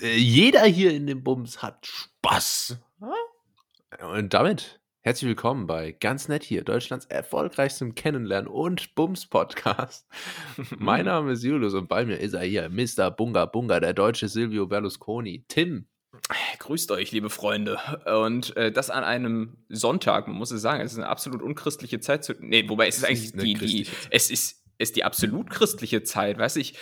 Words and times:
Äh, 0.00 0.16
jeder 0.16 0.64
hier 0.64 0.92
in 0.92 1.06
dem 1.06 1.22
Bums 1.22 1.62
hat 1.62 1.86
Spaß. 1.86 2.78
Und 4.14 4.32
damit 4.32 4.80
herzlich 5.02 5.28
willkommen 5.28 5.66
bei 5.66 5.92
Ganz 5.92 6.28
Nett 6.28 6.42
hier, 6.42 6.64
Deutschlands 6.64 7.04
erfolgreichstem 7.06 7.94
Kennenlernen 7.94 8.48
und 8.50 8.94
Bums-Podcast. 8.94 10.08
mein 10.78 11.04
Name 11.04 11.32
ist 11.32 11.44
Julius 11.44 11.74
und 11.74 11.88
bei 11.88 12.06
mir 12.06 12.16
ist 12.16 12.32
er 12.32 12.44
hier, 12.44 12.70
Mr. 12.70 13.10
Bunga 13.10 13.44
Bunga, 13.44 13.78
der 13.78 13.92
deutsche 13.92 14.28
Silvio 14.28 14.66
Berlusconi. 14.66 15.44
Tim. 15.48 15.86
Grüßt 16.60 16.90
euch, 16.92 17.12
liebe 17.12 17.28
Freunde. 17.28 17.78
Und 18.06 18.56
äh, 18.56 18.72
das 18.72 18.88
an 18.88 19.04
einem 19.04 19.58
Sonntag, 19.68 20.28
man 20.28 20.36
muss 20.36 20.50
es 20.50 20.62
sagen, 20.62 20.80
es 20.80 20.92
ist 20.92 20.98
eine 20.98 21.08
absolut 21.08 21.42
unchristliche 21.42 22.00
Zeit 22.00 22.24
zu. 22.24 22.34
Nee, 22.38 22.66
wobei 22.68 22.86
es, 22.88 22.96
es 22.96 23.02
ist 23.02 23.04
eigentlich 23.04 23.32
die, 23.32 23.54
die, 23.54 23.86
es 24.10 24.30
ist, 24.30 24.64
ist 24.78 24.96
die 24.96 25.04
absolut 25.04 25.50
christliche 25.50 26.02
Zeit, 26.02 26.38
weiß 26.38 26.56
ich 26.56 26.78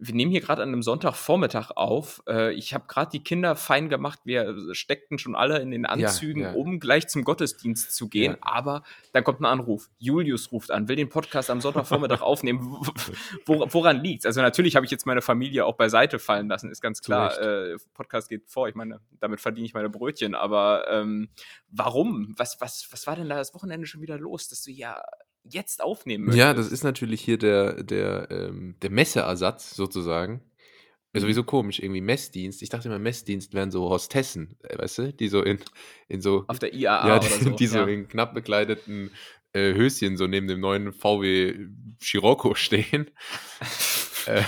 wir 0.00 0.14
nehmen 0.14 0.30
hier 0.30 0.40
gerade 0.40 0.62
an 0.62 0.68
einem 0.68 0.82
Sonntagvormittag 0.82 1.70
auf. 1.70 2.22
Äh, 2.28 2.52
ich 2.54 2.74
habe 2.74 2.84
gerade 2.86 3.10
die 3.10 3.22
Kinder 3.22 3.56
fein 3.56 3.88
gemacht. 3.88 4.20
Wir 4.24 4.74
steckten 4.74 5.18
schon 5.18 5.34
alle 5.34 5.58
in 5.58 5.70
den 5.70 5.86
Anzügen, 5.86 6.42
ja, 6.42 6.52
ja. 6.52 6.54
um 6.54 6.80
gleich 6.80 7.08
zum 7.08 7.24
Gottesdienst 7.24 7.94
zu 7.94 8.08
gehen. 8.08 8.32
Ja. 8.32 8.38
Aber 8.40 8.82
dann 9.12 9.24
kommt 9.24 9.40
ein 9.40 9.46
Anruf. 9.46 9.90
Julius 9.98 10.52
ruft 10.52 10.70
an, 10.70 10.88
will 10.88 10.96
den 10.96 11.08
Podcast 11.08 11.50
am 11.50 11.60
Sonntagvormittag 11.60 12.20
aufnehmen. 12.22 12.60
woran 13.46 14.02
liegt's? 14.02 14.26
Also 14.26 14.40
natürlich 14.40 14.76
habe 14.76 14.86
ich 14.86 14.92
jetzt 14.92 15.06
meine 15.06 15.22
Familie 15.22 15.64
auch 15.64 15.76
beiseite 15.76 16.18
fallen 16.18 16.48
lassen, 16.48 16.70
ist 16.70 16.80
ganz 16.80 17.02
klar. 17.02 17.40
Äh, 17.40 17.76
Podcast 17.94 18.28
geht 18.28 18.48
vor. 18.48 18.68
Ich 18.68 18.74
meine, 18.74 19.00
damit 19.20 19.40
verdiene 19.40 19.66
ich 19.66 19.74
meine 19.74 19.90
Brötchen. 19.90 20.34
Aber 20.34 20.86
ähm, 20.90 21.28
warum? 21.70 22.34
Was, 22.36 22.60
was, 22.60 22.88
was 22.90 23.06
war 23.06 23.16
denn 23.16 23.28
da 23.28 23.36
das 23.36 23.54
Wochenende 23.54 23.86
schon 23.86 24.00
wieder 24.00 24.18
los, 24.18 24.48
dass 24.48 24.62
du 24.62 24.70
ja 24.70 25.02
jetzt 25.50 25.82
aufnehmen 25.82 26.24
möchtest. 26.24 26.38
Ja, 26.38 26.54
das 26.54 26.70
ist 26.70 26.84
natürlich 26.84 27.20
hier 27.20 27.38
der, 27.38 27.82
der, 27.82 28.28
ähm, 28.30 28.76
der 28.82 28.90
Messeersatz 28.90 29.74
sozusagen. 29.74 30.42
Mhm. 31.12 31.20
Sowieso 31.20 31.44
komisch, 31.44 31.80
irgendwie 31.80 32.00
Messdienst. 32.00 32.62
Ich 32.62 32.68
dachte 32.68 32.88
immer, 32.88 32.98
Messdienst 32.98 33.54
wären 33.54 33.70
so 33.70 33.88
Hostessen, 33.88 34.56
äh, 34.62 34.78
weißt 34.78 34.98
du, 34.98 35.12
die 35.12 35.28
so 35.28 35.42
in, 35.42 35.58
in 36.08 36.20
so. 36.20 36.44
Auf 36.48 36.58
der 36.58 36.74
IAA 36.74 37.08
ja, 37.08 37.18
die, 37.18 37.26
oder 37.26 37.44
so. 37.44 37.50
Die 37.50 37.66
so 37.66 37.78
ja. 37.78 37.86
in 37.86 38.08
knapp 38.08 38.34
bekleideten 38.34 39.10
äh, 39.52 39.74
Höschen 39.74 40.16
so 40.16 40.26
neben 40.26 40.48
dem 40.48 40.60
neuen 40.60 40.92
VW 40.92 41.66
Scirocco 42.00 42.54
stehen. 42.54 43.10
Äh, 44.28 44.42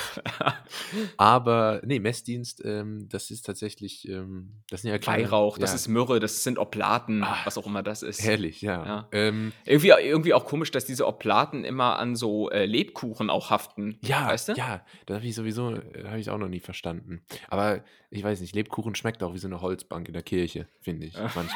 aber 1.16 1.80
nee, 1.84 1.98
Messdienst, 1.98 2.62
ähm, 2.64 3.08
das 3.08 3.30
ist 3.30 3.46
tatsächlich, 3.46 4.08
ähm, 4.08 4.60
das 4.68 4.82
sind 4.82 4.90
ja 4.90 4.98
kleine, 4.98 5.24
Weihrauch, 5.24 5.58
ja. 5.58 5.62
das 5.62 5.74
ist 5.74 5.88
Myrrhe, 5.88 6.20
das 6.20 6.44
sind 6.44 6.58
Oblaten, 6.58 7.22
Ach, 7.24 7.46
was 7.46 7.58
auch 7.58 7.66
immer 7.66 7.82
das 7.82 8.02
ist. 8.02 8.22
Herrlich, 8.22 8.62
ja. 8.62 8.84
ja. 8.84 9.08
Ähm, 9.12 9.52
irgendwie, 9.64 9.88
irgendwie 9.88 10.34
auch 10.34 10.44
komisch, 10.44 10.70
dass 10.70 10.84
diese 10.84 11.06
Oblaten 11.06 11.64
immer 11.64 11.98
an 11.98 12.16
so 12.16 12.50
äh, 12.50 12.66
Lebkuchen 12.66 13.30
auch 13.30 13.50
haften. 13.50 13.98
Ja, 14.02 14.28
weißt 14.28 14.50
du? 14.50 14.52
ja, 14.54 14.84
das 15.06 15.16
habe 15.16 15.26
ich 15.26 15.34
sowieso, 15.34 15.74
äh, 15.74 16.04
habe 16.06 16.20
ich 16.20 16.30
auch 16.30 16.38
noch 16.38 16.48
nie 16.48 16.60
verstanden. 16.60 17.22
Aber 17.48 17.82
ich 18.10 18.22
weiß 18.22 18.40
nicht, 18.40 18.54
Lebkuchen 18.54 18.94
schmeckt 18.94 19.22
auch 19.22 19.34
wie 19.34 19.38
so 19.38 19.48
eine 19.48 19.60
Holzbank 19.60 20.08
in 20.08 20.14
der 20.14 20.22
Kirche, 20.22 20.66
finde 20.80 21.06
ich, 21.06 21.14
manchmal. 21.14 21.50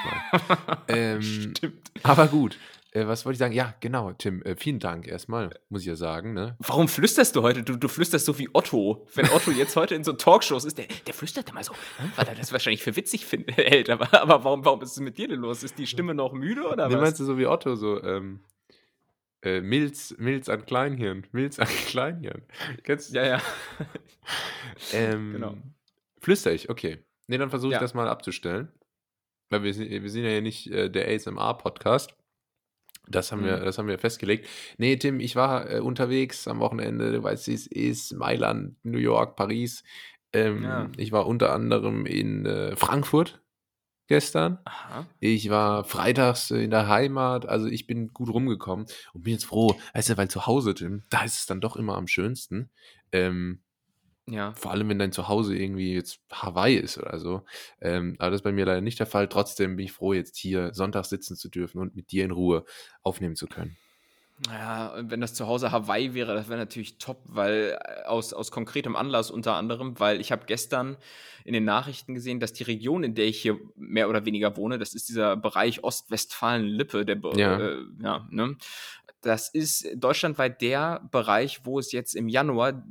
Ähm, 0.88 1.22
Stimmt. 1.22 1.92
Aber 2.02 2.28
gut, 2.28 2.58
äh, 2.94 3.08
was 3.08 3.26
wollte 3.26 3.34
ich 3.34 3.38
sagen? 3.40 3.52
Ja, 3.52 3.74
genau, 3.80 4.12
Tim. 4.12 4.40
Äh, 4.42 4.54
vielen 4.54 4.78
Dank 4.78 5.08
erstmal, 5.08 5.50
muss 5.68 5.80
ich 5.80 5.88
ja 5.88 5.96
sagen. 5.96 6.32
Ne? 6.32 6.56
Warum 6.60 6.86
flüsterst 6.86 7.34
du 7.34 7.42
heute? 7.42 7.64
Du, 7.64 7.76
du 7.76 7.88
flüsterst 7.88 8.24
so 8.24 8.38
wie 8.38 8.48
Otto. 8.52 9.06
Wenn 9.14 9.28
Otto 9.30 9.50
jetzt 9.50 9.74
heute 9.74 9.96
in 9.96 10.04
so 10.04 10.12
Talkshows 10.12 10.64
ist, 10.64 10.78
der, 10.78 10.86
der 11.06 11.12
flüstert 11.12 11.50
immer 11.50 11.64
so, 11.64 11.74
weil 12.14 12.28
er 12.28 12.36
das 12.36 12.52
wahrscheinlich 12.52 12.84
für 12.84 12.94
witzig 12.94 13.26
find, 13.26 13.50
hält. 13.56 13.90
Aber, 13.90 14.14
aber 14.14 14.44
warum, 14.44 14.64
warum 14.64 14.80
ist 14.80 14.92
es 14.92 15.00
mit 15.00 15.18
dir 15.18 15.26
denn 15.26 15.40
los? 15.40 15.64
Ist 15.64 15.76
die 15.76 15.88
Stimme 15.88 16.14
noch 16.14 16.32
müde 16.32 16.68
oder 16.68 16.88
nee, 16.88 16.94
was? 16.94 17.00
meinst 17.00 17.20
du 17.20 17.24
so 17.24 17.36
wie 17.36 17.46
Otto? 17.46 17.74
So, 17.74 18.00
ähm, 18.00 18.44
äh, 19.42 19.60
Milz, 19.60 20.14
Milz 20.18 20.48
an 20.48 20.64
Kleinhirn. 20.64 21.26
Milz 21.32 21.58
an 21.58 21.66
Kleinhirn. 21.88 22.42
Kennst 22.84 23.10
du? 23.10 23.16
Ja, 23.16 23.26
ja. 23.26 23.42
ähm, 24.92 25.32
genau. 25.32 25.56
Flüster 26.20 26.52
ich, 26.52 26.70
okay. 26.70 26.98
Nee, 27.26 27.38
dann 27.38 27.50
versuche 27.50 27.70
ich 27.70 27.74
ja. 27.74 27.80
das 27.80 27.92
mal 27.92 28.08
abzustellen. 28.08 28.68
Weil 29.50 29.64
wir, 29.64 29.74
wir 29.76 30.10
sind 30.10 30.22
ja 30.22 30.30
hier 30.30 30.42
nicht 30.42 30.70
äh, 30.70 30.88
der 30.88 31.08
ASMR-Podcast. 31.08 32.14
Das 33.08 33.32
haben, 33.32 33.42
mhm. 33.42 33.46
wir, 33.46 33.56
das 33.58 33.78
haben 33.78 33.88
wir 33.88 33.98
festgelegt. 33.98 34.48
Nee, 34.78 34.96
Tim, 34.96 35.20
ich 35.20 35.36
war 35.36 35.70
äh, 35.70 35.80
unterwegs 35.80 36.48
am 36.48 36.60
Wochenende, 36.60 37.12
du 37.12 37.22
weißt, 37.22 37.48
es 37.48 37.66
ist 37.66 38.14
Mailand, 38.14 38.76
New 38.82 38.98
York, 38.98 39.36
Paris. 39.36 39.84
Ähm, 40.32 40.62
ja. 40.62 40.90
Ich 40.96 41.12
war 41.12 41.26
unter 41.26 41.52
anderem 41.52 42.06
in 42.06 42.46
äh, 42.46 42.76
Frankfurt 42.76 43.40
gestern. 44.06 44.58
Aha. 44.64 45.06
Ich 45.20 45.48
war 45.50 45.84
freitags 45.84 46.50
in 46.50 46.70
der 46.70 46.88
Heimat, 46.88 47.46
also 47.46 47.66
ich 47.66 47.86
bin 47.86 48.08
gut 48.08 48.28
rumgekommen 48.28 48.86
und 49.12 49.22
bin 49.22 49.32
jetzt 49.32 49.46
froh, 49.46 49.76
weißt 49.94 50.10
du, 50.10 50.16
weil 50.16 50.28
zu 50.28 50.46
Hause, 50.46 50.74
Tim, 50.74 51.02
da 51.10 51.24
ist 51.24 51.38
es 51.38 51.46
dann 51.46 51.60
doch 51.60 51.76
immer 51.76 51.96
am 51.96 52.06
schönsten. 52.06 52.70
Ähm, 53.12 53.63
ja. 54.26 54.52
Vor 54.54 54.70
allem, 54.70 54.88
wenn 54.88 54.98
dein 54.98 55.12
Zuhause 55.12 55.56
irgendwie 55.56 55.94
jetzt 55.94 56.20
Hawaii 56.32 56.76
ist 56.76 56.96
oder 56.98 57.18
so. 57.18 57.42
Ähm, 57.80 58.16
aber 58.18 58.30
das 58.30 58.38
ist 58.38 58.44
bei 58.44 58.52
mir 58.52 58.64
leider 58.64 58.80
nicht 58.80 58.98
der 58.98 59.06
Fall. 59.06 59.28
Trotzdem 59.28 59.76
bin 59.76 59.84
ich 59.84 59.92
froh, 59.92 60.14
jetzt 60.14 60.36
hier 60.36 60.72
Sonntag 60.72 61.04
sitzen 61.04 61.36
zu 61.36 61.48
dürfen 61.50 61.78
und 61.78 61.94
mit 61.94 62.10
dir 62.10 62.24
in 62.24 62.30
Ruhe 62.30 62.64
aufnehmen 63.02 63.36
zu 63.36 63.46
können. 63.46 63.76
Ja, 64.48 64.94
wenn 64.98 65.20
das 65.20 65.34
zu 65.34 65.46
Hause 65.46 65.70
Hawaii 65.70 66.12
wäre, 66.12 66.34
das 66.34 66.48
wäre 66.48 66.58
natürlich 66.58 66.98
top, 66.98 67.22
weil 67.24 67.78
äh, 67.80 68.04
aus, 68.04 68.32
aus 68.32 68.50
konkretem 68.50 68.96
Anlass 68.96 69.30
unter 69.30 69.54
anderem, 69.54 70.00
weil 70.00 70.20
ich 70.20 70.32
habe 70.32 70.46
gestern 70.46 70.96
in 71.44 71.52
den 71.52 71.64
Nachrichten 71.64 72.14
gesehen, 72.14 72.40
dass 72.40 72.52
die 72.52 72.64
Region, 72.64 73.04
in 73.04 73.14
der 73.14 73.26
ich 73.26 73.40
hier 73.40 73.60
mehr 73.76 74.08
oder 74.08 74.24
weniger 74.24 74.56
wohne, 74.56 74.78
das 74.78 74.94
ist 74.94 75.08
dieser 75.08 75.36
Bereich 75.36 75.84
Ostwestfalen-Lippe, 75.84 77.04
der 77.04 77.20
ja. 77.36 77.58
Äh, 77.60 77.76
ja, 78.02 78.26
ne? 78.30 78.56
Das 79.20 79.48
ist 79.48 79.86
deutschlandweit 79.94 80.60
der 80.60 81.08
Bereich, 81.10 81.64
wo 81.64 81.78
es 81.78 81.92
jetzt 81.92 82.14
im 82.14 82.28
Januar 82.28 82.84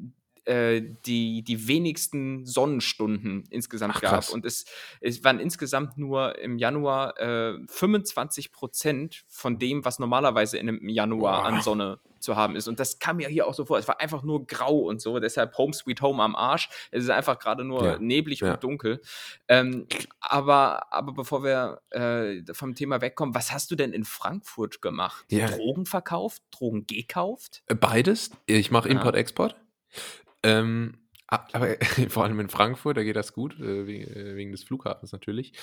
äh, 0.45 0.81
die, 1.05 1.43
die 1.43 1.67
wenigsten 1.67 2.45
Sonnenstunden 2.45 3.45
insgesamt 3.49 3.95
Ach, 3.97 4.01
gab. 4.01 4.29
Und 4.29 4.45
es, 4.45 4.65
es 5.01 5.23
waren 5.23 5.39
insgesamt 5.39 5.97
nur 5.97 6.37
im 6.39 6.57
Januar 6.57 7.19
äh, 7.19 7.57
25 7.67 8.51
Prozent 8.51 9.23
von 9.27 9.59
dem, 9.59 9.85
was 9.85 9.99
normalerweise 9.99 10.57
in 10.57 10.69
einem 10.69 10.89
Januar 10.89 11.43
Boah. 11.43 11.47
an 11.47 11.61
Sonne 11.61 11.99
zu 12.23 12.35
haben 12.35 12.55
ist. 12.55 12.67
Und 12.67 12.79
das 12.79 12.99
kam 12.99 13.17
mir 13.17 13.27
hier 13.27 13.45
auch 13.45 13.53
so 13.53 13.65
vor. 13.65 13.77
Es 13.77 13.87
war 13.87 13.99
einfach 13.99 14.23
nur 14.23 14.47
grau 14.47 14.79
und 14.79 15.01
so. 15.01 15.19
Deshalb 15.19 15.57
Home 15.57 15.73
Sweet 15.73 16.01
Home 16.01 16.23
am 16.23 16.35
Arsch. 16.35 16.69
Es 16.89 17.03
ist 17.03 17.09
einfach 17.09 17.37
gerade 17.37 17.63
nur 17.63 17.85
ja. 17.85 17.97
neblig 17.99 18.39
ja. 18.39 18.53
und 18.53 18.63
dunkel. 18.63 19.01
Ähm, 19.47 19.87
aber, 20.21 20.91
aber 20.91 21.13
bevor 21.13 21.43
wir 21.43 21.81
äh, 21.91 22.41
vom 22.53 22.75
Thema 22.75 23.01
wegkommen, 23.01 23.35
was 23.35 23.51
hast 23.51 23.69
du 23.71 23.75
denn 23.75 23.93
in 23.93 24.05
Frankfurt 24.05 24.81
gemacht? 24.81 25.25
Ja. 25.29 25.47
Drogen 25.47 25.85
verkauft? 25.85 26.41
Drogen 26.51 26.87
gekauft? 26.87 27.63
Beides. 27.67 28.31
Ich 28.45 28.71
mache 28.71 28.89
Import-Export. 28.89 29.55
Ähm, 30.43 31.03
aber 31.27 31.77
vor 32.09 32.23
allem 32.23 32.39
in 32.39 32.49
Frankfurt, 32.49 32.97
da 32.97 33.03
geht 33.03 33.15
das 33.15 33.33
gut, 33.33 33.59
äh, 33.59 33.81
äh, 33.81 34.35
wegen, 34.35 34.51
des 34.51 34.63
Flughafens 34.63 35.11
natürlich. 35.11 35.53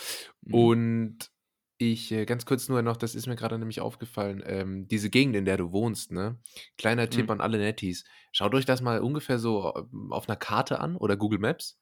Mhm. 0.43 0.55
Und 0.55 1.31
ich, 1.79 2.13
äh, 2.13 2.27
ganz 2.27 2.45
kurz 2.45 2.69
nur 2.69 2.83
noch, 2.83 2.97
das 2.97 3.15
ist 3.15 3.27
mir 3.27 3.37
gerade 3.37 3.59
nämlich 3.59 3.81
aufgefallen, 3.81 4.43
ähm, 4.45 4.87
diese 4.89 5.09
Gegend, 5.09 5.35
in 5.37 5.47
der 5.47 5.57
du 5.57 5.73
wohnst, 5.73 6.13
ne? 6.13 6.39
Kleiner 6.77 7.09
Tipp 7.09 7.27
mhm. 7.27 7.31
an 7.33 7.41
alle 7.41 7.59
Netties. 7.59 8.05
Schaut 8.33 8.55
euch 8.55 8.67
das 8.67 8.83
mal 8.83 9.01
ungefähr 9.01 9.39
so 9.39 9.63
auf 10.11 10.29
einer 10.29 10.37
Karte 10.37 10.81
an 10.81 10.97
oder 10.97 11.17
Google 11.17 11.39
Maps. 11.39 11.81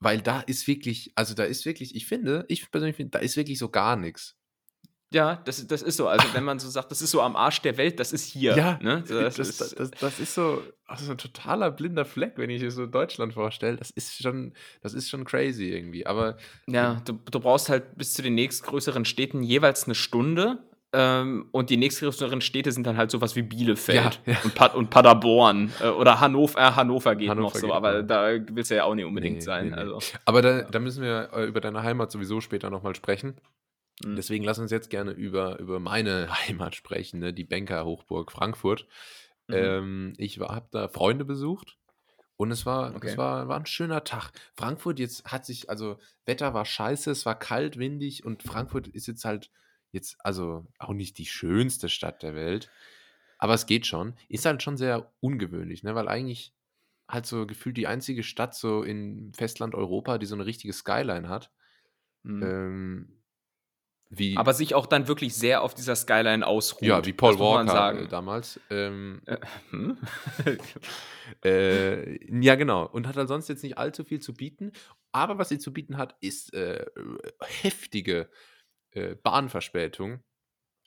Weil 0.00 0.20
da 0.20 0.40
ist 0.40 0.66
wirklich, 0.66 1.12
also 1.14 1.34
da 1.34 1.44
ist 1.44 1.64
wirklich, 1.64 1.94
ich 1.94 2.06
finde, 2.06 2.44
ich 2.48 2.68
persönlich 2.72 2.96
finde, 2.96 3.10
da 3.10 3.18
ist 3.20 3.36
wirklich 3.36 3.58
so 3.60 3.68
gar 3.68 3.94
nichts. 3.94 4.36
Ja, 5.12 5.40
das, 5.44 5.66
das 5.66 5.82
ist 5.82 5.96
so. 5.96 6.08
Also, 6.08 6.26
wenn 6.32 6.44
man 6.44 6.58
so 6.58 6.68
sagt, 6.68 6.90
das 6.90 7.02
ist 7.02 7.10
so 7.10 7.20
am 7.20 7.36
Arsch 7.36 7.60
der 7.60 7.76
Welt, 7.76 8.00
das 8.00 8.12
ist 8.12 8.24
hier. 8.24 8.56
Ja, 8.56 8.78
ne? 8.82 9.04
das, 9.06 9.36
das, 9.36 9.48
ist, 9.48 9.78
das, 9.78 9.90
das, 9.90 10.20
ist 10.20 10.34
so 10.34 10.62
also 10.86 11.12
ein 11.12 11.18
totaler 11.18 11.70
blinder 11.70 12.04
Fleck, 12.04 12.34
wenn 12.36 12.50
ich 12.50 12.62
mir 12.62 12.70
so 12.70 12.86
Deutschland 12.86 13.34
vorstelle. 13.34 13.76
Das 13.76 13.90
ist 13.90 14.22
schon, 14.22 14.52
das 14.82 14.94
ist 14.94 15.08
schon 15.08 15.24
crazy 15.24 15.70
irgendwie. 15.70 16.06
Aber. 16.06 16.36
Ja, 16.66 17.00
du, 17.04 17.18
du 17.30 17.40
brauchst 17.40 17.68
halt 17.68 17.96
bis 17.96 18.14
zu 18.14 18.22
den 18.22 18.34
nächstgrößeren 18.34 19.04
Städten 19.04 19.42
jeweils 19.42 19.84
eine 19.84 19.94
Stunde. 19.94 20.58
Ähm, 20.94 21.46
und 21.52 21.70
die 21.70 21.78
nächstgrößeren 21.78 22.42
Städte 22.42 22.70
sind 22.70 22.86
dann 22.86 22.98
halt 22.98 23.10
sowas 23.10 23.34
wie 23.34 23.40
Bielefeld 23.40 24.20
ja, 24.26 24.32
ja. 24.34 24.38
Und, 24.44 24.54
pa 24.54 24.66
und, 24.66 24.90
Paderborn 24.90 25.72
äh, 25.80 25.88
oder 25.88 26.20
Hannover. 26.20 26.60
Äh, 26.60 26.72
Hannover 26.72 27.16
geht 27.16 27.30
Hannover 27.30 27.54
noch 27.54 27.56
so, 27.56 27.72
aber 27.72 28.02
noch. 28.02 28.08
da 28.08 28.28
willst 28.50 28.70
du 28.70 28.74
ja 28.74 28.84
auch 28.84 28.94
nicht 28.94 29.06
unbedingt 29.06 29.36
nee, 29.36 29.40
sein. 29.40 29.70
Nee, 29.70 29.76
nee. 29.76 29.80
Also. 29.80 30.00
Aber 30.26 30.42
da, 30.42 30.62
da, 30.62 30.78
müssen 30.80 31.02
wir 31.02 31.30
äh, 31.34 31.46
über 31.46 31.62
deine 31.62 31.82
Heimat 31.82 32.12
sowieso 32.12 32.42
später 32.42 32.68
nochmal 32.68 32.94
sprechen. 32.94 33.36
Mhm. 34.04 34.16
Deswegen 34.16 34.44
lass 34.44 34.58
uns 34.58 34.70
jetzt 34.70 34.90
gerne 34.90 35.12
über, 35.12 35.58
über 35.58 35.80
meine 35.80 36.28
Heimat 36.46 36.74
sprechen, 36.74 37.20
ne? 37.20 37.32
die 37.32 37.44
Banker 37.44 37.84
Hochburg 37.84 38.32
Frankfurt. 38.32 38.86
Mhm. 39.48 39.54
Ähm, 39.54 40.12
ich 40.18 40.38
habe 40.40 40.68
da 40.70 40.88
Freunde 40.88 41.24
besucht 41.24 41.78
und 42.36 42.50
es 42.50 42.66
war, 42.66 42.94
okay. 42.94 43.10
es 43.10 43.18
war, 43.18 43.48
war 43.48 43.58
ein 43.58 43.66
schöner 43.66 44.04
Tag. 44.04 44.32
Frankfurt 44.54 44.98
jetzt 44.98 45.24
hat 45.26 45.46
sich, 45.46 45.70
also 45.70 45.98
Wetter 46.26 46.54
war 46.54 46.64
scheiße, 46.64 47.10
es 47.10 47.26
war 47.26 47.38
kalt, 47.38 47.78
windig 47.78 48.24
und 48.24 48.42
Frankfurt 48.42 48.88
ist 48.88 49.06
jetzt 49.06 49.24
halt 49.24 49.50
jetzt, 49.92 50.16
also 50.24 50.66
auch 50.78 50.92
nicht 50.92 51.18
die 51.18 51.26
schönste 51.26 51.88
Stadt 51.88 52.22
der 52.22 52.34
Welt, 52.34 52.70
aber 53.38 53.54
es 53.54 53.66
geht 53.66 53.86
schon. 53.86 54.14
Ist 54.28 54.46
halt 54.46 54.62
schon 54.62 54.76
sehr 54.76 55.12
ungewöhnlich, 55.20 55.82
ne? 55.82 55.94
weil 55.94 56.08
eigentlich 56.08 56.54
halt 57.08 57.26
so 57.26 57.46
gefühlt 57.46 57.76
die 57.76 57.86
einzige 57.86 58.22
Stadt 58.22 58.54
so 58.54 58.82
in 58.82 59.32
Festland 59.34 59.74
Europa, 59.74 60.18
die 60.18 60.26
so 60.26 60.34
eine 60.34 60.46
richtige 60.46 60.72
Skyline 60.72 61.28
hat. 61.28 61.52
Mhm. 62.22 62.42
Ähm, 62.42 63.21
wie, 64.14 64.36
aber 64.36 64.52
sich 64.52 64.74
auch 64.74 64.84
dann 64.84 65.08
wirklich 65.08 65.34
sehr 65.34 65.62
auf 65.62 65.74
dieser 65.74 65.96
Skyline 65.96 66.46
ausruht. 66.46 66.82
Ja, 66.82 67.02
wie 67.04 67.14
Paul 67.14 67.38
Walker 67.38 68.06
damals. 68.08 68.60
Ähm, 68.68 69.22
äh, 69.24 69.38
hm? 69.70 69.96
äh, 71.44 72.42
ja, 72.42 72.56
genau. 72.56 72.86
Und 72.86 73.08
hat 73.08 73.16
ansonsten 73.16 73.52
jetzt 73.52 73.62
nicht 73.62 73.78
allzu 73.78 74.04
viel 74.04 74.20
zu 74.20 74.34
bieten. 74.34 74.72
Aber 75.12 75.38
was 75.38 75.48
sie 75.48 75.58
zu 75.58 75.72
bieten 75.72 75.96
hat, 75.96 76.14
ist 76.20 76.52
äh, 76.52 76.84
heftige 77.40 78.28
äh, 78.90 79.14
Bahnverspätung. 79.14 80.22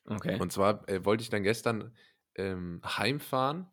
Okay. 0.06 0.40
Und 0.40 0.52
zwar 0.52 0.88
äh, 0.88 1.04
wollte 1.04 1.24
ich 1.24 1.32
dann 1.32 1.42
gestern 1.42 1.96
ähm, 2.36 2.80
heimfahren, 2.86 3.66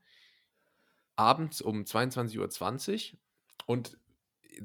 abends 1.16 1.60
um 1.60 1.82
22.20 1.82 3.12
Uhr. 3.12 3.18
Und 3.66 3.98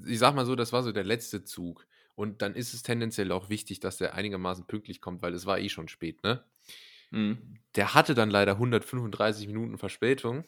ich 0.05 0.19
sag 0.19 0.33
mal 0.33 0.45
so, 0.45 0.55
das 0.55 0.71
war 0.71 0.81
so 0.81 0.93
der 0.93 1.03
letzte 1.03 1.43
Zug. 1.43 1.86
Und 2.17 2.41
dann 2.41 2.55
ist 2.55 2.73
es 2.73 2.81
tendenziell 2.81 3.31
auch 3.31 3.47
wichtig, 3.49 3.79
dass 3.79 3.97
der 3.97 4.15
einigermaßen 4.15 4.65
pünktlich 4.65 5.01
kommt, 5.01 5.21
weil 5.21 5.35
es 5.35 5.45
war 5.45 5.59
eh 5.59 5.69
schon 5.69 5.87
spät, 5.87 6.23
ne? 6.23 6.43
Mhm. 7.11 7.59
Der 7.75 7.93
hatte 7.93 8.15
dann 8.15 8.31
leider 8.31 8.53
135 8.53 9.45
Minuten 9.45 9.77
Verspätung. 9.77 10.43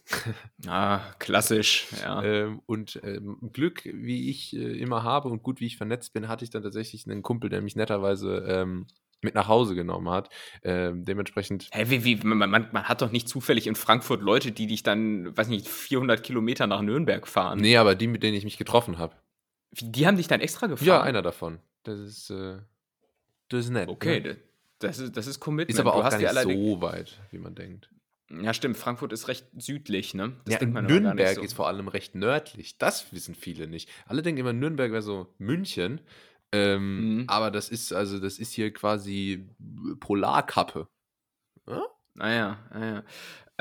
Ah, 0.68 1.02
klassisch, 1.20 1.86
ja. 2.02 2.24
ähm, 2.24 2.62
und 2.66 3.00
ähm, 3.04 3.38
Glück, 3.54 3.84
wie 3.86 4.32
ich 4.32 4.56
äh, 4.56 4.80
immer 4.80 5.04
habe 5.04 5.30
und 5.30 5.44
gut, 5.44 5.60
wie 5.60 5.68
ich 5.68 5.78
vernetzt 5.78 6.12
bin, 6.12 6.28
hatte 6.28 6.44
ich 6.44 6.50
dann 6.50 6.64
tatsächlich 6.64 7.06
einen 7.06 7.22
Kumpel, 7.22 7.52
der 7.52 7.62
mich 7.62 7.76
netterweise 7.76 8.46
ähm, 8.48 8.88
mit 9.22 9.36
nach 9.36 9.48
Hause 9.48 9.76
genommen 9.76 10.10
hat. 10.10 10.30
Ähm, 10.64 11.06
dementsprechend. 11.06 11.70
Hä, 11.72 11.86
wie, 11.90 12.04
wie, 12.04 12.16
man, 12.16 12.50
man, 12.50 12.70
man, 12.72 12.84
hat 12.86 13.04
doch 13.04 13.12
nicht 13.12 13.30
zufällig 13.30 13.68
in 13.68 13.76
Frankfurt 13.76 14.24
Leute, 14.24 14.52
die 14.52 14.66
dich 14.66 14.82
dann, 14.82 15.38
weiß 15.38 15.50
nicht, 15.50 15.68
400 15.68 16.24
Kilometer 16.24 16.66
nach 16.66 16.82
Nürnberg 16.82 17.28
fahren. 17.28 17.60
Nee, 17.60 17.78
aber 17.78 17.94
die, 17.94 18.08
mit 18.08 18.24
denen 18.24 18.36
ich 18.36 18.44
mich 18.44 18.58
getroffen 18.58 18.98
habe. 18.98 19.16
Die 19.72 20.08
haben 20.08 20.18
dich 20.18 20.28
dann 20.28 20.42
extra 20.42 20.68
gefahren? 20.68 20.88
Ja, 20.88 21.02
einer 21.02 21.22
davon. 21.22 21.60
Das 21.84 22.00
ist, 22.00 22.30
äh, 22.30 22.58
das 23.50 23.66
ist 23.66 23.72
nett. 23.72 23.90
Okay, 23.90 24.20
ne? 24.20 24.38
das, 24.80 25.00
ist, 25.00 25.16
das 25.16 25.28
ist 25.28 25.40
Commitment. 25.40 25.72
Ist 25.72 25.80
aber 25.80 25.96
auch 25.96 26.10
gar 26.10 26.18
nicht 26.18 26.30
so 26.30 26.82
weit, 26.82 27.20
wie 27.32 27.38
man 27.38 27.56
denkt. 27.56 27.90
Ja, 28.32 28.54
stimmt. 28.54 28.78
Frankfurt 28.78 29.12
ist 29.12 29.28
recht 29.28 29.48
südlich, 29.58 30.14
ne? 30.14 30.34
Das 30.46 30.62
ja, 30.62 30.66
Nürnberg 30.66 31.36
so. 31.36 31.42
ist 31.42 31.54
vor 31.54 31.68
allem 31.68 31.88
recht 31.88 32.14
nördlich. 32.14 32.78
Das 32.78 33.12
wissen 33.12 33.34
viele 33.34 33.68
nicht. 33.68 33.90
Alle 34.06 34.22
denken 34.22 34.42
immer, 34.42 34.54
Nürnberg 34.54 34.92
wäre 34.92 35.02
so 35.02 35.34
München. 35.40 36.02
Ähm, 36.52 37.18
mhm. 37.18 37.24
Aber 37.28 37.50
das 37.52 37.70
ist, 37.70 37.92
also, 37.92 38.20
das 38.20 38.38
ist 38.38 38.54
hier 38.54 38.72
quasi 38.72 39.50
Polarkappe. 40.00 40.88
Ja? 41.68 41.84
Naja, 42.16 42.60
naja. 42.72 43.04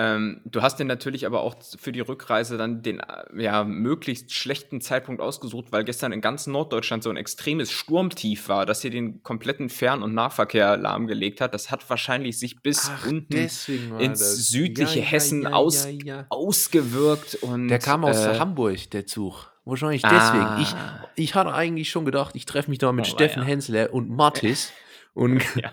Ähm, 0.01 0.43
du 0.45 0.63
hast 0.63 0.79
dir 0.79 0.85
natürlich 0.85 1.27
aber 1.27 1.41
auch 1.41 1.57
für 1.77 1.91
die 1.91 1.99
Rückreise 1.99 2.57
dann 2.57 2.83
den 2.83 3.01
äh, 3.01 3.43
ja, 3.43 3.65
möglichst 3.65 4.33
schlechten 4.33 4.81
Zeitpunkt 4.81 5.21
ausgesucht, 5.21 5.67
weil 5.73 5.83
gestern 5.83 6.13
in 6.13 6.21
ganz 6.21 6.47
Norddeutschland 6.47 7.03
so 7.03 7.11
ein 7.11 7.17
extremes 7.17 7.73
Sturmtief 7.73 8.49
war, 8.49 8.65
das 8.65 8.81
hier 8.81 8.93
den 8.93 9.25
kompletten 9.25 9.69
Fern- 9.69 10.05
und 10.05 10.15
Nahverkehr 10.15 10.77
lahmgelegt 10.77 11.41
hat. 11.41 11.53
Das 11.53 11.73
hat 11.73 11.91
wahrscheinlich 11.91 12.39
sich 12.39 12.63
bis 12.63 12.89
Ach, 12.89 13.09
unten 13.09 13.35
ins 13.35 13.67
das. 13.67 14.47
südliche 14.47 15.01
ja, 15.01 15.05
Hessen 15.05 15.43
ja, 15.43 15.53
aus, 15.53 15.89
ausgewirkt. 16.29 17.35
Und, 17.43 17.67
der 17.67 17.81
kam 17.81 18.05
aus 18.05 18.25
äh, 18.25 18.39
Hamburg, 18.39 18.91
der 18.93 19.05
Zug. 19.05 19.53
Wahrscheinlich 19.65 20.03
deswegen. 20.03 20.45
Ah. 20.45 20.61
Ich, 20.61 20.75
ich 21.17 21.35
hatte 21.35 21.53
eigentlich 21.53 21.91
schon 21.91 22.05
gedacht, 22.05 22.37
ich 22.37 22.47
treffe 22.47 22.71
mich 22.71 22.79
da 22.79 22.93
mit 22.93 23.07
oh, 23.07 23.11
Steffen 23.11 23.43
Hensler 23.43 23.93
und 23.93 24.11
Mattis. 24.11 24.73
Und 25.15 25.43
ja. 25.57 25.73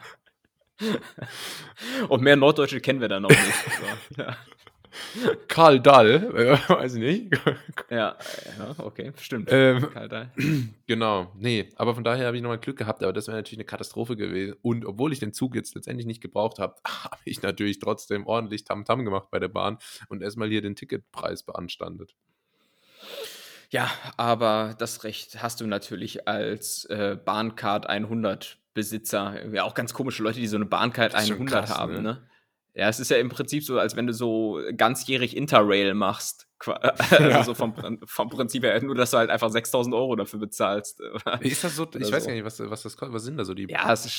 Und 2.10 2.22
mehr 2.22 2.36
Norddeutsche 2.36 2.81
kennen 2.81 3.01
wir 3.01 3.07
da 3.07 3.19
noch 3.19 3.30
nicht. 3.30 3.54
So, 4.16 4.22
ja. 4.22 4.38
Karl 5.48 5.80
Dall, 5.80 6.10
äh, 6.36 6.69
weiß 6.69 6.95
ich 6.95 7.01
nicht. 7.01 7.38
ja, 7.89 8.16
ja, 8.57 8.75
okay, 8.77 9.12
stimmt. 9.18 9.50
Ähm, 9.51 9.89
Karl 9.92 10.10
Dall. 10.10 10.31
Genau, 10.88 11.31
nee, 11.36 11.69
aber 11.77 11.95
von 11.95 12.04
daher 12.04 12.27
habe 12.27 12.38
ich 12.38 12.44
nochmal 12.44 12.60
Glück 12.60 12.77
gehabt, 12.77 13.01
aber 13.01 13.12
das 13.12 13.27
wäre 13.27 13.38
natürlich 13.38 13.57
eine 13.57 13.66
Katastrophe 13.66 14.16
gewesen. 14.16 14.56
Und 14.62 14.86
obwohl 14.86 15.12
ich 15.12 15.19
den 15.19 15.33
Zug 15.33 15.56
jetzt 15.56 15.74
letztendlich 15.75 16.06
nicht 16.06 16.22
gebraucht 16.22 16.60
habe, 16.60 16.75
habe 16.86 17.21
ich 17.25 17.42
natürlich 17.42 17.80
trotzdem 17.80 18.28
ordentlich 18.28 18.63
Tamtam 18.63 19.01
-Tam 19.01 19.04
gemacht 19.04 19.30
bei 19.31 19.39
der 19.39 19.48
Bahn 19.48 19.78
und 20.10 20.21
erstmal 20.21 20.50
hier 20.50 20.62
den 20.62 20.75
Ticketpreis 20.75 21.44
beanstandet. 21.44 22.16
Ja, 23.71 23.89
aber 24.16 24.75
das 24.78 25.04
Recht 25.04 25.42
hast 25.42 25.60
du 25.60 25.68
natürlich 25.68 26.28
als 26.28 26.86
äh, 26.86 27.18
Bahncard 27.24 27.88
100 27.88 28.60
Besitzer. 28.75 29.51
Ja, 29.51 29.63
auch 29.63 29.74
ganz 29.74 29.94
komische 29.94 30.22
Leute, 30.22 30.39
die 30.39 30.48
so 30.48 30.57
eine 30.57 30.66
Bahncard 30.66 31.16
100 31.16 31.66
krass, 31.66 31.75
haben, 31.75 31.94
ne? 31.94 32.01
ne? 32.01 32.30
Ja, 32.75 32.89
es 32.89 33.00
ist 33.00 33.10
ja 33.10 33.18
im 33.18 33.30
Prinzip 33.30 33.63
so, 33.63 33.80
als 33.80 33.95
wenn 33.95 34.06
du 34.06 34.13
so 34.13 34.60
ganzjährig 34.75 35.36
Interrail 35.36 35.95
machst. 35.95 36.48
Also 36.66 37.30
ja. 37.30 37.44
so 37.44 37.54
vom, 37.54 37.75
vom 38.06 38.30
Prinzip 38.30 38.63
her, 38.63 38.81
nur 38.81 38.95
dass 38.95 39.12
du 39.12 39.18
halt 39.18 39.30
einfach 39.30 39.51
6000 39.51 39.94
Euro 39.94 40.16
dafür 40.16 40.39
bezahlst. 40.39 41.00
Ist 41.42 41.63
das 41.63 41.75
so? 41.75 41.88
Ich 41.94 42.12
weiß 42.12 42.24
so. 42.24 42.30
gar 42.30 42.33
nicht, 42.33 42.45
was, 42.45 42.60
was 42.60 42.81
das 42.81 42.98
kostet. 42.98 43.13
Was 43.13 43.24
sind 43.24 43.38
da 43.38 43.45
so 43.45 43.54
die? 43.54 43.68
Ja, 43.69 43.92
es 43.94 44.06
ist 44.06 44.13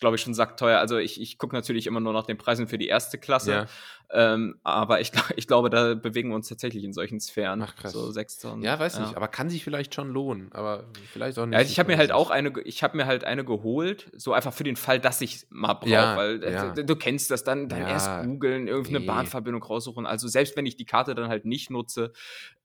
glaube 0.00 0.16
ich, 0.16 0.22
schon 0.22 0.34
sackteuer. 0.34 0.78
Also 0.78 0.98
ich, 0.98 1.20
ich 1.20 1.38
gucke 1.38 1.54
natürlich 1.54 1.86
immer 1.86 2.00
nur 2.00 2.12
nach 2.12 2.26
den 2.26 2.38
Preisen 2.38 2.68
für 2.68 2.78
die 2.78 2.88
erste 2.88 3.18
Klasse. 3.18 3.52
Ja. 3.52 3.66
Ähm, 4.10 4.58
aber 4.62 5.00
ich, 5.00 5.12
ich 5.36 5.46
glaube, 5.46 5.70
da 5.70 5.94
bewegen 5.94 6.30
wir 6.30 6.36
uns 6.36 6.48
tatsächlich 6.48 6.84
in 6.84 6.92
solchen 6.92 7.20
Sphären. 7.20 7.62
Ach, 7.62 7.76
krass. 7.76 7.92
So 7.92 8.10
6 8.10 8.38
Tonnen. 8.38 8.62
Ja, 8.62 8.78
weiß 8.78 8.96
ja. 8.96 9.02
nicht, 9.02 9.16
aber 9.16 9.28
kann 9.28 9.50
sich 9.50 9.64
vielleicht 9.64 9.94
schon 9.94 10.10
lohnen. 10.10 10.50
Aber 10.52 10.84
vielleicht 11.12 11.38
auch 11.38 11.46
nicht. 11.46 11.52
Ja, 11.52 11.58
also 11.58 11.70
ich 11.70 11.78
habe 11.78 11.90
mir 11.90 11.98
halt 11.98 12.12
auch 12.12 12.30
eine, 12.30 12.52
ich 12.64 12.82
habe 12.82 12.96
mir 12.96 13.06
halt 13.06 13.24
eine 13.24 13.44
geholt, 13.44 14.10
so 14.16 14.32
einfach 14.32 14.52
für 14.52 14.64
den 14.64 14.76
Fall, 14.76 14.98
dass 14.98 15.20
ich 15.20 15.46
mal 15.50 15.74
brauche. 15.74 15.90
Ja, 15.90 16.16
weil 16.16 16.42
äh, 16.42 16.52
ja. 16.52 16.72
du, 16.72 16.84
du, 16.84 16.96
kennst 16.96 17.30
das 17.30 17.44
dann, 17.44 17.68
dann 17.68 17.82
erst 17.82 18.24
googeln, 18.24 18.66
irgendeine 18.66 19.00
nee. 19.00 19.06
Bahnverbindung 19.06 19.62
raussuchen. 19.62 20.06
Also 20.06 20.28
selbst 20.28 20.56
wenn 20.56 20.66
ich 20.66 20.76
die 20.76 20.86
Karte 20.86 21.14
dann 21.14 21.28
halt 21.28 21.44
nicht 21.44 21.70
nutze, 21.70 22.12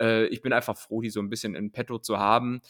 äh, 0.01 0.25
ich 0.27 0.41
bin 0.41 0.53
einfach 0.53 0.77
froh, 0.77 1.01
die 1.01 1.09
so 1.09 1.19
ein 1.19 1.29
bisschen 1.29 1.55
in 1.55 1.71
petto 1.71 1.99
zu 1.99 2.19
haben. 2.19 2.61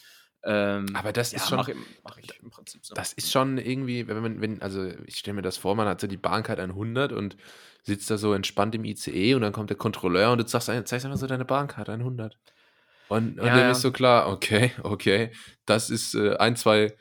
Ähm, 0.46 0.86
aber 0.94 1.12
das 1.12 1.32
ja, 1.32 1.38
ist 1.38 1.48
schon. 1.48 1.56
Mach, 1.56 1.68
mach 2.02 2.18
ich 2.18 2.28
im 2.42 2.50
Prinzip 2.50 2.84
so. 2.84 2.94
Das 2.94 3.12
ist 3.12 3.32
schon 3.32 3.58
irgendwie, 3.58 4.06
wenn 4.06 4.20
man, 4.20 4.40
wenn, 4.40 4.62
also 4.62 4.86
ich 5.06 5.16
stelle 5.16 5.36
mir 5.36 5.42
das 5.42 5.56
vor, 5.56 5.74
man 5.74 5.88
hat 5.88 6.00
so 6.00 6.06
die 6.06 6.16
Bahncard 6.16 6.60
100 6.60 7.12
und 7.12 7.36
sitzt 7.82 8.10
da 8.10 8.18
so 8.18 8.32
entspannt 8.34 8.74
im 8.74 8.84
ICE 8.84 9.34
und 9.34 9.42
dann 9.42 9.52
kommt 9.52 9.70
der 9.70 9.76
Kontrolleur 9.76 10.32
und 10.32 10.38
du 10.38 10.46
sagst, 10.46 10.66
zeigst 10.66 11.04
einfach 11.04 11.18
so 11.18 11.26
deine 11.26 11.44
Bahncard 11.44 11.88
100. 11.88 12.36
Und, 13.08 13.38
und 13.38 13.46
ja, 13.46 13.56
dann 13.56 13.70
ist 13.70 13.82
so 13.82 13.92
klar, 13.92 14.28
okay, 14.28 14.72
okay, 14.82 15.30
das 15.66 15.90
ist 15.90 16.14
äh, 16.14 16.36
ein, 16.36 16.56
zwei, 16.56 16.94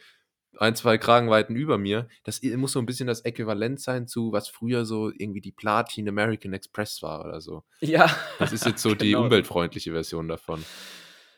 ein, 0.57 0.75
zwei 0.75 0.97
Kragenweiten 0.97 1.55
über 1.55 1.77
mir. 1.77 2.07
Das 2.23 2.41
muss 2.43 2.73
so 2.73 2.79
ein 2.79 2.85
bisschen 2.85 3.07
das 3.07 3.21
Äquivalent 3.21 3.79
sein 3.79 4.07
zu, 4.07 4.31
was 4.31 4.49
früher 4.49 4.85
so 4.85 5.09
irgendwie 5.09 5.41
die 5.41 5.53
Platin 5.53 6.07
American 6.07 6.53
Express 6.53 7.01
war 7.01 7.23
oder 7.25 7.39
so. 7.39 7.63
Ja. 7.79 8.13
Das 8.39 8.51
ist 8.51 8.65
jetzt 8.65 8.81
so 8.81 8.89
genau. 8.95 9.01
die 9.01 9.15
umweltfreundliche 9.15 9.91
Version 9.91 10.27
davon. 10.27 10.63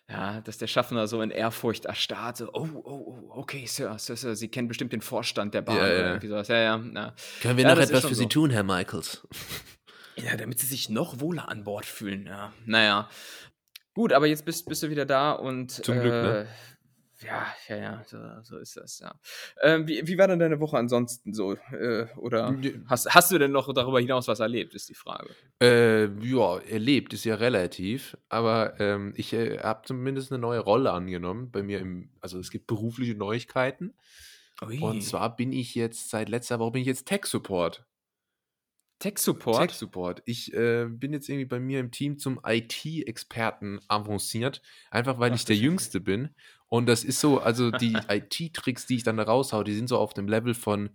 Ja, 0.10 0.42
dass 0.42 0.60
der 0.60 0.68
Schaffner 0.68 1.08
so 1.08 1.22
in 1.22 1.32
Ehrfurcht 1.32 1.86
erstarrt, 1.86 2.38
so, 2.38 2.50
oh, 2.54 2.68
oh, 2.74 2.82
oh, 2.84 3.30
okay, 3.30 3.66
Sir, 3.66 3.98
Sir, 3.98 4.16
Sir, 4.16 4.36
Sie 4.36 4.50
kennen 4.50 4.68
bestimmt 4.68 4.94
den 4.94 5.02
Vorstand 5.02 5.56
der 5.56 5.64
Bahn 5.64 5.78
ja, 5.78 5.88
ja. 5.88 5.94
oder 5.94 6.08
irgendwie 6.10 6.28
sowas. 6.28 6.48
Ja, 6.48 6.58
ja, 6.58 6.78
ja. 6.78 7.16
Können 7.42 7.58
wir 7.58 7.64
ja, 7.64 7.74
noch 7.74 7.82
etwas 7.82 8.02
für 8.02 8.14
so. 8.14 8.22
Sie 8.22 8.28
tun, 8.28 8.50
Herr 8.52 8.64
Michaels? 8.64 9.28
Ja, 10.18 10.38
damit 10.38 10.60
Sie 10.60 10.68
sich 10.68 10.88
noch 10.88 11.20
wohler 11.20 11.50
an 11.50 11.66
Bord 11.66 11.86
fühlen, 11.86 12.26
ja. 12.26 12.54
Naja. 12.66 13.10
Gut, 13.94 14.14
aber 14.14 14.28
jetzt 14.28 14.46
bist, 14.46 14.66
bist 14.66 14.82
du 14.82 14.90
wieder 14.90 15.06
da 15.06 15.34
und. 15.34 15.72
Zum 15.72 16.00
Glück, 16.00 16.14
ne? 16.14 16.48
Ja, 17.22 17.48
ja, 17.70 17.78
ja, 17.78 18.04
so, 18.06 18.18
so 18.44 18.58
ist 18.58 18.76
das, 18.76 19.00
ja. 19.00 19.16
Ähm, 19.62 19.88
wie, 19.88 20.06
wie 20.06 20.18
war 20.18 20.28
denn 20.28 20.40
deine 20.40 20.60
Woche 20.60 20.78
ansonsten 20.78 21.34
so? 21.34 21.54
Äh, 21.72 22.08
oder 22.18 22.56
hast, 22.88 23.14
hast 23.14 23.32
du 23.32 23.38
denn 23.38 23.52
noch 23.52 23.72
darüber 23.74 24.00
hinaus 24.00 24.28
was 24.28 24.42
erlebt, 24.42 24.74
ist 24.76 24.90
die 24.90 24.96
Frage. 24.96 25.30
Äh, 25.62 26.08
ja, 26.20 26.58
erlebt 26.60 27.14
ist 27.14 27.24
ja 27.24 27.36
relativ, 27.36 28.18
aber 28.28 28.80
ähm, 28.80 29.14
ich 29.16 29.32
äh, 29.34 29.60
habe 29.60 29.84
zumindest 29.86 30.32
eine 30.32 30.40
neue 30.40 30.60
Rolle 30.60 30.92
angenommen 30.92 31.52
bei 31.52 31.64
mir 31.64 31.80
im, 31.80 32.10
also 32.20 32.38
es 32.38 32.52
gibt 32.52 32.68
berufliche 32.68 33.16
Neuigkeiten. 33.16 33.94
Ui. 34.62 34.80
Und 34.80 35.02
zwar 35.02 35.36
bin 35.36 35.54
ich 35.54 35.76
jetzt, 35.76 36.10
seit 36.10 36.28
letzter 36.30 36.60
Woche 36.60 36.72
bin 36.72 36.82
ich 36.82 36.88
jetzt 36.88 37.08
Tech-Support. 37.08 37.86
Tech-Support? 39.00 39.70
Tech-Support. 39.70 40.22
Ich 40.26 40.54
äh, 40.54 40.86
bin 40.90 41.12
jetzt 41.12 41.28
irgendwie 41.28 41.46
bei 41.46 41.60
mir 41.60 41.80
im 41.80 41.92
Team 41.92 42.18
zum 42.18 42.40
IT-Experten 42.46 43.80
avanciert, 43.88 44.62
einfach 44.90 45.20
weil 45.20 45.32
Ach, 45.32 45.36
ich 45.36 45.46
der 45.46 45.58
Jüngste 45.58 46.00
bin 46.00 46.30
und 46.70 46.88
das 46.88 47.04
ist 47.04 47.20
so, 47.20 47.40
also 47.40 47.72
die 47.72 47.94
IT-Tricks, 48.10 48.88
die 48.88 48.96
ich 48.96 49.04
dann 49.04 49.18
da 49.18 49.24
raushau, 49.24 49.64
die 49.64 49.74
sind 49.74 49.88
so 49.88 49.98
auf 49.98 50.14
dem 50.14 50.28
Level 50.28 50.54
von, 50.54 50.90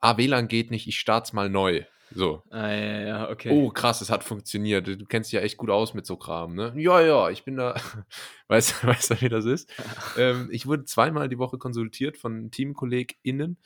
ah, 0.00 0.16
WLAN 0.16 0.48
geht 0.48 0.70
nicht, 0.70 0.86
ich 0.86 0.98
start's 0.98 1.32
mal 1.32 1.48
neu. 1.48 1.84
So. 2.14 2.42
Ah, 2.50 2.68
ja, 2.68 3.00
ja, 3.00 3.30
okay. 3.30 3.50
Oh, 3.50 3.70
krass, 3.70 4.00
es 4.00 4.10
hat 4.10 4.24
funktioniert. 4.24 4.86
Du 4.86 5.04
kennst 5.06 5.32
dich 5.32 5.38
ja 5.38 5.40
echt 5.40 5.56
gut 5.56 5.70
aus 5.70 5.94
mit 5.94 6.06
so 6.06 6.16
Kram, 6.16 6.54
ne? 6.54 6.72
Ja, 6.76 7.00
ja, 7.00 7.30
ich 7.30 7.44
bin 7.44 7.56
da. 7.56 7.74
weißt, 8.48 8.86
weißt 8.86 9.10
du, 9.10 9.20
wie 9.22 9.28
das 9.28 9.44
ist? 9.44 9.72
ähm, 10.18 10.48
ich 10.50 10.66
wurde 10.66 10.84
zweimal 10.84 11.28
die 11.28 11.38
Woche 11.38 11.58
konsultiert 11.58 12.18
von 12.18 12.50
TeamkollegInnen 12.50 13.56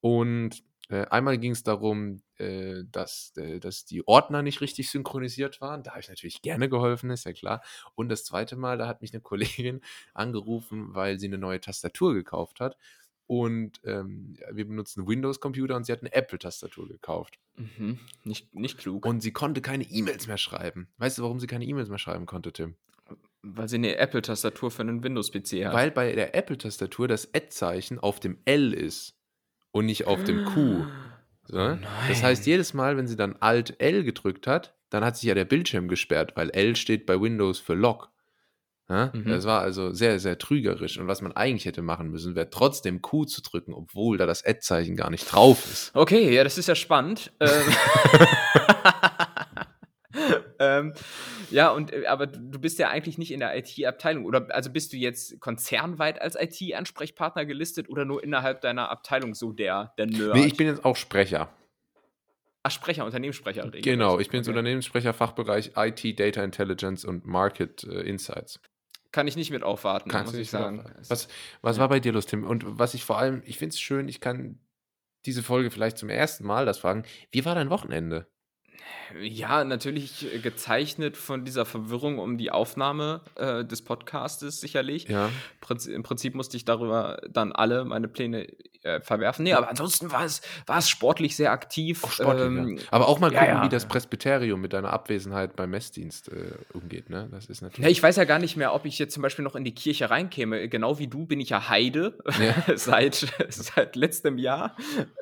und 0.00 0.62
äh, 0.88 1.04
einmal 1.10 1.38
ging 1.38 1.52
es 1.52 1.62
darum, 1.62 2.22
äh, 2.38 2.84
dass, 2.90 3.32
äh, 3.36 3.60
dass 3.60 3.84
die 3.84 4.06
Ordner 4.06 4.42
nicht 4.42 4.60
richtig 4.62 4.90
synchronisiert 4.90 5.60
waren. 5.60 5.82
Da 5.82 5.90
habe 5.90 6.00
ich 6.00 6.08
natürlich 6.08 6.40
gerne 6.40 6.68
geholfen, 6.68 7.10
ist 7.10 7.24
ja 7.24 7.32
klar. 7.32 7.62
Und 7.94 8.08
das 8.08 8.24
zweite 8.24 8.56
Mal, 8.56 8.78
da 8.78 8.88
hat 8.88 9.02
mich 9.02 9.12
eine 9.12 9.20
Kollegin 9.20 9.82
angerufen, 10.14 10.94
weil 10.94 11.18
sie 11.18 11.26
eine 11.26 11.38
neue 11.38 11.60
Tastatur 11.60 12.14
gekauft 12.14 12.60
hat. 12.60 12.76
Und 13.26 13.82
ähm, 13.84 14.38
wir 14.50 14.66
benutzen 14.66 15.06
Windows-Computer 15.06 15.76
und 15.76 15.84
sie 15.84 15.92
hat 15.92 16.00
eine 16.00 16.14
Apple-Tastatur 16.14 16.88
gekauft. 16.88 17.38
Mhm. 17.56 17.98
Nicht, 18.24 18.54
nicht 18.54 18.78
klug. 18.78 19.04
Und 19.04 19.20
sie 19.20 19.32
konnte 19.32 19.60
keine 19.60 19.84
E-Mails 19.84 20.26
mehr 20.26 20.38
schreiben. 20.38 20.88
Weißt 20.96 21.18
du, 21.18 21.22
warum 21.22 21.38
sie 21.38 21.46
keine 21.46 21.66
E-Mails 21.66 21.90
mehr 21.90 21.98
schreiben 21.98 22.24
konnte, 22.24 22.54
Tim? 22.54 22.76
Weil 23.42 23.68
sie 23.68 23.76
eine 23.76 23.96
Apple-Tastatur 23.96 24.70
für 24.70 24.80
einen 24.80 25.04
Windows-PC 25.04 25.66
hat. 25.66 25.74
Weil 25.74 25.90
bei 25.90 26.14
der 26.14 26.34
Apple-Tastatur 26.34 27.06
das 27.06 27.34
Ad-Zeichen 27.34 27.98
auf 27.98 28.18
dem 28.18 28.38
L 28.46 28.72
ist. 28.72 29.17
Und 29.78 29.86
nicht 29.86 30.06
auf 30.06 30.24
dem 30.24 30.44
Q. 30.44 30.84
So. 31.44 31.58
Oh 31.58 31.78
das 32.08 32.22
heißt, 32.22 32.46
jedes 32.46 32.74
Mal, 32.74 32.96
wenn 32.96 33.06
sie 33.06 33.16
dann 33.16 33.36
Alt 33.40 33.80
L 33.80 34.04
gedrückt 34.04 34.46
hat, 34.46 34.74
dann 34.90 35.04
hat 35.04 35.16
sich 35.16 35.28
ja 35.28 35.34
der 35.34 35.44
Bildschirm 35.44 35.88
gesperrt, 35.88 36.32
weil 36.34 36.50
L 36.50 36.76
steht 36.76 37.06
bei 37.06 37.20
Windows 37.20 37.58
für 37.58 37.74
Log. 37.74 38.10
Ja? 38.88 39.10
Mhm. 39.14 39.26
Das 39.26 39.44
war 39.44 39.60
also 39.60 39.92
sehr, 39.92 40.18
sehr 40.18 40.38
trügerisch. 40.38 40.98
Und 40.98 41.08
was 41.08 41.20
man 41.20 41.32
eigentlich 41.32 41.66
hätte 41.66 41.82
machen 41.82 42.10
müssen, 42.10 42.34
wäre 42.34 42.50
trotzdem 42.50 43.02
Q 43.02 43.24
zu 43.24 43.42
drücken, 43.42 43.74
obwohl 43.74 44.18
da 44.18 44.26
das 44.26 44.44
Ad-Zeichen 44.44 44.96
gar 44.96 45.10
nicht 45.10 45.30
drauf 45.30 45.64
ist. 45.70 45.90
Okay, 45.94 46.34
ja, 46.34 46.44
das 46.44 46.58
ist 46.58 46.68
ja 46.68 46.74
spannend. 46.74 47.32
Ähm, 47.40 47.50
ähm, 50.58 50.92
ja, 51.50 51.70
und 51.70 51.92
äh, 51.92 52.06
aber 52.06 52.26
du 52.26 52.58
bist 52.58 52.78
ja 52.78 52.88
eigentlich 52.88 53.18
nicht 53.18 53.30
in 53.30 53.40
der 53.40 53.56
IT-Abteilung. 53.56 54.24
Oder 54.24 54.46
also 54.50 54.70
bist 54.70 54.92
du 54.92 54.96
jetzt 54.96 55.40
konzernweit 55.40 56.20
als 56.20 56.36
IT-Ansprechpartner 56.38 57.46
gelistet 57.46 57.88
oder 57.88 58.04
nur 58.04 58.22
innerhalb 58.22 58.60
deiner 58.60 58.90
Abteilung 58.90 59.34
so 59.34 59.52
der, 59.52 59.92
der 59.98 60.06
Nerd? 60.06 60.34
Nee, 60.34 60.46
ich 60.46 60.56
bin 60.56 60.66
jetzt 60.66 60.84
auch 60.84 60.96
Sprecher. 60.96 61.50
Ach, 62.62 62.70
Sprecher, 62.70 63.04
Unternehmenssprecher. 63.04 63.70
Genau, 63.70 64.18
ich 64.18 64.28
bin 64.28 64.38
jetzt 64.38 64.48
okay. 64.48 64.58
Unternehmenssprecher, 64.58 65.14
Fachbereich 65.14 65.72
IT, 65.76 66.18
Data 66.18 66.42
Intelligence 66.42 67.04
und 67.04 67.26
Market 67.26 67.84
äh, 67.84 68.00
Insights. 68.02 68.60
Kann 69.10 69.26
ich 69.26 69.36
nicht 69.36 69.50
mit 69.50 69.62
aufwarten, 69.62 70.10
Kannst 70.10 70.32
muss 70.32 70.40
ich 70.40 70.50
sagen. 70.50 70.84
Was, 71.08 71.28
was 71.62 71.76
ja. 71.76 71.80
war 71.80 71.88
bei 71.88 72.00
dir 72.00 72.12
los, 72.12 72.26
Tim? 72.26 72.44
Und 72.44 72.64
was 72.66 72.92
ich 72.94 73.04
vor 73.04 73.18
allem, 73.18 73.42
ich 73.46 73.56
finde 73.56 73.72
es 73.72 73.80
schön, 73.80 74.08
ich 74.08 74.20
kann 74.20 74.60
diese 75.24 75.42
Folge 75.42 75.70
vielleicht 75.70 75.98
zum 75.98 76.10
ersten 76.10 76.46
Mal 76.46 76.66
das 76.66 76.78
fragen. 76.78 77.04
Wie 77.30 77.44
war 77.44 77.54
dein 77.54 77.70
Wochenende? 77.70 78.26
Ja, 79.20 79.64
natürlich 79.64 80.34
äh, 80.34 80.38
gezeichnet 80.38 81.16
von 81.16 81.44
dieser 81.44 81.64
Verwirrung 81.64 82.18
um 82.18 82.36
die 82.38 82.50
Aufnahme 82.50 83.22
äh, 83.36 83.64
des 83.64 83.82
Podcastes 83.82 84.60
sicherlich. 84.60 85.08
Ja. 85.08 85.30
Im 85.86 86.02
Prinzip 86.02 86.34
musste 86.34 86.56
ich 86.56 86.64
darüber 86.64 87.20
dann 87.30 87.52
alle 87.52 87.84
meine 87.84 88.08
Pläne 88.08 88.48
äh, 88.88 89.00
verwerfen. 89.00 89.44
Nee, 89.44 89.52
aber 89.52 89.68
ansonsten 89.68 90.10
war 90.10 90.24
es, 90.24 90.40
war 90.66 90.78
es 90.78 90.88
sportlich 90.88 91.36
sehr 91.36 91.52
aktiv. 91.52 92.04
Auch 92.04 92.12
sportlich, 92.12 92.46
ähm, 92.46 92.76
ja. 92.78 92.84
Aber 92.90 93.08
auch 93.08 93.18
mal 93.18 93.30
gucken, 93.30 93.46
ja, 93.46 93.54
ja. 93.56 93.64
wie 93.64 93.68
das 93.68 93.86
Presbyterium 93.86 94.60
mit 94.60 94.72
deiner 94.72 94.92
Abwesenheit 94.92 95.56
beim 95.56 95.70
Messdienst 95.70 96.28
äh, 96.28 96.52
umgeht. 96.72 97.10
Ne? 97.10 97.28
Das 97.30 97.46
ist 97.46 97.60
natürlich. 97.60 97.84
Ja, 97.84 97.90
ich 97.90 98.02
weiß 98.02 98.16
ja 98.16 98.24
gar 98.24 98.38
nicht 98.38 98.56
mehr, 98.56 98.74
ob 98.74 98.84
ich 98.84 98.98
jetzt 98.98 99.14
zum 99.14 99.22
Beispiel 99.22 99.44
noch 99.44 99.56
in 99.56 99.64
die 99.64 99.74
Kirche 99.74 100.10
reinkäme. 100.10 100.68
Genau 100.68 100.98
wie 100.98 101.08
du 101.08 101.26
bin 101.26 101.40
ich 101.40 101.50
ja 101.50 101.68
Heide 101.68 102.18
seit, 102.74 103.26
seit 103.48 103.96
letztem 103.96 104.38
Jahr 104.38 104.76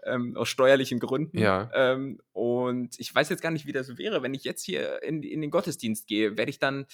ähm, 0.05 0.37
aus 0.37 0.49
steuerlichen 0.49 1.01
Gründen. 1.01 1.39
Ja. 1.39 1.71
Ähm, 1.75 2.21
und 2.33 2.99
ich 2.99 3.15
weiß 3.15 3.29
jetzt 3.29 3.43
gar 3.43 3.51
nicht, 3.51 3.67
wie 3.67 3.73
das 3.73 3.99
wäre, 3.99 4.23
wenn 4.23 4.35
ich 4.35 4.45
jetzt 4.45 4.65
hier 4.65 5.03
in, 5.03 5.23
in 5.23 5.41
den 5.41 5.51
Gottesdienst 5.51 6.07
gehe. 6.07 6.37
Werde 6.37 6.51
ich 6.51 6.59
dann 6.59 6.87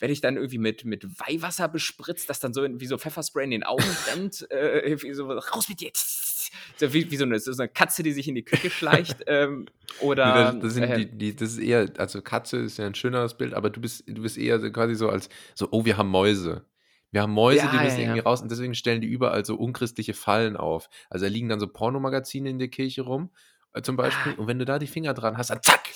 werde 0.00 0.12
ich 0.12 0.20
dann 0.20 0.36
irgendwie 0.36 0.58
mit, 0.58 0.84
mit 0.84 1.04
Weihwasser 1.20 1.68
bespritzt, 1.68 2.28
das 2.28 2.40
dann 2.40 2.52
so 2.52 2.62
wie 2.62 2.86
so 2.86 2.98
Pfefferspray 2.98 3.44
in 3.44 3.50
den 3.50 3.62
Augen 3.62 3.84
brennt, 4.04 4.50
äh, 4.50 4.96
wie 5.00 5.12
so, 5.12 5.30
raus 5.30 5.68
mit 5.68 5.80
dir, 5.80 5.90
so 5.94 6.92
wie, 6.92 7.10
wie 7.10 7.16
so, 7.16 7.24
eine, 7.24 7.38
so 7.38 7.52
eine 7.52 7.68
Katze, 7.68 8.02
die 8.02 8.12
sich 8.12 8.26
in 8.26 8.34
die 8.34 8.44
Küche 8.44 8.70
schleicht, 8.70 9.18
ähm, 9.26 9.66
oder... 10.00 10.52
Das, 10.52 10.74
das, 10.74 10.76
äh, 10.76 10.96
die, 10.96 11.06
die, 11.06 11.36
das, 11.36 11.52
ist 11.52 11.58
eher, 11.58 11.92
also 11.98 12.22
Katze 12.22 12.58
ist 12.58 12.78
ja 12.78 12.86
ein 12.86 12.94
schöneres 12.94 13.34
Bild, 13.34 13.54
aber 13.54 13.70
du 13.70 13.80
bist, 13.80 14.04
du 14.08 14.22
bist 14.22 14.38
eher 14.38 14.58
quasi 14.72 14.94
so 14.94 15.08
als, 15.08 15.28
so, 15.54 15.68
oh, 15.70 15.84
wir 15.84 15.96
haben 15.96 16.08
Mäuse. 16.08 16.64
Wir 17.12 17.22
haben 17.22 17.32
Mäuse, 17.32 17.58
ja, 17.58 17.70
die 17.70 17.78
müssen 17.78 17.96
ja, 17.96 18.02
irgendwie 18.02 18.18
ja. 18.18 18.24
raus 18.24 18.40
und 18.40 18.50
deswegen 18.50 18.74
stellen 18.74 19.00
die 19.00 19.08
überall 19.08 19.44
so 19.44 19.56
unchristliche 19.56 20.14
Fallen 20.14 20.56
auf. 20.56 20.88
Also 21.08 21.26
da 21.26 21.30
liegen 21.30 21.48
dann 21.48 21.58
so 21.58 21.66
Pornomagazine 21.66 22.48
in 22.48 22.60
der 22.60 22.68
Kirche 22.68 23.02
rum, 23.02 23.30
äh, 23.74 23.82
zum 23.82 23.96
Beispiel, 23.96 24.34
ah. 24.36 24.40
und 24.40 24.46
wenn 24.46 24.58
du 24.58 24.64
da 24.64 24.78
die 24.78 24.86
Finger 24.86 25.12
dran 25.12 25.36
hast, 25.36 25.50
dann 25.50 25.62
zack! 25.62 25.88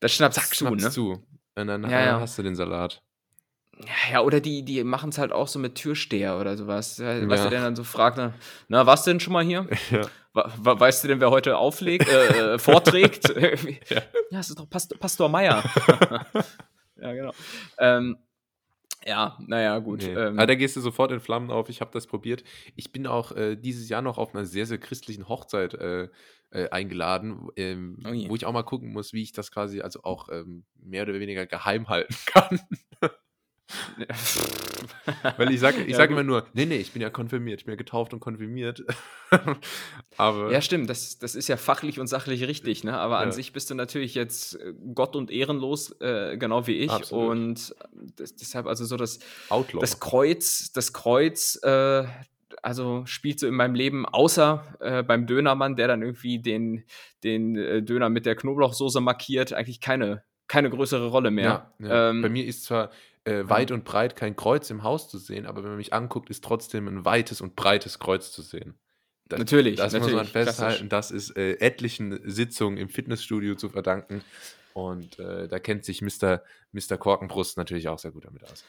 Das 0.00 0.12
schnappst 0.12 0.40
zack, 0.40 0.54
zu, 0.54 0.68
ne? 0.68 0.90
zu. 0.90 1.22
Und 1.54 1.66
dann 1.66 1.88
ja, 1.88 2.20
hast 2.20 2.38
du 2.38 2.42
den 2.42 2.54
Salat. 2.54 3.02
Ja, 4.10 4.20
oder 4.20 4.40
die, 4.40 4.64
die 4.64 4.84
machen 4.84 5.10
es 5.10 5.18
halt 5.18 5.32
auch 5.32 5.48
so 5.48 5.58
mit 5.58 5.74
Türsteher 5.74 6.38
oder 6.38 6.56
sowas. 6.56 6.98
Ja. 6.98 7.28
Weißt 7.28 7.46
du, 7.46 7.50
der 7.50 7.62
dann 7.62 7.74
so 7.74 7.84
fragt, 7.84 8.16
na, 8.16 8.34
na, 8.68 8.86
was 8.86 9.04
denn 9.04 9.20
schon 9.20 9.32
mal 9.32 9.44
hier? 9.44 9.66
Ja. 10.34 10.46
weißt 10.62 11.04
du 11.04 11.08
denn, 11.08 11.20
wer 11.20 11.30
heute 11.30 11.58
auflegt, 11.58 12.08
äh, 12.08 12.54
äh 12.54 12.58
vorträgt? 12.58 13.28
ja. 13.28 14.02
ja, 14.30 14.40
es 14.40 14.48
ist 14.48 14.58
doch 14.58 14.68
Pastor, 14.68 14.98
Pastor 14.98 15.28
Meier. 15.28 15.62
ja, 16.96 17.12
genau. 17.12 17.32
Ähm, 17.78 18.16
ja, 19.06 19.38
naja, 19.46 19.78
gut. 19.78 20.02
Nee. 20.02 20.12
Ähm, 20.12 20.36
da 20.36 20.54
gehst 20.54 20.76
du 20.76 20.80
sofort 20.80 21.12
in 21.12 21.20
Flammen 21.20 21.50
auf. 21.50 21.68
Ich 21.68 21.80
habe 21.80 21.90
das 21.92 22.06
probiert. 22.06 22.44
Ich 22.76 22.92
bin 22.92 23.06
auch 23.06 23.32
äh, 23.32 23.56
dieses 23.56 23.88
Jahr 23.88 24.02
noch 24.02 24.18
auf 24.18 24.34
einer 24.34 24.44
sehr, 24.44 24.66
sehr 24.66 24.78
christlichen 24.78 25.28
Hochzeit 25.28 25.74
äh, 25.74 26.08
äh, 26.50 26.68
eingeladen, 26.70 27.48
ähm, 27.56 27.98
oh 28.04 28.10
wo 28.28 28.36
ich 28.36 28.44
auch 28.44 28.52
mal 28.52 28.62
gucken 28.62 28.92
muss, 28.92 29.12
wie 29.12 29.22
ich 29.22 29.32
das 29.32 29.50
quasi 29.50 29.80
also 29.80 30.02
auch 30.04 30.28
ähm, 30.30 30.64
mehr 30.76 31.02
oder 31.04 31.14
weniger 31.14 31.46
geheim 31.46 31.88
halten 31.88 32.14
kann. 32.26 32.60
Weil 35.36 35.52
ich 35.52 35.60
sage 35.60 35.82
ich 35.82 35.90
ja, 35.90 35.96
sag 35.96 36.10
immer 36.10 36.22
nur, 36.22 36.46
nee, 36.52 36.66
nee, 36.66 36.76
ich 36.76 36.92
bin 36.92 37.02
ja 37.02 37.10
konfirmiert, 37.10 37.60
ich 37.60 37.66
bin 37.66 37.72
ja 37.72 37.76
getauft 37.76 38.12
und 38.12 38.20
konfirmiert. 38.20 38.84
Aber 40.16 40.50
ja, 40.52 40.60
stimmt, 40.60 40.90
das, 40.90 41.18
das 41.18 41.34
ist 41.34 41.48
ja 41.48 41.56
fachlich 41.56 41.98
und 41.98 42.06
sachlich 42.06 42.46
richtig, 42.46 42.84
ne? 42.84 42.96
Aber 42.98 43.16
ja. 43.16 43.20
an 43.20 43.32
sich 43.32 43.52
bist 43.52 43.70
du 43.70 43.74
natürlich 43.74 44.14
jetzt 44.14 44.54
äh, 44.54 44.74
Gott 44.94 45.16
und 45.16 45.30
ehrenlos, 45.30 45.92
äh, 46.00 46.36
genau 46.36 46.66
wie 46.66 46.76
ich. 46.78 46.90
Absolut. 46.90 47.30
Und 47.30 47.74
das, 48.16 48.36
deshalb 48.36 48.66
also 48.66 48.84
so 48.84 48.96
das, 48.96 49.20
Outlaw. 49.48 49.80
das 49.80 50.00
Kreuz, 50.00 50.72
das 50.72 50.92
Kreuz, 50.92 51.58
äh, 51.62 52.04
also 52.62 53.04
spielt 53.06 53.40
so 53.40 53.46
in 53.46 53.54
meinem 53.54 53.74
Leben, 53.74 54.06
außer 54.06 54.76
äh, 54.80 55.02
beim 55.02 55.26
Dönermann, 55.26 55.76
der 55.76 55.88
dann 55.88 56.02
irgendwie 56.02 56.38
den, 56.38 56.84
den 57.24 57.56
äh, 57.56 57.82
Döner 57.82 58.08
mit 58.08 58.26
der 58.26 58.36
Knoblauchsoße 58.36 59.00
markiert, 59.00 59.52
eigentlich 59.52 59.80
keine, 59.80 60.22
keine 60.46 60.70
größere 60.70 61.08
Rolle 61.08 61.30
mehr. 61.30 61.72
Ja, 61.78 61.88
ja. 61.88 62.10
Ähm, 62.10 62.22
Bei 62.22 62.28
mir 62.28 62.46
ist 62.46 62.64
zwar 62.64 62.90
äh, 63.24 63.48
weit 63.48 63.70
und 63.70 63.84
breit 63.84 64.16
kein 64.16 64.36
Kreuz 64.36 64.70
im 64.70 64.82
Haus 64.82 65.08
zu 65.08 65.18
sehen, 65.18 65.46
aber 65.46 65.62
wenn 65.62 65.70
man 65.70 65.78
mich 65.78 65.92
anguckt, 65.92 66.30
ist 66.30 66.42
trotzdem 66.42 66.88
ein 66.88 67.04
weites 67.04 67.40
und 67.40 67.56
breites 67.56 67.98
Kreuz 67.98 68.32
zu 68.32 68.42
sehen. 68.42 68.74
Das, 69.28 69.38
natürlich. 69.38 69.76
Das 69.76 69.92
natürlich, 69.92 70.14
muss 70.14 70.24
man 70.24 70.32
festhalten. 70.32 70.88
Das 70.88 71.10
ist 71.10 71.36
äh, 71.36 71.54
etlichen 71.54 72.20
Sitzungen 72.28 72.76
im 72.76 72.88
Fitnessstudio 72.88 73.54
zu 73.54 73.68
verdanken. 73.68 74.22
Und 74.74 75.18
äh, 75.18 75.48
da 75.48 75.58
kennt 75.58 75.84
sich 75.84 76.02
Mr. 76.02 76.42
Mr. 76.72 76.96
Korkenbrust 76.98 77.56
natürlich 77.56 77.88
auch 77.88 77.98
sehr 77.98 78.10
gut 78.10 78.24
damit 78.24 78.44
aus. 78.44 78.64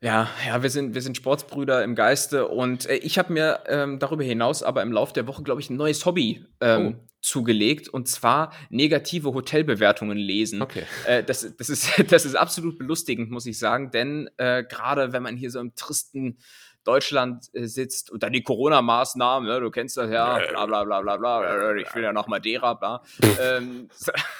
Ja, 0.00 0.28
ja, 0.46 0.62
wir 0.62 0.70
sind, 0.70 0.94
wir 0.94 1.02
sind 1.02 1.16
Sportsbrüder 1.16 1.82
im 1.82 1.94
Geiste 1.94 2.48
und 2.48 2.86
äh, 2.86 2.96
ich 2.96 3.18
habe 3.18 3.32
mir 3.32 3.60
ähm, 3.66 3.98
darüber 3.98 4.24
hinaus 4.24 4.62
aber 4.62 4.82
im 4.82 4.92
Laufe 4.92 5.12
der 5.14 5.26
Woche, 5.26 5.42
glaube 5.42 5.60
ich, 5.60 5.70
ein 5.70 5.76
neues 5.76 6.04
Hobby 6.04 6.44
ähm, 6.60 6.96
oh. 6.98 7.08
zugelegt 7.20 7.88
und 7.88 8.08
zwar 8.08 8.52
negative 8.68 9.32
Hotelbewertungen 9.32 10.18
lesen. 10.18 10.62
Okay. 10.62 10.82
Äh, 11.06 11.24
das, 11.24 11.56
das, 11.56 11.68
ist, 11.68 11.90
das 12.10 12.24
ist 12.24 12.34
absolut 12.34 12.78
belustigend, 12.78 13.30
muss 13.30 13.46
ich 13.46 13.58
sagen, 13.58 13.90
denn 13.90 14.28
äh, 14.36 14.64
gerade 14.64 15.12
wenn 15.12 15.22
man 15.22 15.36
hier 15.36 15.50
so 15.50 15.60
im 15.60 15.74
tristen 15.74 16.38
Deutschland 16.86 17.50
äh, 17.52 17.66
sitzt 17.66 18.10
und 18.10 18.22
dann 18.22 18.32
die 18.32 18.42
Corona-Maßnahmen, 18.42 19.48
ne, 19.48 19.60
du 19.60 19.70
kennst 19.70 19.96
das 19.96 20.10
ja, 20.10 20.38
bla 20.38 20.66
bla 20.66 20.84
bla 20.84 21.00
bla 21.00 21.16
bla, 21.16 21.74
ich 21.76 21.94
will 21.94 22.02
ja 22.02 22.12
nach 22.12 22.28
Madeira, 22.28 22.74
bla. 22.74 23.02
ähm, 23.40 23.88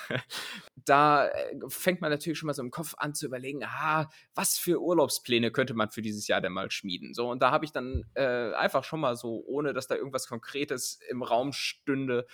da 0.85 1.27
äh, 1.27 1.57
fängt 1.69 2.01
man 2.01 2.11
natürlich 2.11 2.39
schon 2.39 2.47
mal 2.47 2.55
so 2.55 2.63
im 2.63 2.71
Kopf 2.71 2.95
an 2.97 3.15
zu 3.15 3.27
überlegen, 3.27 3.65
ah, 3.65 4.09
was 4.35 4.59
für 4.59 4.81
Urlaubspläne 4.81 5.51
könnte 5.51 5.75
man 5.75 5.91
für 5.91 6.03
dieses 6.03 6.29
Jahr 6.29 6.41
denn 6.41 6.53
mal 6.53 6.71
schmieden? 6.71 7.15
So, 7.15 7.31
und 7.31 7.43
da 7.43 7.51
habe 7.51 7.65
ich 7.65 7.73
dann 7.73 8.05
äh, 8.15 8.53
einfach 8.53 8.85
schon 8.85 9.01
mal 9.01 9.17
so, 9.17 9.43
ohne 9.47 9.73
dass 9.73 9.89
da 9.89 9.97
irgendwas 9.97 10.29
Konkretes 10.29 11.01
im 11.09 11.23
Raum 11.23 11.53
stünde, 11.53 12.27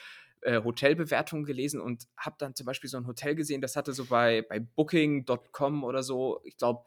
äh, 0.43 0.63
Hotelbewertungen 0.63 1.45
gelesen 1.45 1.81
und 1.81 2.09
habe 2.17 2.37
dann 2.39 2.55
zum 2.55 2.67
Beispiel 2.67 2.91
so 2.91 2.99
ein 2.99 3.07
Hotel 3.07 3.35
gesehen, 3.35 3.61
das 3.61 3.77
hatte 3.77 3.93
so 3.93 4.05
bei, 4.07 4.43
bei 4.43 4.61
Booking.com 4.61 5.85
oder 5.85 6.03
so, 6.03 6.41
ich 6.45 6.57
glaube, 6.57 6.85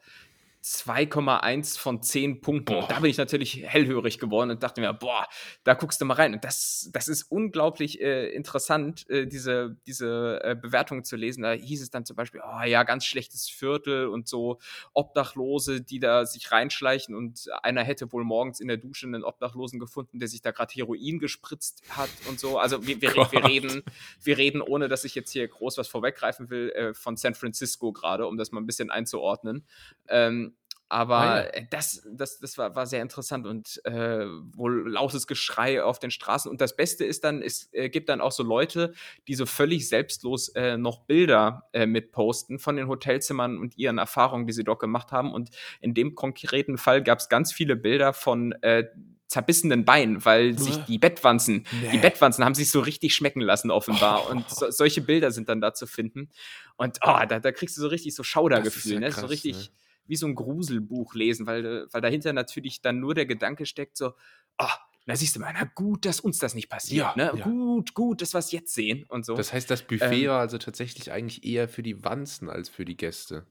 2,1 0.66 1.78
von 1.78 2.02
10 2.02 2.40
Punkten. 2.40 2.74
Boah. 2.74 2.82
Und 2.82 2.90
da 2.90 2.98
bin 2.98 3.08
ich 3.08 3.18
natürlich 3.18 3.62
hellhörig 3.64 4.18
geworden 4.18 4.50
und 4.50 4.64
dachte 4.64 4.80
mir, 4.80 4.92
boah, 4.92 5.28
da 5.62 5.74
guckst 5.74 6.00
du 6.00 6.04
mal 6.06 6.14
rein. 6.14 6.34
Und 6.34 6.44
das, 6.44 6.90
das 6.92 7.06
ist 7.06 7.22
unglaublich 7.30 8.00
äh, 8.00 8.30
interessant, 8.30 9.08
äh, 9.08 9.28
diese, 9.28 9.76
diese 9.86 10.40
äh, 10.42 10.56
Bewertungen 10.56 11.04
zu 11.04 11.14
lesen. 11.14 11.42
Da 11.42 11.52
hieß 11.52 11.82
es 11.82 11.90
dann 11.90 12.04
zum 12.04 12.16
Beispiel, 12.16 12.40
oh 12.44 12.64
ja, 12.64 12.82
ganz 12.82 13.04
schlechtes 13.04 13.48
Viertel 13.48 14.08
und 14.08 14.26
so 14.26 14.58
Obdachlose, 14.92 15.82
die 15.82 16.00
da 16.00 16.26
sich 16.26 16.50
reinschleichen 16.50 17.14
und 17.14 17.46
einer 17.62 17.84
hätte 17.84 18.10
wohl 18.10 18.24
morgens 18.24 18.58
in 18.58 18.66
der 18.66 18.76
Dusche 18.76 19.06
einen 19.06 19.22
Obdachlosen 19.22 19.78
gefunden, 19.78 20.18
der 20.18 20.26
sich 20.26 20.42
da 20.42 20.50
gerade 20.50 20.74
Heroin 20.74 21.20
gespritzt 21.20 21.84
hat 21.90 22.10
und 22.28 22.40
so. 22.40 22.58
Also 22.58 22.84
wir, 22.84 23.00
wir, 23.00 23.14
wir, 23.14 23.44
reden, 23.44 23.84
wir 24.20 24.36
reden, 24.36 24.60
ohne 24.62 24.88
dass 24.88 25.04
ich 25.04 25.14
jetzt 25.14 25.30
hier 25.30 25.46
groß 25.46 25.78
was 25.78 25.86
vorweggreifen 25.86 26.50
will, 26.50 26.70
äh, 26.70 26.92
von 26.92 27.16
San 27.16 27.36
Francisco 27.36 27.92
gerade, 27.92 28.26
um 28.26 28.36
das 28.36 28.50
mal 28.50 28.60
ein 28.60 28.66
bisschen 28.66 28.90
einzuordnen. 28.90 29.64
Ähm, 30.08 30.55
aber 30.88 31.16
ah, 31.16 31.36
ja. 31.38 31.42
Äh, 31.42 31.66
das, 31.70 32.06
das, 32.12 32.38
das 32.38 32.58
war, 32.58 32.74
war 32.76 32.86
sehr 32.86 33.02
interessant 33.02 33.46
und 33.46 33.80
äh, 33.84 34.24
wohl 34.54 34.88
lautes 34.88 35.26
Geschrei 35.26 35.82
auf 35.82 35.98
den 35.98 36.10
Straßen. 36.10 36.50
Und 36.50 36.60
das 36.60 36.76
Beste 36.76 37.04
ist 37.04 37.24
dann, 37.24 37.42
es 37.42 37.68
äh, 37.72 37.88
gibt 37.88 38.08
dann 38.08 38.20
auch 38.20 38.32
so 38.32 38.42
Leute, 38.42 38.92
die 39.26 39.34
so 39.34 39.46
völlig 39.46 39.88
selbstlos 39.88 40.48
äh, 40.50 40.76
noch 40.76 41.04
Bilder 41.06 41.68
äh, 41.72 41.86
mitposten 41.86 42.58
von 42.58 42.76
den 42.76 42.88
Hotelzimmern 42.88 43.58
und 43.58 43.76
ihren 43.76 43.98
Erfahrungen, 43.98 44.46
die 44.46 44.52
sie 44.52 44.64
dort 44.64 44.80
gemacht 44.80 45.10
haben. 45.10 45.32
Und 45.32 45.50
in 45.80 45.94
dem 45.94 46.14
konkreten 46.14 46.78
Fall 46.78 47.02
gab 47.02 47.18
es 47.18 47.28
ganz 47.28 47.52
viele 47.52 47.74
Bilder 47.74 48.12
von 48.12 48.52
äh, 48.62 48.84
zerbissenen 49.26 49.84
Beinen, 49.84 50.24
weil 50.24 50.56
sich 50.56 50.76
die 50.84 50.98
Bettwanzen, 50.98 51.66
nee. 51.82 51.90
die 51.90 51.98
Bettwanzen 51.98 52.44
haben 52.44 52.54
sich 52.54 52.70
so 52.70 52.78
richtig 52.78 53.12
schmecken 53.14 53.40
lassen 53.40 53.72
offenbar 53.72 54.26
oh. 54.26 54.30
und 54.30 54.48
so, 54.48 54.70
solche 54.70 55.00
Bilder 55.00 55.32
sind 55.32 55.48
dann 55.48 55.60
da 55.60 55.74
zu 55.74 55.88
finden 55.88 56.30
und 56.76 56.98
oh, 57.04 57.18
da, 57.28 57.40
da 57.40 57.52
kriegst 57.52 57.76
du 57.76 57.80
so 57.80 57.88
richtig 57.88 58.14
so 58.14 58.22
Schaudergefühl, 58.22 58.94
ja 58.94 59.00
ne? 59.00 59.10
so 59.10 59.26
richtig, 59.26 59.56
ne? 59.56 59.68
Wie 60.08 60.16
so 60.16 60.26
ein 60.26 60.34
Gruselbuch 60.34 61.14
lesen, 61.14 61.46
weil, 61.46 61.86
weil 61.90 62.00
dahinter 62.00 62.32
natürlich 62.32 62.80
dann 62.80 63.00
nur 63.00 63.14
der 63.14 63.26
Gedanke 63.26 63.66
steckt, 63.66 63.96
so, 63.96 64.12
oh, 64.58 64.66
da 65.06 65.14
siehst 65.14 65.36
du 65.36 65.40
mal, 65.40 65.54
na 65.56 65.64
gut, 65.74 66.04
dass 66.04 66.18
uns 66.18 66.38
das 66.38 66.54
nicht 66.54 66.68
passiert. 66.68 67.16
Ja, 67.16 67.32
ne? 67.32 67.38
ja. 67.38 67.44
Gut, 67.44 67.94
gut, 67.94 68.22
dass 68.22 68.34
wir 68.34 68.40
es 68.40 68.50
jetzt 68.50 68.74
sehen 68.74 69.04
und 69.08 69.24
so. 69.24 69.34
Das 69.34 69.52
heißt, 69.52 69.70
das 69.70 69.82
Buffet 69.82 70.24
ähm, 70.24 70.28
war 70.28 70.40
also 70.40 70.58
tatsächlich 70.58 71.12
eigentlich 71.12 71.44
eher 71.44 71.68
für 71.68 71.84
die 71.84 72.04
Wanzen 72.04 72.50
als 72.50 72.68
für 72.68 72.84
die 72.84 72.96
Gäste. 72.96 73.46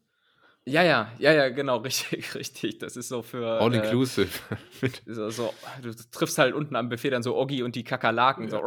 Ja, 0.67 0.81
ja, 0.81 1.11
ja, 1.19 1.31
ja, 1.31 1.49
genau, 1.49 1.77
richtig, 1.83 2.33
richtig. 2.33 2.79
Das 2.79 2.97
ist 2.97 3.09
so 3.09 3.21
für. 3.21 3.61
All 3.61 3.71
äh, 3.73 3.77
inclusive. 3.77 4.29
so, 5.05 5.29
so, 5.29 5.53
du 5.83 5.93
triffst 6.11 6.39
halt 6.39 6.55
unten 6.55 6.75
am 6.75 6.89
Buffet 6.89 7.11
dann 7.11 7.21
so 7.21 7.37
Oggi 7.37 7.61
und 7.61 7.75
die 7.75 7.83
Kakerlaken. 7.83 8.49
So. 8.49 8.59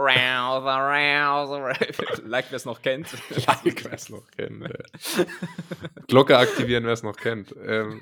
like, 2.25 2.47
wer 2.51 2.57
es 2.57 2.65
noch 2.65 2.83
kennt. 2.83 3.09
like, 3.47 3.85
wer 3.85 3.93
es 3.93 4.11
noch 4.11 4.31
kennt. 4.31 4.63
Ja. 4.63 5.25
Glocke 6.07 6.39
aktivieren, 6.39 6.85
wer 6.85 6.93
es 6.93 7.03
noch 7.03 7.17
kennt. 7.17 7.53
Ähm. 7.65 8.01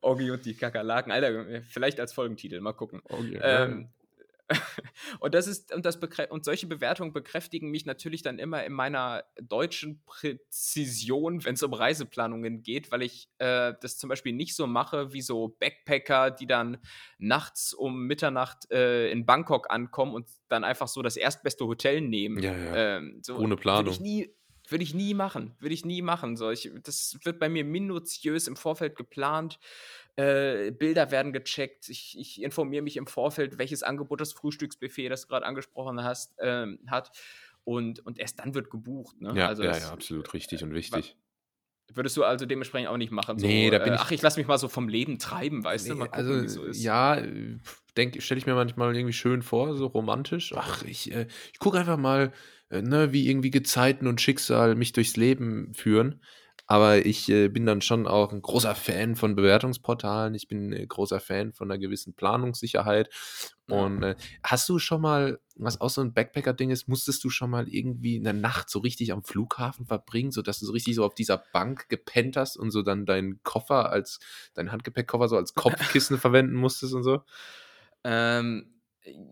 Oggi 0.00 0.32
und 0.32 0.44
die 0.44 0.54
Kakerlaken. 0.54 1.12
Alter, 1.12 1.62
vielleicht 1.68 2.00
als 2.00 2.12
Folgentitel, 2.12 2.60
mal 2.60 2.72
gucken. 2.72 3.00
Oggi, 3.08 3.38
ähm, 3.40 3.90
und 5.20 5.34
das 5.34 5.46
ist, 5.46 5.74
und 5.74 5.84
das 5.84 5.98
und 6.30 6.44
solche 6.44 6.66
Bewertungen 6.66 7.12
bekräftigen 7.12 7.70
mich 7.70 7.86
natürlich 7.86 8.22
dann 8.22 8.38
immer 8.38 8.64
in 8.64 8.72
meiner 8.72 9.24
deutschen 9.40 10.02
Präzision, 10.04 11.44
wenn 11.44 11.54
es 11.54 11.62
um 11.62 11.72
Reiseplanungen 11.72 12.62
geht, 12.62 12.90
weil 12.90 13.02
ich 13.02 13.28
äh, 13.38 13.74
das 13.80 13.98
zum 13.98 14.08
Beispiel 14.08 14.32
nicht 14.32 14.54
so 14.54 14.66
mache 14.66 15.12
wie 15.12 15.22
so 15.22 15.56
Backpacker, 15.60 16.30
die 16.30 16.46
dann 16.46 16.78
nachts 17.18 17.74
um 17.74 18.06
Mitternacht 18.06 18.70
äh, 18.70 19.10
in 19.10 19.26
Bangkok 19.26 19.70
ankommen 19.70 20.14
und 20.14 20.28
dann 20.48 20.64
einfach 20.64 20.88
so 20.88 21.02
das 21.02 21.16
erstbeste 21.16 21.66
Hotel 21.66 22.00
nehmen. 22.00 22.42
Ja, 22.42 22.56
ja. 22.56 22.96
Ähm, 22.96 23.20
so, 23.22 23.36
Ohne 23.36 23.56
Planung. 23.56 23.86
Würde 23.86 23.90
ich 23.90 24.00
nie, 24.00 24.34
würde 24.68 24.84
ich 24.84 24.94
nie 24.94 25.14
machen. 25.14 25.54
Würde 25.60 25.74
ich 25.74 25.84
nie 25.84 26.02
machen. 26.02 26.36
So, 26.36 26.50
ich, 26.50 26.70
das 26.82 27.18
wird 27.22 27.38
bei 27.38 27.48
mir 27.48 27.64
minutiös 27.64 28.48
im 28.48 28.56
Vorfeld 28.56 28.96
geplant. 28.96 29.58
Äh, 30.18 30.72
Bilder 30.72 31.12
werden 31.12 31.32
gecheckt. 31.32 31.88
Ich, 31.88 32.18
ich 32.18 32.42
informiere 32.42 32.82
mich 32.82 32.96
im 32.96 33.06
Vorfeld, 33.06 33.56
welches 33.56 33.84
Angebot 33.84 34.20
das 34.20 34.32
Frühstücksbuffet, 34.32 35.08
das 35.10 35.22
du 35.22 35.28
gerade 35.28 35.46
angesprochen 35.46 36.02
hast, 36.02 36.34
ähm, 36.40 36.80
hat. 36.88 37.12
Und, 37.62 38.04
und 38.04 38.18
erst 38.18 38.40
dann 38.40 38.52
wird 38.52 38.68
gebucht. 38.68 39.20
Ne? 39.20 39.32
Ja, 39.36 39.46
also 39.46 39.62
ja, 39.62 39.70
das, 39.70 39.82
ja, 39.84 39.92
absolut 39.92 40.34
richtig 40.34 40.64
und 40.64 40.74
wichtig. 40.74 41.16
Würdest 41.94 42.16
du 42.16 42.24
also 42.24 42.46
dementsprechend 42.46 42.88
auch 42.88 42.96
nicht 42.96 43.12
machen? 43.12 43.38
So, 43.38 43.46
nee, 43.46 43.70
da 43.70 43.78
bin 43.78 43.92
äh, 43.92 43.94
ich. 43.94 44.00
Ach, 44.00 44.10
ich 44.10 44.20
lasse 44.20 44.40
mich 44.40 44.48
mal 44.48 44.58
so 44.58 44.66
vom 44.66 44.88
Leben 44.88 45.20
treiben, 45.20 45.62
weißt 45.62 45.86
nee, 45.86 45.94
du? 45.94 46.00
Gucken, 46.00 46.12
also, 46.12 46.48
so 46.48 46.66
ja, 46.66 47.22
stelle 47.94 48.38
ich 48.38 48.46
mir 48.46 48.54
manchmal 48.56 48.96
irgendwie 48.96 49.12
schön 49.12 49.42
vor, 49.42 49.76
so 49.76 49.86
romantisch. 49.86 50.52
Ach, 50.56 50.82
ich, 50.82 51.12
äh, 51.12 51.28
ich 51.52 51.60
gucke 51.60 51.78
einfach 51.78 51.96
mal, 51.96 52.32
äh, 52.70 52.82
ne, 52.82 53.12
wie 53.12 53.30
irgendwie 53.30 53.52
Gezeiten 53.52 54.08
und 54.08 54.20
Schicksal 54.20 54.74
mich 54.74 54.92
durchs 54.92 55.16
Leben 55.16 55.72
führen. 55.74 56.20
Aber 56.70 57.06
ich 57.06 57.30
äh, 57.30 57.48
bin 57.48 57.64
dann 57.64 57.80
schon 57.80 58.06
auch 58.06 58.30
ein 58.30 58.42
großer 58.42 58.74
Fan 58.74 59.16
von 59.16 59.34
Bewertungsportalen. 59.34 60.34
Ich 60.34 60.48
bin 60.48 60.74
äh, 60.74 60.86
großer 60.86 61.18
Fan 61.18 61.54
von 61.54 61.70
einer 61.70 61.78
gewissen 61.78 62.12
Planungssicherheit. 62.12 63.08
Und 63.68 64.02
äh, 64.02 64.16
hast 64.42 64.68
du 64.68 64.78
schon 64.78 65.00
mal, 65.00 65.40
was 65.56 65.80
auch 65.80 65.88
so 65.88 66.02
ein 66.02 66.12
Backpacker-Ding 66.12 66.68
ist, 66.68 66.86
musstest 66.86 67.24
du 67.24 67.30
schon 67.30 67.48
mal 67.48 67.68
irgendwie 67.68 68.18
eine 68.18 68.34
Nacht 68.34 68.68
so 68.68 68.80
richtig 68.80 69.12
am 69.12 69.24
Flughafen 69.24 69.86
verbringen, 69.86 70.30
sodass 70.30 70.60
du 70.60 70.66
so 70.66 70.72
richtig 70.72 70.94
so 70.94 71.04
auf 71.04 71.14
dieser 71.14 71.42
Bank 71.54 71.88
gepennt 71.88 72.36
hast 72.36 72.58
und 72.58 72.70
so 72.70 72.82
dann 72.82 73.06
deinen 73.06 73.42
Koffer 73.44 73.90
als, 73.90 74.20
deinen 74.52 74.70
Handgepäckkoffer 74.70 75.28
so 75.28 75.36
als 75.36 75.54
Kopfkissen 75.54 76.18
verwenden 76.18 76.54
musstest 76.54 76.92
und 76.92 77.02
so? 77.02 77.22
Ähm, 78.04 78.74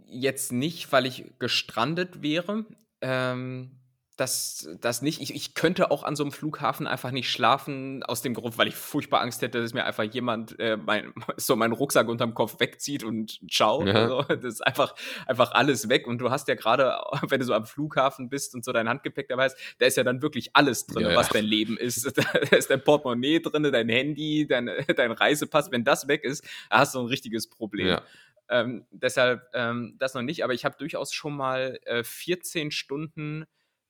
jetzt 0.07 0.53
nicht, 0.53 0.91
weil 0.91 1.05
ich 1.05 1.35
gestrandet 1.39 2.23
wäre. 2.23 2.65
Ähm, 3.03 3.73
das, 4.17 4.69
das 4.81 5.03
nicht. 5.03 5.21
Ich, 5.21 5.35
ich 5.35 5.55
könnte 5.55 5.91
auch 5.91 6.03
an 6.03 6.17
so 6.17 6.25
einem 6.25 6.33
Flughafen 6.33 6.87
einfach 6.87 7.11
nicht 7.11 7.31
schlafen, 7.31 8.03
aus 8.03 8.23
dem 8.23 8.33
Grund, 8.33 8.57
weil 8.57 8.67
ich 8.67 8.75
furchtbar 8.75 9.21
Angst 9.21 9.43
hätte, 9.43 9.61
dass 9.61 9.75
mir 9.75 9.85
einfach 9.85 10.05
jemand 10.05 10.59
äh, 10.59 10.79
mein, 10.79 11.13
so 11.37 11.55
meinen 11.55 11.73
Rucksack 11.73 12.09
unterm 12.09 12.33
Kopf 12.33 12.59
wegzieht 12.59 13.05
und 13.05 13.41
ciao. 13.51 13.85
Ja. 13.85 13.93
Also, 13.93 14.23
das 14.29 14.45
ist 14.45 14.67
einfach, 14.67 14.95
einfach 15.27 15.53
alles 15.53 15.91
weg. 15.91 16.07
Und 16.07 16.19
du 16.19 16.31
hast 16.31 16.49
ja 16.49 16.55
gerade, 16.55 16.99
wenn 17.29 17.41
du 17.41 17.47
so 17.47 17.53
am 17.53 17.67
Flughafen 17.67 18.31
bist 18.31 18.55
und 18.55 18.65
so 18.65 18.73
dein 18.73 18.89
Handgepäck 18.89 19.29
dabei 19.29 19.45
hast, 19.45 19.59
da 19.79 19.87
ist 19.87 19.97
ja 19.97 20.05
dann 20.05 20.23
wirklich 20.23 20.51
alles 20.55 20.87
drin, 20.87 21.11
ja, 21.11 21.17
was 21.17 21.29
dein 21.29 21.45
Leben 21.45 21.77
ist. 21.77 22.07
Da 22.17 22.57
ist 22.57 22.71
dein 22.71 22.83
Portemonnaie 22.83 23.41
drin, 23.41 23.65
dein 23.65 23.89
Handy, 23.89 24.47
dein, 24.49 24.71
dein 24.97 25.13
Reisepass. 25.13 25.71
Wenn 25.71 25.85
das 25.85 26.09
weg 26.09 26.25
ist, 26.25 26.45
hast 26.71 26.95
du 26.95 27.01
ein 27.01 27.07
richtiges 27.07 27.51
Problem. 27.51 27.89
Ja. 27.89 28.03
Ähm, 28.49 28.87
deshalb 28.91 29.43
ähm, 29.55 29.97
das 29.99 30.15
noch 30.15 30.23
nicht, 30.23 30.45
aber 30.45 30.55
ich 30.55 30.65
habe 30.65 30.77
durchaus 30.79 31.13
schon 31.13 31.37
mal 31.37 31.79
äh, 31.85 32.05
14 32.05 32.71
Stunden 32.71 33.45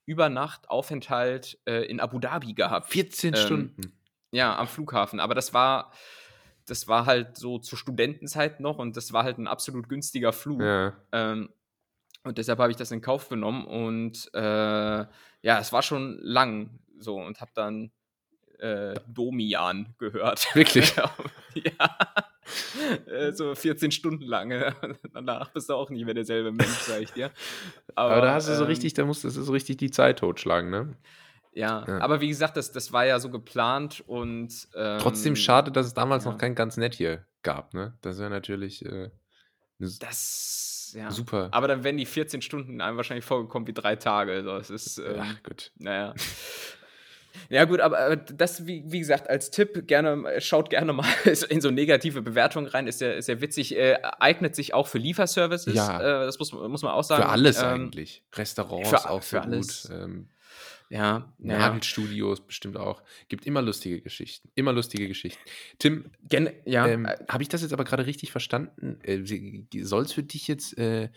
über 0.06 0.28
Nacht 0.28 0.70
Aufenthalt 0.70 1.58
äh, 1.66 1.84
in 1.84 2.00
Abu 2.00 2.18
Dhabi 2.18 2.54
gehabt. 2.54 2.90
14 2.90 3.34
ähm, 3.34 3.40
Stunden. 3.40 3.92
Ja, 4.30 4.56
am 4.56 4.68
Flughafen. 4.68 5.20
Aber 5.20 5.34
das 5.34 5.52
war, 5.52 5.92
das 6.64 6.88
war 6.88 7.06
halt 7.06 7.36
so 7.36 7.58
zur 7.58 7.78
Studentenzeit 7.78 8.60
noch 8.60 8.78
und 8.78 8.96
das 8.96 9.12
war 9.12 9.24
halt 9.24 9.38
ein 9.38 9.48
absolut 9.48 9.88
günstiger 9.88 10.32
Flug. 10.32 10.62
Ja. 10.62 10.96
Ähm, 11.12 11.50
und 12.22 12.38
deshalb 12.38 12.58
habe 12.58 12.70
ich 12.70 12.76
das 12.76 12.90
in 12.90 13.00
Kauf 13.00 13.28
genommen 13.28 13.66
und 13.66 14.30
äh, 14.34 14.40
ja, 14.40 15.58
es 15.60 15.72
war 15.72 15.82
schon 15.82 16.18
lang 16.20 16.80
so 16.98 17.16
und 17.20 17.40
habe 17.40 17.52
dann 17.54 17.92
äh, 18.60 18.94
Domian 19.06 19.94
gehört. 19.98 20.46
Wirklich? 20.54 20.94
ja. 21.54 21.98
Äh, 23.06 23.32
so 23.32 23.54
14 23.54 23.90
Stunden 23.90 24.24
lang. 24.24 24.50
Danach 25.12 25.50
bist 25.50 25.68
du 25.68 25.74
auch 25.74 25.90
nicht 25.90 26.04
mehr 26.04 26.14
derselbe 26.14 26.52
Mensch, 26.52 26.78
sag 26.80 27.02
ich 27.02 27.12
dir. 27.12 27.30
Aber, 27.94 28.12
aber 28.12 28.26
da 28.26 28.34
hast 28.34 28.48
du 28.48 28.54
so 28.54 28.62
ähm, 28.62 28.68
richtig, 28.68 28.94
da 28.94 29.04
musstest 29.04 29.36
du 29.36 29.42
so 29.42 29.52
richtig 29.52 29.78
die 29.78 29.90
Zeit 29.90 30.20
totschlagen, 30.20 30.70
ne? 30.70 30.96
Ja, 31.52 31.86
ja, 31.88 32.00
aber 32.00 32.20
wie 32.20 32.28
gesagt, 32.28 32.58
das, 32.58 32.70
das 32.70 32.92
war 32.92 33.06
ja 33.06 33.18
so 33.18 33.30
geplant 33.30 34.04
und. 34.06 34.68
Ähm, 34.74 34.98
Trotzdem 35.00 35.36
schade, 35.36 35.72
dass 35.72 35.86
es 35.86 35.94
damals 35.94 36.24
ja. 36.24 36.30
noch 36.30 36.38
kein 36.38 36.54
ganz 36.54 36.76
nett 36.76 36.94
hier 36.94 37.24
gab, 37.42 37.72
ne? 37.72 37.96
Das 38.02 38.18
wäre 38.18 38.28
natürlich. 38.28 38.84
Äh, 38.84 39.10
das, 39.78 40.92
ja. 40.94 41.10
Super. 41.10 41.48
Aber 41.52 41.66
dann 41.66 41.82
wären 41.82 41.96
die 41.96 42.06
14 42.06 42.42
Stunden 42.42 42.80
einem 42.80 42.98
wahrscheinlich 42.98 43.24
vorgekommen 43.24 43.66
wie 43.66 43.72
drei 43.72 43.96
Tage. 43.96 44.32
Also 44.32 44.56
es 44.56 44.70
ist. 44.70 44.98
Ähm, 44.98 45.16
Ach, 45.18 45.42
gut. 45.42 45.72
Naja. 45.76 46.14
Ja, 47.48 47.64
gut, 47.64 47.80
aber 47.80 48.16
das, 48.16 48.66
wie, 48.66 48.84
wie 48.86 48.98
gesagt, 48.98 49.28
als 49.28 49.50
Tipp, 49.50 49.86
gerne, 49.86 50.40
schaut 50.40 50.70
gerne 50.70 50.92
mal 50.92 51.06
in 51.48 51.60
so 51.60 51.70
negative 51.70 52.22
Bewertungen 52.22 52.66
rein, 52.66 52.86
ist 52.86 53.00
ja, 53.00 53.12
ist 53.12 53.28
ja 53.28 53.40
witzig, 53.40 53.76
äh, 53.76 53.98
eignet 54.20 54.54
sich 54.54 54.74
auch 54.74 54.86
für 54.86 54.98
Lieferservices. 54.98 55.74
Ja. 55.74 56.22
Äh, 56.22 56.26
das 56.26 56.38
muss, 56.38 56.52
muss 56.52 56.82
man 56.82 56.92
auch 56.92 57.04
sagen. 57.04 57.22
Für 57.22 57.28
alles 57.28 57.58
ähm, 57.58 57.64
eigentlich. 57.66 58.22
Restaurants 58.34 58.88
für, 58.88 59.10
auch 59.10 59.22
für 59.22 59.42
alles. 59.42 59.88
gut. 59.88 59.98
Ähm, 59.98 60.28
ja, 60.88 61.32
Nagelstudios 61.38 62.38
ja. 62.38 62.44
bestimmt 62.46 62.76
auch. 62.76 63.02
Gibt 63.28 63.44
immer 63.44 63.60
lustige 63.60 64.00
Geschichten. 64.00 64.50
Immer 64.54 64.72
lustige 64.72 65.08
Geschichten. 65.08 65.42
Tim, 65.78 66.10
Gen 66.22 66.50
ja. 66.64 66.86
Ähm, 66.86 67.08
habe 67.28 67.42
ich 67.42 67.48
das 67.48 67.62
jetzt 67.62 67.72
aber 67.72 67.84
gerade 67.84 68.06
richtig 68.06 68.30
verstanden? 68.30 69.00
Äh, 69.02 69.24
Soll 69.82 70.04
es 70.04 70.12
für 70.12 70.22
dich 70.22 70.46
jetzt 70.46 70.78
äh, 70.78 71.10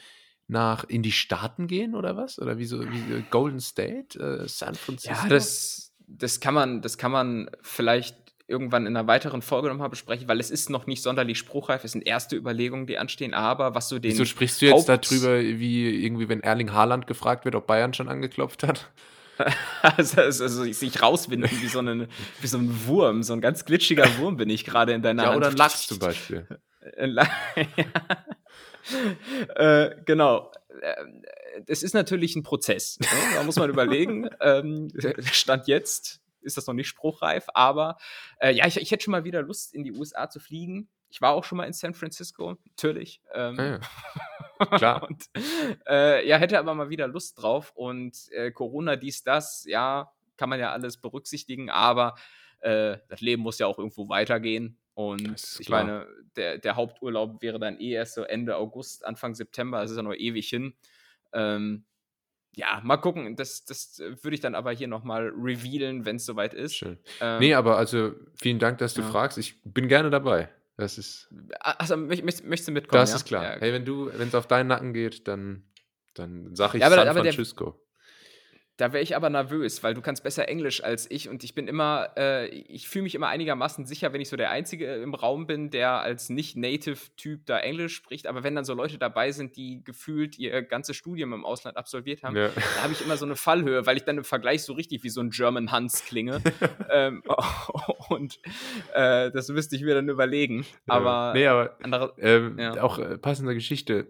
nach 0.48 0.84
in 0.86 1.04
die 1.04 1.12
Staaten 1.12 1.68
gehen 1.68 1.94
oder 1.94 2.18
was? 2.18 2.40
Oder 2.40 2.58
wie 2.58 2.66
so 2.66 2.82
wie 2.82 3.24
Golden 3.30 3.60
State, 3.60 4.20
äh, 4.20 4.48
San 4.48 4.74
Francisco? 4.74 5.16
Ja, 5.24 5.30
das 5.30 5.89
das 6.18 6.40
kann 6.40 6.54
man, 6.54 6.82
das 6.82 6.98
kann 6.98 7.12
man 7.12 7.50
vielleicht 7.62 8.16
irgendwann 8.48 8.88
in 8.88 8.98
einer 8.98 9.08
weiteren 9.08 9.42
Folge 9.42 9.70
nochmal 9.70 9.90
besprechen, 9.90 10.28
weil 10.28 10.40
es 10.40 10.50
ist 10.50 10.70
noch 10.70 10.88
nicht 10.88 11.04
sonderlich 11.04 11.38
spruchreif. 11.38 11.84
Es 11.84 11.92
sind 11.92 12.06
erste 12.06 12.36
Überlegungen, 12.36 12.88
die 12.88 12.98
anstehen, 12.98 13.34
aber 13.34 13.76
was 13.76 13.90
du 13.90 14.00
den. 14.00 14.12
Wieso 14.12 14.26
sprichst 14.26 14.62
du 14.62 14.66
jetzt 14.66 14.90
darüber, 14.90 15.40
wie 15.40 16.04
irgendwie, 16.04 16.30
wenn 16.30 16.42
Erling 16.42 16.74
Haaland 16.74 17.08
gefragt 17.08 17.46
wird, 17.46 17.56
ob 17.56 17.68
Bayern 17.68 17.94
schon 17.94 18.10
angeklopft 18.10 18.64
hat? 18.64 18.90
also, 19.82 20.22
also, 20.22 20.44
also 20.44 20.64
sich 20.66 21.02
rauswinden 21.02 21.50
wie 21.62 21.68
so, 21.68 21.80
eine, 21.80 22.08
wie 22.42 22.48
so 22.48 22.58
ein 22.58 22.88
Wurm, 22.88 23.24
so 23.24 23.34
ein 23.34 23.42
ganz 23.42 23.66
glitschiger 23.66 24.06
Wurm 24.18 24.36
bin 24.36 24.50
ich 24.50 24.66
gerade 24.66 24.94
in 24.94 25.02
deiner 25.02 25.24
ja, 25.24 25.30
Hand. 25.30 25.38
Oder 25.38 25.50
ein 25.50 25.56
Lachs 25.56 25.88
zum 25.88 26.00
Beispiel. 26.00 26.48
äh, 29.56 29.90
genau. 30.06 30.52
Es 31.68 31.84
ist 31.84 31.94
natürlich 31.94 32.36
ein 32.36 32.44
Prozess. 32.44 33.00
Ne? 33.00 33.08
Da 33.36 33.44
muss 33.44 33.58
man 33.58 33.70
überlegen. 33.70 34.30
ähm, 34.42 34.90
Stand 35.32 35.68
jetzt 35.68 36.22
ist 36.42 36.58
das 36.58 36.68
noch 36.68 36.74
nicht 36.74 36.88
spruchreif, 36.88 37.48
aber 37.54 37.98
äh, 38.40 38.52
ja, 38.52 38.66
ich, 38.66 38.78
ich, 38.78 38.92
hätte 38.92 39.04
schon 39.04 39.12
mal 39.12 39.24
wieder 39.26 39.42
Lust, 39.42 39.74
in 39.74 39.84
die 39.84 39.92
USA 39.92 40.30
zu 40.30 40.40
fliegen. 40.40 40.90
Ich 41.10 41.22
war 41.22 41.34
auch 41.34 41.44
schon 41.44 41.58
mal 41.58 41.66
in 41.66 41.74
San 41.74 41.94
Francisco, 41.94 42.58
natürlich. 42.66 43.22
Ähm, 43.34 43.60
ah 43.60 43.66
ja. 43.66 43.80
Klar. 44.78 45.04
und, 45.04 45.26
äh, 45.88 46.28
ja, 46.28 46.38
hätte 46.38 46.60
aber 46.60 46.74
mal 46.76 46.90
wieder 46.90 47.08
Lust 47.08 47.42
drauf. 47.42 47.72
Und 47.76 48.30
äh, 48.32 48.52
Corona, 48.52 48.96
dies, 48.96 49.24
das, 49.24 49.66
ja, 49.68 50.12
kann 50.38 50.50
man 50.50 50.60
ja 50.60 50.72
alles 50.72 50.98
berücksichtigen, 50.98 51.70
aber 51.70 52.16
äh, 52.60 52.98
das 53.08 53.22
Leben 53.22 53.42
muss 53.42 53.60
ja 53.60 53.68
auch 53.68 53.78
irgendwo 53.78 54.10
weitergehen. 54.10 54.78
Und 54.94 55.58
ich 55.60 55.70
meine, 55.70 56.08
der, 56.36 56.58
der 56.58 56.76
Haupturlaub 56.76 57.42
wäre 57.42 57.58
dann 57.58 57.80
eh 57.80 57.92
erst 57.92 58.16
so 58.16 58.24
Ende 58.24 58.58
August, 58.58 59.06
Anfang 59.06 59.34
September, 59.34 59.80
das 59.82 59.92
ist 59.92 59.98
ja 59.98 60.04
noch 60.04 60.14
ewig 60.14 60.50
hin. 60.50 60.74
Ähm, 61.34 61.86
ja, 62.56 62.82
mal 62.84 62.98
gucken. 62.98 63.36
Das, 63.36 63.64
das 63.66 64.00
würde 64.00 64.36
ich 64.36 64.42
dann 64.42 64.56
aber 64.56 64.72
hier 64.72 64.88
nochmal 64.88 65.30
revealen, 65.30 66.06
wenn 66.06 66.18
es 66.18 66.26
soweit 66.26 66.54
ist. 66.54 66.76
Schön. 66.76 66.98
Ähm, 67.22 67.40
nee, 67.40 67.54
aber 67.54 67.78
also 67.78 68.14
vielen 68.36 68.60
Dank, 68.60 68.80
dass 68.80 68.94
du 68.94 69.02
ja. 69.02 69.08
fragst. 69.08 69.38
Ich 69.38 69.62
bin 69.64 69.88
gerne 69.88 70.10
dabei. 70.10 70.50
Das 70.78 70.98
ist. 70.98 71.30
Achso, 71.60 71.98
möchtest 71.98 72.68
du 72.68 72.72
mitkommen? 72.72 73.02
Das 73.02 73.12
ja? 73.12 73.16
ist 73.18 73.26
klar. 73.26 73.44
Ja. 73.44 73.60
Hey, 73.60 73.74
wenn 73.74 73.86
du, 73.86 74.12
wenn 74.14 74.30
es 74.30 74.36
auf 74.36 74.48
deinen 74.48 74.68
Nacken 74.68 74.94
geht, 74.94 75.28
dann, 75.28 75.64
dann 76.14 76.56
sage 76.56 76.78
ich 76.78 76.82
ja, 76.82 76.88
aber, 76.88 76.96
San 76.96 77.08
aber 77.10 77.22
Francisco. 77.22 77.82
Da 78.80 78.94
wäre 78.94 79.04
ich 79.04 79.14
aber 79.14 79.30
nervös, 79.30 79.84
weil 79.84 79.94
du 79.94 80.00
kannst 80.00 80.24
besser 80.24 80.48
Englisch 80.48 80.82
als 80.82 81.12
ich 81.12 81.28
und 81.28 81.44
ich 81.44 81.54
bin 81.54 81.68
immer, 81.68 82.12
äh, 82.16 82.48
ich 82.48 82.88
fühle 82.88 83.04
mich 83.04 83.14
immer 83.14 83.28
einigermaßen 83.28 83.86
sicher, 83.86 84.14
wenn 84.14 84.22
ich 84.22 84.30
so 84.30 84.38
der 84.38 84.52
Einzige 84.52 84.96
im 84.96 85.14
Raum 85.14 85.48
bin, 85.48 85.70
der 85.70 86.00
als 86.00 86.30
Nicht-Native-Typ 86.30 87.46
da 87.46 87.60
Englisch 87.60 87.94
spricht. 87.94 88.26
Aber 88.26 88.42
wenn 88.46 88.56
dann 88.56 88.64
so 88.64 88.74
Leute 88.74 88.98
dabei 88.98 89.34
sind, 89.34 89.58
die 89.58 89.84
gefühlt 89.84 90.40
ihr 90.40 90.62
ganzes 90.62 90.96
Studium 90.96 91.34
im 91.34 91.44
Ausland 91.44 91.76
absolviert 91.76 92.24
haben, 92.24 92.38
ja. 92.38 92.48
da 92.48 92.84
habe 92.84 92.94
ich 92.94 93.02
immer 93.02 93.18
so 93.18 93.26
eine 93.26 93.36
Fallhöhe, 93.36 93.86
weil 93.86 93.98
ich 93.98 94.06
dann 94.06 94.18
im 94.18 94.24
Vergleich 94.24 94.64
so 94.64 94.72
richtig 94.72 95.04
wie 95.04 95.10
so 95.10 95.20
ein 95.20 95.32
German 95.32 95.74
Hans 95.74 96.06
klinge. 96.06 96.42
ähm, 96.90 97.22
und 98.10 98.40
äh, 98.94 99.30
das 99.30 99.50
müsste 99.50 99.76
ich 99.76 99.82
mir 99.82 99.96
dann 99.96 100.08
überlegen. 100.08 100.66
Aber, 100.88 101.10
ja. 101.10 101.34
nee, 101.34 101.48
aber 101.48 101.76
andere, 101.84 102.14
ähm, 102.18 102.58
ja. 102.58 102.82
auch 102.82 102.98
äh, 102.98 103.18
passende 103.18 103.54
Geschichte 103.56 104.08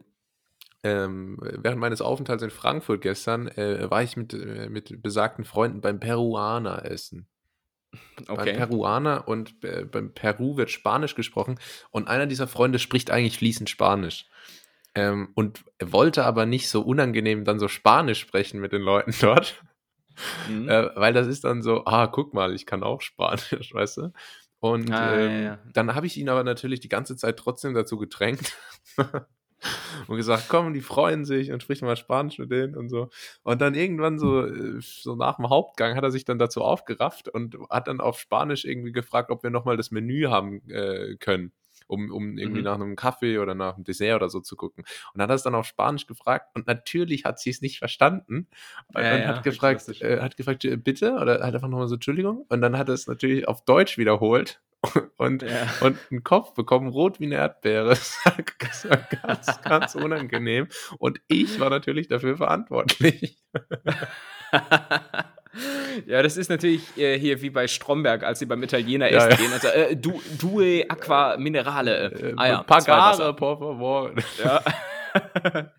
ähm, 0.83 1.37
während 1.41 1.79
meines 1.79 2.01
Aufenthalts 2.01 2.43
in 2.43 2.51
Frankfurt 2.51 3.01
gestern 3.01 3.47
äh, 3.49 3.89
war 3.89 4.01
ich 4.03 4.15
mit, 4.15 4.33
äh, 4.33 4.69
mit 4.69 5.01
besagten 5.01 5.43
Freunden 5.43 5.81
beim 5.81 5.99
Peruaner 5.99 6.85
essen. 6.85 7.27
Okay. 8.27 8.35
Beim 8.35 8.55
Peruaner 8.57 9.27
und 9.27 9.63
äh, 9.63 9.83
beim 9.83 10.13
Peru 10.13 10.57
wird 10.57 10.69
Spanisch 10.69 11.15
gesprochen 11.15 11.59
und 11.89 12.07
einer 12.07 12.27
dieser 12.27 12.47
Freunde 12.47 12.79
spricht 12.79 13.09
eigentlich 13.09 13.37
fließend 13.37 13.69
Spanisch. 13.69 14.27
Ähm, 14.95 15.29
und 15.35 15.63
wollte 15.81 16.25
aber 16.25 16.45
nicht 16.45 16.67
so 16.69 16.81
unangenehm 16.81 17.45
dann 17.45 17.59
so 17.59 17.67
Spanisch 17.67 18.19
sprechen 18.19 18.59
mit 18.59 18.71
den 18.71 18.81
Leuten 18.81 19.13
dort. 19.21 19.63
Mhm. 20.49 20.67
Äh, 20.69 20.89
weil 20.95 21.13
das 21.13 21.27
ist 21.27 21.43
dann 21.43 21.61
so, 21.61 21.85
ah, 21.85 22.07
guck 22.07 22.33
mal, 22.33 22.53
ich 22.53 22.65
kann 22.65 22.83
auch 22.83 23.01
Spanisch, 23.01 23.71
weißt 23.73 23.97
du? 23.97 24.13
Und 24.59 24.91
ah, 24.91 25.17
ähm, 25.17 25.31
ja, 25.31 25.41
ja. 25.41 25.59
dann 25.73 25.95
habe 25.95 26.05
ich 26.05 26.17
ihn 26.17 26.29
aber 26.29 26.43
natürlich 26.43 26.81
die 26.81 26.89
ganze 26.89 27.15
Zeit 27.15 27.37
trotzdem 27.37 27.73
dazu 27.73 27.97
gedrängt, 27.97 28.57
und 30.07 30.17
gesagt, 30.17 30.45
komm, 30.49 30.73
die 30.73 30.81
freuen 30.81 31.25
sich 31.25 31.51
und 31.51 31.61
sprich 31.61 31.81
mal 31.81 31.95
Spanisch 31.95 32.39
mit 32.39 32.51
denen 32.51 32.75
und 32.75 32.89
so. 32.89 33.09
Und 33.43 33.61
dann 33.61 33.75
irgendwann 33.75 34.19
so, 34.19 34.45
äh, 34.45 34.79
so 34.79 35.15
nach 35.15 35.37
dem 35.37 35.49
Hauptgang 35.49 35.95
hat 35.95 36.03
er 36.03 36.11
sich 36.11 36.25
dann 36.25 36.39
dazu 36.39 36.61
aufgerafft 36.61 37.29
und 37.29 37.57
hat 37.69 37.87
dann 37.87 38.01
auf 38.01 38.19
Spanisch 38.19 38.65
irgendwie 38.65 38.91
gefragt, 38.91 39.31
ob 39.31 39.43
wir 39.43 39.49
nochmal 39.49 39.77
das 39.77 39.91
Menü 39.91 40.27
haben 40.27 40.67
äh, 40.69 41.15
können. 41.17 41.51
Um, 41.87 42.11
um 42.11 42.37
irgendwie 42.37 42.59
mhm. 42.59 42.65
nach 42.65 42.75
einem 42.75 42.95
Kaffee 42.95 43.39
oder 43.39 43.55
nach 43.55 43.73
einem 43.73 43.83
Dessert 43.83 44.17
oder 44.17 44.29
so 44.29 44.41
zu 44.41 44.55
gucken. 44.55 44.83
Und 45.15 45.23
hat 45.23 45.29
das 45.31 45.41
dann 45.41 45.55
auf 45.55 45.65
Spanisch 45.65 46.05
gefragt 46.05 46.51
und 46.53 46.67
natürlich 46.67 47.25
hat 47.25 47.39
sie 47.39 47.49
es 47.49 47.61
nicht 47.61 47.79
verstanden 47.79 48.47
und, 48.93 49.01
ja, 49.01 49.15
und 49.15 49.21
ja, 49.21 49.27
hat, 49.29 49.43
gefragt, 49.43 49.87
äh, 50.01 50.19
hat 50.19 50.37
gefragt, 50.37 50.67
bitte? 50.83 51.13
Oder 51.13 51.43
hat 51.43 51.55
einfach 51.55 51.67
nochmal 51.67 51.87
so, 51.87 51.95
Entschuldigung? 51.95 52.45
Und 52.47 52.61
dann 52.61 52.77
hat 52.77 52.89
er 52.89 52.93
es 52.93 53.07
natürlich 53.07 53.47
auf 53.47 53.65
Deutsch 53.65 53.97
wiederholt 53.97 54.61
und, 55.17 55.43
ja. 55.43 55.67
und 55.81 55.97
einen 56.09 56.23
Kopf 56.23 56.53
bekommen, 56.53 56.87
rot 56.87 57.19
wie 57.19 57.25
eine 57.25 57.35
Erdbeere. 57.35 57.97
Das 58.59 58.87
war 58.87 58.97
ganz, 58.97 59.61
ganz 59.61 59.95
unangenehm. 59.95 60.67
Und 60.99 61.19
ich 61.27 61.59
war 61.59 61.69
natürlich 61.69 62.07
dafür 62.07 62.37
verantwortlich. 62.37 63.37
Ja, 66.05 66.21
das 66.21 66.37
ist 66.37 66.49
natürlich 66.49 66.95
äh, 66.97 67.17
hier 67.17 67.41
wie 67.41 67.49
bei 67.49 67.67
Stromberg, 67.67 68.23
als 68.23 68.39
sie 68.39 68.45
beim 68.45 68.61
Italiener 68.61 69.09
essen 69.09 69.31
ja, 69.31 69.35
gehen. 69.35 69.51
Also, 69.51 69.67
äh, 69.67 69.95
du, 69.95 70.21
due 70.37 70.85
Aqua 70.87 71.37
Minerale. 71.37 72.11
Äh, 72.11 72.33
ah, 72.37 72.47
ja, 72.47 72.63
Pagare, 72.63 73.35
por 73.35 73.57
favor. 73.57 74.13
Ja. 74.41 74.63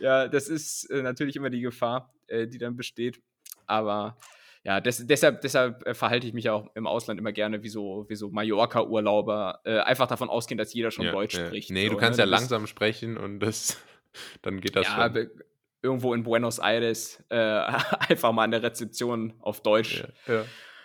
ja, 0.00 0.28
das 0.28 0.48
ist 0.48 0.90
äh, 0.90 1.02
natürlich 1.02 1.36
immer 1.36 1.50
die 1.50 1.60
Gefahr, 1.60 2.12
äh, 2.28 2.46
die 2.46 2.58
dann 2.58 2.76
besteht. 2.76 3.20
Aber 3.66 4.16
ja, 4.64 4.80
des, 4.80 5.06
deshalb, 5.06 5.42
deshalb 5.42 5.86
äh, 5.86 5.92
verhalte 5.92 6.26
ich 6.26 6.32
mich 6.32 6.48
auch 6.48 6.74
im 6.74 6.86
Ausland 6.86 7.20
immer 7.20 7.32
gerne 7.32 7.62
wie 7.62 7.68
so, 7.68 8.06
wie 8.08 8.14
so 8.14 8.30
Mallorca-Urlauber. 8.30 9.60
Äh, 9.64 9.80
einfach 9.80 10.06
davon 10.06 10.30
ausgehen, 10.30 10.56
dass 10.56 10.72
jeder 10.72 10.90
schon 10.90 11.04
ja, 11.04 11.12
Deutsch 11.12 11.36
ja. 11.36 11.46
spricht. 11.46 11.70
Nee, 11.70 11.86
so, 11.86 11.92
du 11.92 11.98
kannst 11.98 12.18
ne? 12.18 12.24
ja 12.24 12.30
langsam 12.30 12.66
sprechen 12.66 13.18
und 13.18 13.40
das, 13.40 13.78
dann 14.42 14.60
geht 14.60 14.74
das 14.74 14.86
ja, 14.86 15.12
schon. 15.12 15.30
Irgendwo 15.82 16.14
in 16.14 16.22
Buenos 16.22 16.60
Aires 16.60 17.22
äh, 17.28 17.36
einfach 18.08 18.32
mal 18.32 18.44
an 18.44 18.52
der 18.52 18.62
Rezeption 18.62 19.34
auf 19.40 19.60
Deutsch. 19.60 20.04
Ja, 20.26 20.34
ja. 20.34 20.44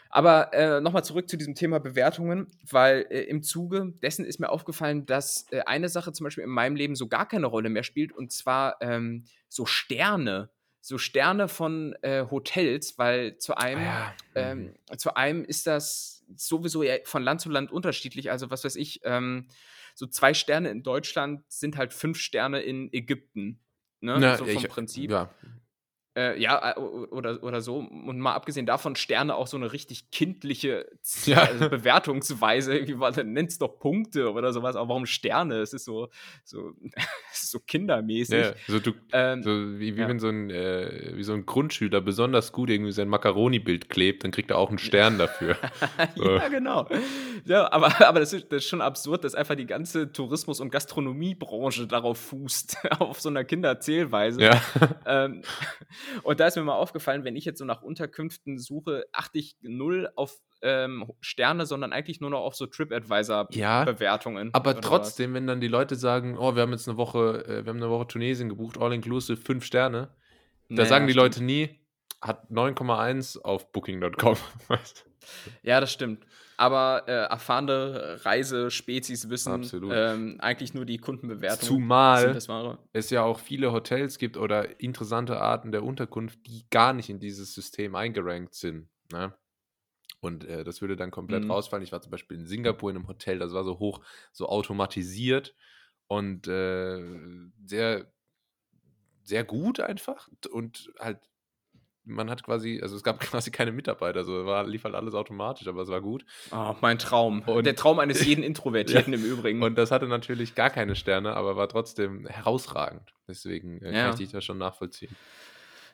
Aber 0.09 0.53
äh, 0.53 0.81
nochmal 0.81 1.05
zurück 1.05 1.29
zu 1.29 1.37
diesem 1.37 1.55
Thema 1.55 1.79
Bewertungen, 1.79 2.47
weil 2.69 3.05
äh, 3.09 3.21
im 3.21 3.43
Zuge 3.43 3.93
dessen 4.01 4.25
ist 4.25 4.39
mir 4.39 4.49
aufgefallen, 4.49 5.05
dass 5.05 5.45
äh, 5.51 5.61
eine 5.61 5.87
Sache 5.87 6.11
zum 6.11 6.25
Beispiel 6.25 6.43
in 6.43 6.49
meinem 6.49 6.75
Leben 6.75 6.95
so 6.95 7.07
gar 7.07 7.27
keine 7.27 7.45
Rolle 7.45 7.69
mehr 7.69 7.83
spielt, 7.83 8.11
und 8.11 8.33
zwar 8.33 8.77
ähm, 8.81 9.23
so 9.47 9.65
Sterne 9.65 10.49
so 10.81 10.97
Sterne 10.97 11.47
von 11.47 11.93
äh, 12.01 12.25
Hotels, 12.29 12.97
weil 12.97 13.37
zu 13.37 13.55
einem, 13.55 13.81
ah, 13.81 13.83
ja. 13.83 14.15
ähm, 14.35 14.75
mhm. 14.89 14.97
zu 14.97 15.15
einem 15.15 15.43
ist 15.43 15.67
das 15.67 16.25
sowieso 16.35 16.83
von 17.03 17.23
Land 17.23 17.41
zu 17.41 17.49
Land 17.49 17.71
unterschiedlich. 17.71 18.31
Also 18.31 18.49
was 18.49 18.63
weiß 18.63 18.75
ich, 18.75 19.01
ähm, 19.03 19.47
so 19.95 20.07
zwei 20.07 20.33
Sterne 20.33 20.69
in 20.69 20.83
Deutschland 20.83 21.43
sind 21.49 21.77
halt 21.77 21.93
fünf 21.93 22.19
Sterne 22.19 22.61
in 22.61 22.91
Ägypten. 22.93 23.59
Ne? 23.99 24.17
Na, 24.19 24.37
so 24.37 24.45
vom 24.45 24.63
ich, 24.63 24.69
Prinzip. 24.69 25.11
Ja. 25.11 25.33
Äh, 26.19 26.38
ja, 26.38 26.73
äh, 26.75 26.79
oder, 26.79 27.41
oder 27.43 27.62
so. 27.62 27.77
Und 27.77 28.19
mal 28.19 28.34
abgesehen 28.34 28.65
davon, 28.65 28.97
Sterne 28.97 29.36
auch 29.36 29.47
so 29.47 29.55
eine 29.55 29.71
richtig 29.71 30.12
kindliche 30.12 30.86
ja. 31.25 31.43
also 31.43 31.69
Bewertungsweise. 31.69 32.77
Irgendwie, 32.77 33.23
nennt 33.23 33.51
es 33.51 33.58
doch 33.58 33.79
Punkte 33.79 34.34
oder 34.34 34.51
sowas. 34.51 34.75
Aber 34.75 34.89
warum 34.89 35.05
Sterne? 35.05 35.62
Es 35.62 35.71
ist 35.71 35.86
so, 35.86 36.10
so, 36.43 36.73
so 37.34 37.60
kindermäßig. 37.60 38.38
Ja, 38.38 38.53
so, 38.67 38.79
du, 38.79 38.91
ähm, 39.13 39.43
so 39.43 39.79
wie, 39.79 39.95
wie 39.95 40.01
ja. 40.01 40.10
wenn 40.10 40.19
so 40.19 40.27
ein, 40.27 40.49
äh, 40.49 41.13
wie 41.15 41.23
so 41.23 41.32
ein 41.32 41.45
Grundschüler 41.45 42.01
besonders 42.01 42.51
gut 42.51 42.69
irgendwie 42.69 42.91
sein 42.91 43.08
Macaroni-Bild 43.08 43.89
klebt, 43.89 44.25
dann 44.25 44.32
kriegt 44.32 44.51
er 44.51 44.58
auch 44.58 44.69
einen 44.69 44.79
Stern 44.79 45.17
dafür. 45.17 45.58
Ja, 46.15 46.47
genau. 46.49 46.88
Ja, 47.45 47.71
aber, 47.71 48.08
aber 48.08 48.19
das, 48.19 48.34
ist, 48.34 48.51
das 48.51 48.63
ist 48.63 48.69
schon 48.69 48.82
absurd, 48.82 49.23
dass 49.23 49.36
einfach 49.36 49.55
die 49.55 49.65
ganze 49.65 50.12
Tourismus- 50.12 50.60
und 50.60 50.69
Gastronomiebranche 50.69 51.88
darauf 51.88 52.17
fußt, 52.17 52.77
auf 52.99 53.21
so 53.21 53.29
einer 53.29 53.43
Kinderzählweise. 53.43 54.41
Ja. 54.41 54.62
Ähm, 55.05 55.43
und 56.24 56.39
da 56.39 56.48
ist 56.48 56.56
mir 56.56 56.63
mal 56.63 56.76
aufgefallen, 56.76 57.24
wenn 57.24 57.36
ich 57.36 57.45
jetzt 57.45 57.60
so 57.60 57.65
nach 57.65 57.82
Unterkünften 57.82 58.58
suche, 58.58 59.06
achte 59.12 59.39
ich 59.39 59.56
null 59.62 60.10
auf 60.15 60.38
ähm, 60.62 61.12
Sterne, 61.22 61.65
sondern 61.65 61.93
eigentlich 61.93 62.22
nur 62.22 62.30
noch 62.30 62.41
auf 62.41 62.56
so 62.56 62.65
TripAdvisor-Bewertungen. 62.65 64.48
Ja, 64.48 64.54
aber 64.54 64.80
trotzdem, 64.82 65.32
was. 65.32 65.38
wenn 65.38 65.48
dann 65.48 65.62
die 65.62 65.67
Leute 65.67 65.95
sagen, 65.95 66.38
oh, 66.38 66.56
wir 66.56 66.62
haben 66.62 66.72
jetzt 66.72 66.88
eine 66.88 66.98
Woche, 66.98 67.45
äh, 67.45 67.65
wir 67.65 67.69
haben 67.69 67.78
eine 67.78 67.89
Woche 67.89 68.08
Tunesien 68.08 68.50
gebucht, 68.50 68.78
all 68.78 68.93
inclusive, 68.93 69.38
fünf 69.38 69.63
Sterne, 69.63 70.10
da 70.69 70.76
naja, 70.76 70.86
sagen 70.86 71.08
die 71.08 71.13
stimmt. 71.13 71.24
Leute 71.24 71.43
nie, 71.43 71.80
hat 72.22 72.50
9,1 72.52 73.41
auf 73.41 73.72
Booking.com. 73.72 74.36
ja, 75.63 75.80
das 75.80 75.91
stimmt 75.91 76.26
aber 76.60 77.08
äh, 77.08 77.12
erfahrene 77.12 78.19
Reisespezies 78.26 79.30
wissen 79.30 79.65
ähm, 79.91 80.36
eigentlich 80.39 80.74
nur 80.74 80.84
die 80.84 80.98
Kundenbewertung. 80.98 81.65
Zumal 81.65 82.38
es 82.91 83.10
ja 83.10 83.24
auch 83.24 83.39
viele 83.39 83.72
Hotels 83.72 84.17
gibt 84.17 84.36
oder 84.36 84.82
interessante 84.82 85.39
Arten 85.39 85.72
der 85.72 85.84
Unterkunft, 85.84 86.45
die 86.45 86.69
gar 86.69 86.91
nicht 86.91 87.10
in 87.10 87.22
dieses 87.22 87.54
System 87.54 87.95
eingerankt 87.95 88.56
sind. 88.56 88.89
Ne? 89.10 89.34
Und 90.19 90.43
äh, 90.43 90.65
das 90.65 90.82
würde 90.82 90.98
dann 90.98 91.12
komplett 91.12 91.45
mhm. 91.45 91.52
rausfallen. 91.52 91.84
Ich 91.84 91.93
war 91.93 92.02
zum 92.02 92.12
Beispiel 92.12 92.38
in 92.38 92.45
Singapur 92.45 92.91
in 92.91 92.98
einem 92.98 93.08
Hotel, 93.08 93.39
das 93.39 93.54
war 93.54 93.63
so 93.63 93.80
hoch, 93.80 94.02
so 94.34 94.50
automatisiert 94.50 95.56
und 96.08 96.45
äh, 96.50 97.02
sehr, 97.65 98.12
sehr 99.24 99.45
gut 99.45 99.80
einfach 99.80 100.28
und 100.52 100.91
halt 101.00 101.19
man 102.10 102.30
hat 102.30 102.43
quasi, 102.43 102.80
also 102.82 102.95
es 102.95 103.04
gab 103.04 103.19
quasi 103.19 103.52
keine 103.52 103.72
Mitarbeiter, 103.72 104.19
also 104.19 104.45
war, 104.45 104.65
lief 104.67 104.84
halt 104.84 104.95
alles 104.95 105.13
automatisch, 105.13 105.67
aber 105.67 105.82
es 105.84 105.89
war 105.89 106.02
gut. 106.02 106.26
Oh, 106.52 106.76
mein 106.82 106.98
Traum. 107.00 107.41
Und 107.43 107.65
Der 107.65 107.76
Traum 107.76 108.00
eines 108.00 108.26
jeden 108.26 108.43
Introvertierten 108.43 109.13
ja. 109.13 109.19
im 109.19 109.26
Übrigen. 109.26 109.63
Und 109.63 109.78
das 109.78 109.91
hatte 109.91 110.08
natürlich 110.08 110.56
gar 110.56 110.69
keine 110.69 110.95
Sterne, 110.95 111.36
aber 111.36 111.56
war 111.56 111.69
trotzdem 111.69 112.28
herausragend. 112.28 113.13
Deswegen 113.28 113.82
äh, 113.82 113.93
ja. 113.93 114.04
kann 114.04 114.12
ich 114.12 114.17
dich 114.17 114.32
da 114.32 114.41
schon 114.41 114.58
nachvollziehen. 114.58 115.15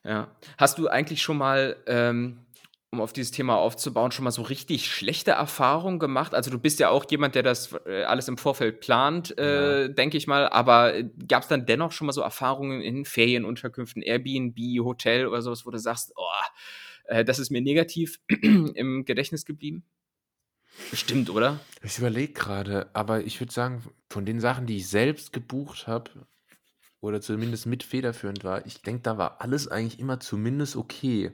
Ja. 0.03 0.27
Hast 0.57 0.77
du 0.77 0.87
eigentlich 0.87 1.21
schon 1.21 1.37
mal 1.37 1.75
ähm, 1.87 2.44
um 2.95 3.01
auf 3.01 3.13
dieses 3.13 3.31
Thema 3.31 3.57
aufzubauen, 3.57 4.11
schon 4.11 4.23
mal 4.23 4.31
so 4.31 4.41
richtig 4.41 4.87
schlechte 4.87 5.31
Erfahrungen 5.31 5.99
gemacht? 5.99 6.33
Also 6.33 6.51
du 6.51 6.59
bist 6.59 6.79
ja 6.79 6.89
auch 6.89 7.05
jemand, 7.09 7.35
der 7.35 7.43
das 7.43 7.73
äh, 7.85 8.03
alles 8.03 8.27
im 8.27 8.37
Vorfeld 8.37 8.79
plant, 8.79 9.37
äh, 9.37 9.83
ja. 9.83 9.87
denke 9.87 10.17
ich 10.17 10.27
mal. 10.27 10.49
Aber 10.49 10.95
äh, 10.95 11.09
gab 11.27 11.43
es 11.43 11.49
dann 11.49 11.65
dennoch 11.65 11.91
schon 11.91 12.07
mal 12.07 12.13
so 12.13 12.21
Erfahrungen 12.21 12.81
in 12.81 13.05
Ferienunterkünften, 13.05 14.01
Airbnb, 14.01 14.57
Hotel 14.83 15.27
oder 15.27 15.41
sowas, 15.41 15.65
wo 15.65 15.71
du 15.71 15.77
sagst, 15.77 16.13
oh, 16.15 16.23
äh, 17.05 17.23
das 17.23 17.39
ist 17.39 17.51
mir 17.51 17.61
negativ 17.61 18.19
im 18.41 19.05
Gedächtnis 19.05 19.45
geblieben? 19.45 19.83
Bestimmt, 20.91 21.29
oder? 21.29 21.59
Ich 21.83 21.97
überlege 21.97 22.33
gerade, 22.33 22.89
aber 22.93 23.23
ich 23.23 23.39
würde 23.39 23.53
sagen, 23.53 23.83
von 24.09 24.25
den 24.25 24.39
Sachen, 24.39 24.65
die 24.65 24.77
ich 24.77 24.87
selbst 24.87 25.31
gebucht 25.31 25.87
habe, 25.87 26.11
oder 27.05 27.21
zumindest 27.21 27.67
mit 27.67 27.83
federführend 27.83 28.43
war, 28.43 28.65
ich 28.65 28.81
denke, 28.81 29.03
da 29.03 29.17
war 29.17 29.41
alles 29.41 29.67
eigentlich 29.67 29.99
immer 29.99 30.19
zumindest 30.19 30.75
okay. 30.75 31.31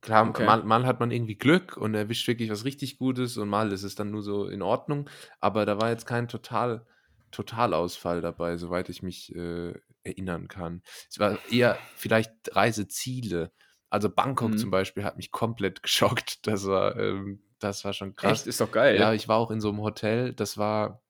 Klar, 0.00 0.28
Okay. 0.28 0.46
mal, 0.46 0.62
mal 0.64 0.86
hat 0.86 1.00
man 1.00 1.10
irgendwie 1.10 1.36
Glück 1.36 1.76
und 1.76 1.94
erwischt 1.94 2.26
wirklich 2.26 2.50
was 2.50 2.64
richtig 2.64 2.98
Gutes 2.98 3.36
und 3.36 3.48
mal 3.48 3.70
ist 3.72 3.82
es 3.82 3.94
dann 3.94 4.10
nur 4.10 4.22
so 4.22 4.46
in 4.46 4.62
Ordnung. 4.62 5.10
Aber 5.40 5.66
da 5.66 5.80
war 5.80 5.90
jetzt 5.90 6.06
kein 6.06 6.26
Total, 6.26 6.86
Totalausfall 7.30 8.22
dabei, 8.22 8.56
soweit 8.56 8.88
ich 8.88 9.02
mich 9.02 9.34
äh, 9.34 9.74
erinnern 10.02 10.48
kann. 10.48 10.82
Es 11.08 11.18
war 11.18 11.38
eher 11.50 11.78
vielleicht 11.96 12.32
Reiseziele. 12.56 13.52
Also 13.90 14.08
Bangkok 14.08 14.58
zum 14.58 14.68
mhm. 14.68 14.72
Beispiel 14.72 15.04
hat 15.04 15.16
mich 15.16 15.32
komplett 15.32 15.82
geschockt. 15.82 16.46
Das 16.46 16.66
war, 16.66 16.96
ähm, 16.96 17.42
das 17.58 17.84
war 17.84 17.92
schon 17.92 18.16
krass. 18.16 18.40
Echt? 18.40 18.46
Ist 18.46 18.60
doch 18.60 18.72
geil. 18.72 18.98
Ja, 18.98 19.12
ich 19.12 19.28
war 19.28 19.36
auch 19.36 19.50
in 19.50 19.60
so 19.60 19.68
einem 19.68 19.82
Hotel, 19.82 20.32
das 20.32 20.56
war, 20.56 21.02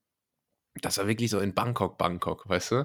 das 0.83 0.98
war 0.98 1.07
wirklich 1.07 1.31
so 1.31 1.38
in 1.38 1.55
Bangkok, 1.55 1.96
Bangkok, 1.96 2.48
weißt 2.48 2.72
du? 2.72 2.76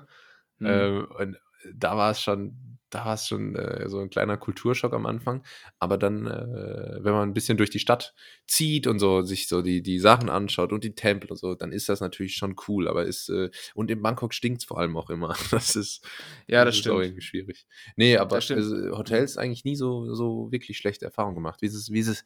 Mhm. 0.59 0.67
Ähm, 0.67 1.07
und 1.17 1.37
da 1.73 1.97
war 1.97 2.11
es 2.11 2.21
schon 2.21 2.74
da 2.89 3.05
war 3.05 3.15
es 3.15 3.27
schon 3.27 3.55
äh, 3.55 3.89
so 3.89 3.99
ein 3.99 4.09
kleiner 4.09 4.37
Kulturschock 4.37 4.93
am 4.93 5.05
Anfang. 5.05 5.43
Aber 5.79 5.97
dann, 5.97 6.27
äh, 6.27 7.03
wenn 7.03 7.13
man 7.13 7.29
ein 7.29 7.33
bisschen 7.33 7.57
durch 7.57 7.69
die 7.69 7.79
Stadt 7.79 8.13
zieht 8.47 8.87
und 8.87 8.99
so 8.99 9.21
sich 9.21 9.47
so 9.47 9.61
die, 9.61 9.81
die 9.81 9.99
Sachen 9.99 10.29
anschaut 10.29 10.71
und 10.71 10.83
die 10.83 10.95
Tempel 10.95 11.31
und 11.31 11.37
so, 11.37 11.55
dann 11.55 11.71
ist 11.71 11.89
das 11.89 11.99
natürlich 11.99 12.35
schon 12.35 12.55
cool. 12.67 12.87
Aber 12.87 13.05
ist, 13.05 13.29
äh, 13.29 13.49
und 13.73 13.91
in 13.91 14.01
Bangkok 14.01 14.33
stinkt 14.33 14.61
es 14.61 14.65
vor 14.65 14.79
allem 14.79 14.97
auch 14.97 15.09
immer. 15.09 15.35
Das 15.55 15.75
ist, 15.75 16.05
ja, 16.47 16.65
das, 16.65 16.73
das 16.73 16.79
stimmt. 16.79 16.95
Ist 16.95 16.97
auch 16.97 17.03
irgendwie 17.03 17.21
schwierig. 17.21 17.65
Nee, 17.95 18.17
aber 18.17 18.35
also, 18.35 18.97
Hotels 18.97 19.37
eigentlich 19.37 19.63
nie 19.63 19.75
so, 19.75 20.13
so 20.13 20.51
wirklich 20.51 20.77
schlechte 20.77 21.05
Erfahrungen 21.05 21.35
gemacht. 21.35 21.61
Wie 21.61 21.67
ist 21.67 21.75
es, 21.75 21.91
wie 21.91 21.99
ist 21.99 22.07
es, 22.07 22.23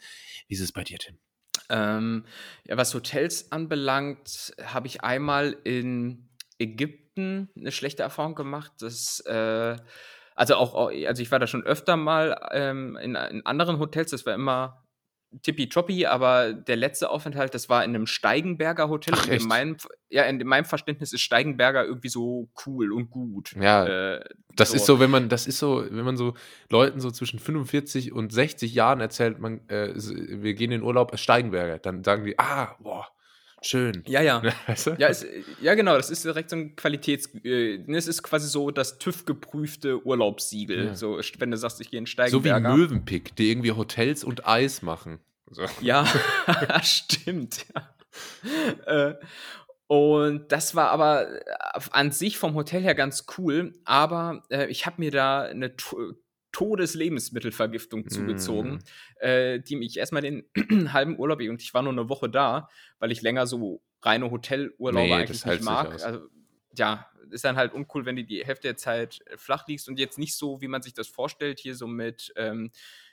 wie 0.47 0.55
ist 0.55 0.61
es 0.61 0.71
bei 0.71 0.83
dir, 0.83 0.97
Tim? 0.97 1.19
Ähm, 1.69 2.25
ja, 2.65 2.75
was 2.77 2.93
Hotels 2.93 3.51
anbelangt, 3.51 4.53
habe 4.63 4.87
ich 4.87 5.03
einmal 5.03 5.55
in 5.63 6.29
Ägypten 6.57 7.49
eine 7.55 7.71
schlechte 7.71 8.03
Erfahrung 8.03 8.35
gemacht. 8.35 8.71
Das, 8.79 9.19
äh, 9.21 9.77
also 10.39 10.55
auch, 10.55 10.89
also 10.89 11.21
ich 11.21 11.31
war 11.31 11.39
da 11.39 11.47
schon 11.47 11.63
öfter 11.63 11.97
mal 11.97 12.39
ähm, 12.51 12.97
in, 13.01 13.15
in, 13.15 13.45
anderen 13.45 13.77
Hotels, 13.77 14.11
das 14.11 14.25
war 14.25 14.33
immer 14.33 14.85
tippitoppi, 15.41 16.05
aber 16.05 16.53
der 16.53 16.77
letzte 16.77 17.09
Aufenthalt, 17.09 17.53
das 17.53 17.67
war 17.67 17.83
in 17.83 17.93
einem 17.93 18.07
Steigenberger 18.07 18.87
Hotel. 18.87 19.15
Ach, 19.17 19.27
in 19.27 19.43
meinem, 19.43 19.75
ja, 20.09 20.23
in 20.23 20.37
meinem 20.47 20.63
Verständnis 20.63 21.11
ist 21.11 21.21
Steigenberger 21.21 21.83
irgendwie 21.83 22.07
so 22.07 22.49
cool 22.65 22.93
und 22.93 23.09
gut. 23.09 23.53
Ja, 23.59 23.85
äh, 23.85 24.23
das 24.55 24.69
so. 24.69 24.75
ist 24.77 24.85
so, 24.85 25.01
wenn 25.01 25.11
man, 25.11 25.27
das 25.27 25.45
ist 25.45 25.59
so, 25.59 25.83
wenn 25.89 26.05
man 26.05 26.15
so 26.15 26.35
Leuten 26.69 27.01
so 27.01 27.11
zwischen 27.11 27.37
45 27.37 28.13
und 28.13 28.31
60 28.31 28.73
Jahren 28.73 29.01
erzählt, 29.01 29.39
man, 29.39 29.67
äh, 29.67 29.93
wir 29.93 30.53
gehen 30.53 30.71
in 30.71 30.83
Urlaub 30.83 31.11
Steigenberger, 31.19 31.79
dann 31.79 32.05
sagen 32.05 32.23
die, 32.23 32.39
ah, 32.39 32.77
boah, 32.79 33.09
Schön. 33.61 34.03
Ja, 34.07 34.21
ja. 34.21 34.41
Weißt 34.67 34.87
du? 34.87 34.91
ja, 34.97 35.09
es, 35.09 35.25
ja, 35.61 35.75
genau. 35.75 35.95
Das 35.97 36.09
ist 36.09 36.23
direkt 36.23 36.49
so 36.49 36.55
ein 36.55 36.75
Qualitäts. 36.75 37.29
Äh, 37.43 37.83
es 37.91 38.07
ist 38.07 38.23
quasi 38.23 38.47
so 38.47 38.71
das 38.71 38.97
TÜV-geprüfte 38.99 40.05
Urlaubssiegel. 40.05 40.85
Ja. 40.87 40.95
So, 40.95 41.19
wenn 41.39 41.51
du 41.51 41.57
sagst, 41.57 41.81
ich 41.81 41.91
gehe 41.91 41.99
in 41.99 42.05
Steigenberger. 42.05 42.69
So 42.69 42.75
wie 42.75 42.77
Möwenpick, 42.77 43.35
die 43.35 43.51
irgendwie 43.51 43.71
Hotels 43.71 44.23
und 44.23 44.47
Eis 44.47 44.81
machen. 44.81 45.19
So. 45.49 45.65
Ja, 45.81 46.05
stimmt. 46.83 47.65
Ja. 47.75 49.09
Äh, 49.09 49.15
und 49.87 50.51
das 50.51 50.75
war 50.75 50.91
aber 50.91 51.27
äh, 51.27 51.79
an 51.91 52.11
sich 52.11 52.37
vom 52.37 52.53
Hotel 52.53 52.83
her 52.83 52.95
ganz 52.95 53.25
cool. 53.37 53.73
Aber 53.85 54.43
äh, 54.49 54.67
ich 54.67 54.85
habe 54.85 54.97
mir 54.99 55.11
da 55.11 55.41
eine 55.41 55.75
Todeslebensmittelvergiftung 56.51 58.09
zugezogen, 58.09 58.75
mm. 58.75 59.23
äh, 59.23 59.59
die 59.59 59.75
mich 59.75 59.97
erstmal 59.97 60.21
den 60.21 60.43
halben 60.93 61.17
Urlaub, 61.17 61.39
und 61.39 61.61
ich 61.61 61.73
war 61.73 61.81
nur 61.81 61.91
eine 61.91 62.09
Woche 62.09 62.29
da, 62.29 62.69
weil 62.99 63.11
ich 63.11 63.21
länger 63.21 63.47
so 63.47 63.81
reine 64.01 64.31
Hotelurlaube 64.31 65.07
nee, 65.07 65.13
eigentlich 65.13 65.45
nicht 65.45 65.63
mag. 65.63 66.03
Also, 66.03 66.27
ja, 66.75 67.07
ist 67.31 67.43
dann 67.43 67.55
halt 67.55 67.73
uncool, 67.73 68.05
wenn 68.05 68.15
du 68.15 68.23
die 68.23 68.45
Hälfte 68.45 68.69
der 68.69 68.77
Zeit 68.77 69.21
äh, 69.27 69.37
flach 69.37 69.67
liegst 69.67 69.87
und 69.87 69.99
jetzt 69.99 70.17
nicht 70.17 70.35
so, 70.35 70.61
wie 70.61 70.67
man 70.67 70.81
sich 70.81 70.93
das 70.93 71.07
vorstellt, 71.07 71.59
hier 71.59 71.75
so 71.75 71.87
mit, 71.87 72.33
ähm, 72.35 72.71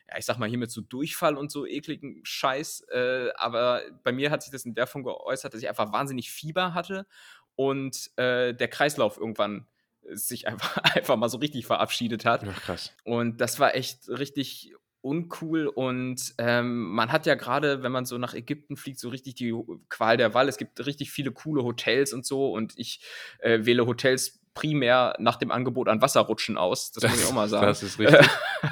ja, 0.09 0.19
ich 0.19 0.25
sag 0.25 0.39
mal, 0.39 0.49
hier 0.49 0.59
mit 0.59 0.71
so 0.71 0.81
Durchfall 0.81 1.37
und 1.37 1.51
so 1.51 1.67
ekligen 1.67 2.21
Scheiß. 2.25 2.87
Äh, 2.91 3.31
aber 3.37 3.83
bei 4.05 4.13
mir 4.13 4.31
hat 4.31 4.43
sich 4.43 4.53
das 4.53 4.65
in 4.65 4.75
der 4.75 4.87
Form 4.87 5.05
geäußert, 5.05 5.53
dass 5.53 5.63
ich 5.63 5.69
einfach 5.69 5.93
wahnsinnig 5.93 6.31
Fieber 6.31 6.75
hatte 6.75 7.07
und 7.55 8.11
äh, 8.17 8.55
der 8.55 8.69
Kreislauf 8.69 9.17
irgendwann 9.17 9.67
sich 10.13 10.49
einfach, 10.49 10.77
einfach 10.95 11.17
mal 11.17 11.29
so 11.29 11.39
richtig 11.39 11.67
verabschiedet 11.67 12.25
hat. 12.25 12.45
Ach, 12.49 12.63
krass. 12.63 12.95
Und 13.05 13.41
das 13.41 13.59
war 13.59 13.75
echt 13.75 14.09
richtig 14.09 14.73
uncool 15.07 15.69
und 15.69 16.35
ähm, 16.39 16.91
man 16.91 17.13
hat 17.13 17.27
ja 17.27 17.37
gerade, 17.37 17.85
wenn 17.85 17.93
man 17.93 18.07
so 18.07 18.19
nach 18.19 18.35
Ägypten 18.35 18.77
fliegt, 18.77 18.99
so 18.99 19.09
richtig 19.09 19.37
die 19.37 19.55
Qual 19.89 20.17
der 20.17 20.35
Wahl. 20.35 20.49
Es 20.49 20.57
gibt 20.57 20.85
richtig 20.85 21.13
viele 21.13 21.31
coole 21.31 21.63
Hotels 21.63 22.13
und 22.13 22.27
so 22.27 22.53
und 22.53 22.73
ich 22.77 23.05
äh, 23.39 23.65
wähle 23.65 23.87
Hotels 23.87 24.41
primär 24.57 25.15
nach 25.19 25.37
dem 25.37 25.53
Angebot 25.53 25.87
an 25.87 26.01
Wasserrutschen 26.01 26.57
aus. 26.57 26.91
Das, 26.91 27.03
das 27.03 27.13
muss 27.13 27.21
ich 27.21 27.27
auch 27.29 27.35
mal 27.35 27.49
sagen. 27.49 27.67
Das 27.67 27.83
ist 27.83 27.99
richtig. 27.99 28.29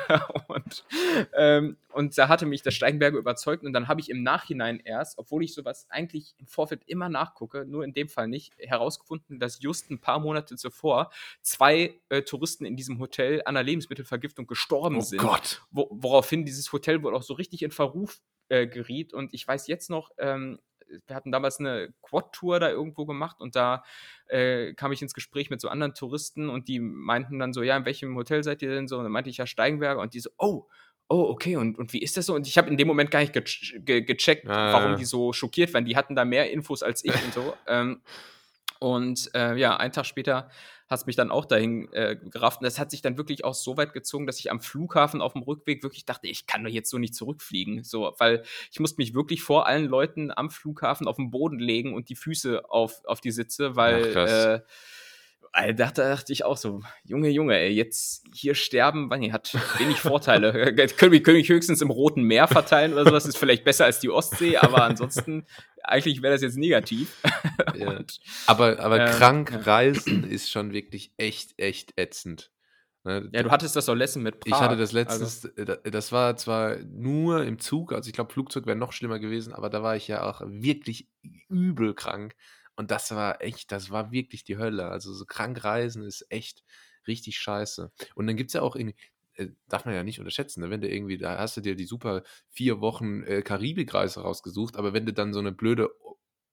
und, 0.49 0.85
ähm, 1.37 1.77
und 1.93 2.19
da 2.19 2.29
hatte 2.29 2.47
mich 2.47 2.63
der 2.63 2.73
Steigenberger 2.73 3.19
überzeugt 3.19 3.63
und 3.63 3.73
dann 3.73 3.87
habe 3.87 4.01
ich 4.01 4.09
im 4.09 4.23
Nachhinein 4.23 4.81
erst, 4.81 5.19
obwohl 5.19 5.45
ich 5.45 5.55
sowas 5.55 5.87
eigentlich 5.91 6.35
im 6.39 6.47
Vorfeld 6.47 6.83
immer 6.87 7.09
nachgucke, 7.09 7.67
nur 7.67 7.85
in 7.85 7.93
dem 7.93 8.09
Fall 8.09 8.27
nicht, 8.27 8.55
herausgefunden, 8.59 9.39
dass 9.39 9.63
just 9.63 9.91
ein 9.91 10.01
paar 10.01 10.19
Monate 10.19 10.57
zuvor 10.57 11.11
zwei 11.43 12.01
äh, 12.09 12.23
Touristen 12.23 12.65
in 12.65 12.77
diesem 12.77 12.99
Hotel 12.99 13.43
an 13.45 13.57
einer 13.57 13.63
Lebensmittelvergiftung 13.63 14.47
gestorben 14.47 14.97
oh 14.97 15.03
sind. 15.03 15.21
Gott. 15.21 15.63
Wo, 15.71 15.89
woraufhin 15.91 16.47
dieses 16.47 16.73
Hotel 16.73 17.03
wohl 17.03 17.15
auch 17.15 17.23
so 17.23 17.35
richtig 17.35 17.63
in 17.63 17.71
Verruf 17.71 18.23
äh, 18.49 18.67
geriet. 18.67 19.13
Und 19.13 19.35
ich 19.35 19.47
weiß 19.47 19.67
jetzt 19.67 19.91
noch, 19.91 20.11
ähm, 20.19 20.59
wir 21.07 21.17
hatten 21.17 21.33
damals 21.33 21.61
eine 21.61 21.93
Quad-Tour 22.03 22.61
da 22.61 22.71
irgendwo 22.71 23.07
gemacht 23.07 23.41
und 23.41 23.57
da 23.57 23.85
äh, 24.29 24.75
kam 24.75 24.93
ich 24.93 25.03
ins 25.03 25.15
Gespräch 25.15 25.51
mit 25.51 25.61
so 25.61 25.69
anderen 25.69 25.95
Touristen 25.95 26.49
und 26.49 26.69
die 26.69 26.81
meinten 26.81 27.39
dann 27.39 27.53
so, 27.53 27.63
ja, 27.63 27.77
in 27.77 27.85
welchem 27.85 28.17
Hotel 28.17 28.43
seid 28.43 28.63
ihr 28.63 28.71
denn 28.71 28.89
so? 28.89 28.99
Und 28.99 29.05
dann 29.05 29.13
meinte 29.13 29.31
ich 29.31 29.37
ja 29.37 29.47
Steigenberger 29.47 30.01
und 30.01 30.15
die 30.15 30.21
so, 30.21 30.31
oh, 30.39 30.67
oh, 31.09 31.25
okay, 31.31 31.57
und, 31.57 31.79
und 31.79 31.93
wie 31.93 32.03
ist 32.03 32.17
das 32.17 32.27
so? 32.27 32.35
Und 32.35 32.47
ich 32.47 32.59
habe 32.59 32.71
in 32.71 32.77
dem 32.77 32.89
Moment 32.89 33.11
gar 33.11 33.21
nicht 33.21 33.33
ge 33.33 33.45
ge 33.81 34.03
gecheckt, 34.03 34.49
ah. 34.49 34.73
warum 34.73 34.97
die 34.97 35.05
so 35.05 35.33
schockiert 35.33 35.75
waren. 35.75 35.85
Die 35.85 35.97
hatten 35.97 36.15
da 36.15 36.25
mehr 36.25 36.51
Infos 36.51 36.83
als 36.83 37.05
ich 37.05 37.15
und 37.15 37.35
so. 37.35 37.55
Ähm, 37.67 38.03
und 38.79 39.31
äh, 39.35 39.57
ja, 39.57 39.77
einen 39.79 39.93
Tag 39.93 40.05
später 40.05 40.51
hat 40.95 41.01
es 41.01 41.07
mich 41.07 41.17
dann 41.17 41.31
auch 41.31 41.45
dahin 41.45 41.93
äh, 41.93 42.17
gerafft. 42.17 42.61
Und 42.61 42.65
das 42.65 42.79
hat 42.79 42.91
sich 42.91 43.03
dann 43.03 43.19
wirklich 43.19 43.45
auch 43.45 43.55
so 43.55 43.77
weit 43.77 43.93
gezogen, 43.93 44.27
dass 44.27 44.39
ich 44.39 44.51
am 44.51 44.61
Flughafen 44.61 45.21
auf 45.21 45.35
dem 45.35 45.43
Rückweg 45.43 45.83
wirklich 45.83 46.05
dachte, 46.07 46.29
ich 46.29 46.47
kann 46.47 46.65
doch 46.65 46.71
jetzt 46.71 46.89
so 46.89 46.99
nicht 46.99 47.15
zurückfliegen. 47.15 47.85
So, 47.85 48.15
weil 48.19 48.43
ich 48.71 48.81
musste 48.81 49.01
mich 49.01 49.15
wirklich 49.15 49.43
vor 49.43 49.67
allen 49.67 49.87
Leuten 49.87 50.31
am 50.35 50.51
Flughafen 50.51 51.07
auf 51.07 51.17
den 51.17 51.31
Boden 51.31 51.59
legen 51.59 51.95
und 51.95 52.09
die 52.09 52.17
Füße 52.17 52.71
auf, 52.71 53.05
auf 53.05 53.21
die 53.21 53.33
Sitze, 53.33 53.77
weil 53.77 54.17
Ach, 54.17 54.61
äh, 55.55 55.73
da 55.75 55.91
dachte 55.91 56.33
ich 56.33 56.45
auch 56.45 56.57
so, 56.57 56.81
Junge, 57.05 57.29
Junge, 57.29 57.57
ey, 57.57 57.71
jetzt 57.71 58.25
hier 58.35 58.55
sterben, 58.55 59.09
Wanni 59.11 59.31
hat 59.31 59.55
wenig 59.79 60.01
Vorteile. 60.01 60.53
können, 60.97 61.13
wir, 61.13 61.23
können 61.23 61.37
wir 61.39 61.45
höchstens 61.45 61.81
im 61.81 61.91
Roten 61.91 62.23
Meer 62.23 62.49
verteilen 62.49 62.93
oder 62.93 63.05
sowas, 63.05 63.25
ist 63.25 63.39
vielleicht 63.39 63.65
besser 63.65 63.85
als 63.85 64.01
die 64.01 64.11
Ostsee, 64.11 64.57
aber 64.57 64.83
ansonsten 64.85 65.47
eigentlich 65.83 66.23
wäre 66.23 66.35
das 66.35 66.43
jetzt 66.43 66.57
negativ. 66.57 67.17
Ja. 67.77 67.91
Und, 67.91 68.21
aber 68.47 68.79
aber 68.79 69.01
ähm, 69.01 69.11
krank 69.11 69.67
reisen 69.67 70.25
ist 70.25 70.51
schon 70.51 70.73
wirklich 70.73 71.13
echt, 71.17 71.59
echt 71.59 71.93
ätzend. 71.97 72.53
Ne? 73.05 73.29
Ja, 73.33 73.43
du 73.43 73.51
hattest 73.51 73.77
das 73.77 73.87
doch 73.87 73.95
letztens 73.95 74.23
mit 74.23 74.41
Prag. 74.41 74.49
Ich 74.49 74.61
hatte 74.61 74.77
das 74.77 74.93
letztens, 74.93 75.49
also. 75.57 75.75
das 75.75 76.13
war 76.13 76.37
zwar 76.37 76.77
nur 76.79 77.45
im 77.45 77.59
Zug, 77.59 77.93
also 77.93 78.09
ich 78.09 78.15
glaube, 78.15 78.33
Flugzeug 78.33 78.67
wäre 78.67 78.77
noch 78.77 78.93
schlimmer 78.93 79.19
gewesen, 79.19 79.53
aber 79.53 79.71
da 79.71 79.83
war 79.83 79.97
ich 79.97 80.09
ja 80.09 80.23
auch 80.23 80.41
wirklich 80.45 81.09
übel 81.49 81.95
krank. 81.95 82.35
Und 82.77 82.91
das 82.91 83.15
war 83.15 83.41
echt, 83.43 83.73
das 83.73 83.91
war 83.91 84.11
wirklich 84.13 84.45
die 84.45 84.59
Hölle. 84.59 84.89
Also 84.89 85.13
so 85.13 85.25
krank 85.25 85.63
reisen 85.65 86.03
ist 86.03 86.27
echt 86.31 86.65
richtig 87.07 87.39
scheiße. 87.39 87.93
Und 88.15 88.27
dann 88.27 88.37
gibt 88.37 88.51
es 88.51 88.55
ja 88.55 88.63
auch 88.63 88.77
irgendwie, 88.77 88.97
äh, 89.35 89.49
darf 89.69 89.85
man 89.85 89.95
ja 89.95 90.03
nicht 90.03 90.19
unterschätzen, 90.19 90.61
ne? 90.61 90.71
wenn 90.71 90.81
du 90.81 90.89
irgendwie, 90.89 91.19
da 91.19 91.39
hast 91.39 91.57
du 91.57 91.61
dir 91.61 91.77
die 91.77 91.85
super 91.87 92.23
vier 92.51 92.81
Wochen 92.81 93.23
äh, 93.25 93.43
Karibikreise 93.43 94.21
rausgesucht, 94.21 94.77
aber 94.77 94.93
wenn 94.93 95.07
du 95.07 95.13
dann 95.13 95.33
so 95.33 95.41
eine 95.41 95.53
blöde 95.53 95.91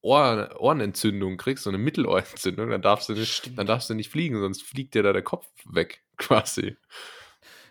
Ohr, 0.02 0.56
Ohrenentzündung 0.60 1.38
kriegst, 1.38 1.64
so 1.64 1.70
eine 1.70 1.78
Mittelohrentzündung, 1.78 2.70
dann 2.72 2.82
darfst 2.82 3.10
du 3.10 3.14
nicht, 3.14 3.58
dann 3.58 3.68
darfst 3.68 3.90
du 3.90 3.94
nicht 3.94 4.10
fliegen, 4.10 4.40
sonst 4.40 4.64
fliegt 4.64 4.96
dir 4.96 5.04
da 5.04 5.14
der 5.14 5.22
Kopf 5.22 5.48
weg, 5.66 6.04
quasi. 6.18 6.76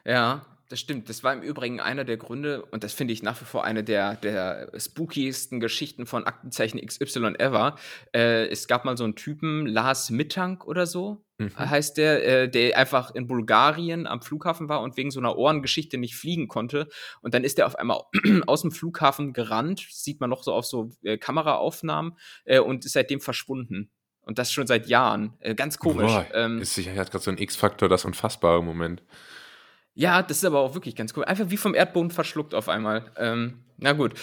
Ja, 0.04 0.46
das 0.70 0.78
stimmt. 0.78 1.08
Das 1.08 1.24
war 1.24 1.32
im 1.32 1.42
Übrigen 1.42 1.80
einer 1.80 2.04
der 2.04 2.16
Gründe, 2.16 2.64
und 2.66 2.84
das 2.84 2.92
finde 2.92 3.12
ich 3.12 3.24
nach 3.24 3.40
wie 3.40 3.44
vor 3.44 3.64
eine 3.64 3.82
der, 3.82 4.14
der 4.14 4.70
spookiesten 4.78 5.58
Geschichten 5.58 6.06
von 6.06 6.24
Aktenzeichen 6.24 6.80
XY 6.80 7.34
ever. 7.38 7.74
Äh, 8.14 8.46
es 8.46 8.68
gab 8.68 8.84
mal 8.84 8.96
so 8.96 9.02
einen 9.02 9.16
Typen, 9.16 9.66
Lars 9.66 10.10
Mittank 10.10 10.64
oder 10.64 10.86
so, 10.86 11.24
mhm. 11.38 11.50
heißt 11.58 11.96
der, 11.96 12.24
äh, 12.24 12.48
der 12.48 12.78
einfach 12.78 13.12
in 13.12 13.26
Bulgarien 13.26 14.06
am 14.06 14.22
Flughafen 14.22 14.68
war 14.68 14.80
und 14.82 14.96
wegen 14.96 15.10
so 15.10 15.18
einer 15.18 15.36
Ohrengeschichte 15.36 15.98
nicht 15.98 16.14
fliegen 16.14 16.46
konnte. 16.46 16.88
Und 17.20 17.34
dann 17.34 17.42
ist 17.42 17.58
er 17.58 17.66
auf 17.66 17.74
einmal 17.74 18.02
aus 18.46 18.62
dem 18.62 18.70
Flughafen 18.70 19.32
gerannt, 19.32 19.84
sieht 19.90 20.20
man 20.20 20.30
noch 20.30 20.44
so 20.44 20.52
auf 20.52 20.66
so 20.66 20.92
äh, 21.02 21.18
Kameraaufnahmen, 21.18 22.16
äh, 22.44 22.60
und 22.60 22.84
ist 22.84 22.92
seitdem 22.92 23.20
verschwunden. 23.20 23.90
Und 24.22 24.38
das 24.38 24.52
schon 24.52 24.68
seit 24.68 24.86
Jahren. 24.86 25.34
Äh, 25.40 25.56
ganz 25.56 25.80
komisch. 25.80 26.12
Boah, 26.12 26.26
ähm, 26.32 26.60
ist 26.60 26.76
sicher, 26.76 26.94
hat 26.94 27.10
gerade 27.10 27.24
so 27.24 27.32
ein 27.32 27.38
X-Faktor, 27.38 27.88
das 27.88 28.04
unfassbare 28.04 28.62
Moment. 28.62 29.02
Ja, 29.94 30.22
das 30.22 30.38
ist 30.38 30.44
aber 30.44 30.60
auch 30.60 30.74
wirklich 30.74 30.96
ganz 30.96 31.16
cool. 31.16 31.24
Einfach 31.24 31.50
wie 31.50 31.56
vom 31.56 31.74
Erdboden 31.74 32.10
verschluckt 32.10 32.54
auf 32.54 32.68
einmal. 32.68 33.10
Ähm, 33.16 33.64
na 33.76 33.92
gut. 33.92 34.14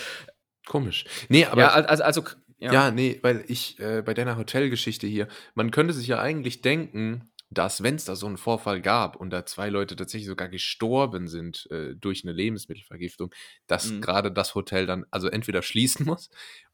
Komisch. 0.66 1.06
Nee, 1.30 1.46
aber. 1.46 1.62
Ja, 1.62 1.70
also, 1.70 2.04
also 2.04 2.24
ja. 2.60 2.74
ja, 2.74 2.92
nee, 2.92 3.20
weil 3.22 3.44
ich 3.48 3.80
äh, 3.80 4.02
bei 4.02 4.14
deiner 4.14 4.38
Hotelgeschichte 4.38 5.08
hier, 5.08 5.28
man 5.54 5.72
könnte 5.72 5.94
sich 5.94 6.08
ja 6.08 6.20
eigentlich 6.20 6.62
denken, 6.62 7.32
dass, 7.50 7.84
wenn 7.84 7.96
es 7.96 8.06
da 8.06 8.16
so 8.16 8.28
einen 8.28 8.38
Vorfall 8.38 8.82
gab 8.82 9.16
und 9.16 9.30
da 9.30 9.46
zwei 9.46 9.70
Leute 9.70 9.96
tatsächlich 9.96 10.28
sogar 10.28 10.50
gestorben 10.50 11.28
sind 11.28 11.68
äh, 11.72 11.96
durch 11.96 12.24
eine 12.24 12.34
Lebensmittelvergiftung, 12.34 13.34
dass 13.68 13.92
mhm. 13.92 14.02
gerade 14.02 14.32
das 14.32 14.56
Hotel 14.56 14.86
dann 14.86 15.06
also 15.12 15.28
entweder 15.28 15.62
schließen 15.62 16.06
muss 16.06 16.30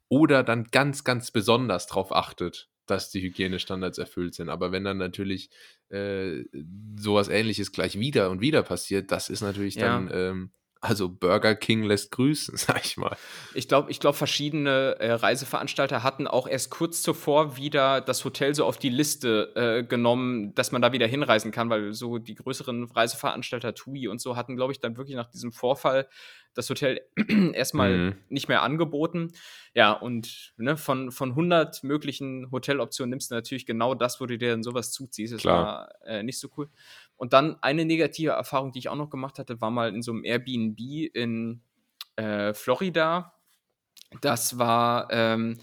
oder 0.09 0.43
dann 0.43 0.65
ganz, 0.65 1.03
ganz 1.03 1.31
besonders 1.31 1.87
darauf 1.87 2.11
achtet, 2.11 2.69
dass 2.85 3.09
die 3.09 3.21
Hygienestandards 3.21 3.97
erfüllt 3.97 4.35
sind. 4.35 4.49
Aber 4.49 4.71
wenn 4.71 4.83
dann 4.83 4.97
natürlich 4.97 5.49
äh, 5.89 6.43
sowas 6.97 7.29
ähnliches 7.29 7.71
gleich 7.71 7.97
wieder 7.99 8.29
und 8.29 8.41
wieder 8.41 8.63
passiert, 8.63 9.11
das 9.11 9.29
ist 9.29 9.41
natürlich 9.41 9.75
ja. 9.75 9.87
dann 9.87 10.09
ähm, 10.13 10.51
Also 10.83 11.07
Burger 11.07 11.55
King 11.55 11.83
lässt 11.83 12.11
grüßen, 12.11 12.57
sag 12.57 12.83
ich 12.83 12.97
mal. 12.97 13.15
Ich 13.53 13.69
glaube, 13.69 13.89
ich 13.89 14.01
glaub, 14.01 14.15
verschiedene 14.15 14.97
äh, 14.99 15.13
Reiseveranstalter 15.13 16.03
hatten 16.03 16.27
auch 16.27 16.45
erst 16.45 16.71
kurz 16.71 17.01
zuvor 17.01 17.55
wieder 17.55 18.01
das 18.01 18.25
Hotel 18.25 18.53
so 18.53 18.65
auf 18.65 18.77
die 18.77 18.89
Liste 18.89 19.53
äh, 19.55 19.83
genommen, 19.83 20.53
dass 20.55 20.73
man 20.73 20.81
da 20.81 20.91
wieder 20.91 21.07
hinreisen 21.07 21.51
kann, 21.51 21.69
weil 21.69 21.93
so 21.93 22.17
die 22.17 22.35
größeren 22.35 22.91
Reiseveranstalter, 22.91 23.73
TUI 23.73 24.09
und 24.09 24.19
so, 24.19 24.35
hatten, 24.35 24.57
glaube 24.57 24.73
ich, 24.73 24.81
dann 24.81 24.97
wirklich 24.97 25.15
nach 25.15 25.29
diesem 25.29 25.53
Vorfall 25.53 26.09
das 26.53 26.69
Hotel 26.69 27.01
erstmal 27.53 27.97
mhm. 27.97 28.15
nicht 28.29 28.47
mehr 28.47 28.61
angeboten. 28.61 29.31
Ja, 29.73 29.91
und 29.91 30.53
ne, 30.57 30.77
von, 30.77 31.11
von 31.11 31.29
100 31.29 31.83
möglichen 31.83 32.51
Hoteloptionen 32.51 33.09
nimmst 33.09 33.31
du 33.31 33.35
natürlich 33.35 33.65
genau 33.65 33.95
das, 33.95 34.21
wo 34.21 34.25
du 34.25 34.37
dir 34.37 34.51
dann 34.51 34.63
sowas 34.63 34.91
zuziehst. 34.91 35.33
Das 35.33 35.41
Klar. 35.41 35.63
war 35.63 35.89
äh, 36.05 36.23
nicht 36.23 36.39
so 36.39 36.49
cool. 36.57 36.69
Und 37.15 37.33
dann 37.33 37.57
eine 37.61 37.85
negative 37.85 38.31
Erfahrung, 38.31 38.71
die 38.71 38.79
ich 38.79 38.89
auch 38.89 38.95
noch 38.95 39.09
gemacht 39.09 39.39
hatte, 39.39 39.61
war 39.61 39.71
mal 39.71 39.89
in 39.93 40.01
so 40.01 40.11
einem 40.11 40.25
Airbnb 40.25 40.79
in 41.13 41.61
äh, 42.15 42.53
Florida. 42.53 43.33
Das 44.21 44.57
war 44.57 45.07
ähm, 45.11 45.57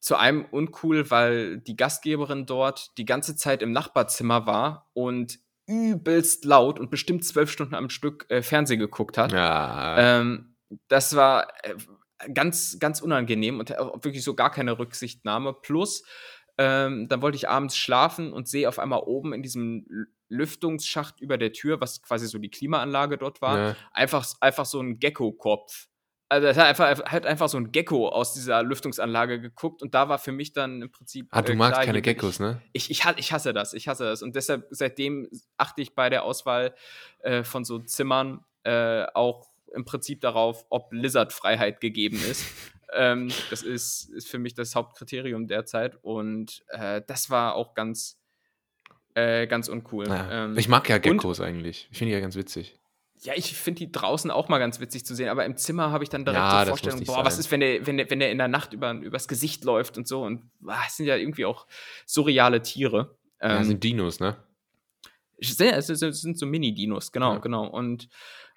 zu 0.00 0.16
einem 0.16 0.44
uncool, 0.44 1.10
weil 1.10 1.58
die 1.58 1.76
Gastgeberin 1.76 2.46
dort 2.46 2.96
die 2.98 3.04
ganze 3.04 3.36
Zeit 3.36 3.62
im 3.62 3.72
Nachbarzimmer 3.72 4.46
war 4.46 4.90
und 4.92 5.38
übelst 5.66 6.44
laut 6.44 6.78
und 6.78 6.90
bestimmt 6.90 7.24
zwölf 7.24 7.50
Stunden 7.50 7.74
am 7.74 7.88
Stück 7.88 8.26
äh, 8.28 8.42
Fernsehen 8.42 8.80
geguckt 8.80 9.16
hat. 9.16 9.32
Ja. 9.32 10.20
Ähm, 10.20 10.56
das 10.88 11.16
war 11.16 11.48
äh, 11.62 11.74
ganz, 12.32 12.78
ganz 12.78 13.00
unangenehm 13.00 13.60
und 13.60 13.70
wirklich 13.70 14.24
so 14.24 14.34
gar 14.34 14.50
keine 14.50 14.78
Rücksichtnahme. 14.78 15.54
Plus, 15.54 16.04
ähm, 16.58 17.08
dann 17.08 17.22
wollte 17.22 17.36
ich 17.36 17.48
abends 17.48 17.76
schlafen 17.76 18.32
und 18.32 18.48
sehe 18.48 18.68
auf 18.68 18.78
einmal 18.78 19.00
oben 19.00 19.32
in 19.32 19.42
diesem 19.42 19.86
Lüftungsschacht 20.34 21.20
über 21.20 21.38
der 21.38 21.52
Tür, 21.52 21.80
was 21.80 22.02
quasi 22.02 22.26
so 22.26 22.38
die 22.38 22.50
Klimaanlage 22.50 23.18
dort 23.18 23.40
war, 23.40 23.58
ja. 23.58 23.76
einfach, 23.92 24.26
einfach 24.40 24.66
so 24.66 24.80
ein 24.80 24.98
Gecko-Kopf. 24.98 25.88
Also 26.28 26.48
hat 26.48 26.58
einfach, 26.58 27.04
hat 27.04 27.26
einfach 27.26 27.48
so 27.48 27.58
ein 27.58 27.70
Gecko 27.70 28.08
aus 28.08 28.32
dieser 28.34 28.62
Lüftungsanlage 28.62 29.40
geguckt 29.40 29.82
und 29.82 29.94
da 29.94 30.08
war 30.08 30.18
für 30.18 30.32
mich 30.32 30.52
dann 30.52 30.82
im 30.82 30.90
Prinzip. 30.90 31.28
Ah, 31.30 31.42
du 31.42 31.52
äh, 31.52 31.56
magst 31.56 31.82
keine 31.82 32.02
Geckos, 32.02 32.40
ne? 32.40 32.60
Ich, 32.72 32.90
ich, 32.90 33.02
ich, 33.16 33.32
hasse 33.32 33.52
das, 33.52 33.74
ich 33.74 33.88
hasse 33.88 34.04
das. 34.04 34.22
Und 34.22 34.34
deshalb, 34.34 34.66
seitdem 34.70 35.28
achte 35.58 35.82
ich 35.82 35.94
bei 35.94 36.10
der 36.10 36.24
Auswahl 36.24 36.74
äh, 37.20 37.44
von 37.44 37.64
so 37.64 37.78
Zimmern 37.78 38.44
äh, 38.64 39.04
auch 39.14 39.46
im 39.74 39.84
Prinzip 39.84 40.20
darauf, 40.22 40.64
ob 40.70 40.92
Lizard-Freiheit 40.92 41.80
gegeben 41.80 42.16
ist. 42.16 42.46
ähm, 42.94 43.30
das 43.50 43.62
ist, 43.62 44.08
ist 44.10 44.28
für 44.28 44.38
mich 44.38 44.54
das 44.54 44.74
Hauptkriterium 44.74 45.46
derzeit. 45.46 46.02
Und 46.02 46.64
äh, 46.68 47.02
das 47.06 47.28
war 47.30 47.54
auch 47.54 47.74
ganz, 47.74 48.18
äh, 49.14 49.46
ganz 49.46 49.68
uncool. 49.68 50.08
Ja. 50.08 50.44
Ähm, 50.44 50.58
ich 50.58 50.68
mag 50.68 50.88
ja 50.88 50.98
Geckos 50.98 51.40
eigentlich. 51.40 51.88
Ich 51.90 51.98
finde 51.98 52.10
die 52.10 52.14
ja 52.14 52.20
ganz 52.20 52.36
witzig. 52.36 52.78
Ja, 53.22 53.32
ich 53.36 53.56
finde 53.56 53.78
die 53.78 53.92
draußen 53.92 54.30
auch 54.30 54.48
mal 54.48 54.58
ganz 54.58 54.80
witzig 54.80 55.06
zu 55.06 55.14
sehen, 55.14 55.28
aber 55.28 55.44
im 55.46 55.56
Zimmer 55.56 55.90
habe 55.90 56.04
ich 56.04 56.10
dann 56.10 56.24
direkt 56.24 56.42
ja, 56.42 56.64
die 56.64 56.68
Vorstellung, 56.68 57.04
boah, 57.04 57.16
sein. 57.16 57.24
was 57.24 57.38
ist, 57.38 57.50
wenn 57.50 57.60
der, 57.60 57.86
wenn, 57.86 57.96
der, 57.96 58.10
wenn 58.10 58.18
der 58.18 58.30
in 58.30 58.38
der 58.38 58.48
Nacht 58.48 58.72
über, 58.72 58.92
übers 58.92 59.28
Gesicht 59.28 59.64
läuft 59.64 59.96
und 59.96 60.06
so. 60.06 60.22
Und 60.22 60.50
boah, 60.60 60.78
das 60.84 60.96
sind 60.96 61.06
ja 61.06 61.16
irgendwie 61.16 61.46
auch 61.46 61.66
surreale 62.06 62.60
Tiere. 62.60 63.16
Ja, 63.40 63.58
ähm, 63.58 63.64
sind 63.64 63.84
Dinos, 63.84 64.20
ne? 64.20 64.36
Es 65.38 65.56
sind 65.56 66.38
so 66.38 66.46
Mini-Dinos, 66.46 67.12
genau, 67.12 67.34
ja. 67.34 67.38
genau. 67.38 67.66
Und, 67.66 68.08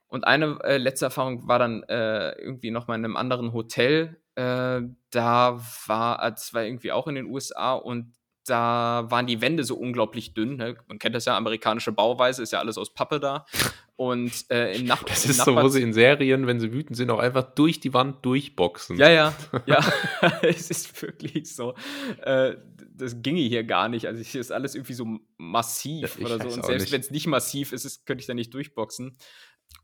und 0.08 0.26
eine 0.26 0.60
äh, 0.64 0.78
letzte 0.78 1.06
Erfahrung 1.06 1.48
war 1.48 1.60
dann 1.60 1.84
äh, 1.84 2.32
irgendwie 2.40 2.72
noch 2.72 2.88
mal 2.88 2.96
in 2.96 3.06
einem 3.06 3.18
anderen 3.18 3.54
Hotel. 3.54 4.18
Äh, 4.36 4.82
da 5.12 5.62
war, 5.86 6.34
es 6.34 6.54
war 6.54 6.64
irgendwie 6.64 6.92
auch 6.92 7.08
in 7.08 7.16
den 7.16 7.26
USA 7.28 7.74
und 7.74 8.14
da 8.50 9.06
waren 9.10 9.28
die 9.28 9.42
Wände 9.42 9.64
so 9.64 9.76
unglaublich 9.76 10.34
dünn. 10.34 10.58
Ne? 10.58 10.76
Man 10.88 11.00
kennt 11.00 11.16
das 11.16 11.26
ja, 11.26 11.38
amerikanische 11.38 11.92
Bauweise, 11.92 12.44
ist 12.44 12.52
ja 12.52 12.60
alles 12.60 12.78
aus 12.78 12.94
Pappe 12.94 13.20
da. 13.20 13.46
Und 13.96 14.32
äh, 14.52 14.76
im 14.76 14.86
Nach 14.86 15.02
Das 15.04 15.26
ist 15.26 15.44
so, 15.44 15.56
wo 15.56 15.68
sie 15.70 15.82
in 15.82 15.92
Serien, 15.92 16.46
wenn 16.46 16.60
sie 16.60 16.72
wütend 16.72 16.96
sind, 16.96 17.10
auch 17.10 17.20
einfach 17.20 17.44
durch 17.56 17.80
die 17.80 17.94
Wand 17.94 18.24
durchboxen. 18.26 18.98
Ja, 18.98 19.10
ja, 19.10 19.34
ja. 19.66 19.80
es 20.44 20.70
ist 20.70 21.02
wirklich 21.02 21.54
so. 21.54 21.74
Äh, 22.22 22.56
das 22.96 23.22
ginge 23.22 23.42
hier 23.42 23.64
gar 23.64 23.90
nicht. 23.90 24.08
Also 24.08 24.22
hier 24.22 24.42
ist 24.42 24.52
alles 24.52 24.76
irgendwie 24.76 24.94
so 24.94 25.20
massiv 25.38 26.20
ja, 26.20 26.26
oder 26.26 26.38
so. 26.40 26.56
Und 26.56 26.66
selbst 26.66 26.92
wenn 26.92 27.02
es 27.02 27.12
nicht 27.12 27.28
massiv 27.28 27.74
ist, 27.74 27.86
ist, 27.86 28.06
könnte 28.06 28.22
ich 28.22 28.28
da 28.28 28.34
nicht 28.34 28.54
durchboxen. 28.54 29.18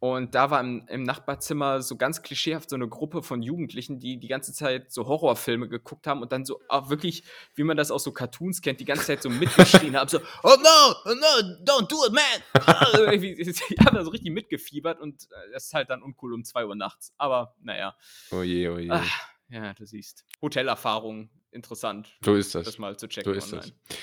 Und 0.04 0.36
da 0.36 0.52
war 0.52 0.60
im, 0.60 0.86
im, 0.90 1.04
Nachbarzimmer 1.04 1.82
so 1.82 1.96
ganz 1.96 2.22
klischeehaft 2.22 2.70
so 2.70 2.76
eine 2.76 2.90
Gruppe 2.90 3.24
von 3.24 3.42
Jugendlichen, 3.42 4.00
die 4.00 4.20
die 4.20 4.28
ganze 4.28 4.52
Zeit 4.52 4.92
so 4.92 5.08
Horrorfilme 5.08 5.70
geguckt 5.70 6.08
haben 6.08 6.22
und 6.22 6.34
dann 6.34 6.44
so 6.44 6.60
auch 6.68 6.90
wirklich, 6.90 7.24
wie 7.56 7.64
man 7.64 7.78
das 7.78 7.90
aus 7.90 8.04
so 8.04 8.12
Cartoons 8.12 8.62
kennt, 8.62 8.82
die 8.82 8.86
ganze 8.86 9.06
Zeit 9.06 9.22
so 9.22 9.30
mitgeschrien 9.30 9.96
haben, 9.96 10.10
so, 10.10 10.20
oh 10.44 10.58
no, 10.58 10.96
oh 11.06 11.16
no, 11.16 11.64
don't 11.64 11.88
do 11.88 12.06
it, 12.06 12.12
man! 12.12 12.24
Also 12.84 13.06
die 13.06 13.76
haben 13.80 13.96
da 13.96 14.04
so 14.04 14.10
richtig 14.10 14.34
mitgefiebert 14.34 15.00
und 15.00 15.24
äh, 15.24 15.52
das 15.54 15.68
ist 15.68 15.74
halt 15.74 15.90
dann 15.90 16.02
uncool 16.02 16.34
um 16.34 16.44
2 16.44 16.66
Uhr 16.66 16.76
nachts. 16.76 17.14
Aber 17.18 17.56
naja. 17.62 17.96
Oh 18.32 18.42
je, 18.42 18.68
oh 18.68 18.78
je. 18.78 18.90
Ach, 18.90 19.30
ja, 19.48 19.74
du 19.74 19.86
siehst. 19.86 20.26
Hotelerfahrung 20.42 21.30
interessant. 21.54 22.10
So 22.26 22.36
ist 22.36 22.54
das. 22.56 22.66
Das 22.66 22.78
mal 22.78 22.98
zu 22.98 23.08
checken 23.08 23.34
so 23.34 23.38
ist 23.38 23.54
online. 23.54 23.74
Das. 23.88 23.98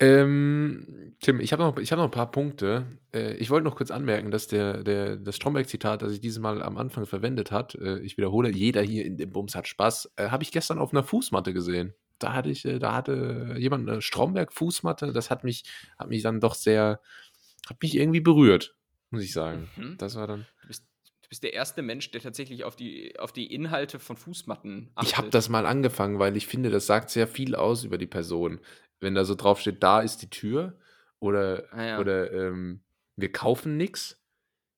Ähm, 0.00 1.14
Tim, 1.20 1.40
ich 1.40 1.52
habe 1.52 1.62
noch, 1.62 1.76
hab 1.76 1.98
noch 1.98 2.04
ein 2.04 2.10
paar 2.10 2.30
Punkte. 2.30 2.98
Äh, 3.12 3.34
ich 3.34 3.50
wollte 3.50 3.64
noch 3.64 3.76
kurz 3.76 3.90
anmerken, 3.90 4.30
dass 4.30 4.48
der, 4.48 4.82
der, 4.82 5.16
das 5.16 5.36
Stromberg-Zitat, 5.36 6.02
das 6.02 6.12
ich 6.12 6.20
dieses 6.20 6.40
Mal 6.40 6.62
am 6.62 6.76
Anfang 6.76 7.06
verwendet 7.06 7.52
hat, 7.52 7.74
äh, 7.76 8.00
ich 8.00 8.16
wiederhole, 8.16 8.50
jeder 8.50 8.82
hier 8.82 9.04
in 9.04 9.16
dem 9.16 9.30
Bums 9.30 9.54
hat 9.54 9.68
Spaß, 9.68 10.12
äh, 10.16 10.28
habe 10.30 10.42
ich 10.42 10.50
gestern 10.50 10.78
auf 10.78 10.92
einer 10.92 11.04
Fußmatte 11.04 11.52
gesehen. 11.52 11.94
Da 12.18 12.32
hatte 12.32 12.50
ich, 12.50 12.64
äh, 12.64 12.78
da 12.78 12.94
hatte 12.94 13.54
jemand 13.58 13.88
eine 13.88 14.02
Stromberg-Fußmatte, 14.02 15.12
das 15.12 15.30
hat 15.30 15.44
mich, 15.44 15.64
hat 15.98 16.08
mich 16.08 16.22
dann 16.22 16.40
doch 16.40 16.54
sehr, 16.54 17.00
hat 17.68 17.80
mich 17.80 17.96
irgendwie 17.96 18.20
berührt, 18.20 18.74
muss 19.10 19.22
ich 19.22 19.32
sagen. 19.32 19.68
Mhm. 19.76 19.96
Das 19.98 20.16
war 20.16 20.26
dann. 20.26 20.46
Du 20.62 20.68
bist 20.68 20.84
Du 21.24 21.28
bist 21.30 21.42
der 21.42 21.54
erste 21.54 21.80
Mensch, 21.80 22.10
der 22.10 22.20
tatsächlich 22.20 22.64
auf 22.64 22.76
die, 22.76 23.18
auf 23.18 23.32
die 23.32 23.52
Inhalte 23.52 23.98
von 23.98 24.14
Fußmatten 24.14 24.90
achtet. 24.94 25.10
Ich 25.10 25.16
habe 25.16 25.30
das 25.30 25.48
mal 25.48 25.64
angefangen, 25.64 26.18
weil 26.18 26.36
ich 26.36 26.46
finde, 26.46 26.68
das 26.68 26.84
sagt 26.84 27.08
sehr 27.08 27.26
viel 27.26 27.54
aus 27.54 27.82
über 27.82 27.96
die 27.96 28.06
Person. 28.06 28.60
Wenn 29.04 29.14
da 29.14 29.24
so 29.24 29.34
drauf 29.34 29.60
steht, 29.60 29.82
da 29.82 30.00
ist 30.00 30.22
die 30.22 30.30
Tür 30.30 30.78
oder, 31.20 31.64
ah, 31.72 31.84
ja. 31.84 31.98
oder 32.00 32.32
ähm, 32.32 32.80
wir 33.16 33.30
kaufen 33.30 33.76
nichts, 33.76 34.18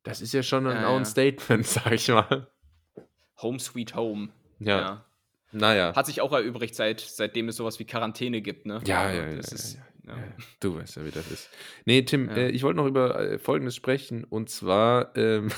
das 0.02 0.20
ist 0.20 0.34
ja 0.34 0.42
schon 0.42 0.66
ein, 0.66 0.82
ja, 0.82 0.96
ein 0.96 1.04
Statement, 1.04 1.66
sag 1.66 1.92
ich 1.92 2.08
mal. 2.08 2.48
Home 3.40 3.60
Sweet 3.60 3.94
Home. 3.94 4.30
Ja. 4.58 4.80
ja. 4.80 5.04
Naja. 5.52 5.94
Hat 5.94 6.06
sich 6.06 6.20
auch 6.20 6.32
erübrigt, 6.32 6.74
seit, 6.74 7.00
seitdem 7.00 7.48
es 7.48 7.56
sowas 7.56 7.78
wie 7.78 7.84
Quarantäne 7.84 8.42
gibt, 8.42 8.66
ne? 8.66 8.80
Ja, 8.84 9.10
ja, 9.10 9.28
ja. 9.28 9.36
Das 9.36 9.50
ja, 9.50 9.54
ist, 9.54 9.78
ja. 10.06 10.14
Du 10.60 10.76
weißt 10.76 10.96
ja, 10.96 11.04
wie 11.04 11.10
das 11.10 11.30
ist. 11.30 11.50
Nee, 11.84 12.02
Tim, 12.02 12.28
äh, 12.28 12.48
ich 12.48 12.62
wollte 12.62 12.78
noch 12.78 12.86
über 12.86 13.18
äh, 13.18 13.38
Folgendes 13.38 13.74
sprechen. 13.74 14.24
Und 14.24 14.50
zwar 14.50 15.16
ähm, 15.16 15.50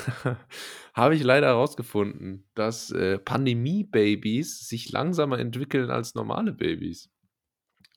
habe 0.93 1.15
ich 1.15 1.23
leider 1.23 1.47
herausgefunden, 1.47 2.47
dass 2.55 2.91
äh, 2.91 3.17
Pandemie-Babys 3.17 4.67
sich 4.67 4.91
langsamer 4.91 5.39
entwickeln 5.39 5.89
als 5.89 6.15
normale 6.15 6.51
Babys. 6.51 7.09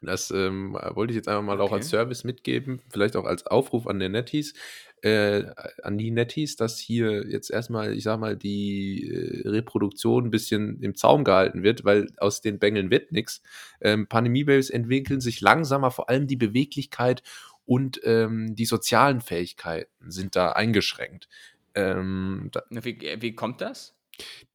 Das 0.03 0.31
ähm, 0.31 0.75
wollte 0.75 1.13
ich 1.13 1.17
jetzt 1.17 1.29
einfach 1.29 1.43
mal 1.43 1.61
okay. 1.61 1.63
auch 1.63 1.73
als 1.73 1.89
Service 1.89 2.25
mitgeben, 2.25 2.81
vielleicht 2.91 3.17
auch 3.17 3.25
als 3.25 3.47
Aufruf 3.47 3.87
an 3.87 3.99
den 3.99 4.13
Netties, 4.13 4.55
äh, 5.03 5.45
an 5.83 5.99
die 5.99 6.11
Netties, 6.11 6.57
dass 6.57 6.79
hier 6.79 7.27
jetzt 7.29 7.51
erstmal, 7.51 7.93
ich 7.95 8.05
sag 8.05 8.19
mal, 8.19 8.37
die 8.37 9.11
äh, 9.11 9.49
Reproduktion 9.49 10.27
ein 10.27 10.31
bisschen 10.31 10.81
im 10.83 10.95
Zaum 10.95 11.25
gehalten 11.25 11.63
wird, 11.63 11.85
weil 11.85 12.09
aus 12.19 12.41
den 12.41 12.59
Bengeln 12.59 12.91
wird 12.91 13.13
nichts. 13.13 13.43
Ähm, 13.81 14.07
Pandemiebabys 14.07 14.71
entwickeln 14.71 15.21
sich 15.21 15.41
langsamer, 15.41 15.91
vor 15.91 16.09
allem 16.09 16.27
die 16.27 16.37
Beweglichkeit 16.37 17.23
und 17.65 18.01
ähm, 18.05 18.55
die 18.55 18.67
sozialen 18.67 19.21
Fähigkeiten 19.21 20.11
sind 20.11 20.37
da 20.37 20.53
eingeschränkt. 20.53 21.29
Ähm, 21.75 22.49
da, 22.53 22.63
wie, 22.71 22.99
wie 23.21 23.35
kommt 23.35 23.61
das? 23.61 23.95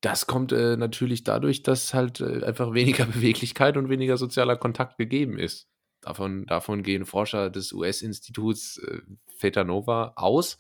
Das 0.02 0.28
kommt 0.28 0.52
äh, 0.52 0.78
natürlich 0.78 1.24
dadurch, 1.24 1.64
dass 1.64 1.94
halt 1.94 2.22
äh, 2.22 2.44
einfach 2.46 2.74
weniger 2.74 3.06
Beweglichkeit 3.14 3.78
und 3.78 3.90
weniger 3.90 4.18
sozialer 4.18 4.56
Kontakt 4.56 4.98
gegeben 4.98 5.40
ist. 5.40 5.68
Davon, 6.02 6.46
davon 6.46 6.84
gehen 6.84 7.06
Forscher 7.06 7.50
des 7.50 7.74
US-Instituts 7.74 8.78
äh, 8.78 9.02
Fetanova 9.38 10.14
aus. 10.16 10.58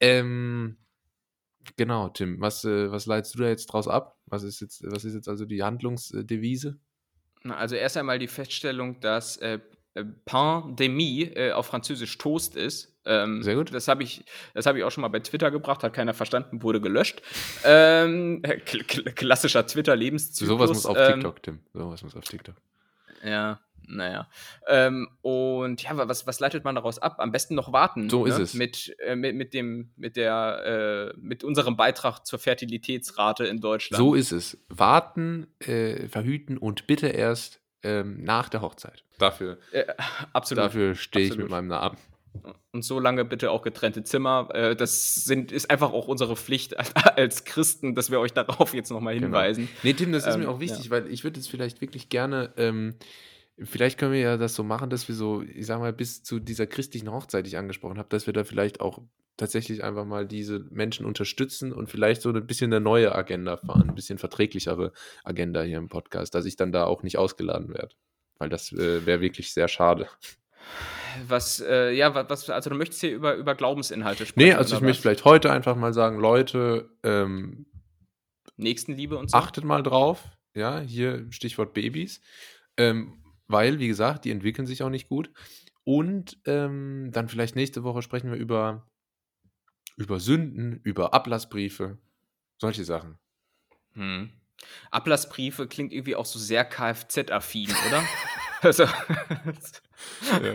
Ähm, 0.00 0.76
genau, 1.76 2.08
Tim, 2.08 2.40
was, 2.40 2.64
äh, 2.64 2.90
was 2.90 3.06
leitest 3.06 3.34
du 3.34 3.38
da 3.38 3.48
jetzt 3.48 3.66
draus 3.66 3.88
ab? 3.88 4.18
Was 4.26 4.42
ist 4.42 4.60
jetzt, 4.60 4.82
was 4.84 5.04
ist 5.04 5.14
jetzt 5.14 5.28
also 5.28 5.44
die 5.44 5.62
Handlungsdevise? 5.62 6.78
Also 7.44 7.76
erst 7.76 7.96
einmal 7.96 8.18
die 8.18 8.28
Feststellung, 8.28 9.00
dass 9.00 9.36
äh, 9.36 9.60
äh, 9.96 10.04
Pandemie 10.26 11.22
äh, 11.22 11.52
auf 11.52 11.66
Französisch 11.66 12.18
Toast 12.18 12.54
ist. 12.54 12.94
Ähm, 13.06 13.42
Sehr 13.42 13.54
gut. 13.54 13.72
Das 13.72 13.88
habe 13.88 14.02
ich, 14.02 14.24
hab 14.54 14.76
ich 14.76 14.84
auch 14.84 14.90
schon 14.90 15.02
mal 15.02 15.08
bei 15.08 15.20
Twitter 15.20 15.50
gebracht, 15.50 15.82
hat 15.82 15.94
keiner 15.94 16.12
verstanden, 16.12 16.62
wurde 16.62 16.80
gelöscht. 16.80 17.22
ähm, 17.64 18.42
klassischer 19.14 19.66
Twitter-Lebenszyklus. 19.66 20.48
Sowas 20.48 20.68
muss 20.68 20.86
auf 20.86 20.98
ähm, 20.98 21.14
TikTok, 21.14 21.42
Tim. 21.42 21.60
Sowas 21.72 22.02
muss 22.02 22.14
auf 22.14 22.24
TikTok. 22.24 22.56
Ja, 23.24 23.60
naja. 23.88 24.28
Ähm, 24.68 25.08
und 25.22 25.82
ja, 25.82 25.96
was, 25.96 26.26
was 26.26 26.40
leitet 26.40 26.64
man 26.64 26.74
daraus 26.74 26.98
ab? 26.98 27.16
Am 27.18 27.32
besten 27.32 27.54
noch 27.54 27.72
warten. 27.72 28.10
So 28.10 28.26
ne? 28.26 28.32
ist 28.32 28.38
es. 28.38 28.54
Mit, 28.54 28.94
äh, 29.00 29.16
mit, 29.16 29.34
mit, 29.34 29.54
dem, 29.54 29.92
mit, 29.96 30.16
der, 30.16 31.12
äh, 31.14 31.18
mit 31.18 31.42
unserem 31.42 31.76
Beitrag 31.76 32.26
zur 32.26 32.38
Fertilitätsrate 32.38 33.46
in 33.46 33.60
Deutschland. 33.60 33.98
So 33.98 34.14
ist 34.14 34.32
es. 34.32 34.58
Warten, 34.68 35.46
äh, 35.60 36.08
verhüten 36.08 36.58
und 36.58 36.86
bitte 36.86 37.06
erst 37.06 37.62
ähm, 37.82 38.22
nach 38.22 38.48
der 38.48 38.62
Hochzeit. 38.62 39.04
Dafür, 39.18 39.58
äh, 39.72 39.84
absolut. 40.32 40.64
Dafür 40.64 40.94
stehe 40.94 41.26
ich 41.26 41.36
mit 41.36 41.48
meinem 41.48 41.68
Namen. 41.68 41.96
Und 42.72 42.82
so 42.82 43.00
lange 43.00 43.24
bitte 43.24 43.50
auch 43.50 43.62
getrennte 43.62 44.02
Zimmer. 44.02 44.48
Äh, 44.52 44.76
das 44.76 45.14
sind, 45.14 45.52
ist 45.52 45.70
einfach 45.70 45.92
auch 45.92 46.08
unsere 46.08 46.36
Pflicht 46.36 46.76
als 47.16 47.44
Christen, 47.44 47.94
dass 47.94 48.10
wir 48.10 48.20
euch 48.20 48.32
darauf 48.32 48.74
jetzt 48.74 48.90
nochmal 48.90 49.14
genau. 49.14 49.26
hinweisen. 49.26 49.66
Genau. 49.66 49.78
Nee, 49.82 49.92
Tim, 49.94 50.12
das 50.12 50.26
ist 50.26 50.34
ähm, 50.34 50.42
mir 50.42 50.50
auch 50.50 50.60
wichtig, 50.60 50.86
ja. 50.86 50.90
weil 50.90 51.10
ich 51.10 51.24
würde 51.24 51.40
es 51.40 51.48
vielleicht 51.48 51.80
wirklich 51.80 52.08
gerne, 52.08 52.52
ähm, 52.56 52.94
vielleicht 53.62 53.98
können 53.98 54.12
wir 54.12 54.20
ja 54.20 54.36
das 54.36 54.54
so 54.54 54.62
machen, 54.62 54.90
dass 54.90 55.08
wir 55.08 55.14
so, 55.14 55.42
ich 55.42 55.66
sag 55.66 55.78
mal, 55.78 55.92
bis 55.92 56.22
zu 56.22 56.38
dieser 56.40 56.66
christlichen 56.66 57.10
Hochzeit, 57.10 57.46
die 57.46 57.50
ich 57.50 57.58
angesprochen 57.58 57.98
habe, 57.98 58.08
dass 58.08 58.26
wir 58.26 58.32
da 58.34 58.44
vielleicht 58.44 58.80
auch 58.80 59.00
tatsächlich 59.36 59.84
einfach 59.84 60.04
mal 60.04 60.26
diese 60.26 60.60
Menschen 60.70 61.06
unterstützen 61.06 61.72
und 61.72 61.90
vielleicht 61.90 62.22
so 62.22 62.30
ein 62.30 62.46
bisschen 62.46 62.72
eine 62.72 62.80
neue 62.80 63.14
Agenda 63.14 63.56
fahren, 63.56 63.88
ein 63.88 63.94
bisschen 63.94 64.18
verträglichere 64.18 64.92
Agenda 65.24 65.62
hier 65.62 65.78
im 65.78 65.88
Podcast, 65.88 66.34
dass 66.34 66.46
ich 66.46 66.56
dann 66.56 66.72
da 66.72 66.84
auch 66.84 67.02
nicht 67.02 67.18
ausgeladen 67.18 67.68
werde. 67.68 67.94
Weil 68.38 68.48
das 68.48 68.72
äh, 68.72 69.04
wäre 69.06 69.20
wirklich 69.20 69.52
sehr 69.52 69.68
schade. 69.68 70.08
Was, 71.28 71.60
äh, 71.60 71.92
ja, 71.92 72.14
was, 72.28 72.50
also 72.50 72.70
du 72.70 72.76
möchtest 72.76 73.00
hier 73.00 73.14
über, 73.14 73.36
über 73.36 73.54
Glaubensinhalte 73.54 74.26
sprechen. 74.26 74.48
Nee, 74.48 74.54
also 74.54 74.76
ich 74.76 74.82
möchte 74.82 75.02
vielleicht 75.02 75.24
heute 75.24 75.50
einfach 75.50 75.76
mal 75.76 75.94
sagen, 75.94 76.18
Leute, 76.18 76.90
ähm, 77.02 77.66
Nächstenliebe 78.56 79.16
und 79.16 79.30
so. 79.30 79.36
Achtet 79.36 79.64
mal 79.64 79.82
drauf, 79.82 80.24
ja, 80.54 80.80
hier 80.80 81.26
Stichwort 81.30 81.72
Babys. 81.74 82.20
Ähm, 82.76 83.22
weil, 83.48 83.78
wie 83.78 83.88
gesagt, 83.88 84.24
die 84.24 84.30
entwickeln 84.30 84.66
sich 84.66 84.82
auch 84.82 84.90
nicht 84.90 85.08
gut. 85.08 85.30
Und 85.84 86.38
ähm, 86.46 87.10
dann 87.12 87.28
vielleicht 87.28 87.54
nächste 87.54 87.84
Woche 87.84 88.02
sprechen 88.02 88.30
wir 88.30 88.38
über, 88.38 88.86
über 89.96 90.18
Sünden, 90.18 90.80
über 90.82 91.14
Ablassbriefe, 91.14 91.98
solche 92.58 92.84
Sachen. 92.84 93.18
Hm. 93.92 94.30
Ablassbriefe 94.90 95.68
klingt 95.68 95.92
irgendwie 95.92 96.16
auch 96.16 96.26
so 96.26 96.38
sehr 96.38 96.64
Kfz-affin, 96.64 97.70
oder? 97.88 98.02
also, 98.62 98.84
ja. 98.84 100.54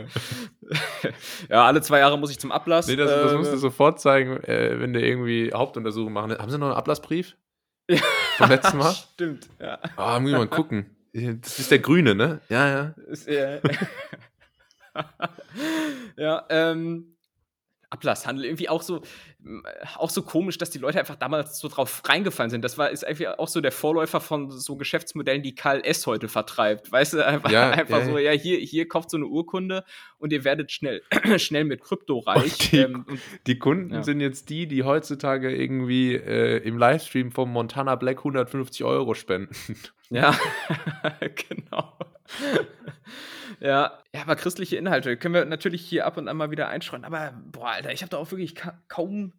ja. 1.49 1.65
alle 1.65 1.81
zwei 1.81 1.99
Jahre 1.99 2.17
muss 2.17 2.31
ich 2.31 2.39
zum 2.39 2.51
Ablass. 2.51 2.87
Nee, 2.87 2.95
das, 2.95 3.09
das 3.09 3.33
musst 3.33 3.51
du 3.51 3.55
äh, 3.55 3.59
sofort 3.59 3.99
zeigen, 3.99 4.37
äh, 4.43 4.79
wenn 4.79 4.93
du 4.93 5.01
irgendwie 5.01 5.51
Hauptuntersuchungen 5.53 6.13
machen. 6.13 6.37
Haben 6.37 6.51
sie 6.51 6.57
noch 6.57 6.67
einen 6.67 6.75
Ablassbrief? 6.75 7.37
Ja. 7.89 7.99
Vom 8.37 8.49
letzten 8.49 8.77
Mal? 8.77 8.93
Stimmt, 8.93 9.49
ja. 9.59 9.79
Ah, 9.95 10.17
oh, 10.17 10.19
muss 10.19 10.31
ich 10.31 10.37
mal 10.37 10.47
gucken. 10.47 10.95
Das 11.13 11.59
ist 11.59 11.71
der 11.71 11.79
grüne, 11.79 12.15
ne? 12.15 12.41
Ja, 12.49 12.93
ja. 13.27 13.61
Ja 16.17 16.45
ähm, 16.49 17.15
Ablasshandel. 17.91 18.45
Irgendwie 18.45 18.69
auch 18.69 18.81
so, 18.81 19.01
auch 19.97 20.09
so 20.09 20.23
komisch, 20.23 20.57
dass 20.57 20.69
die 20.69 20.79
Leute 20.79 20.99
einfach 20.99 21.15
damals 21.15 21.59
so 21.59 21.67
drauf 21.67 22.01
reingefallen 22.05 22.49
sind. 22.49 22.63
Das 22.63 22.77
war 22.77 22.89
ist 22.89 23.05
einfach 23.05 23.37
auch 23.37 23.47
so 23.47 23.61
der 23.61 23.71
Vorläufer 23.71 24.21
von 24.21 24.49
so 24.49 24.75
Geschäftsmodellen, 24.77 25.43
die 25.43 25.53
Karl 25.53 25.81
S. 25.81 26.07
heute 26.07 26.27
vertreibt. 26.27 26.91
Weißt 26.91 27.13
du, 27.13 27.25
einfach, 27.25 27.51
ja, 27.51 27.69
einfach 27.69 27.99
ja, 27.99 28.05
so, 28.05 28.17
ja, 28.17 28.31
hier, 28.31 28.57
hier 28.57 28.87
kauft 28.87 29.11
so 29.11 29.17
eine 29.17 29.27
Urkunde 29.27 29.83
und 30.17 30.33
ihr 30.33 30.43
werdet 30.43 30.71
schnell, 30.71 31.01
schnell 31.37 31.65
mit 31.65 31.81
Krypto 31.81 32.19
reich. 32.19 32.43
Und 32.43 32.71
die, 32.71 32.77
ähm, 32.77 33.05
und, 33.07 33.19
die 33.45 33.59
Kunden 33.59 33.93
ja. 33.93 34.03
sind 34.03 34.21
jetzt 34.21 34.49
die, 34.49 34.67
die 34.67 34.83
heutzutage 34.83 35.55
irgendwie 35.55 36.15
äh, 36.15 36.57
im 36.57 36.77
Livestream 36.77 37.31
vom 37.31 37.51
Montana 37.51 37.95
Black 37.95 38.19
150 38.19 38.83
Euro 38.83 39.13
spenden. 39.13 39.55
Ja, 40.09 40.37
genau. 41.19 41.97
Ja, 43.59 43.99
ja, 44.13 44.21
aber 44.21 44.35
christliche 44.35 44.77
Inhalte 44.77 45.17
können 45.17 45.33
wir 45.33 45.45
natürlich 45.45 45.81
hier 45.81 46.05
ab 46.05 46.17
und 46.17 46.27
an 46.27 46.37
mal 46.37 46.51
wieder 46.51 46.67
einstreuen. 46.67 47.05
Aber 47.05 47.33
boah, 47.51 47.69
Alter, 47.69 47.91
ich 47.91 48.01
habe 48.01 48.09
da 48.09 48.17
auch 48.17 48.31
wirklich 48.31 48.55
ka 48.55 48.81
kaum, 48.87 49.33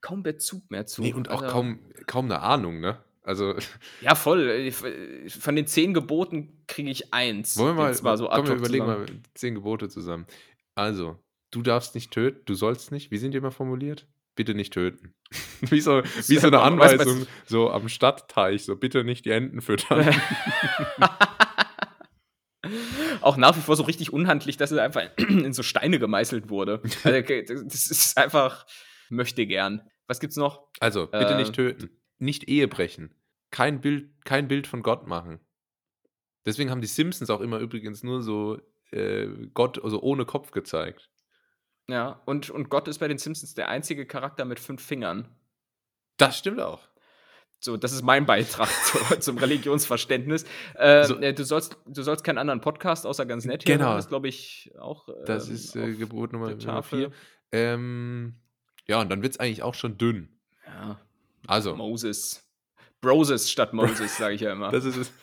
kaum 0.00 0.22
Bezug 0.22 0.70
mehr 0.70 0.86
zu. 0.86 1.02
Nee, 1.02 1.12
und 1.12 1.30
auch 1.30 1.42
also, 1.42 1.52
kaum, 1.52 1.80
kaum 2.06 2.26
eine 2.26 2.40
Ahnung, 2.40 2.80
ne? 2.80 2.98
Also. 3.22 3.54
Ja, 4.00 4.14
voll. 4.14 4.72
Von 5.28 5.56
den 5.56 5.66
zehn 5.66 5.92
Geboten 5.92 6.64
kriege 6.66 6.90
ich 6.90 7.12
eins. 7.12 7.56
Wollen 7.56 7.76
wir 7.76 7.82
mal, 7.82 8.02
mal 8.02 8.16
so 8.16 8.28
komm, 8.28 8.46
wir 8.46 8.54
überlegen 8.54 8.84
zusammen. 8.84 9.04
mal 9.04 9.20
zehn 9.34 9.54
Gebote 9.54 9.88
zusammen. 9.88 10.26
Also, 10.74 11.18
du 11.50 11.62
darfst 11.62 11.94
nicht 11.94 12.10
töten, 12.10 12.40
du 12.46 12.54
sollst 12.54 12.92
nicht. 12.92 13.10
Wie 13.10 13.18
sind 13.18 13.32
die 13.32 13.38
immer 13.38 13.50
formuliert? 13.50 14.06
Bitte 14.34 14.54
nicht 14.54 14.72
töten. 14.72 15.12
wie 15.60 15.80
so, 15.80 16.02
wie 16.02 16.38
so 16.38 16.46
eine 16.46 16.60
Anweisung, 16.60 17.26
so 17.44 17.70
am 17.70 17.88
Stadtteich, 17.88 18.64
so 18.64 18.76
bitte 18.76 19.04
nicht 19.04 19.24
die 19.24 19.30
Enten 19.30 19.60
füttern. 19.60 20.14
Auch 23.20 23.36
nach 23.36 23.56
wie 23.56 23.60
vor 23.60 23.76
so 23.76 23.82
richtig 23.82 24.12
unhandlich, 24.12 24.56
dass 24.56 24.72
er 24.72 24.82
einfach 24.82 25.02
in 25.16 25.52
so 25.52 25.62
Steine 25.62 25.98
gemeißelt 25.98 26.48
wurde. 26.48 26.82
Also, 27.04 27.64
das 27.64 27.90
ist 27.90 28.16
einfach, 28.18 28.66
möchte 29.08 29.46
gern. 29.46 29.82
Was 30.06 30.20
gibt's 30.20 30.36
noch? 30.36 30.68
Also, 30.80 31.06
bitte 31.06 31.34
äh, 31.34 31.36
nicht 31.36 31.54
töten. 31.54 31.90
Nicht 32.18 32.48
Ehe 32.48 32.68
brechen. 32.68 33.14
Kein 33.50 33.80
Bild, 33.80 34.10
kein 34.24 34.48
Bild 34.48 34.66
von 34.66 34.82
Gott 34.82 35.06
machen. 35.06 35.40
Deswegen 36.44 36.70
haben 36.70 36.80
die 36.80 36.86
Simpsons 36.86 37.30
auch 37.30 37.40
immer 37.40 37.58
übrigens 37.58 38.02
nur 38.02 38.22
so 38.22 38.58
äh, 38.90 39.26
Gott, 39.54 39.82
also 39.82 40.00
ohne 40.00 40.24
Kopf 40.24 40.50
gezeigt. 40.50 41.10
Ja, 41.88 42.22
und, 42.26 42.50
und 42.50 42.68
Gott 42.68 42.88
ist 42.88 42.98
bei 42.98 43.08
den 43.08 43.18
Simpsons 43.18 43.54
der 43.54 43.68
einzige 43.68 44.06
Charakter 44.06 44.44
mit 44.44 44.60
fünf 44.60 44.84
Fingern. 44.84 45.28
Das 46.16 46.38
stimmt 46.38 46.60
auch. 46.60 46.80
So, 47.60 47.76
das 47.76 47.92
ist 47.92 48.02
mein 48.02 48.24
Beitrag 48.24 48.68
zu, 48.84 49.18
zum 49.18 49.38
Religionsverständnis. 49.38 50.44
Äh, 50.74 51.04
so, 51.04 51.14
du, 51.14 51.44
sollst, 51.44 51.76
du 51.86 52.02
sollst 52.02 52.24
keinen 52.24 52.38
anderen 52.38 52.60
Podcast 52.60 53.06
außer 53.06 53.26
ganz 53.26 53.44
nett 53.44 53.64
hier. 53.64 53.76
Genau. 53.76 53.94
Das 53.94 54.04
ist, 54.04 54.08
glaube 54.08 54.28
ich, 54.28 54.72
auch. 54.78 55.08
Äh, 55.08 55.24
das 55.26 55.48
ist 55.48 55.74
äh, 55.74 55.94
Gebot 55.94 56.32
Nummer, 56.32 56.54
Nummer 56.54 56.82
vier. 56.82 57.10
Ähm, 57.50 58.34
ja, 58.86 59.00
und 59.00 59.10
dann 59.10 59.22
wird 59.22 59.32
es 59.32 59.40
eigentlich 59.40 59.62
auch 59.62 59.74
schon 59.74 59.98
dünn. 59.98 60.28
Ja. 60.66 61.00
Also. 61.46 61.74
Moses. 61.74 62.44
Broses 63.00 63.50
statt 63.50 63.72
Moses, 63.72 64.16
sage 64.16 64.34
ich 64.34 64.40
ja 64.40 64.52
immer. 64.52 64.70
das 64.72 64.84
ist 64.84 64.96
es. 64.96 65.12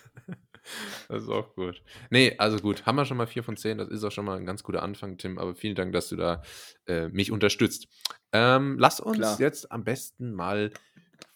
Das 1.09 1.21
ist 1.21 1.29
auch 1.29 1.53
gut. 1.53 1.83
Nee, 2.09 2.33
also 2.39 2.57
gut, 2.57 2.87
haben 2.87 2.95
wir 2.95 3.05
schon 3.05 3.17
mal 3.17 3.27
vier 3.27 3.43
von 3.43 3.55
zehn. 3.55 3.77
Das 3.77 3.87
ist 3.87 4.03
auch 4.03 4.11
schon 4.11 4.25
mal 4.25 4.37
ein 4.37 4.47
ganz 4.47 4.63
guter 4.63 4.81
Anfang, 4.81 5.19
Tim. 5.19 5.37
Aber 5.37 5.53
vielen 5.53 5.75
Dank, 5.75 5.93
dass 5.93 6.09
du 6.09 6.15
da 6.15 6.41
äh, 6.87 7.07
mich 7.09 7.31
unterstützt. 7.31 7.87
Ähm, 8.31 8.75
lass 8.79 8.99
uns 8.99 9.17
Klar. 9.17 9.39
jetzt 9.39 9.71
am 9.71 9.83
besten 9.83 10.33
mal 10.33 10.71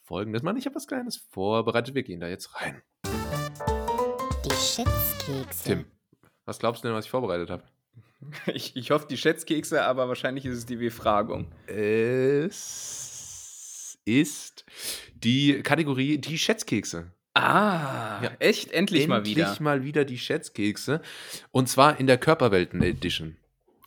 folgendes 0.10 0.42
machen. 0.42 0.58
Ich 0.58 0.66
habe 0.66 0.76
was 0.76 0.88
Kleines 0.88 1.18
vorbereitet. 1.18 1.94
Wir 1.94 2.02
gehen 2.02 2.20
da 2.20 2.28
jetzt 2.28 2.56
rein. 2.56 2.82
Die 4.44 4.50
Schätzkekse. 4.50 5.64
Tim, 5.64 5.86
was 6.46 6.58
glaubst 6.58 6.84
du 6.84 6.88
denn, 6.88 6.98
was 6.98 7.06
ich 7.06 7.12
vorbereitet 7.12 7.50
habe? 7.50 7.64
Ich, 8.54 8.76
ich 8.76 8.92
hoffe, 8.92 9.08
die 9.10 9.16
Schätzkekse, 9.16 9.86
aber 9.86 10.10
wahrscheinlich 10.10 10.46
ist 10.46 10.58
es 10.58 10.66
die 10.66 10.76
Befragung. 10.76 11.50
Es 11.68 12.98
ist 14.04 14.66
die 15.14 15.64
Kategorie 15.64 16.18
die 16.18 16.38
Schätzkekse. 16.38 17.14
Ah, 17.34 18.22
ja, 18.22 18.32
echt? 18.40 18.74
Endlich, 18.74 19.04
endlich 19.04 19.08
mal 19.08 19.24
wieder. 19.26 19.44
Endlich 19.44 19.60
mal 19.62 19.84
wieder 19.86 20.04
die 20.04 20.18
Schätzkekse. 20.18 21.02
Und 21.52 21.70
zwar 21.70 21.98
in 21.98 22.08
der 22.08 22.18
Körperwelten 22.18 22.82
Edition. 22.82 23.38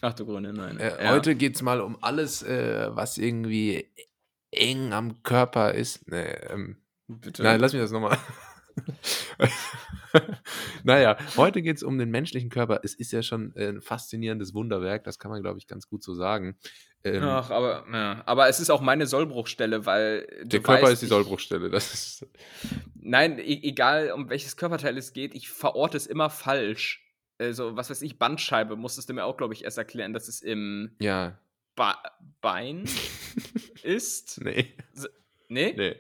Ach 0.00 0.14
du 0.14 0.24
Grüne, 0.24 0.54
nein. 0.54 0.78
Äh, 0.78 1.04
ja. 1.04 1.10
Heute 1.10 1.34
geht 1.34 1.56
es 1.56 1.62
mal 1.62 1.82
um 1.82 1.98
alles, 2.00 2.42
äh, 2.42 2.88
was 2.96 3.18
irgendwie 3.18 3.86
eng 4.53 4.92
am 4.92 5.22
Körper 5.22 5.74
ist. 5.74 6.09
Nee, 6.09 6.36
ähm, 6.50 6.76
Bitte. 7.09 7.42
Nein, 7.42 7.61
lass 7.61 7.72
mich 7.72 7.82
das 7.82 7.90
nochmal. 7.90 8.16
naja, 10.84 11.16
heute 11.36 11.62
geht 11.62 11.76
es 11.76 11.82
um 11.82 11.98
den 11.98 12.11
menschlichen 12.11 12.48
Körper. 12.48 12.80
Es 12.82 12.94
ist 12.94 13.12
ja 13.12 13.22
schon 13.22 13.53
ein 13.57 13.80
faszinierendes 13.80 14.55
Wunderwerk, 14.55 15.05
das 15.05 15.18
kann 15.18 15.30
man, 15.30 15.42
glaube 15.42 15.59
ich, 15.59 15.66
ganz 15.66 15.88
gut 15.88 16.03
so 16.03 16.14
sagen. 16.14 16.57
Ähm, 17.05 17.22
Ach, 17.24 17.50
aber, 17.50 17.84
ja. 17.92 18.22
aber 18.26 18.48
es 18.48 18.61
ist 18.61 18.70
auch 18.70 18.80
meine 18.80 19.07
Sollbruchstelle, 19.07 19.84
weil. 19.86 20.26
Der 20.44 20.61
Körper 20.61 20.84
weißt, 20.84 20.94
ist 20.94 21.03
die 21.03 21.07
Sollbruchstelle. 21.07 21.68
Das 21.68 21.92
ist 21.92 22.26
Nein, 22.94 23.38
e 23.38 23.61
egal 23.62 24.12
um 24.12 24.30
welches 24.30 24.57
Körperteil 24.57 24.96
es 24.96 25.12
geht, 25.12 25.34
ich 25.34 25.48
verorte 25.50 25.96
es 25.96 26.07
immer 26.07 26.30
falsch. 26.30 27.05
Also, 27.38 27.76
was 27.76 27.90
weiß 27.90 28.03
ich, 28.03 28.18
Bandscheibe 28.18 28.76
musstest 28.76 29.09
du 29.09 29.14
mir 29.14 29.24
auch, 29.24 29.36
glaube 29.36 29.55
ich, 29.55 29.64
erst 29.64 29.78
erklären, 29.78 30.12
dass 30.12 30.28
es 30.28 30.40
im 30.40 30.94
ja. 31.00 31.38
Ba 31.74 32.02
Bein 32.40 32.84
ist. 33.82 34.40
Nee. 34.44 34.74
nee? 35.48 35.74
Nee. 35.76 35.96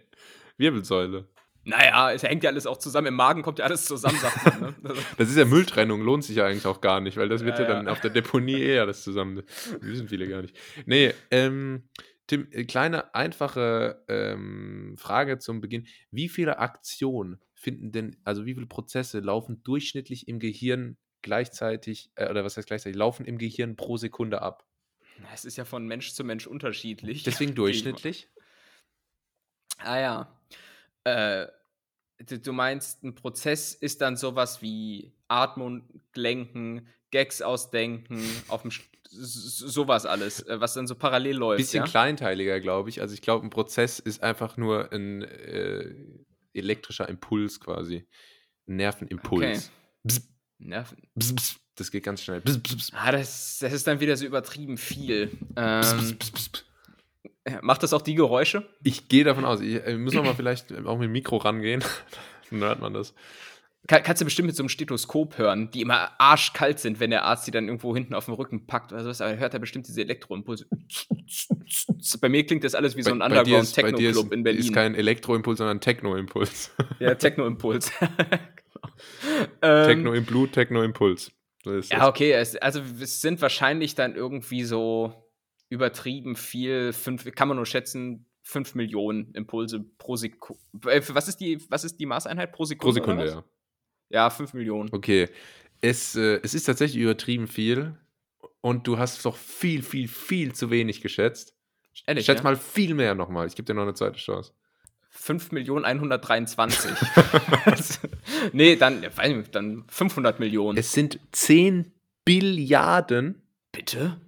Wirbelsäule. 0.56 1.28
Naja, 1.64 2.12
es 2.12 2.22
hängt 2.24 2.42
ja 2.42 2.50
alles 2.50 2.66
auch 2.66 2.78
zusammen. 2.78 3.08
Im 3.08 3.14
Magen 3.14 3.42
kommt 3.42 3.60
ja 3.60 3.66
alles 3.66 3.84
zusammen, 3.84 4.18
sagt 4.18 4.60
man. 4.60 4.74
Ne? 4.82 4.94
das 5.16 5.28
ist 5.28 5.36
ja 5.36 5.44
Mülltrennung, 5.44 6.02
lohnt 6.02 6.24
sich 6.24 6.36
ja 6.36 6.46
eigentlich 6.46 6.66
auch 6.66 6.80
gar 6.80 7.00
nicht, 7.00 7.16
weil 7.16 7.28
das 7.28 7.44
wird 7.44 7.58
ja, 7.58 7.64
ja 7.64 7.74
dann 7.74 7.88
auf 7.88 8.00
der 8.00 8.10
Deponie 8.10 8.60
eher 8.60 8.82
alles 8.82 9.02
zusammen. 9.02 9.36
Das 9.36 9.80
wissen 9.80 10.08
viele 10.08 10.26
gar 10.26 10.42
nicht. 10.42 10.56
Nee, 10.86 11.14
ähm, 11.30 11.84
Tim, 12.26 12.48
äh, 12.50 12.64
kleine, 12.64 13.14
einfache 13.14 14.02
ähm, 14.08 14.96
Frage 14.98 15.38
zum 15.38 15.60
Beginn. 15.60 15.86
Wie 16.10 16.28
viele 16.28 16.58
Aktionen 16.58 17.40
finden 17.54 17.92
denn, 17.92 18.16
also 18.24 18.44
wie 18.44 18.54
viele 18.54 18.66
Prozesse 18.66 19.20
laufen 19.20 19.62
durchschnittlich 19.62 20.26
im 20.26 20.40
Gehirn 20.40 20.96
gleichzeitig, 21.22 22.10
äh, 22.16 22.28
oder 22.28 22.44
was 22.44 22.56
heißt 22.56 22.66
gleichzeitig, 22.66 22.96
laufen 22.96 23.24
im 23.24 23.38
Gehirn 23.38 23.76
pro 23.76 23.96
Sekunde 23.96 24.42
ab? 24.42 24.66
Es 25.32 25.44
ist 25.44 25.56
ja 25.56 25.64
von 25.64 25.86
Mensch 25.86 26.12
zu 26.12 26.24
Mensch 26.24 26.46
unterschiedlich. 26.46 27.22
Deswegen 27.24 27.54
durchschnittlich? 27.54 28.28
ah 29.78 29.98
ja. 29.98 30.40
Äh, 31.04 31.48
du 32.18 32.52
meinst, 32.52 33.02
ein 33.02 33.14
Prozess 33.14 33.74
ist 33.74 34.00
dann 34.00 34.16
sowas 34.16 34.62
wie 34.62 35.12
Atmung, 35.28 35.88
Lenken, 36.14 36.88
Gags 37.10 37.42
ausdenken, 37.42 38.22
auf 38.48 38.62
dem 38.62 38.70
sowas 39.10 40.06
alles, 40.06 40.40
äh, 40.46 40.60
was 40.60 40.74
dann 40.74 40.86
so 40.86 40.94
parallel 40.94 41.36
läuft. 41.36 41.58
Bisschen 41.58 41.84
ja? 41.84 41.90
kleinteiliger, 41.90 42.60
glaube 42.60 42.88
ich. 42.88 43.00
Also 43.00 43.14
ich 43.14 43.20
glaube, 43.20 43.46
ein 43.46 43.50
Prozess 43.50 43.98
ist 43.98 44.22
einfach 44.22 44.56
nur 44.56 44.90
ein 44.92 45.22
äh, 45.22 45.94
elektrischer 46.54 47.08
Impuls 47.08 47.60
quasi. 47.60 48.06
Ein 48.66 48.76
Nervenimpuls. 48.76 49.70
Okay. 50.04 50.18
Nerven. 50.58 51.02
Bzz, 51.14 51.34
bzz. 51.34 51.61
Das 51.76 51.90
geht 51.90 52.04
ganz 52.04 52.22
schnell. 52.22 52.40
Bzz, 52.40 52.58
bzz. 52.58 52.90
Ah, 52.92 53.12
das, 53.12 53.58
das 53.60 53.72
ist 53.72 53.86
dann 53.86 54.00
wieder 54.00 54.16
so 54.16 54.26
übertrieben 54.26 54.76
viel. 54.76 55.30
Ähm, 55.56 56.18
macht 57.62 57.82
das 57.82 57.92
auch 57.92 58.02
die 58.02 58.14
Geräusche? 58.14 58.68
Ich 58.82 59.08
gehe 59.08 59.24
davon 59.24 59.44
aus. 59.44 59.60
Ich, 59.60 59.74
äh, 59.84 59.96
müssen 59.96 60.16
wir 60.16 60.22
mal 60.22 60.34
vielleicht 60.34 60.72
auch 60.84 60.98
mit 60.98 61.06
dem 61.06 61.12
Mikro 61.12 61.38
rangehen. 61.38 61.82
dann 62.50 62.60
hört 62.60 62.80
man 62.80 62.92
das. 62.92 63.14
Kann, 63.88 64.02
kannst 64.04 64.20
du 64.20 64.24
bestimmt 64.24 64.46
mit 64.46 64.54
so 64.54 64.62
einem 64.62 64.68
Stethoskop 64.68 65.38
hören, 65.38 65.70
die 65.72 65.80
immer 65.80 66.12
arschkalt 66.18 66.78
sind, 66.78 67.00
wenn 67.00 67.10
der 67.10 67.24
Arzt 67.24 67.48
die 67.48 67.50
dann 67.50 67.66
irgendwo 67.66 67.94
hinten 67.94 68.14
auf 68.14 68.26
dem 68.26 68.34
Rücken 68.34 68.66
packt 68.66 68.92
oder 68.92 69.02
sowas. 69.02 69.20
Aber 69.20 69.36
hört 69.36 69.54
er 69.54 69.60
bestimmt 69.60 69.88
diese 69.88 70.02
Elektroimpulse. 70.02 70.66
Bei 72.20 72.28
mir 72.28 72.46
klingt 72.46 72.62
das 72.62 72.76
alles 72.76 72.96
wie 72.96 73.02
so 73.02 73.10
ein 73.10 73.22
Underground-Techno-Club 73.22 74.32
in 74.32 74.44
Berlin. 74.44 74.60
Ist 74.60 74.74
kein 74.74 74.94
Elektroimpuls, 74.94 75.58
sondern 75.58 75.80
Techno-Impuls. 75.80 76.70
Ja, 77.00 77.14
Techno-Impuls. 77.16 77.90
genau. 79.60 79.86
Techno 79.86 80.12
im 80.12 80.24
Blut, 80.24 80.52
Techno-Impuls. 80.52 81.32
Ja, 81.64 82.08
okay. 82.08 82.32
Es, 82.32 82.56
also 82.56 82.80
es 83.00 83.20
sind 83.20 83.40
wahrscheinlich 83.40 83.94
dann 83.94 84.14
irgendwie 84.14 84.64
so 84.64 85.12
übertrieben 85.68 86.36
viel, 86.36 86.92
fünf, 86.92 87.24
kann 87.34 87.48
man 87.48 87.56
nur 87.56 87.66
schätzen, 87.66 88.26
5 88.42 88.74
Millionen 88.74 89.32
Impulse 89.34 89.80
pro 89.98 90.16
Sekunde. 90.16 90.60
Äh, 90.86 91.02
was 91.08 91.28
ist 91.28 91.38
die, 91.38 91.58
was 91.70 91.84
ist 91.84 91.98
die 91.98 92.06
Maßeinheit 92.06 92.52
pro 92.52 92.64
Sekunde? 92.64 93.00
Pro 93.00 93.12
Sekunde, 93.12 93.26
ja. 93.26 93.44
Ja, 94.10 94.30
5 94.30 94.54
Millionen. 94.54 94.90
Okay. 94.92 95.28
Es, 95.80 96.16
äh, 96.16 96.40
es 96.42 96.54
ist 96.54 96.64
tatsächlich 96.64 97.02
übertrieben 97.02 97.46
viel 97.46 97.96
und 98.60 98.86
du 98.86 98.98
hast 98.98 99.24
doch 99.24 99.36
viel, 99.36 99.82
viel, 99.82 100.08
viel 100.08 100.52
zu 100.52 100.70
wenig 100.70 101.00
geschätzt. 101.00 101.56
Ehrlich, 102.06 102.26
Schätz 102.26 102.38
ja? 102.38 102.44
mal 102.44 102.56
viel 102.56 102.94
mehr 102.94 103.14
nochmal. 103.14 103.46
Ich 103.46 103.54
gebe 103.54 103.66
dir 103.66 103.74
noch 103.74 103.82
eine 103.82 103.94
zweite 103.94 104.18
Chance. 104.18 104.52
5 105.14 105.52
Millionen 105.52 105.84
123. 105.84 106.90
nee, 108.52 108.76
dann, 108.76 109.06
dann 109.52 109.84
500 109.86 110.40
Millionen. 110.40 110.78
Es 110.78 110.92
sind 110.92 111.20
10 111.32 111.92
Billiarden. 112.24 113.42
Bitte? 113.72 114.20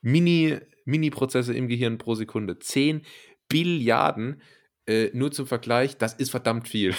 Mini, 0.00 0.58
Mini-Prozesse 0.84 1.52
im 1.52 1.68
Gehirn 1.68 1.98
pro 1.98 2.14
Sekunde. 2.14 2.58
10 2.58 3.02
Billiarden. 3.48 4.40
Äh, 4.86 5.10
nur 5.12 5.32
zum 5.32 5.46
Vergleich, 5.46 5.98
das 5.98 6.14
ist 6.14 6.30
verdammt 6.30 6.68
viel. 6.68 6.94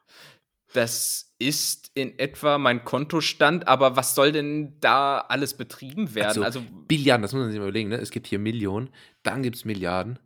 das 0.72 1.34
ist 1.38 1.92
in 1.94 2.18
etwa 2.18 2.58
mein 2.58 2.84
Kontostand, 2.84 3.68
aber 3.68 3.96
was 3.96 4.16
soll 4.16 4.32
denn 4.32 4.78
da 4.80 5.18
alles 5.18 5.54
betrieben 5.56 6.14
werden? 6.14 6.42
Also, 6.42 6.42
also 6.42 6.62
Billiarden, 6.88 7.22
das 7.22 7.32
muss 7.32 7.42
man 7.42 7.50
sich 7.50 7.60
mal 7.60 7.66
überlegen, 7.68 7.90
ne? 7.90 7.96
Es 7.96 8.10
gibt 8.10 8.26
hier 8.26 8.40
Millionen, 8.40 8.90
dann 9.22 9.42
gibt 9.42 9.56
es 9.56 9.64
Milliarden, 9.64 10.18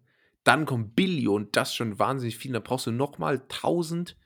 dann 0.49 0.64
kommen 0.64 0.94
Billionen, 0.94 1.49
das 1.53 1.68
ist 1.68 1.74
schon 1.74 1.99
wahnsinnig 1.99 2.38
viel. 2.38 2.53
Dann 2.53 2.62
brauchst 2.62 2.86
du 2.86 2.90
nochmal 2.90 3.34
1000 3.34 4.16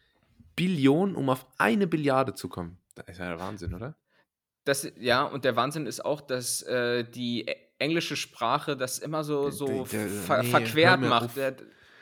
Billionen, 0.55 1.17
um 1.17 1.29
auf 1.29 1.47
eine 1.59 1.89
Billiarde 1.89 2.35
zu 2.35 2.49
kommen. 2.49 2.79
Das 2.95 3.09
ist 3.09 3.19
ja 3.19 3.29
der 3.29 3.41
Wahnsinn, 3.41 3.75
oder? 3.75 3.97
Das, 4.65 4.91
ja, 5.01 5.25
und 5.25 5.45
der 5.45 5.57
Wahnsinn 5.57 5.87
ist 5.87 6.05
auch, 6.05 6.21
dass 6.21 6.63
äh, 6.63 7.03
die 7.03 7.53
englische 7.79 8.15
Sprache 8.15 8.77
das 8.77 9.01
immer 9.01 9.25
so, 9.25 9.51
so 9.51 9.67
der, 9.67 10.07
der, 10.07 10.09
ver 10.09 10.43
nee, 10.45 10.49
verquert 10.51 11.01
macht. 11.01 11.31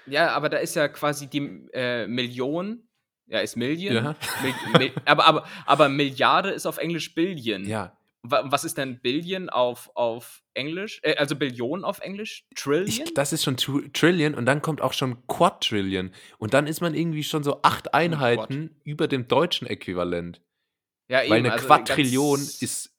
ja, 0.04 0.32
aber 0.32 0.50
da 0.50 0.58
ist 0.58 0.76
ja 0.76 0.88
quasi 0.88 1.26
die 1.26 1.70
äh, 1.72 2.06
Million, 2.06 2.86
ja, 3.26 3.38
ist 3.38 3.56
Million. 3.56 3.94
Ja. 3.94 4.16
Mil, 4.42 4.54
Mil, 4.78 4.92
aber, 5.06 5.24
aber, 5.24 5.46
aber 5.64 5.88
Milliarde 5.88 6.50
ist 6.50 6.66
auf 6.66 6.76
Englisch 6.76 7.14
Billion. 7.14 7.64
Ja, 7.64 7.96
was 8.22 8.64
ist 8.64 8.76
denn 8.76 9.00
Billion 9.00 9.48
auf, 9.48 9.90
auf 9.94 10.42
Englisch? 10.54 11.00
Äh, 11.02 11.16
also 11.16 11.36
Billion 11.36 11.84
auf 11.84 12.00
Englisch? 12.00 12.46
Trillion? 12.54 13.06
Ich, 13.06 13.14
das 13.14 13.32
ist 13.32 13.44
schon 13.44 13.56
Trillion 13.56 14.34
und 14.34 14.46
dann 14.46 14.60
kommt 14.62 14.80
auch 14.82 14.92
schon 14.92 15.26
Quadrillion. 15.26 16.12
Und 16.38 16.54
dann 16.54 16.66
ist 16.66 16.80
man 16.80 16.94
irgendwie 16.94 17.24
schon 17.24 17.42
so 17.42 17.62
acht 17.62 17.94
Einheiten 17.94 18.68
Quad. 18.68 18.80
über 18.84 19.08
dem 19.08 19.28
deutschen 19.28 19.66
Äquivalent. 19.66 20.42
Ja, 21.08 21.22
eben. 21.22 21.30
Weil 21.30 21.38
eine 21.38 21.52
also 21.52 21.66
Quadrillion 21.66 22.40
ist, 22.40 22.94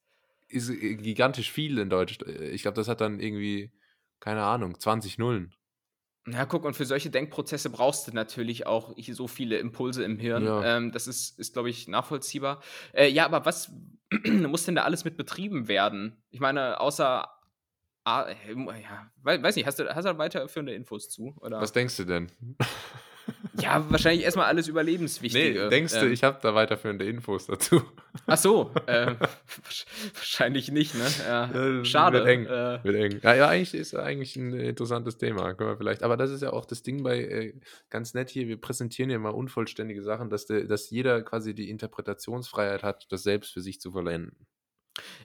ist 0.47 0.79
gigantisch 0.79 1.51
viel 1.51 1.77
in 1.77 1.89
Deutsch. 1.89 2.17
Ich 2.51 2.63
glaube, 2.63 2.75
das 2.75 2.87
hat 2.87 3.01
dann 3.01 3.19
irgendwie, 3.19 3.71
keine 4.19 4.43
Ahnung, 4.43 4.79
20 4.79 5.17
Nullen. 5.17 5.53
Ja, 6.27 6.45
guck, 6.45 6.65
und 6.65 6.75
für 6.75 6.85
solche 6.85 7.09
Denkprozesse 7.09 7.69
brauchst 7.71 8.07
du 8.07 8.11
natürlich 8.13 8.67
auch 8.67 8.95
so 9.11 9.27
viele 9.27 9.57
Impulse 9.57 10.03
im 10.03 10.19
Hirn. 10.19 10.45
Ja. 10.45 10.77
Ähm, 10.77 10.91
das 10.91 11.07
ist, 11.07 11.39
ist 11.39 11.53
glaube 11.53 11.69
ich, 11.69 11.87
nachvollziehbar. 11.87 12.61
Äh, 12.93 13.07
ja, 13.07 13.25
aber 13.25 13.45
was 13.45 13.71
muss 14.47 14.65
denn 14.65 14.75
da 14.75 14.83
alles 14.83 15.05
mit 15.05 15.17
betrieben 15.17 15.67
werden? 15.67 16.21
Ich 16.29 16.39
meine, 16.39 16.79
außer. 16.79 17.27
Ah, 18.03 18.25
ja, 18.47 19.11
weiß 19.21 19.55
nicht, 19.55 19.67
hast 19.67 19.77
du, 19.77 19.87
hast 19.93 20.05
du 20.05 20.17
weiterführende 20.17 20.73
Infos 20.73 21.09
zu? 21.09 21.35
Oder? 21.39 21.61
Was 21.61 21.71
denkst 21.71 21.97
du 21.97 22.05
denn? 22.05 22.31
Ja, 23.59 23.85
wahrscheinlich 23.89 24.23
erstmal 24.23 24.45
alles 24.45 24.67
Überlebenswichtige. 24.67 25.63
Nee, 25.63 25.69
denkst 25.69 25.93
du, 25.93 26.05
ähm, 26.05 26.11
ich 26.11 26.23
habe 26.23 26.39
da 26.41 26.55
weiterführende 26.55 27.05
Infos 27.05 27.47
dazu? 27.47 27.81
Ach 28.25 28.37
so, 28.37 28.71
äh, 28.87 29.15
wahrscheinlich 30.13 30.71
nicht, 30.71 30.95
ne? 30.95 31.07
Ja, 31.27 31.85
schade. 31.85 32.19
Wird 32.19 32.27
eng. 32.27 32.45
Äh, 32.45 32.83
wird 32.83 32.95
eng. 32.95 33.19
Ja, 33.21 33.35
ja, 33.35 33.47
eigentlich 33.49 33.73
ist 33.73 33.95
eigentlich 33.95 34.35
ein 34.35 34.53
interessantes 34.53 35.17
Thema, 35.17 35.53
können 35.53 35.71
wir 35.71 35.77
vielleicht. 35.77 36.03
Aber 36.03 36.17
das 36.17 36.31
ist 36.31 36.41
ja 36.41 36.53
auch 36.53 36.65
das 36.65 36.81
Ding 36.81 37.03
bei 37.03 37.19
äh, 37.19 37.53
ganz 37.89 38.13
nett 38.13 38.29
hier. 38.29 38.47
Wir 38.47 38.59
präsentieren 38.59 39.09
ja 39.09 39.19
mal 39.19 39.29
unvollständige 39.29 40.01
Sachen, 40.01 40.29
dass, 40.29 40.45
der, 40.45 40.65
dass 40.65 40.89
jeder 40.89 41.21
quasi 41.21 41.53
die 41.53 41.69
Interpretationsfreiheit 41.69 42.83
hat, 42.83 43.11
das 43.11 43.23
selbst 43.23 43.53
für 43.53 43.61
sich 43.61 43.81
zu 43.81 43.91
vollenden. 43.91 44.47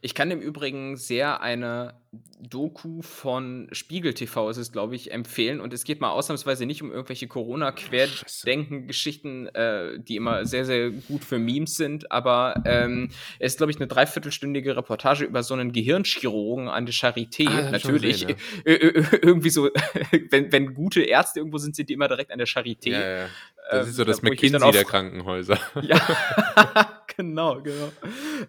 Ich 0.00 0.14
kann 0.14 0.30
im 0.30 0.40
Übrigen 0.40 0.96
sehr 0.96 1.40
eine 1.40 1.94
Doku 2.40 3.02
von 3.02 3.68
Spiegel 3.72 4.14
TV, 4.14 4.48
ist 4.50 4.56
es, 4.56 4.72
glaube 4.72 4.94
ich, 4.94 5.12
empfehlen. 5.12 5.60
Und 5.60 5.72
es 5.72 5.84
geht 5.84 6.00
mal 6.00 6.10
ausnahmsweise 6.10 6.66
nicht 6.66 6.82
um 6.82 6.90
irgendwelche 6.92 7.28
Corona-Querdenken-Geschichten, 7.28 9.46
äh, 9.48 9.98
die 9.98 10.16
immer 10.16 10.44
sehr, 10.44 10.64
sehr 10.64 10.90
gut 10.90 11.24
für 11.24 11.38
Memes 11.38 11.76
sind. 11.76 12.12
Aber 12.12 12.62
ähm, 12.64 13.10
es 13.38 13.52
ist, 13.52 13.58
glaube 13.58 13.70
ich, 13.72 13.78
eine 13.78 13.86
dreiviertelstündige 13.86 14.76
Reportage 14.76 15.24
über 15.24 15.42
so 15.42 15.54
einen 15.54 15.72
Gehirnchirurgen 15.72 16.68
an 16.68 16.84
der 16.86 16.94
Charité. 16.94 17.48
Ah, 17.48 17.70
Natürlich. 17.70 18.20
Sehen, 18.20 18.30
ja. 18.30 18.36
irgendwie 19.22 19.50
so, 19.50 19.68
wenn, 20.30 20.52
wenn 20.52 20.72
gute 20.74 21.02
Ärzte 21.02 21.40
irgendwo 21.40 21.58
sind, 21.58 21.74
sind 21.76 21.88
die 21.88 21.94
immer 21.94 22.08
direkt 22.08 22.32
an 22.32 22.38
der 22.38 22.46
Charité. 22.46 22.90
Ja, 22.90 23.18
ja. 23.18 23.28
Das 23.70 23.88
ist 23.88 23.96
so 23.96 24.04
das 24.04 24.22
McKinsey 24.22 24.70
der 24.70 24.84
Krankenhäuser. 24.84 25.58
Ja, 25.82 27.02
genau, 27.16 27.60
genau. 27.62 27.90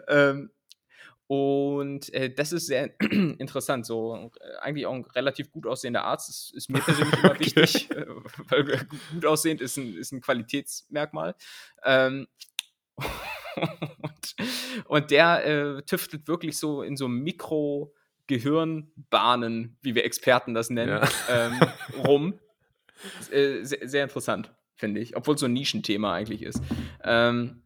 Ähm, 0.08 0.52
und 1.28 2.12
äh, 2.14 2.34
das 2.34 2.54
ist 2.54 2.68
sehr 2.68 2.92
interessant. 3.02 3.86
So 3.86 4.32
äh, 4.40 4.58
eigentlich 4.62 4.86
auch 4.86 4.94
ein 4.94 5.04
relativ 5.04 5.52
gut 5.52 5.68
aussehender 5.68 6.06
Arzt 6.06 6.30
ist, 6.30 6.54
ist 6.54 6.70
mir 6.70 6.80
persönlich 6.80 7.22
immer 7.22 7.38
wichtig, 7.40 7.92
äh, 7.92 8.06
weil 8.48 8.88
gut 9.12 9.26
aussehend 9.26 9.60
ist 9.62 9.76
ein, 9.78 9.98
ist 9.98 10.14
ein 10.14 10.22
Qualitätsmerkmal. 10.22 11.36
Ähm, 11.84 12.28
und, 12.98 14.36
und, 14.86 15.12
der 15.12 15.46
äh, 15.46 15.84
tüftelt 15.84 16.30
wirklich 16.30 16.58
so 16.58 16.82
in 16.82 16.96
so 16.96 17.10
Mikro-Gehirnbahnen, 17.10 19.78
wie 19.82 19.96
wir 19.96 20.06
Experten 20.06 20.54
das 20.54 20.70
nennen, 20.70 21.02
ja. 21.02 21.10
ähm, 21.30 21.60
rum. 22.06 22.40
Sehr, 23.20 23.66
sehr, 23.66 24.04
interessant, 24.04 24.54
finde 24.76 25.02
ich. 25.02 25.18
Obwohl 25.18 25.36
es 25.36 25.42
so 25.42 25.46
ein 25.46 25.54
Nischenthema 25.54 26.14
eigentlich 26.14 26.42
ist. 26.42 26.64
Ähm, 27.04 27.62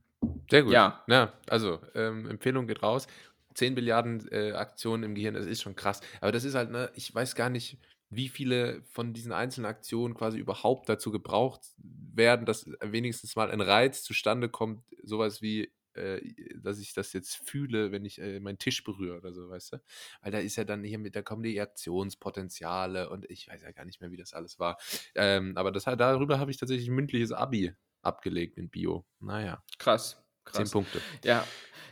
sehr 0.49 0.63
gut. 0.63 0.73
Ja, 0.73 1.03
ja 1.07 1.31
also 1.47 1.79
ähm, 1.95 2.29
Empfehlung 2.29 2.67
geht 2.67 2.83
raus. 2.83 3.07
10 3.53 3.75
Billiarden 3.75 4.27
äh, 4.31 4.51
Aktionen 4.53 5.03
im 5.03 5.15
Gehirn, 5.15 5.33
das 5.33 5.45
ist 5.45 5.61
schon 5.61 5.75
krass. 5.75 6.01
Aber 6.21 6.31
das 6.31 6.43
ist 6.43 6.55
halt, 6.55 6.71
ne, 6.71 6.91
ich 6.95 7.13
weiß 7.13 7.35
gar 7.35 7.49
nicht, 7.49 7.77
wie 8.09 8.27
viele 8.29 8.83
von 8.83 9.13
diesen 9.13 9.31
einzelnen 9.31 9.65
Aktionen 9.67 10.13
quasi 10.13 10.37
überhaupt 10.37 10.89
dazu 10.89 11.11
gebraucht 11.11 11.61
werden, 11.77 12.45
dass 12.45 12.69
wenigstens 12.81 13.35
mal 13.35 13.49
ein 13.49 13.61
Reiz 13.61 14.03
zustande 14.03 14.49
kommt, 14.49 14.83
sowas 15.01 15.41
wie, 15.41 15.71
äh, 15.93 16.21
dass 16.61 16.79
ich 16.79 16.93
das 16.93 17.13
jetzt 17.13 17.35
fühle, 17.49 17.91
wenn 17.93 18.03
ich 18.03 18.19
äh, 18.19 18.39
meinen 18.41 18.57
Tisch 18.57 18.83
berühre 18.83 19.17
oder 19.17 19.31
so, 19.33 19.49
weißt 19.49 19.73
du? 19.73 19.77
Weil 20.21 20.31
da 20.31 20.39
ist 20.39 20.57
ja 20.57 20.65
dann 20.65 20.83
hier 20.83 20.99
mit, 20.99 21.15
da 21.15 21.21
kommen 21.21 21.43
die 21.43 21.59
Aktionspotenziale 21.59 23.09
und 23.09 23.29
ich 23.29 23.47
weiß 23.47 23.61
ja 23.63 23.71
gar 23.71 23.85
nicht 23.85 24.01
mehr, 24.01 24.11
wie 24.11 24.17
das 24.17 24.33
alles 24.33 24.59
war. 24.59 24.77
Ähm, 25.15 25.53
aber 25.55 25.71
das, 25.71 25.85
darüber 25.85 26.37
habe 26.39 26.51
ich 26.51 26.57
tatsächlich 26.57 26.89
mündliches 26.89 27.31
Abi 27.31 27.73
abgelegt 28.01 28.57
in 28.57 28.69
Bio. 28.69 29.05
Naja. 29.19 29.63
Krass. 29.77 30.21
Krass. 30.51 30.69
Zehn 30.69 30.71
Punkte. 30.71 31.01
Ja, 31.23 31.45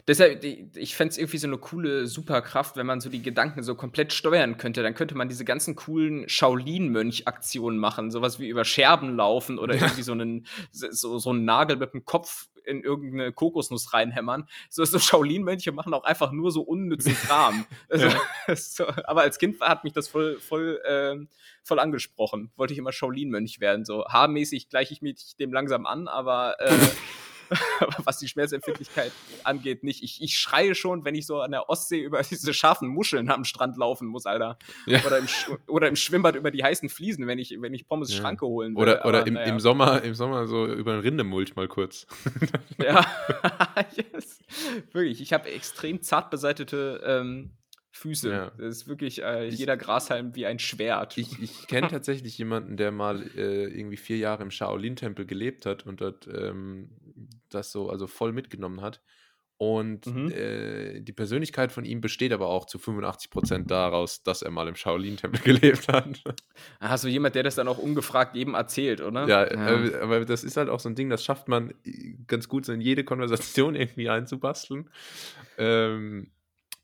Deshalb, 0.09 0.43
ich 0.43 0.95
fände 0.95 1.11
es 1.11 1.19
irgendwie 1.19 1.37
so 1.37 1.45
eine 1.45 1.59
coole 1.59 2.07
Superkraft, 2.07 2.77
wenn 2.77 2.87
man 2.87 2.99
so 2.99 3.11
die 3.11 3.21
Gedanken 3.21 3.61
so 3.61 3.75
komplett 3.75 4.11
steuern 4.11 4.57
könnte. 4.57 4.81
Dann 4.81 4.95
könnte 4.95 5.13
man 5.13 5.29
diese 5.29 5.45
ganzen 5.45 5.75
coolen 5.75 6.27
Shaolin-Mönch-Aktionen 6.27 7.77
machen. 7.77 8.09
Sowas 8.09 8.39
wie 8.39 8.47
über 8.47 8.65
Scherben 8.65 9.15
laufen 9.15 9.59
oder 9.59 9.75
irgendwie 9.75 10.01
so 10.01 10.13
einen, 10.13 10.47
so, 10.71 11.19
so 11.19 11.29
einen 11.29 11.45
Nagel 11.45 11.77
mit 11.77 11.93
dem 11.93 12.05
Kopf 12.05 12.47
in 12.65 12.81
irgendeine 12.81 13.31
Kokosnuss 13.31 13.93
reinhämmern. 13.93 14.49
So, 14.71 14.83
so 14.83 14.97
Shaolin-Mönche 14.97 15.71
machen 15.73 15.93
auch 15.93 16.05
einfach 16.05 16.31
nur 16.31 16.51
so 16.51 16.61
unnützen 16.61 17.15
Kram. 17.15 17.67
also, 17.89 18.09
so, 18.55 18.87
aber 18.87 19.21
als 19.21 19.37
Kind 19.37 19.61
hat 19.61 19.83
mich 19.83 19.93
das 19.93 20.07
voll, 20.07 20.39
voll, 20.39 20.81
äh, 20.85 21.23
voll 21.63 21.79
angesprochen. 21.79 22.51
Wollte 22.55 22.73
ich 22.73 22.79
immer 22.79 22.91
Shaolin-Mönch 22.91 23.59
werden. 23.59 23.85
So 23.85 24.05
haarmäßig 24.05 24.69
gleiche 24.69 24.91
ich 24.91 25.03
mich 25.03 25.35
dem 25.35 25.53
langsam 25.53 25.85
an, 25.85 26.07
aber 26.07 26.59
äh, 26.59 26.73
was 28.03 28.19
die 28.19 28.27
Schmerzempfindlichkeit 28.27 29.11
angeht, 29.43 29.83
nicht. 29.83 30.03
Ich, 30.03 30.21
ich 30.21 30.37
schreie 30.37 30.75
schon, 30.75 31.05
wenn 31.05 31.15
ich 31.15 31.25
so 31.25 31.41
an 31.41 31.51
der 31.51 31.69
Ostsee 31.69 31.99
über 31.99 32.21
diese 32.29 32.53
scharfen 32.53 32.87
Muscheln 32.87 33.29
am 33.29 33.43
Strand 33.43 33.77
laufen 33.77 34.07
muss, 34.07 34.25
Alter. 34.25 34.57
Ja. 34.85 35.03
Oder, 35.05 35.19
im, 35.19 35.27
oder 35.67 35.87
im 35.87 35.95
Schwimmbad 35.95 36.35
über 36.35 36.51
die 36.51 36.63
heißen 36.63 36.89
Fliesen, 36.89 37.27
wenn 37.27 37.39
ich, 37.39 37.55
wenn 37.59 37.73
ich 37.73 37.87
Pommes 37.87 38.11
ja. 38.11 38.19
Schranke 38.19 38.45
holen 38.45 38.75
will. 38.75 38.83
Oder, 38.83 39.05
oder 39.05 39.19
Aber, 39.19 39.27
im, 39.27 39.33
naja. 39.33 39.47
im, 39.47 39.59
Sommer, 39.59 40.03
im 40.03 40.13
Sommer 40.13 40.47
so 40.47 40.65
über 40.65 40.93
den 40.93 41.01
Rindemulch 41.01 41.55
mal 41.55 41.67
kurz. 41.67 42.07
ja, 42.77 43.05
yes. 43.95 44.39
wirklich. 44.91 45.21
Ich 45.21 45.33
habe 45.33 45.49
extrem 45.49 46.01
zart 46.01 46.29
beseitete 46.29 47.01
ähm, 47.05 47.51
Füße. 47.91 48.29
Ja. 48.29 48.51
Das 48.57 48.77
ist 48.77 48.87
wirklich 48.87 49.21
äh, 49.23 49.47
ich, 49.47 49.57
jeder 49.57 49.75
Grashalm 49.75 50.35
wie 50.35 50.45
ein 50.45 50.59
Schwert. 50.59 51.17
Ich, 51.17 51.41
ich 51.41 51.67
kenne 51.67 51.87
tatsächlich 51.87 52.37
jemanden, 52.37 52.77
der 52.77 52.91
mal 52.91 53.21
äh, 53.35 53.65
irgendwie 53.65 53.97
vier 53.97 54.17
Jahre 54.17 54.43
im 54.43 54.51
Shaolin-Tempel 54.51 55.25
gelebt 55.25 55.65
hat 55.65 55.85
und 55.85 56.01
dort 56.01 56.27
ähm, 56.27 56.89
das 57.49 57.71
so 57.71 57.89
also 57.89 58.07
voll 58.07 58.31
mitgenommen 58.31 58.81
hat. 58.81 59.01
Und 59.61 60.05
mhm. 60.05 60.31
äh, 60.31 61.01
die 61.01 61.11
Persönlichkeit 61.11 61.73
von 61.73 61.83
ihm 61.83 61.99
besteht 61.99 62.31
aber 62.31 62.47
auch 62.47 62.63
zu 62.63 62.79
85 62.79 63.29
Prozent 63.29 63.69
daraus, 63.69 64.23
dass 64.23 64.41
er 64.41 64.51
mal 64.51 64.69
im 64.69 64.75
Shaolin-Tempel 64.75 65.41
gelebt 65.43 65.89
hat. 65.89 66.23
Also 66.79 67.09
jemand, 67.09 67.35
der 67.35 67.43
das 67.43 67.55
dann 67.55 67.67
auch 67.67 67.77
ungefragt 67.77 68.37
jedem 68.37 68.53
erzählt, 68.53 69.01
oder? 69.01 69.27
Ja, 69.27 69.53
ja. 69.53 69.83
Äh, 69.83 69.99
aber 69.99 70.23
das 70.23 70.45
ist 70.45 70.55
halt 70.55 70.69
auch 70.69 70.79
so 70.79 70.87
ein 70.87 70.95
Ding, 70.95 71.09
das 71.09 71.25
schafft 71.25 71.49
man 71.49 71.71
äh, 71.83 72.15
ganz 72.25 72.47
gut 72.47 72.65
so 72.65 72.71
in 72.71 72.79
jede 72.79 73.03
Konversation 73.03 73.75
irgendwie 73.75 74.07
einzubasteln. 74.07 74.89
Ähm, 75.57 76.31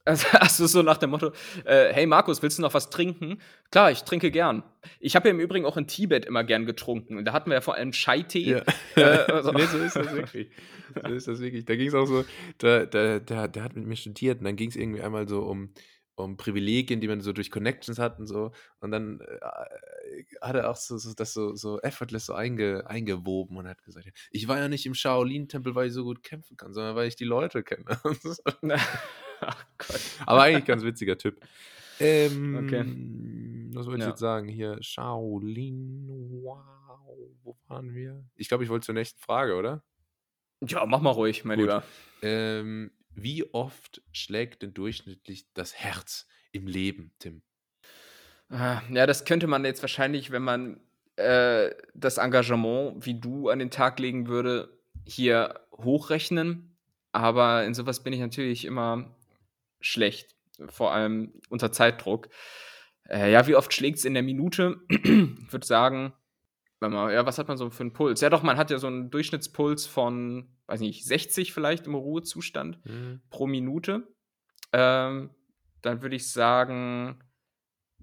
also, 0.06 0.28
also 0.39 0.68
so 0.68 0.82
nach 0.82 0.97
dem 0.97 1.10
Motto, 1.10 1.32
äh, 1.66 1.91
hey 1.91 2.06
Markus, 2.06 2.41
willst 2.41 2.58
du 2.58 2.62
noch 2.62 2.74
was 2.74 2.89
trinken? 2.89 3.39
Klar, 3.72 3.91
ich 3.91 4.03
trinke 4.03 4.32
gern. 4.32 4.64
Ich 4.99 5.16
habe 5.16 5.28
ja 5.28 5.34
im 5.34 5.39
Übrigen 5.39 5.66
auch 5.66 5.78
in 5.78 5.88
Tibet 5.88 6.26
immer 6.26 6.43
gern 6.43 6.66
getrunken. 6.66 7.18
Und 7.18 7.26
da 7.26 7.34
hatten 7.34 7.49
wir 7.49 7.56
ja 7.56 7.62
vor 7.62 7.76
allem 7.76 7.91
Chai-Tee. 7.91 8.51
Ja. 8.51 8.62
Äh, 8.95 9.01
also. 9.32 9.51
nee, 9.51 9.66
so 9.66 9.80
ist 9.80 9.95
das 9.95 10.14
wirklich. 10.14 10.49
So 10.93 11.14
ist 11.14 11.28
das 11.28 11.39
wirklich. 11.41 11.66
Da 11.66 11.76
ging 11.76 11.88
es 11.88 11.95
auch 11.95 12.06
so, 12.06 12.24
da, 12.60 12.86
da, 12.86 13.20
da, 13.20 13.47
der 13.47 13.64
hat 13.64 13.76
mit 13.76 13.86
mir 13.88 13.95
studiert 13.95 14.39
und 14.39 14.45
dann 14.45 14.56
ging 14.56 14.70
es 14.70 14.76
irgendwie 14.76 15.01
einmal 15.01 15.28
so 15.28 15.41
um, 15.41 15.70
um 16.16 16.38
Privilegien, 16.38 17.01
die 17.01 17.07
man 17.07 17.22
so 17.22 17.34
durch 17.34 17.51
Connections 17.51 17.99
hat 17.99 18.20
und 18.20 18.28
so. 18.28 18.51
Und 18.80 18.91
dann 18.91 19.20
äh, 19.20 20.24
hat 20.41 20.55
er 20.55 20.70
auch 20.70 20.76
so, 20.76 20.97
so 20.97 21.13
das 21.13 21.34
so, 21.34 21.55
so 21.55 21.80
effortless 21.82 22.28
so 22.28 22.34
einge, 22.34 22.88
eingewoben 22.88 23.57
und 23.57 23.68
hat 23.68 23.84
gesagt, 23.84 24.09
ich 24.32 24.47
war 24.47 24.57
ja 24.57 24.68
nicht 24.68 24.86
im 24.86 24.93
Shaolin-Tempel, 24.93 25.76
weil 25.76 25.88
ich 25.88 25.93
so 25.93 26.03
gut 26.03 26.24
kämpfen 26.24 26.57
kann, 26.57 26.74
sondern 26.74 26.95
weil 26.95 27.07
ich 27.07 27.16
die 27.16 27.26
Leute 27.26 27.63
kenne. 27.63 27.86
Ach 29.41 29.66
Gott. 29.78 30.01
Aber 30.26 30.43
eigentlich 30.43 30.66
ganz 30.66 30.84
witziger 30.84 31.18
Typ. 31.18 31.39
Ähm, 31.99 32.66
okay. 32.66 32.86
Was 33.78 33.86
wollte 33.86 33.99
ich 33.99 34.03
ja. 34.03 34.09
jetzt 34.09 34.20
sagen? 34.20 34.47
Hier, 34.47 34.78
Shaolin, 34.82 36.07
wow, 36.43 37.18
wo 37.43 37.57
waren 37.68 37.93
wir? 37.93 38.24
Ich 38.36 38.47
glaube, 38.47 38.63
ich 38.63 38.70
wollte 38.70 38.86
zur 38.86 38.95
nächsten 38.95 39.20
Frage, 39.20 39.55
oder? 39.55 39.84
Ja, 40.61 40.86
mach 40.86 41.01
mal 41.01 41.11
ruhig, 41.11 41.45
mein 41.45 41.57
Gut. 41.57 41.68
Lieber. 41.68 41.84
Ähm, 42.22 42.91
wie 43.16 43.53
oft 43.53 44.01
schlägt 44.11 44.61
denn 44.61 44.74
durchschnittlich 44.74 45.51
das 45.53 45.74
Herz 45.76 46.28
im 46.51 46.68
Leben, 46.68 47.13
Tim? 47.20 47.41
Ah, 48.49 48.82
ja, 48.91 49.07
das 49.07 49.26
könnte 49.26 49.47
man 49.47 49.66
jetzt 49.66 49.82
wahrscheinlich, 49.82 50.32
wenn 50.32 50.43
man 50.43 50.80
äh, 51.16 51.72
das 51.93 52.18
Engagement, 52.18 53.05
wie 53.05 53.20
du 53.20 53.49
an 53.49 53.59
den 53.59 53.72
Tag 53.72 53.99
legen 53.99 54.28
würde, 54.28 54.78
hier 55.05 55.61
hochrechnen. 55.72 56.78
Aber 57.11 57.63
in 57.63 57.74
sowas 57.74 58.03
bin 58.03 58.13
ich 58.13 58.20
natürlich 58.20 58.66
immer 58.66 59.16
schlecht, 59.80 60.36
vor 60.70 60.93
allem 60.93 61.34
unter 61.49 61.72
Zeitdruck. 61.72 62.30
Äh, 63.07 63.32
ja, 63.32 63.47
wie 63.47 63.55
oft 63.55 63.74
schlägt 63.74 63.99
es 63.99 64.05
in 64.05 64.13
der 64.13 64.24
Minute? 64.24 64.82
ich 64.89 65.51
würde 65.51 65.66
sagen, 65.66 66.13
ja, 66.82 67.26
was 67.26 67.38
hat 67.38 67.47
man 67.47 67.55
so 67.57 67.69
für 67.69 67.82
einen 67.82 67.93
Puls? 67.93 68.19
Ja, 68.21 68.30
doch, 68.30 68.43
man 68.43 68.57
hat 68.57 68.69
ja 68.69 68.78
so 68.78 68.88
einen 68.88 69.09
Durchschnittspuls 69.09 69.86
von, 69.86 70.49
weiß 70.67 70.82
nicht, 70.82 71.05
60 71.05 71.53
vielleicht 71.53 71.88
im 71.88 71.95
Ruhezustand 71.95 72.86
mhm. 72.86 73.21
pro 73.30 73.47
Minute. 73.47 74.07
Ähm, 74.73 75.30
dann 75.82 76.01
würde 76.01 76.15
ich 76.15 76.32
sagen, 76.32 77.19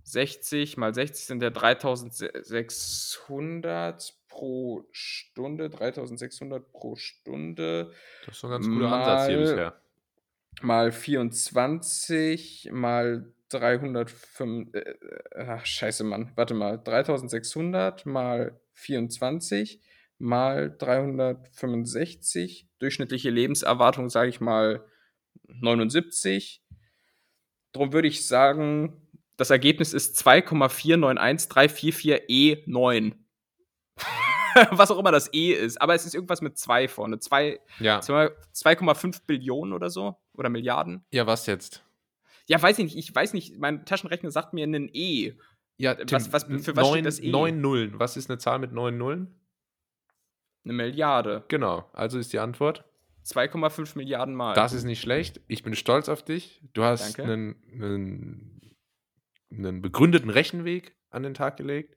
60 0.04 0.76
mal 0.76 0.94
60 0.94 1.26
sind 1.26 1.42
ja 1.42 1.50
3600 1.50 4.14
pro 4.28 4.86
Stunde. 4.90 5.70
3600 5.70 6.72
pro 6.72 6.96
Stunde. 6.96 7.92
Das 8.26 8.36
ist 8.36 8.44
ein 8.44 8.50
ganz 8.50 8.66
guter 8.66 8.92
Ansatz 8.92 9.28
hier 9.28 9.38
bisher 9.38 9.82
mal 10.60 10.92
24 10.92 12.70
mal 12.72 13.32
305, 13.52 14.74
äh, 14.74 14.94
ach, 15.36 15.66
scheiße, 15.66 16.04
Mann, 16.04 16.32
warte 16.34 16.54
mal, 16.54 16.82
3600 16.82 18.06
mal 18.06 18.58
24 18.74 19.82
mal 20.18 20.74
365, 20.78 22.68
durchschnittliche 22.78 23.28
Lebenserwartung, 23.30 24.08
sage 24.08 24.30
ich 24.30 24.40
mal 24.40 24.86
79. 25.48 26.62
Darum 27.72 27.92
würde 27.92 28.08
ich 28.08 28.26
sagen, 28.26 29.10
das 29.36 29.50
Ergebnis 29.50 29.92
ist 29.92 30.18
2,491344E9. 30.24 33.12
was 34.70 34.90
auch 34.90 34.98
immer 34.98 35.12
das 35.12 35.32
E 35.32 35.52
ist. 35.52 35.80
Aber 35.80 35.94
es 35.94 36.04
ist 36.06 36.14
irgendwas 36.14 36.42
mit 36.42 36.58
2 36.58 36.88
vorne. 36.88 37.16
2,5 37.16 39.20
Billionen 39.26 39.72
oder 39.72 39.88
so. 39.90 40.16
Oder 40.34 40.48
Milliarden. 40.48 41.04
Ja, 41.10 41.26
was 41.26 41.46
jetzt? 41.46 41.84
Ja, 42.46 42.60
weiß 42.60 42.78
ich 42.78 42.84
nicht. 42.84 42.96
Ich 42.96 43.14
weiß 43.14 43.32
nicht. 43.34 43.58
Mein 43.58 43.84
Taschenrechner 43.84 44.30
sagt 44.30 44.52
mir 44.52 44.66
ein 44.66 44.90
E. 44.92 45.34
Ja, 45.76 45.94
Tim, 45.94 46.16
was, 46.16 46.32
was, 46.32 46.44
für 46.44 46.76
was 46.76 46.84
9, 46.84 46.92
steht 46.92 47.06
das 47.06 47.20
E? 47.20 47.30
9 47.30 47.60
Nullen. 47.60 47.98
Was 47.98 48.16
ist 48.16 48.30
eine 48.30 48.38
Zahl 48.38 48.58
mit 48.58 48.72
9 48.72 48.96
Nullen? 48.96 49.40
Eine 50.64 50.74
Milliarde. 50.74 51.44
Genau. 51.48 51.90
Also 51.92 52.18
ist 52.18 52.32
die 52.32 52.38
Antwort. 52.38 52.84
2,5 53.24 53.96
Milliarden 53.96 54.34
Mal. 54.34 54.54
Das 54.54 54.72
ist 54.72 54.84
nicht 54.84 55.00
schlecht. 55.00 55.40
Ich 55.48 55.62
bin 55.62 55.74
stolz 55.74 56.08
auf 56.08 56.24
dich. 56.24 56.62
Du 56.72 56.82
hast 56.82 57.18
einen, 57.20 57.56
einen, 57.72 58.76
einen 59.50 59.82
begründeten 59.82 60.30
Rechenweg 60.30 60.96
an 61.10 61.22
den 61.22 61.34
Tag 61.34 61.56
gelegt. 61.56 61.96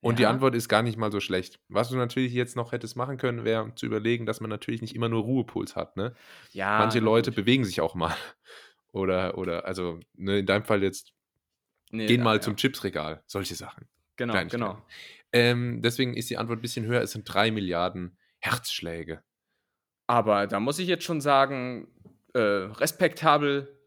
Und 0.00 0.12
ja. 0.12 0.16
die 0.16 0.26
Antwort 0.26 0.54
ist 0.54 0.68
gar 0.68 0.82
nicht 0.82 0.96
mal 0.96 1.10
so 1.10 1.18
schlecht. 1.18 1.60
Was 1.68 1.88
du 1.90 1.96
natürlich 1.96 2.32
jetzt 2.32 2.54
noch 2.54 2.70
hättest 2.70 2.96
machen 2.96 3.16
können, 3.16 3.44
wäre 3.44 3.74
zu 3.74 3.86
überlegen, 3.86 4.26
dass 4.26 4.40
man 4.40 4.50
natürlich 4.50 4.80
nicht 4.80 4.94
immer 4.94 5.08
nur 5.08 5.22
Ruhepuls 5.22 5.74
hat. 5.74 5.96
Ne? 5.96 6.14
Ja, 6.52 6.78
Manche 6.78 7.00
Leute 7.00 7.32
bewegen 7.32 7.64
sich 7.64 7.80
auch 7.80 7.94
mal. 7.94 8.14
Oder, 8.98 9.38
oder 9.38 9.64
also 9.64 10.00
ne, 10.14 10.40
in 10.40 10.46
deinem 10.46 10.64
Fall 10.64 10.82
jetzt, 10.82 11.12
nee, 11.90 12.06
gehen 12.06 12.22
mal 12.22 12.36
ja. 12.36 12.40
zum 12.40 12.56
Chipsregal. 12.56 13.22
Solche 13.26 13.54
Sachen. 13.54 13.86
Genau, 14.16 14.44
genau. 14.46 14.82
Ähm, 15.32 15.80
deswegen 15.82 16.14
ist 16.14 16.30
die 16.30 16.36
Antwort 16.36 16.58
ein 16.58 16.62
bisschen 16.62 16.86
höher. 16.86 17.02
Es 17.02 17.12
sind 17.12 17.24
drei 17.24 17.50
Milliarden 17.50 18.18
Herzschläge. 18.40 19.22
Aber 20.06 20.46
da 20.46 20.58
muss 20.58 20.78
ich 20.78 20.88
jetzt 20.88 21.04
schon 21.04 21.20
sagen, 21.20 21.86
äh, 22.34 22.40
respektabel, 22.40 23.78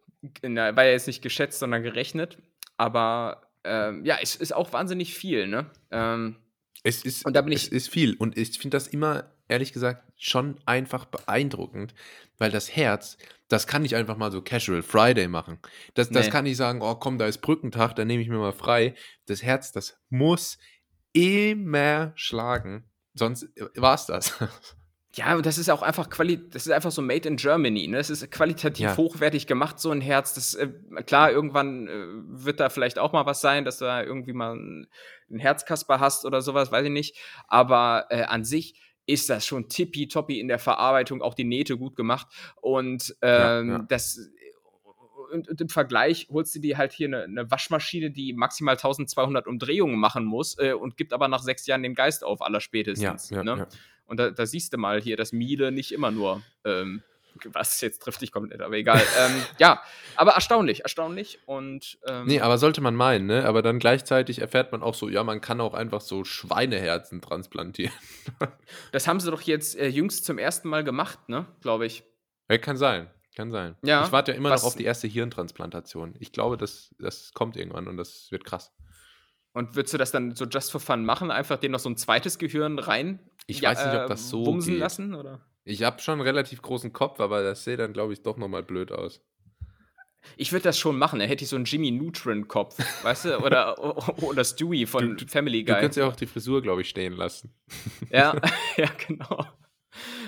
der, 0.43 0.76
war 0.76 0.86
ja 0.86 0.91
jetzt 0.91 1.07
nicht 1.07 1.22
geschätzt, 1.22 1.59
sondern 1.59 1.84
gerechnet. 1.84 2.38
Aber 2.78 3.51
ähm, 3.64 4.05
ja, 4.05 4.18
es 4.22 4.36
ist 4.36 4.53
auch 4.53 4.72
wahnsinnig 4.72 5.14
viel, 5.14 5.47
ne? 5.47 5.70
Ähm, 5.89 6.38
es 6.84 7.03
ist, 7.03 7.26
und 7.26 7.36
da 7.36 7.41
bin 7.41 7.53
ich, 7.53 7.64
es 7.64 7.70
ist 7.70 7.89
viel. 7.89 8.16
Und 8.16 8.38
ich 8.38 8.57
finde 8.57 8.76
das 8.76 8.88
immer, 8.88 9.32
ehrlich 9.52 9.74
gesagt, 9.74 10.04
schon 10.18 10.56
einfach 10.66 11.06
beeindruckend, 11.06 11.93
weil 12.38 12.49
das 12.52 12.76
Herz, 12.76 13.18
das 13.49 13.68
kann 13.68 13.86
ich 13.86 13.95
einfach 13.95 14.18
mal 14.18 14.32
so 14.32 14.41
Casual 14.41 14.82
Friday 14.82 15.28
machen. 15.28 15.60
Das, 15.93 16.10
das 16.10 16.28
nee. 16.28 16.32
kann 16.32 16.45
ich 16.45 16.58
sagen, 16.58 16.82
oh 16.82 16.95
komm, 16.95 17.18
da 17.18 17.28
ist 17.28 17.39
Brückentag, 17.39 17.95
dann 17.95 18.08
nehme 18.08 18.24
ich 18.24 18.30
mir 18.30 18.38
mal 18.38 18.54
frei. 18.54 18.95
Das 19.26 19.43
Herz, 19.43 19.72
das 19.72 19.97
muss 20.10 20.58
immer 21.14 22.14
schlagen. 22.16 22.86
Sonst 23.14 23.43
äh, 23.58 23.68
war 23.76 23.95
es 23.95 24.06
das. 24.06 24.34
Ja, 25.16 25.36
und 25.36 25.45
das 25.45 25.58
ist 25.58 25.70
auch 25.70 25.82
einfach 25.82 26.10
Quali 26.10 26.49
das 26.49 26.66
ist 26.66 26.72
einfach 26.72 26.91
so 26.91 27.02
made 27.02 27.28
in 27.28 27.36
Germany, 27.36 27.88
ne? 27.88 27.97
Das 27.97 28.10
ist 28.10 28.32
qualitativ 28.32 28.86
ja. 28.86 28.95
hochwertig 28.95 29.45
gemacht, 29.45 29.78
so 29.78 29.91
ein 29.91 29.99
Herz. 29.99 30.34
Das, 30.34 30.54
äh, 30.54 30.70
klar, 31.06 31.32
irgendwann 31.32 31.88
äh, 31.89 32.06
wird 32.45 32.62
da 32.62 32.70
vielleicht 32.70 32.97
auch 32.97 33.12
mal 33.12 33.26
was 33.26 33.41
sein, 33.41 33.66
dass 33.66 33.78
du 33.78 33.86
da 33.86 34.02
irgendwie 34.02 34.32
mal 34.32 34.56
ein, 34.56 34.88
ein 35.30 35.39
Herzkasper 35.39 35.99
hast 35.99 36.24
oder 36.24 36.41
sowas, 36.41 36.72
weiß 36.72 36.86
ich 36.86 36.91
nicht. 36.91 37.18
Aber 37.49 38.06
äh, 38.10 38.24
an 38.24 38.45
sich 38.45 38.80
ist 39.06 39.30
das 39.30 39.45
schon 39.45 39.68
tippitoppi 39.68 40.39
in 40.39 40.47
der 40.47 40.60
Verarbeitung, 40.60 41.22
auch 41.22 41.34
die 41.34 41.43
Nähte 41.43 41.78
gut 41.78 41.95
gemacht. 41.95 42.28
Und 42.62 43.16
ähm, 43.22 43.70
ja, 43.70 43.78
ja. 43.78 43.86
das 43.88 44.32
und, 45.32 45.47
und, 45.47 45.62
im 45.62 45.70
Vergleich 45.70 46.28
holst 46.30 46.54
du 46.56 46.60
dir 46.60 46.78
halt 46.78 46.91
hier 46.91 47.08
eine, 47.08 47.24
eine, 47.24 47.49
Waschmaschine, 47.49 48.12
die 48.12 48.34
maximal 48.34 48.76
1200 48.76 49.47
Umdrehungen 49.47 49.97
machen 49.97 50.26
muss 50.26 50.58
äh, 50.60 50.74
und 50.74 50.97
gibt 50.97 51.14
aber 51.14 51.28
nach 51.28 51.41
sechs 51.41 51.66
Jahren 51.68 51.84
den 51.84 51.95
Geist 51.95 52.24
auf, 52.24 52.41
aller 52.41 52.60
spätestens. 52.60 53.30
Ja, 53.30 53.43
ne? 53.43 53.68
Und 54.06 54.20
da, 54.20 54.30
da, 54.30 54.45
siehst 54.45 54.74
du 54.74 54.78
mal 54.78 55.02
hier, 55.02 55.16
dass 55.16 55.32
Miele 55.32 55.72
nicht 55.72 55.93
immer 55.93 56.12
nur, 56.12 56.41
ähm, 56.66 57.02
was 57.54 57.82
jetzt 57.82 58.02
trifft 58.02 58.22
dich 58.22 58.32
komplett, 58.32 58.62
aber 58.62 58.76
egal. 58.76 59.02
ähm, 59.20 59.44
ja, 59.60 59.82
aber 60.16 60.32
erstaunlich, 60.32 60.82
erstaunlich. 60.82 61.40
Und, 61.46 62.00
ähm, 62.08 62.26
nee, 62.26 62.40
aber 62.42 62.58
sollte 62.58 62.82
man 62.82 62.96
meinen, 62.96 63.26
ne? 63.26 63.46
Aber 63.46 63.62
dann 63.62 63.80
gleichzeitig 63.80 64.40
erfährt 64.40 64.72
man 64.72 64.84
auch 64.84 64.94
so, 64.94 65.10
ja, 65.10 65.24
man 65.24 65.42
kann 65.42 65.62
auch 65.62 65.74
einfach 65.74 66.02
so 66.02 66.24
Schweineherzen 66.24 67.22
transplantieren. 67.22 67.94
das 68.92 69.08
haben 69.08 69.20
sie 69.20 69.32
doch 69.32 69.42
jetzt 69.42 69.78
äh, 69.78 69.88
jüngst 69.88 70.26
zum 70.26 70.38
ersten 70.38 70.70
Mal 70.70 70.84
gemacht, 70.84 71.30
ne? 71.30 71.46
Glaube 71.62 71.86
ich. 71.86 72.04
Ja, 72.50 72.58
kann 72.58 72.78
sein. 72.78 73.10
Kann 73.36 73.50
sein. 73.50 73.78
Ja, 73.82 74.04
ich 74.04 74.12
warte 74.12 74.32
ja 74.32 74.38
immer 74.38 74.50
noch 74.50 74.64
auf 74.64 74.76
die 74.76 74.84
erste 74.84 75.08
Hirntransplantation. 75.08 76.16
Ich 76.20 76.34
glaube, 76.34 76.58
das, 76.58 76.94
das 77.00 77.34
kommt 77.34 77.56
irgendwann 77.56 77.88
und 77.88 77.96
das 77.96 78.30
wird 78.32 78.44
krass. 78.44 78.74
Und 79.54 79.76
würdest 79.76 79.94
du 79.94 79.98
das 79.98 80.12
dann 80.12 80.36
so 80.36 80.46
just 80.46 80.72
for 80.72 80.80
fun 80.80 81.06
machen? 81.06 81.32
Einfach 81.32 81.58
dem 81.58 81.72
noch 81.72 81.80
so 81.80 81.90
ein 81.90 81.98
zweites 81.98 82.38
Gehirn 82.38 82.80
rein? 82.80 83.20
Ich 83.48 83.62
ja, 83.62 83.70
weiß 83.70 83.86
nicht, 83.86 83.96
ob 84.02 84.08
das 84.08 84.30
so 84.30 84.44
bumsen 84.44 84.74
geht. 84.74 84.80
lassen? 84.80 85.14
Oder? 85.14 85.42
Ich 85.64 85.84
habe 85.84 86.01
schon 86.01 86.14
einen 86.14 86.22
relativ 86.22 86.62
großen 86.62 86.91
Kopf, 86.91 87.20
aber 87.20 87.43
das 87.43 87.64
sähe 87.64 87.78
dann, 87.78 87.93
glaube 87.93 88.14
ich, 88.14 88.24
doch 88.24 88.38
nochmal 88.38 88.64
blöd 88.64 88.91
aus. 88.91 89.22
Ich 90.38 90.51
würde 90.51 90.64
das 90.64 90.78
schon 90.78 90.97
machen. 90.97 91.20
Da 91.20 91.26
hätte 91.26 91.43
ich 91.43 91.49
so 91.49 91.55
einen 91.55 91.66
Jimmy 91.66 91.91
Neutron-Kopf, 91.91 92.78
weißt 93.03 93.26
du? 93.26 93.39
Oder, 93.39 93.78
oder 94.24 94.43
Stewie 94.43 94.86
von 94.86 95.18
du, 95.18 95.28
Family 95.28 95.64
Guy. 95.64 95.74
Du 95.74 95.80
könntest 95.80 95.97
ja 95.97 96.07
auch 96.07 96.16
die 96.16 96.28
Frisur, 96.28 96.62
glaube 96.62 96.82
ich, 96.82 96.89
stehen 96.89 97.14
lassen. 97.14 97.53
Ja, 98.09 98.39
ja, 98.78 98.89
genau. 99.07 99.45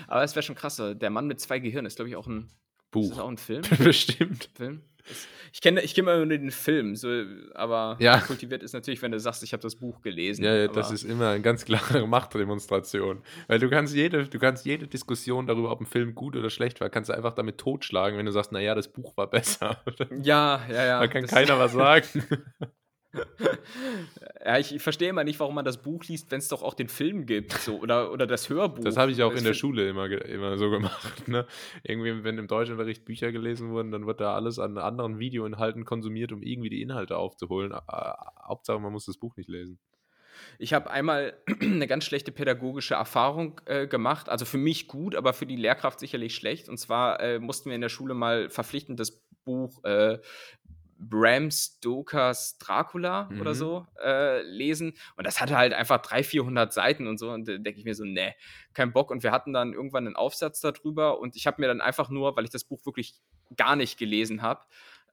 Aber 0.08 0.24
es 0.24 0.36
wäre 0.36 0.44
schon 0.44 0.56
krass. 0.56 0.78
Der 0.78 1.10
Mann 1.10 1.28
mit 1.28 1.40
zwei 1.40 1.60
Gehirnen 1.60 1.86
ist, 1.86 1.96
glaube 1.96 2.10
ich, 2.10 2.16
auch 2.16 2.28
ein 2.28 2.50
Buch. 2.92 3.04
Ist 3.04 3.12
das 3.12 3.20
auch 3.20 3.30
ein 3.30 3.38
Film? 3.38 3.64
Bestimmt. 3.80 4.50
Film? 4.56 4.84
Ich 5.52 5.62
kenne 5.62 5.82
ich 5.82 5.94
kenn 5.94 6.06
immer 6.06 6.18
nur 6.18 6.26
den 6.26 6.50
Film, 6.52 6.96
so, 6.96 7.10
aber 7.54 7.98
ja. 8.00 8.20
kultiviert 8.20 8.64
ist 8.64 8.74
natürlich, 8.74 9.02
wenn 9.02 9.12
du 9.12 9.20
sagst, 9.20 9.44
ich 9.44 9.54
habe 9.54 9.62
das 9.62 9.76
Buch 9.76 10.02
gelesen. 10.02 10.44
Ja, 10.44 10.56
ja 10.56 10.68
das 10.68 10.92
ist 10.92 11.04
immer 11.04 11.30
eine 11.30 11.42
ganz 11.42 11.66
klare 11.66 12.08
Machtdemonstration. 12.08 13.22
Weil 13.48 13.60
du 13.60 13.70
kannst 13.70 13.94
jede, 13.94 14.26
du 14.28 14.40
kannst 14.40 14.66
jede 14.66 14.88
Diskussion 14.88 15.46
darüber, 15.46 15.72
ob 15.72 15.82
ein 15.82 15.86
Film 15.86 16.16
gut 16.16 16.36
oder 16.36 16.50
schlecht 16.50 16.82
war, 16.82 16.90
kannst 16.90 17.10
du 17.10 17.14
einfach 17.14 17.34
damit 17.34 17.58
totschlagen, 17.60 18.18
wenn 18.18 18.26
du 18.26 18.32
sagst, 18.32 18.52
naja, 18.52 18.74
das 18.76 18.88
Buch 18.88 19.16
war 19.18 19.28
besser. 19.30 19.84
Ja, 20.22 20.62
ja, 20.70 20.86
ja. 20.86 21.00
Da 21.00 21.08
kann 21.08 21.28
keiner 21.28 21.60
was 21.60 21.74
sagen. 21.74 22.08
ja, 24.46 24.58
ich, 24.58 24.74
ich, 24.76 24.82
verstehe 24.82 25.10
immer 25.10 25.24
nicht, 25.24 25.40
warum 25.40 25.56
man 25.56 25.66
das 25.66 25.82
Buch 25.82 26.04
liest, 26.06 26.32
wenn 26.32 26.40
es 26.40 26.48
doch 26.48 26.64
auch 26.64 26.74
den 26.74 26.88
Film 26.88 27.26
gibt, 27.26 27.54
so 27.54 27.80
oder, 27.80 28.12
oder 28.12 28.26
das 28.26 28.50
Hörbuch. 28.50 28.84
Das 28.84 28.98
habe 28.98 29.12
ich 29.12 29.22
auch 29.22 29.32
das 29.32 29.40
in 29.40 29.46
der 29.46 29.54
Schule 29.54 29.88
immer, 29.90 30.10
immer 30.10 30.58
so 30.58 30.70
gemacht. 30.70 31.28
Ne? 31.28 31.46
Irgendwie, 31.84 32.24
wenn 32.24 32.38
im 32.38 32.48
Deutschunterricht 32.48 33.06
Bücher 33.06 33.32
gelesen 33.32 33.70
wurden, 33.70 33.92
dann 33.92 34.08
wird 34.08 34.20
da 34.20 34.34
alles 34.34 34.60
an 34.60 34.78
anderen 34.78 35.20
Videoinhalten 35.20 35.86
konsumiert, 35.86 36.32
um 36.32 36.42
irgendwie 36.42 36.70
die 36.70 36.82
Inhalte 36.82 37.18
aufzuholen. 37.18 37.74
Hauptsache, 37.74 38.80
man 38.80 38.92
muss 38.92 39.06
das 39.06 39.18
Buch 39.18 39.36
nicht 39.38 39.50
lesen. 39.50 39.80
Ich 40.58 40.74
habe 40.74 40.90
einmal 40.90 41.34
eine 41.62 41.88
ganz 41.88 42.06
schlechte 42.06 42.32
pädagogische 42.32 42.96
Erfahrung 42.96 43.62
äh, 43.66 43.88
gemacht. 43.88 44.30
Also 44.30 44.46
für 44.46 44.58
mich 44.58 44.88
gut, 44.88 45.16
aber 45.16 45.34
für 45.34 45.46
die 45.46 45.56
Lehrkraft 45.56 46.00
sicherlich 46.00 46.36
schlecht. 46.36 46.70
Und 46.70 46.78
zwar 46.78 47.20
äh, 47.20 47.40
mussten 47.40 47.70
wir 47.70 47.76
in 47.76 47.82
der 47.82 47.90
Schule 47.90 48.14
mal 48.14 48.50
verpflichtend 48.50 49.00
das 49.00 49.24
Buch 49.46 49.84
äh, 49.84 50.20
Bram 51.10 51.52
Stokers 51.52 52.58
Dracula 52.58 53.30
mhm. 53.30 53.42
oder 53.42 53.54
so 53.54 53.86
äh, 54.04 54.42
lesen. 54.42 54.94
Und 55.16 55.28
das 55.28 55.42
hatte 55.42 55.58
halt 55.58 55.74
einfach 55.74 56.02
300, 56.02 56.26
400 56.26 56.74
Seiten 56.74 57.08
und 57.08 57.18
so. 57.18 57.32
Und 57.32 57.48
da 57.48 57.58
denke 57.58 57.80
ich 57.80 57.86
mir 57.86 57.96
so, 57.96 58.04
ne, 58.04 58.36
kein 58.74 58.94
Bock. 58.94 59.12
Und 59.12 59.24
wir 59.24 59.32
hatten 59.32 59.54
dann 59.54 59.74
irgendwann 59.74 60.08
einen 60.08 60.16
Aufsatz 60.16 60.62
darüber. 60.62 61.20
Und 61.20 61.36
ich 61.36 61.48
habe 61.48 61.62
mir 61.62 61.68
dann 61.68 61.82
einfach 61.82 62.10
nur, 62.10 62.36
weil 62.36 62.46
ich 62.46 62.52
das 62.52 62.64
Buch 62.64 62.86
wirklich 62.86 63.16
gar 63.56 63.76
nicht 63.76 63.98
gelesen 63.98 64.42
habe, 64.42 64.62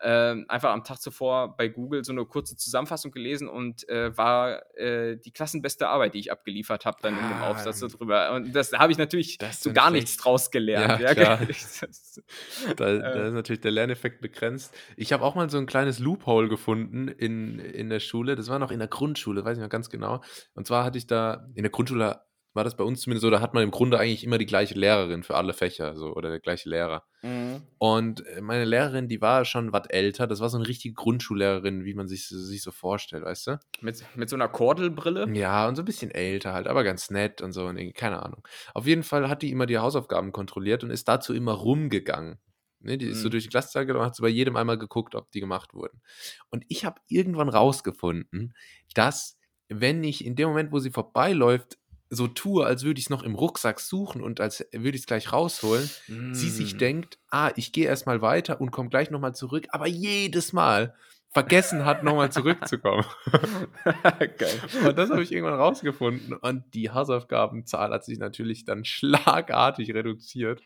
äh, 0.01 0.37
einfach 0.49 0.71
am 0.71 0.85
Tag 0.85 0.99
zuvor 0.99 1.57
bei 1.57 1.69
Google 1.69 2.05
so 2.05 2.13
eine 2.13 2.25
kurze 2.25 2.57
Zusammenfassung 2.57 3.11
gelesen 3.11 3.49
und 3.49 3.89
äh, 3.89 4.17
war 4.17 4.63
äh, 4.77 5.17
die 5.17 5.31
klassenbeste 5.31 5.89
Arbeit, 5.89 6.15
die 6.15 6.19
ich 6.19 6.33
abgeliefert 6.33 6.85
habe, 6.87 6.99
dann 7.03 7.15
ah, 7.15 7.21
in 7.21 7.29
dem 7.29 7.43
ah, 7.43 7.51
Aufsatz 7.51 7.81
so 7.81 7.89
drüber. 7.89 8.33
Und 8.33 8.55
das 8.55 8.73
habe 8.73 8.93
ich 8.93 8.99
natürlich 8.99 9.39
so 9.53 9.73
gar 9.73 9.91
nichts 9.91 10.17
draus 10.17 10.51
gelernt. 10.51 11.01
Ja, 11.01 11.13
ja 11.13 11.37
da, 12.77 12.97
da, 12.97 13.27
ist 13.27 13.35
natürlich 13.35 13.61
der 13.61 13.71
Lerneffekt 13.71 14.21
begrenzt. 14.21 14.75
Ich 14.97 15.13
habe 15.13 15.25
auch 15.25 15.35
mal 15.35 15.51
so 15.51 15.59
ein 15.59 15.67
kleines 15.67 15.99
Loophole 15.99 16.49
gefunden 16.49 17.09
in, 17.09 17.59
in 17.59 17.91
der 17.91 18.01
Schule. 18.01 18.37
Das 18.37 18.49
war 18.49 18.59
noch 18.59 18.71
in 18.71 18.79
der 18.79 18.89
Grundschule, 18.89 19.45
weiß 19.45 19.59
ich 19.59 19.63
noch 19.63 19.71
ganz 19.71 19.91
genau. 19.91 20.23
Und 20.55 20.67
zwar 20.67 20.85
hatte 20.85 20.99
ich 20.99 21.07
da 21.07 21.47
in 21.55 21.63
der 21.63 21.71
Grundschule 21.71 22.21
war 22.53 22.65
das 22.65 22.77
bei 22.77 22.85
uns 22.85 23.03
zumindest 23.03 23.23
so, 23.23 23.31
da 23.31 23.41
hat 23.41 23.55
man 23.55 23.63
im 23.63 23.71
Grunde 23.71 23.99
eigentlich 23.99 24.25
immer 24.25 24.39
die 24.39 24.47
gleiche 24.47 24.75
Lehrerin 24.75 25.23
für 25.23 25.37
alle 25.37 25.53
Fächer, 25.53 25.97
so, 25.97 26.15
oder 26.15 26.31
der 26.31 26.41
gleiche 26.41 26.69
Lehrer. 26.69 27.05
Mhm. 27.23 27.63
Und 27.79 28.27
äh, 28.27 28.41
meine 28.41 28.65
Lehrerin, 28.65 29.09
die 29.09 29.21
war 29.21 29.45
schon 29.45 29.73
was 29.73 29.87
älter, 29.89 30.27
das 30.27 30.41
war 30.41 30.49
so 30.49 30.59
eine 30.59 30.67
richtige 30.67 30.95
Grundschullehrerin, 30.95 31.85
wie 31.85 31.95
man 31.95 32.09
sich, 32.09 32.27
sich 32.29 32.63
so 32.63 32.73
vorstellt, 32.73 33.25
weißt 33.25 33.47
du? 33.47 33.61
Mit, 33.81 34.05
mit 34.17 34.29
so 34.29 34.37
einer 34.37 34.49
Kordelbrille? 34.49 35.29
Ja, 35.33 35.69
und 35.69 35.77
so 35.77 35.83
ein 35.83 35.87
bisschen 35.87 36.11
älter 36.11 36.53
halt, 36.53 36.67
aber 36.67 36.83
ganz 36.83 37.11
nett 37.11 37.41
und 37.41 37.53
so, 37.53 37.67
und 37.67 37.95
keine 37.95 38.23
Ahnung. 38.23 38.47
Auf 38.75 38.87
jeden 38.87 39.03
Fall 39.03 39.29
hat 39.29 39.43
die 39.43 39.51
immer 39.51 39.67
die 39.67 39.79
Hausaufgaben 39.79 40.33
kontrolliert 40.33 40.83
und 40.83 40.91
ist 40.91 41.09
dazu 41.09 41.33
immer 41.35 41.53
rumgegangen. 41.53 42.39
Ne, 42.83 42.97
die 42.97 43.07
ist 43.07 43.19
mhm. 43.19 43.23
so 43.23 43.29
durch 43.29 43.43
die 43.45 43.51
Klassenzahl 43.51 43.85
gegangen 43.85 44.01
und 44.01 44.07
hat 44.07 44.17
so 44.17 44.23
bei 44.23 44.31
jedem 44.31 44.57
einmal 44.57 44.79
geguckt, 44.79 45.15
ob 45.15 45.31
die 45.33 45.41
gemacht 45.41 45.75
wurden. 45.75 46.01
Und 46.49 46.65
ich 46.69 46.87
habe 46.87 46.99
irgendwann 47.09 47.51
rausgefunden, 47.51 48.55
dass 48.95 49.39
wenn 49.69 50.03
ich 50.03 50.25
in 50.25 50.35
dem 50.35 50.49
Moment, 50.49 50.73
wo 50.73 50.79
sie 50.79 50.91
vorbeiläuft, 50.91 51.79
so 52.11 52.27
tue, 52.27 52.67
als 52.67 52.83
würde 52.83 52.99
ich 52.99 53.07
es 53.07 53.11
noch 53.11 53.23
im 53.23 53.37
Rucksack 53.37 53.79
suchen 53.79 54.21
und 54.21 54.41
als 54.41 54.67
würde 54.73 54.97
ich 54.97 55.03
es 55.03 55.07
gleich 55.07 55.33
rausholen, 55.33 55.89
mm. 56.09 56.35
sie 56.35 56.51
sich 56.51 56.75
mm. 56.75 56.79
denkt, 56.79 57.19
ah, 57.31 57.53
ich 57.55 57.73
gehe 57.73 57.87
erstmal 57.87 58.21
weiter 58.21 58.61
und 58.61 58.73
komme 58.73 58.89
gleich 58.89 59.11
nochmal 59.11 59.35
zurück, 59.35 59.69
aber 59.71 59.87
jedes 59.87 60.53
Mal 60.53 60.95
vergessen 61.33 61.85
hat, 61.85 62.03
nochmal 62.03 62.33
zurückzukommen. 62.33 63.05
Geil. 64.19 64.61
Und 64.85 64.99
das 64.99 65.11
habe 65.11 65.23
ich 65.23 65.31
irgendwann 65.31 65.61
rausgefunden. 65.61 66.35
Und 66.35 66.65
die 66.75 66.91
Hausaufgabenzahl 66.91 67.93
hat 67.93 68.05
sich 68.05 68.19
natürlich 68.19 68.65
dann 68.65 68.85
schlagartig 68.85 69.95
reduziert. 69.95 70.61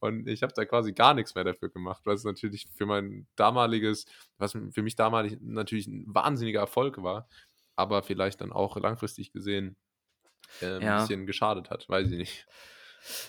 Und 0.00 0.26
ich 0.26 0.42
habe 0.42 0.52
da 0.56 0.64
quasi 0.64 0.92
gar 0.92 1.14
nichts 1.14 1.36
mehr 1.36 1.44
dafür 1.44 1.68
gemacht, 1.68 2.02
was 2.04 2.24
natürlich 2.24 2.66
für 2.74 2.86
mein 2.86 3.28
damaliges, 3.36 4.06
was 4.38 4.58
für 4.72 4.82
mich 4.82 4.96
damalig 4.96 5.38
natürlich 5.40 5.86
ein 5.86 6.04
wahnsinniger 6.08 6.60
Erfolg 6.60 7.00
war, 7.00 7.28
aber 7.76 8.02
vielleicht 8.02 8.40
dann 8.40 8.50
auch 8.50 8.76
langfristig 8.76 9.32
gesehen 9.32 9.76
äh, 10.60 10.76
ein 10.76 10.82
ja. 10.82 11.00
bisschen 11.00 11.26
geschadet 11.26 11.70
hat, 11.70 11.88
weiß 11.88 12.10
ich 12.10 12.18
nicht. 12.18 12.46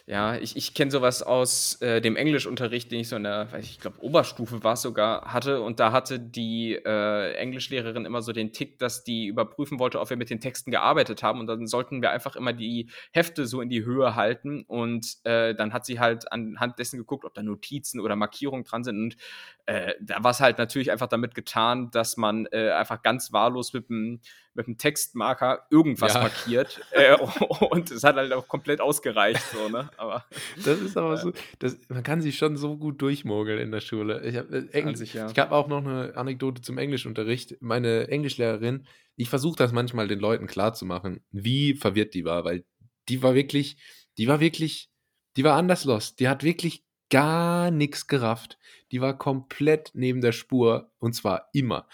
Ja, 0.06 0.36
ich, 0.36 0.56
ich 0.56 0.74
kenne 0.74 0.92
sowas 0.92 1.22
aus 1.24 1.82
äh, 1.82 2.02
dem 2.02 2.16
Englischunterricht, 2.16 2.92
den 2.92 3.00
ich 3.00 3.10
so 3.10 3.16
in 3.16 3.24
der, 3.24 3.52
weiß 3.52 3.64
ich, 3.64 3.72
ich 3.72 3.80
glaube, 3.80 4.02
Oberstufe 4.02 4.64
war 4.64 4.74
es 4.74 4.82
sogar, 4.82 5.34
hatte. 5.34 5.62
Und 5.62 5.80
da 5.80 5.92
hatte 5.92 6.20
die 6.20 6.74
äh, 6.74 7.34
Englischlehrerin 7.34 8.06
immer 8.06 8.22
so 8.22 8.32
den 8.32 8.52
Tick, 8.52 8.80
dass 8.80 9.04
die 9.04 9.28
überprüfen 9.28 9.80
wollte, 9.80 10.00
ob 10.00 10.10
wir 10.10 10.18
mit 10.18 10.30
den 10.30 10.42
Texten 10.42 10.72
gearbeitet 10.72 11.24
haben. 11.24 11.40
Und 11.40 11.48
dann 11.48 11.68
sollten 11.68 12.02
wir 12.02 12.12
einfach 12.12 12.36
immer 12.36 12.54
die 12.54 12.90
Hefte 13.12 13.46
so 13.46 13.62
in 13.62 13.70
die 13.70 13.86
Höhe 13.86 14.16
halten. 14.16 14.64
Und 14.68 15.18
äh, 15.24 15.56
dann 15.56 15.74
hat 15.74 15.86
sie 15.86 16.00
halt 16.00 16.32
anhand 16.32 16.80
dessen 16.80 16.98
geguckt, 16.98 17.26
ob 17.26 17.34
da 17.34 17.44
Notizen 17.44 18.00
oder 18.00 18.16
Markierungen 18.16 18.66
dran 18.66 18.84
sind. 18.84 18.98
Und 18.98 19.18
äh, 19.66 19.94
da 20.02 20.24
war 20.24 20.32
es 20.32 20.40
halt 20.40 20.58
natürlich 20.58 20.92
einfach 20.92 21.08
damit 21.08 21.36
getan, 21.36 21.92
dass 21.92 22.18
man 22.18 22.48
äh, 22.48 22.72
einfach 22.72 23.02
ganz 23.02 23.32
wahllos 23.32 23.74
mit 23.74 23.90
dem 23.90 24.20
mit 24.60 24.68
einem 24.68 24.78
Textmarker 24.78 25.66
irgendwas 25.70 26.14
ja. 26.16 26.22
markiert. 26.22 26.82
Äh, 26.92 27.16
und 27.70 27.92
es 27.92 28.04
hat 28.04 28.18
halt 28.18 28.34
auch 28.34 28.48
komplett 28.48 28.82
ausgereicht. 28.82 29.42
So, 29.54 29.59
ne? 29.68 29.90
aber, 29.98 30.26
das 30.64 30.80
ist 30.80 30.96
aber 30.96 31.18
so, 31.18 31.34
das, 31.60 31.78
man 31.90 32.04
kann 32.04 32.22
sich 32.22 32.38
schon 32.38 32.56
so 32.56 32.78
gut 32.78 33.02
durchmogeln 33.02 33.60
in 33.60 33.72
der 33.72 33.82
Schule. 33.82 34.24
Ich 34.26 34.38
habe 34.38 34.70
äh, 34.72 35.06
ja. 35.14 35.34
hab 35.36 35.52
auch 35.52 35.68
noch 35.68 35.86
eine 35.86 36.16
Anekdote 36.16 36.62
zum 36.62 36.78
Englischunterricht. 36.78 37.58
Meine 37.62 38.08
Englischlehrerin, 38.08 38.86
ich 39.16 39.30
versuche 39.30 39.58
das 39.58 39.74
manchmal 39.74 40.08
den 40.08 40.20
Leuten 40.20 40.48
klarzumachen, 40.48 41.22
wie 41.32 41.74
verwirrt 41.74 42.14
die 42.14 42.24
war, 42.24 42.46
weil 42.46 42.64
die 43.10 43.22
war 43.22 43.36
wirklich, 43.36 43.78
die 44.18 44.28
war 44.28 44.40
wirklich, 44.40 44.90
die 45.36 45.44
war 45.44 45.58
anders 45.58 45.84
los. 45.84 46.16
Die 46.16 46.30
hat 46.30 46.44
wirklich 46.44 46.86
gar 47.10 47.72
nichts 47.72 48.08
gerafft. 48.08 48.58
Die 48.92 49.02
war 49.02 49.18
komplett 49.18 49.92
neben 49.94 50.22
der 50.22 50.32
Spur 50.32 50.92
und 51.00 51.14
zwar 51.14 51.50
immer. 51.54 51.88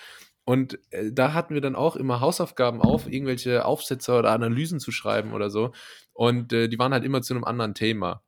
Und 0.45 0.79
äh, 0.91 1.11
da 1.11 1.33
hatten 1.33 1.53
wir 1.53 1.61
dann 1.61 1.75
auch 1.75 1.95
immer 1.95 2.19
Hausaufgaben 2.19 2.81
auf, 2.81 3.07
irgendwelche 3.07 3.65
Aufsätze 3.65 4.13
oder 4.13 4.31
Analysen 4.31 4.79
zu 4.79 4.91
schreiben 4.91 5.33
oder 5.33 5.49
so. 5.49 5.73
Und 6.15 6.53
äh, 6.53 6.69
die 6.69 6.79
waren 6.79 6.93
halt 6.93 7.03
immer 7.03 7.21
zu 7.21 7.33
einem 7.33 7.43
anderen 7.43 7.75
Thema. 7.75 8.23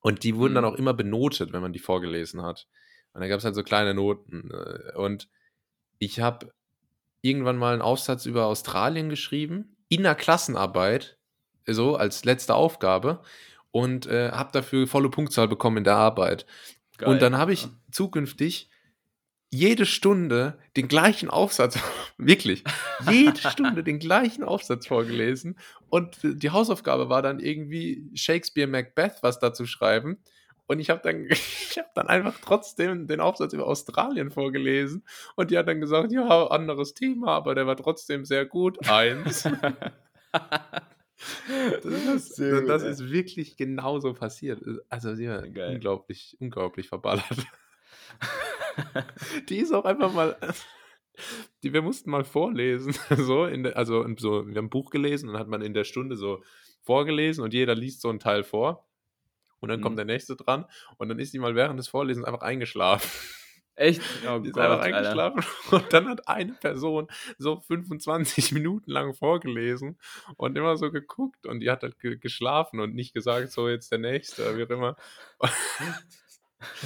Und 0.00 0.24
die 0.24 0.36
wurden 0.36 0.52
mhm. 0.52 0.56
dann 0.56 0.64
auch 0.64 0.74
immer 0.74 0.94
benotet, 0.94 1.52
wenn 1.52 1.60
man 1.60 1.74
die 1.74 1.78
vorgelesen 1.78 2.42
hat. 2.42 2.66
Und 3.12 3.20
da 3.20 3.28
gab 3.28 3.38
es 3.38 3.44
halt 3.44 3.54
so 3.54 3.62
kleine 3.62 3.94
Noten. 3.94 4.50
Äh, 4.50 4.96
und 4.96 5.28
ich 5.98 6.20
habe 6.20 6.52
irgendwann 7.20 7.58
mal 7.58 7.74
einen 7.74 7.82
Aufsatz 7.82 8.24
über 8.24 8.46
Australien 8.46 9.10
geschrieben, 9.10 9.76
in 9.88 10.02
der 10.02 10.14
Klassenarbeit, 10.14 11.18
so 11.66 11.94
als 11.96 12.24
letzte 12.24 12.54
Aufgabe. 12.54 13.22
Und 13.70 14.06
äh, 14.06 14.30
habe 14.30 14.52
dafür 14.52 14.86
volle 14.86 15.10
Punktzahl 15.10 15.46
bekommen 15.46 15.78
in 15.78 15.84
der 15.84 15.96
Arbeit. 15.96 16.46
Geil. 16.96 17.10
Und 17.10 17.20
dann 17.20 17.36
habe 17.36 17.52
ich 17.52 17.68
zukünftig 17.90 18.70
jede 19.54 19.86
Stunde 19.86 20.58
den 20.76 20.88
gleichen 20.88 21.30
Aufsatz, 21.30 21.78
wirklich, 22.18 22.64
jede 23.10 23.40
Stunde 23.50 23.84
den 23.84 23.98
gleichen 23.98 24.42
Aufsatz 24.42 24.86
vorgelesen. 24.86 25.56
Und 25.88 26.18
die 26.22 26.50
Hausaufgabe 26.50 27.08
war 27.08 27.22
dann 27.22 27.38
irgendwie 27.38 28.10
Shakespeare 28.14 28.66
Macbeth 28.68 29.22
was 29.22 29.38
dazu 29.38 29.64
schreiben. 29.66 30.18
Und 30.66 30.80
ich 30.80 30.90
habe 30.90 31.00
dann, 31.02 31.26
ich 31.30 31.78
hab 31.78 31.94
dann 31.94 32.08
einfach 32.08 32.34
trotzdem 32.42 33.06
den 33.06 33.20
Aufsatz 33.20 33.52
über 33.52 33.66
Australien 33.66 34.30
vorgelesen. 34.30 35.04
Und 35.36 35.50
die 35.50 35.58
hat 35.58 35.68
dann 35.68 35.80
gesagt, 35.80 36.10
ja, 36.10 36.46
anderes 36.48 36.94
Thema, 36.94 37.28
aber 37.28 37.54
der 37.54 37.66
war 37.66 37.76
trotzdem 37.76 38.24
sehr 38.24 38.46
gut. 38.46 38.88
Eins. 38.88 39.48
Das, 41.82 41.84
ist, 41.84 42.38
das 42.40 42.82
ist, 42.82 43.08
wirklich 43.08 43.56
genauso 43.56 44.14
passiert. 44.14 44.60
Also, 44.88 45.14
sie 45.14 45.28
war 45.28 45.44
unglaublich, 45.44 46.36
unglaublich 46.40 46.88
verballert. 46.88 47.46
die 49.48 49.58
ist 49.58 49.72
auch 49.72 49.84
einfach 49.84 50.12
mal. 50.12 50.36
Die, 51.62 51.72
wir 51.72 51.80
mussten 51.80 52.10
mal 52.10 52.24
vorlesen, 52.24 52.92
so, 53.16 53.44
in 53.44 53.62
der, 53.62 53.76
also 53.76 54.04
so, 54.16 54.48
wir 54.48 54.56
haben 54.56 54.66
ein 54.66 54.70
Buch 54.70 54.90
gelesen 54.90 55.28
und 55.28 55.38
hat 55.38 55.46
man 55.46 55.62
in 55.62 55.72
der 55.72 55.84
Stunde 55.84 56.16
so 56.16 56.42
vorgelesen 56.82 57.44
und 57.44 57.54
jeder 57.54 57.76
liest 57.76 58.00
so 58.00 58.08
einen 58.08 58.18
Teil 58.18 58.42
vor 58.42 58.84
und 59.60 59.68
dann 59.68 59.78
mhm. 59.78 59.84
kommt 59.84 59.98
der 59.98 60.06
nächste 60.06 60.34
dran 60.34 60.64
und 60.96 61.08
dann 61.08 61.20
ist 61.20 61.32
die 61.32 61.38
mal 61.38 61.54
während 61.54 61.78
des 61.78 61.86
Vorlesens 61.86 62.26
einfach 62.26 62.42
eingeschlafen. 62.42 63.08
Echt? 63.76 64.02
Oh 64.28 64.38
die 64.38 64.48
ist 64.48 64.54
Gott, 64.54 64.64
einfach 64.64 64.84
Alter. 64.84 64.96
eingeschlafen. 64.96 65.44
Und 65.72 65.92
dann 65.92 66.08
hat 66.08 66.28
eine 66.28 66.52
Person 66.52 67.08
so 67.38 67.60
25 67.60 68.52
Minuten 68.52 68.90
lang 68.90 69.14
vorgelesen 69.14 69.98
und 70.36 70.56
immer 70.56 70.76
so 70.76 70.92
geguckt 70.92 71.46
und 71.46 71.60
die 71.60 71.70
hat 71.70 71.82
halt 71.82 71.98
ge 71.98 72.16
geschlafen 72.16 72.78
und 72.78 72.94
nicht 72.94 73.14
gesagt, 73.14 73.50
so 73.50 73.68
jetzt 73.68 73.90
der 73.90 73.98
Nächste, 73.98 74.56
wie 74.56 74.64
auch 74.64 74.70
immer. 74.70 74.96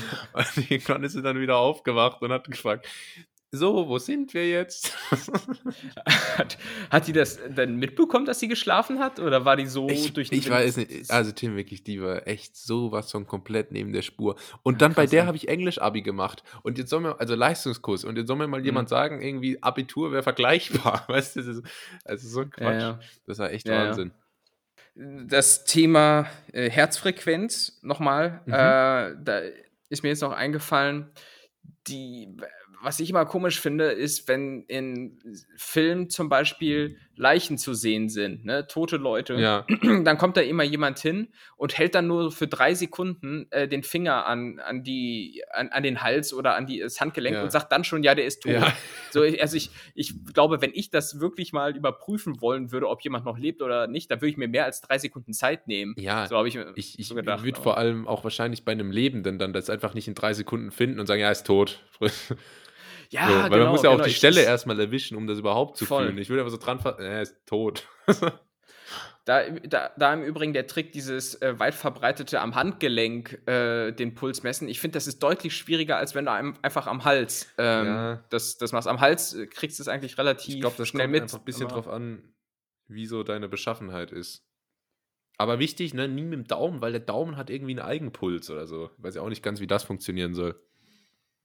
Und 0.33 0.71
irgendwann 0.71 1.05
ist 1.05 1.13
sie 1.13 1.23
dann 1.23 1.41
wieder 1.41 1.57
aufgewacht 1.57 2.23
und 2.23 2.33
hat 2.33 2.51
gefragt, 2.51 2.87
so, 3.51 3.89
wo 3.89 3.97
sind 3.99 4.35
wir 4.35 4.47
jetzt? 4.47 4.93
Hat, 6.37 6.59
hat 6.91 7.07
die 7.07 7.15
das 7.15 7.39
denn 7.49 7.77
mitbekommen, 7.77 8.27
dass 8.27 8.41
sie 8.41 8.49
geschlafen 8.49 8.99
hat? 8.99 9.21
Oder 9.21 9.47
war 9.47 9.57
die 9.57 9.65
so 9.67 9.89
Ich, 9.89 10.13
durch 10.13 10.29
den 10.29 10.39
ich 10.39 10.45
Wind- 10.47 10.55
weiß 10.55 10.77
nicht, 10.77 11.11
also 11.11 11.33
Tim, 11.33 11.57
wirklich, 11.57 11.83
die 11.83 12.03
war 12.03 12.27
echt 12.27 12.57
sowas 12.59 13.11
von 13.11 13.27
komplett 13.27 13.73
neben 13.73 13.95
der 13.95 14.03
Spur. 14.03 14.37
Und 14.63 14.83
dann 14.83 14.93
bei 14.93 15.07
der 15.07 15.21
ja. 15.23 15.27
habe 15.27 15.39
ich 15.39 15.49
Englisch-Abi 15.49 16.03
gemacht. 16.03 16.43
Und 16.63 16.77
jetzt 16.77 16.91
soll 16.91 17.01
mir, 17.01 17.19
also 17.21 17.35
Leistungskurs, 17.35 18.05
und 18.05 18.17
jetzt 18.19 18.27
soll 18.27 18.37
mir 18.37 18.49
mal 18.49 18.63
jemand 18.63 18.89
Mhm. 18.89 18.91
sagen, 18.91 19.23
irgendwie 19.23 19.63
Abitur 19.63 20.13
wäre 20.13 20.23
vergleichbar. 20.23 21.05
Weißt 21.09 21.37
du, 21.37 21.41
das 21.41 21.49
ist, 21.57 21.63
also 22.05 22.29
so 22.29 22.41
ein 22.43 22.51
Quatsch. 22.51 22.75
Ja, 22.75 22.79
ja. 22.81 23.01
Das 23.27 23.39
war 23.39 23.51
echt 23.51 23.67
Ja, 23.67 23.73
ja. 23.75 23.87
Wahnsinn. 23.89 24.13
das 24.95 25.65
Thema 25.65 26.27
äh, 26.53 26.69
Herzfrequenz 26.69 27.79
nochmal, 27.83 28.43
Mhm. 28.45 28.53
äh, 28.53 28.57
da 29.25 29.41
ist 29.89 30.03
mir 30.03 30.11
jetzt 30.11 30.23
noch 30.23 30.33
eingefallen, 30.33 31.13
die, 31.87 32.37
was 32.83 33.01
ich 33.01 33.11
immer 33.11 33.27
komisch 33.27 33.61
finde, 33.61 33.87
ist, 33.87 34.29
wenn 34.29 34.65
in 34.69 35.19
Filmen 35.57 36.11
zum 36.11 36.29
Beispiel 36.29 36.99
Leichen 37.19 37.59
zu 37.59 37.75
sehen 37.75 38.09
sind, 38.09 38.45
ne, 38.45 38.67
tote 38.69 38.97
Leute, 38.97 39.35
Ja, 39.35 39.67
dann 40.05 40.17
kommt 40.19 40.37
da 40.37 40.41
immer 40.41 40.63
jemand 40.63 40.99
hin 41.01 41.29
und 41.57 41.77
hält 41.77 41.95
dann 41.95 42.07
nur 42.07 42.31
für 42.31 42.47
drei 42.47 42.75
Sekunden 42.75 43.47
äh, 43.51 43.67
den 43.69 43.83
Finger 43.83 44.25
an, 44.27 44.61
an, 44.61 44.85
die, 44.85 45.43
an, 45.53 45.69
an 45.71 45.83
den 45.83 46.01
Hals 46.03 46.33
oder 46.33 46.55
an 46.55 46.67
die, 46.67 46.79
das 46.79 47.01
Handgelenk 47.01 47.35
Ja. 47.37 47.43
und 47.43 47.51
sagt 47.53 47.73
dann 47.73 47.83
schon, 47.85 48.03
ja, 48.03 48.15
der 48.15 48.25
ist 48.25 48.41
tot. 48.45 48.53
Ja. 48.53 48.73
So, 49.11 49.23
ich- 49.25 49.43
also 49.43 49.57
ich, 49.57 49.71
ich 49.95 50.15
glaube, 50.33 50.63
wenn 50.63 50.71
ich 50.73 50.91
das 50.91 51.19
wirklich 51.21 51.53
mal 51.53 51.77
überprüfen 51.77 52.41
wollen 52.41 52.71
würde, 52.73 52.89
ob 52.89 53.03
jemand 53.03 53.25
noch 53.25 53.37
lebt 53.37 53.63
oder 53.63 53.87
nicht, 53.89 54.11
dann 54.11 54.21
würde 54.21 54.31
ich 54.31 54.37
mir 54.37 54.49
mehr 54.49 54.65
als 54.65 54.81
drei 54.81 54.99
Sekunden 54.99 55.33
Zeit 55.33 55.67
nehmen. 55.69 55.95
ja. 55.99 56.27
So 56.27 56.37
habe 56.37 56.47
ich, 56.49 56.55
mir 56.55 56.73
Ich, 56.77 56.99
ich 56.99 57.09
so 57.09 57.15
gedacht. 57.17 57.43
würde 57.43 57.57
aber- 57.57 57.63
vor 57.65 57.79
allem 57.79 58.07
auch 58.07 58.23
wahrscheinlich 58.25 58.65
bei 58.65 58.73
einem 58.73 58.91
Lebenden 58.93 59.39
dann 59.39 59.53
das 59.53 59.69
einfach 59.71 59.95
nicht 59.95 60.07
in 60.09 60.15
drei 60.15 60.33
Sekunden 60.35 60.71
finden 60.71 61.01
und 61.01 61.07
sagen, 61.07 61.21
ja, 61.21 61.27
er 61.27 61.33
ist 61.33 61.47
tot. 61.47 61.81
ja, 63.11 63.27
so, 63.29 63.35
weil 63.35 63.51
genau, 63.51 63.65
man 63.65 63.69
muss 63.73 63.83
ja 63.83 63.91
auch 63.91 63.95
genau, 63.95 64.05
die 64.05 64.11
ich- 64.11 64.17
Stelle 64.17 64.43
erstmal 64.43 64.79
erwischen, 64.81 65.17
um 65.17 65.27
das 65.27 65.39
überhaupt 65.39 65.77
zu 65.77 65.87
Voll. 65.87 66.07
fühlen. 66.07 66.19
Ich 66.19 66.29
würde 66.29 66.43
einfach 66.43 66.53
so 66.53 66.65
dran 66.65 66.81
fassen, 66.81 67.01
er 67.03 67.23
ist 67.23 67.37
tot. 67.47 67.87
Da, 69.25 69.43
da, 69.51 69.91
da 69.99 70.15
im 70.15 70.23
Übrigen 70.23 70.55
der 70.55 70.67
Trick, 70.67 70.91
dieses 70.93 71.35
äh, 71.43 71.59
weit 71.59 71.75
verbreitete 71.75 72.41
am 72.41 72.55
Handgelenk 72.55 73.47
äh, 73.47 73.93
den 73.93 74.15
Puls 74.15 74.43
messen. 74.43 74.69
Ich 74.69 74.81
finde, 74.81 74.95
das 74.95 75.07
ist 75.07 75.23
deutlich 75.23 75.55
schwieriger, 75.55 75.99
als 75.99 76.15
wenn 76.15 76.25
du 76.25 76.33
einem 76.33 76.55
einfach 76.63 76.87
am 76.87 77.05
Hals 77.05 77.47
ähm, 77.59 77.87
Ja. 77.87 78.25
das, 78.31 78.57
das 78.57 78.73
machst. 78.73 78.89
Am 78.89 79.01
Hals 79.01 79.35
äh, 79.35 79.47
kriegst 79.47 79.79
du 79.79 79.83
es 79.83 79.89
eigentlich 79.89 80.17
relativ 80.17 80.55
Ich 80.55 80.61
glaube, 80.63 80.77
das 80.79 80.89
schnell 80.89 81.05
kommt 81.05 81.13
mit. 81.13 81.23
einfach 81.25 81.39
ein 81.41 81.45
bisschen 81.45 81.69
drauf 81.69 81.89
an, 81.89 82.23
wie 82.87 83.05
so 83.05 83.23
deine 83.23 83.51
Beschaffenheit 83.51 84.13
ist. 84.13 84.47
Aber 85.37 85.59
wichtig, 85.59 85.93
ne, 85.93 86.09
nie 86.09 86.23
mit 86.23 86.33
dem 86.33 86.45
Daumen, 86.47 86.81
weil 86.81 86.93
der 86.93 87.03
Daumen 87.03 87.37
hat 87.37 87.51
irgendwie 87.51 87.73
einen 87.79 87.87
Eigenpuls 87.87 88.49
oder 88.49 88.67
so. 88.67 88.89
Ich 88.97 89.05
weiß 89.05 89.17
ja 89.17 89.21
auch 89.21 89.29
nicht 89.29 89.43
ganz, 89.43 89.61
wie 89.61 89.67
das 89.67 89.85
funktionieren 89.85 90.33
soll. 90.33 90.59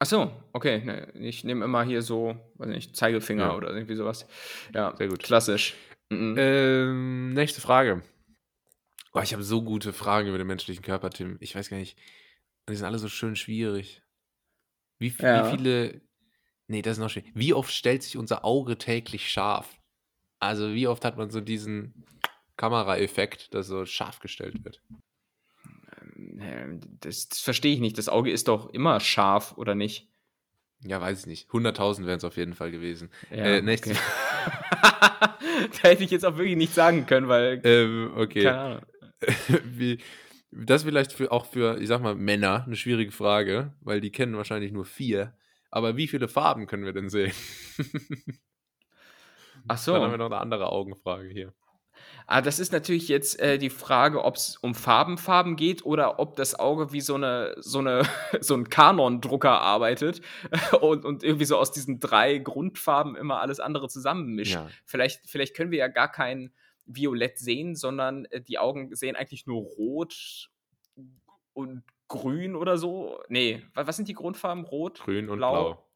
Ach 0.04 0.08
so, 0.08 0.34
okay. 0.52 0.84
Ne, 0.84 1.08
ich 1.14 1.46
nehme 1.46 1.64
immer 1.64 1.86
hier 1.86 2.02
so, 2.02 2.36
weiß 2.56 2.68
nicht, 2.68 2.94
Zeigefinger 2.94 3.46
Ja. 3.46 3.56
oder 3.56 3.74
irgendwie 3.74 3.96
sowas. 3.96 4.28
Ja, 4.74 4.94
Sehr 4.98 5.08
gut. 5.08 5.24
klassisch. 5.24 5.76
Mhm. 6.10 6.36
Ähm, 6.38 7.30
nächste 7.34 7.62
Frage. 7.62 8.02
Oh, 9.14 9.22
ich 9.22 9.32
habe 9.32 9.44
so 9.44 9.62
gute 9.62 9.94
Fragen 9.94 10.28
über 10.28 10.38
den 10.38 10.48
menschlichen 10.48 10.84
Körper, 10.84 11.10
Tim. 11.10 11.38
Ich 11.40 11.56
weiß 11.56 11.70
gar 11.70 11.78
nicht. 11.78 11.98
Die 12.68 12.76
sind 12.76 12.86
alle 12.86 13.00
so 13.00 13.08
schön 13.08 13.38
schwierig. 13.38 14.02
Wie, 15.00 15.14
Ja. 15.20 15.46
wie 15.48 15.56
viele. 15.56 16.02
Nee, 16.68 16.82
das 16.82 16.94
ist 16.94 17.00
noch 17.00 17.10
schwierig. 17.10 17.32
Wie 17.34 17.54
oft 17.54 17.72
stellt 17.72 18.04
sich 18.04 18.18
unser 18.18 18.44
Auge 18.44 18.78
täglich 18.78 19.32
scharf? 19.32 19.80
Also, 20.40 20.74
wie 20.74 20.88
oft 20.88 21.06
hat 21.06 21.16
man 21.16 21.30
so 21.30 21.40
diesen 21.40 22.06
Kameraeffekt, 22.58 23.54
dass 23.54 23.68
so 23.68 23.86
scharf 23.86 24.20
gestellt 24.20 24.66
wird? 24.66 24.82
Das, 27.02 27.30
das 27.30 27.40
verstehe 27.40 27.74
ich 27.74 27.80
nicht. 27.80 27.98
Das 27.98 28.10
Auge 28.10 28.32
ist 28.32 28.48
doch 28.48 28.70
immer 28.70 29.00
scharf, 29.00 29.58
oder 29.58 29.76
nicht? 29.76 30.10
Ja, 30.86 31.00
weiß 31.00 31.22
ich 31.22 31.28
nicht. 31.28 31.50
100.000 31.50 32.06
wären 32.06 32.18
es 32.18 32.24
auf 32.24 32.38
jeden 32.38 32.54
Fall 32.54 32.72
gewesen. 32.72 33.10
Ja, 33.30 33.46
Äh, 33.46 33.62
nächste 33.62 33.92
okay. 33.92 34.00
da 35.82 35.90
hätte 35.90 36.04
ich 36.04 36.12
jetzt 36.12 36.26
auch 36.26 36.38
wirklich 36.38 36.58
nicht 36.58 36.74
sagen 36.74 37.06
können, 37.06 37.28
weil. 37.28 37.62
Ähm, 37.64 38.12
okay. 38.16 38.44
Keine 38.44 38.60
Ahnung. 38.60 38.82
Wie, 39.64 40.00
das 40.52 40.82
ist 40.82 40.88
vielleicht 40.88 41.14
für, 41.14 41.32
auch 41.32 41.46
für, 41.46 41.80
ich 41.80 41.88
sag 41.88 42.02
mal, 42.02 42.16
Männer 42.16 42.64
eine 42.66 42.76
schwierige 42.76 43.12
Frage, 43.12 43.74
weil 43.82 44.02
die 44.02 44.12
kennen 44.12 44.36
wahrscheinlich 44.36 44.72
nur 44.72 44.86
vier. 44.86 45.36
Aber 45.72 45.98
wie 45.98 46.08
viele 46.08 46.28
Farben 46.28 46.68
können 46.68 46.86
wir 46.86 46.94
denn 46.94 47.10
sehen? 47.10 47.34
Ach 49.68 49.78
so. 49.78 49.94
Dann 49.94 50.04
haben 50.04 50.12
wir 50.12 50.18
noch 50.18 50.28
eine 50.28 50.38
andere 50.38 50.72
Augenfrage 50.72 51.30
hier. 51.30 51.54
Ah, 52.28 52.42
das 52.42 52.60
ist 52.60 52.72
natürlich 52.72 53.08
jetzt 53.10 53.40
äh, 53.40 53.58
die 53.58 53.70
Frage, 53.70 54.24
ob 54.24 54.36
es 54.36 54.58
um 54.58 54.76
Farbenfarben 54.76 55.56
geht 55.56 55.86
oder 55.86 56.20
ob 56.20 56.36
das 56.36 56.58
Auge 56.58 56.94
wie 56.94 57.02
so 57.02 57.16
eine 57.16 57.56
so 57.60 57.80
eine 57.80 58.04
so 58.42 58.54
ein 58.56 58.70
Kanon-Drucker 58.70 59.60
arbeitet 59.62 60.22
und, 60.82 61.06
und 61.06 61.24
irgendwie 61.24 61.46
so 61.46 61.58
aus 61.58 61.72
diesen 61.72 62.00
drei 62.00 62.38
Grundfarben 62.38 63.16
immer 63.16 63.40
alles 63.42 63.60
andere 63.60 63.88
zusammenmischt. 63.90 64.54
Ja. 64.56 64.70
Vielleicht, 64.86 65.28
vielleicht 65.30 65.56
können 65.56 65.72
wir 65.72 65.80
ja 65.80 65.88
gar 65.90 66.12
kein 66.12 66.54
Violett 66.86 67.38
sehen, 67.40 67.76
sondern 67.76 68.26
äh, 68.26 68.42
die 68.42 68.58
Augen 68.60 68.96
sehen 68.96 69.16
eigentlich 69.16 69.46
nur 69.46 69.62
rot 69.62 70.50
und 71.54 71.84
grün 72.08 72.56
oder 72.56 72.78
so. 72.78 73.20
Nee, 73.30 73.64
wa- 73.74 73.88
was 73.88 73.96
sind 73.96 74.08
die 74.08 74.14
Grundfarben? 74.14 74.66
Rot, 74.66 75.00
Grün 75.02 75.30
und 75.30 75.38
Blau. 75.38 75.52
blau. 75.54 75.90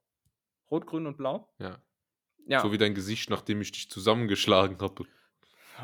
Rot, 0.71 0.85
grün 0.85 1.05
und 1.07 1.17
blau? 1.17 1.49
Ja. 1.59 1.77
Ja. 2.47 2.61
So 2.61 2.71
wie 2.71 2.77
dein 2.77 2.93
Gesicht, 2.95 3.29
nachdem 3.29 3.59
ich 3.61 3.71
dich 3.71 3.89
zusammengeschlagen 3.89 4.77
habe. 4.79 5.03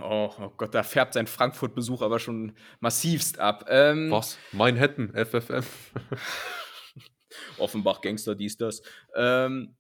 Oh, 0.02 0.32
oh 0.40 0.50
Gott, 0.58 0.74
da 0.74 0.84
färbt 0.84 1.14
sein 1.14 1.28
Frankfurt-Besuch 1.28 2.02
aber 2.02 2.20
schon 2.20 2.54
massivst 2.80 3.40
ab. 3.40 3.66
Ähm, 3.70 4.10
Was? 4.12 4.38
Manhattan, 4.52 5.14
FFM. 5.14 5.64
Offenbach 7.58 8.02
Gangster, 8.02 8.36
dies, 8.36 8.58
das. 8.58 8.82
Ähm, 9.16 9.76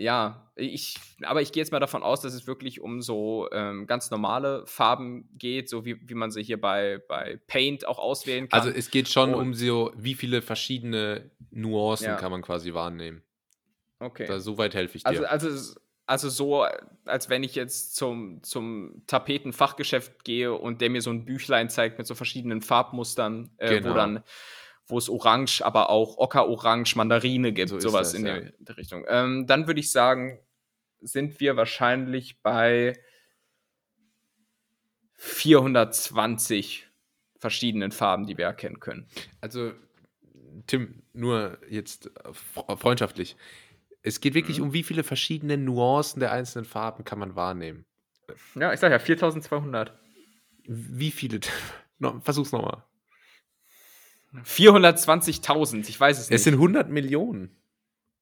ja, 0.00 0.52
ich, 0.54 0.96
aber 1.22 1.42
ich 1.42 1.50
gehe 1.52 1.60
jetzt 1.60 1.72
mal 1.72 1.80
davon 1.80 2.02
aus, 2.02 2.20
dass 2.20 2.32
es 2.32 2.46
wirklich 2.46 2.80
um 2.80 3.02
so 3.02 3.48
ähm, 3.50 3.86
ganz 3.86 4.10
normale 4.10 4.64
Farben 4.66 5.28
geht, 5.36 5.68
so 5.68 5.84
wie, 5.84 6.08
wie 6.08 6.14
man 6.14 6.30
sie 6.30 6.42
hier 6.42 6.60
bei, 6.60 7.02
bei 7.08 7.40
Paint 7.48 7.84
auch 7.86 7.98
auswählen 7.98 8.48
kann. 8.48 8.60
Also 8.60 8.70
es 8.70 8.90
geht 8.90 9.08
schon 9.08 9.34
Und- 9.34 9.40
um 9.40 9.54
so, 9.54 9.92
wie 9.96 10.14
viele 10.14 10.40
verschiedene 10.40 11.30
Nuancen 11.50 12.06
Ja. 12.06 12.16
kann 12.16 12.30
man 12.30 12.42
quasi 12.42 12.74
wahrnehmen. 12.74 13.22
okay. 13.98 14.26
Da, 14.26 14.38
so 14.38 14.56
weit 14.56 14.74
helfe 14.74 14.96
ich 14.98 15.02
dir. 15.02 15.08
Also, 15.08 15.24
also, 15.26 15.80
also 16.08 16.28
so, 16.30 16.66
als 17.04 17.28
wenn 17.28 17.42
ich 17.42 17.54
jetzt 17.54 17.94
zum, 17.94 18.42
zum 18.42 19.02
Tapetenfachgeschäft 19.06 20.24
gehe 20.24 20.52
und 20.54 20.80
der 20.80 20.90
mir 20.90 21.02
so 21.02 21.10
ein 21.10 21.24
Büchlein 21.24 21.68
zeigt 21.70 21.98
mit 21.98 22.06
so 22.06 22.14
verschiedenen 22.14 22.62
Farbmustern, 22.62 23.50
äh, 23.58 23.74
Genau. 23.80 23.90
wo 23.90 23.94
dann, 23.94 24.24
wo 24.86 24.96
es 24.98 25.08
Orange, 25.10 25.62
aber 25.62 25.90
auch 25.90 26.16
Ockerorange, 26.18 26.90
Mandarine 26.96 27.52
gibt, 27.52 27.68
So 27.68 27.78
sowas 27.78 28.12
das, 28.12 28.20
in 28.20 28.26
ja. 28.26 28.40
der, 28.40 28.52
der 28.58 28.76
Richtung. 28.78 29.04
Ähm, 29.08 29.46
dann 29.46 29.66
würde 29.66 29.80
ich 29.80 29.92
sagen, 29.92 30.40
sind 31.00 31.40
wir 31.40 31.56
wahrscheinlich 31.56 32.40
bei 32.42 32.98
420 35.14 36.86
verschiedenen 37.38 37.92
Farben, 37.92 38.26
die 38.26 38.36
wir 38.38 38.46
erkennen 38.46 38.80
können. 38.80 39.06
Also, 39.40 39.72
Tim, 40.66 41.02
nur 41.12 41.58
jetzt 41.68 42.10
fre- 42.54 42.76
freundschaftlich. 42.76 43.36
Es 44.08 44.20
geht 44.20 44.34
wirklich 44.34 44.58
Mhm. 44.58 44.64
um 44.64 44.72
wie 44.72 44.82
viele 44.82 45.04
verschiedene 45.04 45.56
Nuancen 45.56 46.20
der 46.20 46.32
einzelnen 46.32 46.64
Farben 46.64 47.04
kann 47.04 47.18
man 47.18 47.36
wahrnehmen. 47.36 47.84
Ja, 48.54 48.72
ich 48.72 48.80
sage 48.80 48.94
ja 48.94 48.98
4200. 48.98 49.92
Wie 50.64 51.10
viele? 51.10 51.40
No, 52.00 52.20
versuch's 52.20 52.52
nochmal. 52.52 52.84
420.000, 54.44 55.88
ich 55.88 55.98
weiß 55.98 56.18
es 56.20 56.30
nicht. 56.30 56.36
Es 56.36 56.44
sind 56.44 56.54
100 56.54 56.88
Millionen. 56.90 57.56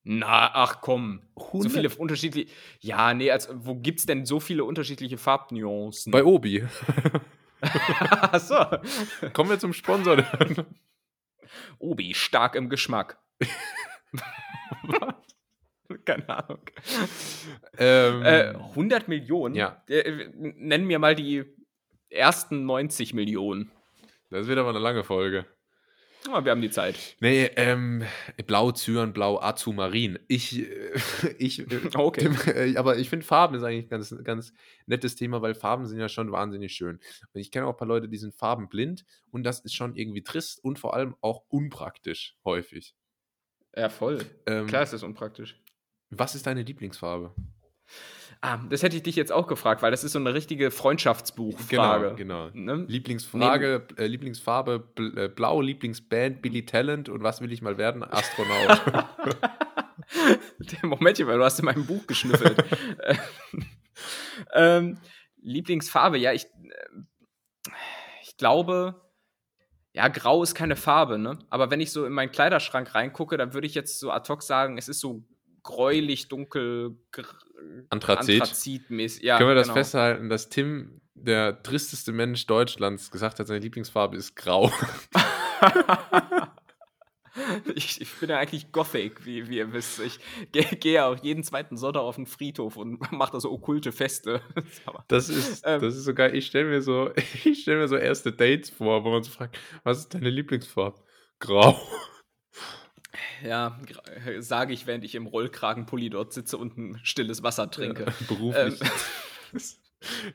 Na, 0.03 0.51
ach 0.55 0.81
komm. 0.81 1.21
So 1.37 1.47
100? 1.47 1.73
viele 1.73 1.89
unterschiedliche. 1.91 2.51
Ja, 2.81 3.13
nee, 3.13 3.31
also, 3.31 3.53
wo 3.67 3.75
gibt's 3.75 4.07
denn 4.07 4.25
so 4.25 4.41
viele 4.41 4.65
unterschiedliche 4.65 5.19
Farbnuancen? 5.19 6.11
Bei 6.13 6.25
Obi. 6.25 6.65
Ach 7.61 8.39
so. 8.41 8.55
Kommen 9.33 9.51
wir 9.51 9.59
zum 9.59 9.73
Sponsor. 9.73 10.25
Obi, 11.79 12.15
stark 12.15 12.55
im 12.55 12.69
Geschmack. 12.69 13.19
Keine 16.05 16.29
Ahnung. 16.29 16.61
ähm, 17.79 18.23
Äh, 18.23 18.55
100 18.55 19.09
Millionen? 19.09 19.55
Ja. 19.55 19.83
Äh, 19.89 20.29
nennen 20.35 20.87
mir 20.87 20.99
mal 20.99 21.15
die 21.15 21.45
ersten 22.11 22.65
90 22.67 23.15
Millionen. 23.15 23.71
das 24.31 24.47
wird 24.47 24.59
aber 24.59 24.71
eine 24.71 24.79
lange 24.79 25.05
Folge. 25.05 25.47
Aber 26.29 26.45
wir 26.45 26.51
haben 26.51 26.61
die 26.63 26.71
Zeit. 26.71 27.17
Nee, 27.21 27.51
ähm, 27.57 28.05
Blau, 28.47 28.73
Cyan, 28.73 29.13
Blau, 29.13 29.41
Azumarin. 29.41 30.19
Ich, 30.27 30.59
äh, 30.59 30.93
ich, 31.39 31.61
äh, 31.61 31.81
Okay. 31.95 32.31
Äh, 32.51 32.77
aber 32.77 32.99
ich 32.99 33.09
finde 33.09 33.25
Farben 33.25 33.55
ist 33.55 33.63
eigentlich 33.63 33.85
ein 33.87 33.91
ganz, 33.91 34.15
ganz 34.25 34.53
nettes 34.87 35.15
Thema, 35.15 35.43
weil 35.43 35.55
Farben 35.55 35.87
sind 35.87 36.01
ja 36.01 36.09
schon 36.09 36.33
wahnsinnig 36.33 36.73
schön. 36.73 36.99
Und 37.33 37.41
ich 37.41 37.51
kenne 37.51 37.67
auch 37.67 37.71
ein 37.71 37.77
paar 37.77 37.87
Leute, 37.89 38.09
die 38.09 38.17
sind 38.17 38.35
farbenblind 38.35 39.05
und 39.31 39.45
das 39.45 39.61
ist 39.61 39.75
schon 39.75 39.95
irgendwie 39.95 40.23
trist 40.23 40.63
und 40.65 40.79
vor 40.79 40.95
allem 40.95 41.15
auch 41.21 41.45
unpraktisch 41.49 42.37
häufig. 42.45 42.95
Ja, 43.77 43.89
voll. 43.89 44.25
Ähm, 44.47 44.67
Klar 44.67 44.83
ist 44.83 44.95
das 44.95 45.03
unpraktisch. 45.03 45.61
Was 46.11 46.35
ist 46.35 46.47
deine 46.47 46.63
Lieblingsfarbe? 46.63 47.35
Ah, 48.43 48.59
das 48.69 48.83
hätte 48.83 48.97
ich 48.97 49.03
dich 49.03 49.17
jetzt 49.17 49.33
auch 49.33 49.47
gefragt, 49.47 49.83
weil 49.83 49.91
das 49.91 50.05
ist 50.05 50.13
so 50.13 50.19
eine 50.19 50.35
richtige 50.35 50.71
Freundschaftsbuchfrage. 50.71 52.15
Genau, 52.17 52.51
genau. 52.51 52.77
Ne? 52.77 52.85
Lieblingsfrage, 52.87 53.87
äh, 53.97 54.07
Lieblingsfarbe 54.07 54.79
Bl 54.79 55.19
äh, 55.19 55.29
Blau, 55.29 55.61
Lieblingsband 55.61 56.43
Billy 56.43 56.67
Talent 56.67 57.09
und 57.09 57.23
was 57.23 57.41
will 57.41 57.51
ich 57.51 57.63
mal 57.63 57.79
werden? 57.79 58.05
Astronaut. 58.05 58.83
Momentchen, 60.83 61.27
weil 61.27 61.39
du 61.39 61.45
hast 61.45 61.59
in 61.59 61.65
meinem 61.65 61.87
Buch 61.87 62.07
geschnüffelt. 62.07 62.63
ähm, 64.55 64.99
Lieblingsfarbe, 65.41 66.19
ja, 66.19 66.33
ich, 66.33 66.45
äh, 66.45 67.71
ich 68.23 68.37
glaube, 68.37 69.01
ja, 69.93 70.09
grau 70.09 70.43
ist 70.43 70.55
keine 70.55 70.77
Farbe, 70.77 71.19
ne? 71.19 71.39
Aber 71.49 71.71
wenn 71.71 71.81
ich 71.81 71.91
so 71.91 72.05
in 72.05 72.13
meinen 72.13 72.31
Kleiderschrank 72.31 72.95
reingucke, 72.95 73.39
dann 73.39 73.55
würde 73.55 73.67
ich 73.67 73.75
jetzt 73.75 73.99
so 73.99 74.11
ad 74.11 74.29
hoc 74.29 74.43
sagen, 74.43 74.77
es 74.77 74.89
ist 74.89 75.01
so 75.01 75.25
gräulich, 75.67 76.29
dunkel, 76.29 76.97
Anthrazit. 77.91 78.41
Anthrazitmäßig. 78.41 79.25
Ja, 79.25 79.37
Können 79.37 79.51
wir 79.51 79.55
das 79.55 79.67
genau. 79.67 79.75
festhalten, 79.75 80.29
dass 80.29 80.49
Tim, 80.49 81.01
der 81.15 81.63
tristeste 81.63 82.13
Mensch 82.13 82.47
Deutschlands, 82.47 83.11
gesagt 83.11 83.41
hat, 83.41 83.47
seine 83.47 83.61
Lieblingsfarbe 83.61 84.17
ist 84.17 84.37
grau. 84.37 84.73
ich, 87.75 88.01
ich 88.01 88.15
bin 88.15 88.31
ja 88.31 88.39
eigentlich 88.39 88.71
Gothic, 88.71 89.27
wie, 89.27 89.49
wie 89.49 89.59
ihr 89.59 89.73
wisst. 89.73 90.01
Ich 90.01 90.21
gehe 90.53 90.65
geh 90.65 90.93
ja 90.93 91.09
auch 91.09 91.23
jeden 91.23 91.43
zweiten 91.43 91.77
Sonntag 91.77 92.03
auf 92.03 92.17
den 92.17 92.27
Friedhof 92.27 92.77
und 92.77 93.01
mache 93.13 93.33
da 93.33 93.41
so 93.41 93.51
okkulte 93.51 93.93
Feste. 93.93 94.41
Das 95.09 95.29
ist, 95.29 95.65
Ähm. 95.67 95.81
das 95.81 95.97
ist 95.97 96.05
so 96.05 96.15
geil. 96.15 96.35
Ich 96.35 96.47
stelle 96.47 96.69
mir 96.69 96.81
so, 96.81 97.11
ich 97.45 97.63
stelle 97.63 97.79
mir 97.79 97.89
so 97.89 97.97
erste 97.97 98.33
Dates 98.33 98.71
vor, 98.71 99.05
wo 99.05 99.11
man 99.11 99.23
so 99.23 99.31
fragt, 99.31 99.59
was 99.83 99.99
ist 99.99 100.15
deine 100.15 100.31
Lieblingsfarbe? 100.31 100.99
Grau. 101.39 101.79
Ja, 103.45 103.81
sage 104.39 104.73
ich, 104.73 104.87
während 104.87 105.05
ich 105.05 105.15
im 105.15 105.27
Rollkragenpulli 105.27 106.11
dort 106.11 106.33
sitze 106.33 106.59
und 106.59 106.77
ein 106.77 107.01
stilles 107.03 107.43
Wasser 107.43 107.71
trinke. 107.71 108.07
Beruflich. 108.29 108.81
Ähm. 108.81 109.61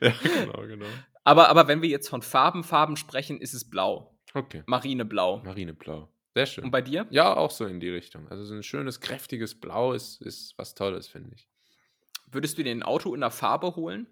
ja, 0.00 0.14
genau, 0.22 0.66
genau. 0.66 0.86
Aber, 1.24 1.48
aber 1.48 1.68
wenn 1.68 1.82
wir 1.82 1.88
jetzt 1.88 2.08
von 2.08 2.22
Farben, 2.22 2.64
Farben 2.64 2.96
sprechen, 2.96 3.40
ist 3.40 3.54
es 3.54 3.68
blau. 3.68 4.18
Okay. 4.34 4.62
Marineblau. 4.66 5.42
Marineblau. 5.44 6.08
Sehr 6.34 6.46
schön. 6.46 6.64
Und 6.64 6.70
bei 6.70 6.80
dir? 6.80 7.06
Ja, 7.10 7.36
auch 7.36 7.50
so 7.50 7.66
in 7.66 7.80
die 7.80 7.90
Richtung. 7.90 8.28
Also 8.28 8.44
so 8.44 8.54
ein 8.54 8.62
schönes, 8.62 9.00
kräftiges 9.00 9.54
Blau 9.54 9.92
ist, 9.92 10.22
ist 10.22 10.54
was 10.56 10.74
Tolles, 10.74 11.06
finde 11.06 11.34
ich. 11.34 11.48
Würdest 12.30 12.56
du 12.56 12.64
dir 12.64 12.70
ein 12.70 12.82
Auto 12.82 13.14
in 13.14 13.20
der 13.20 13.30
Farbe 13.30 13.76
holen? 13.76 14.06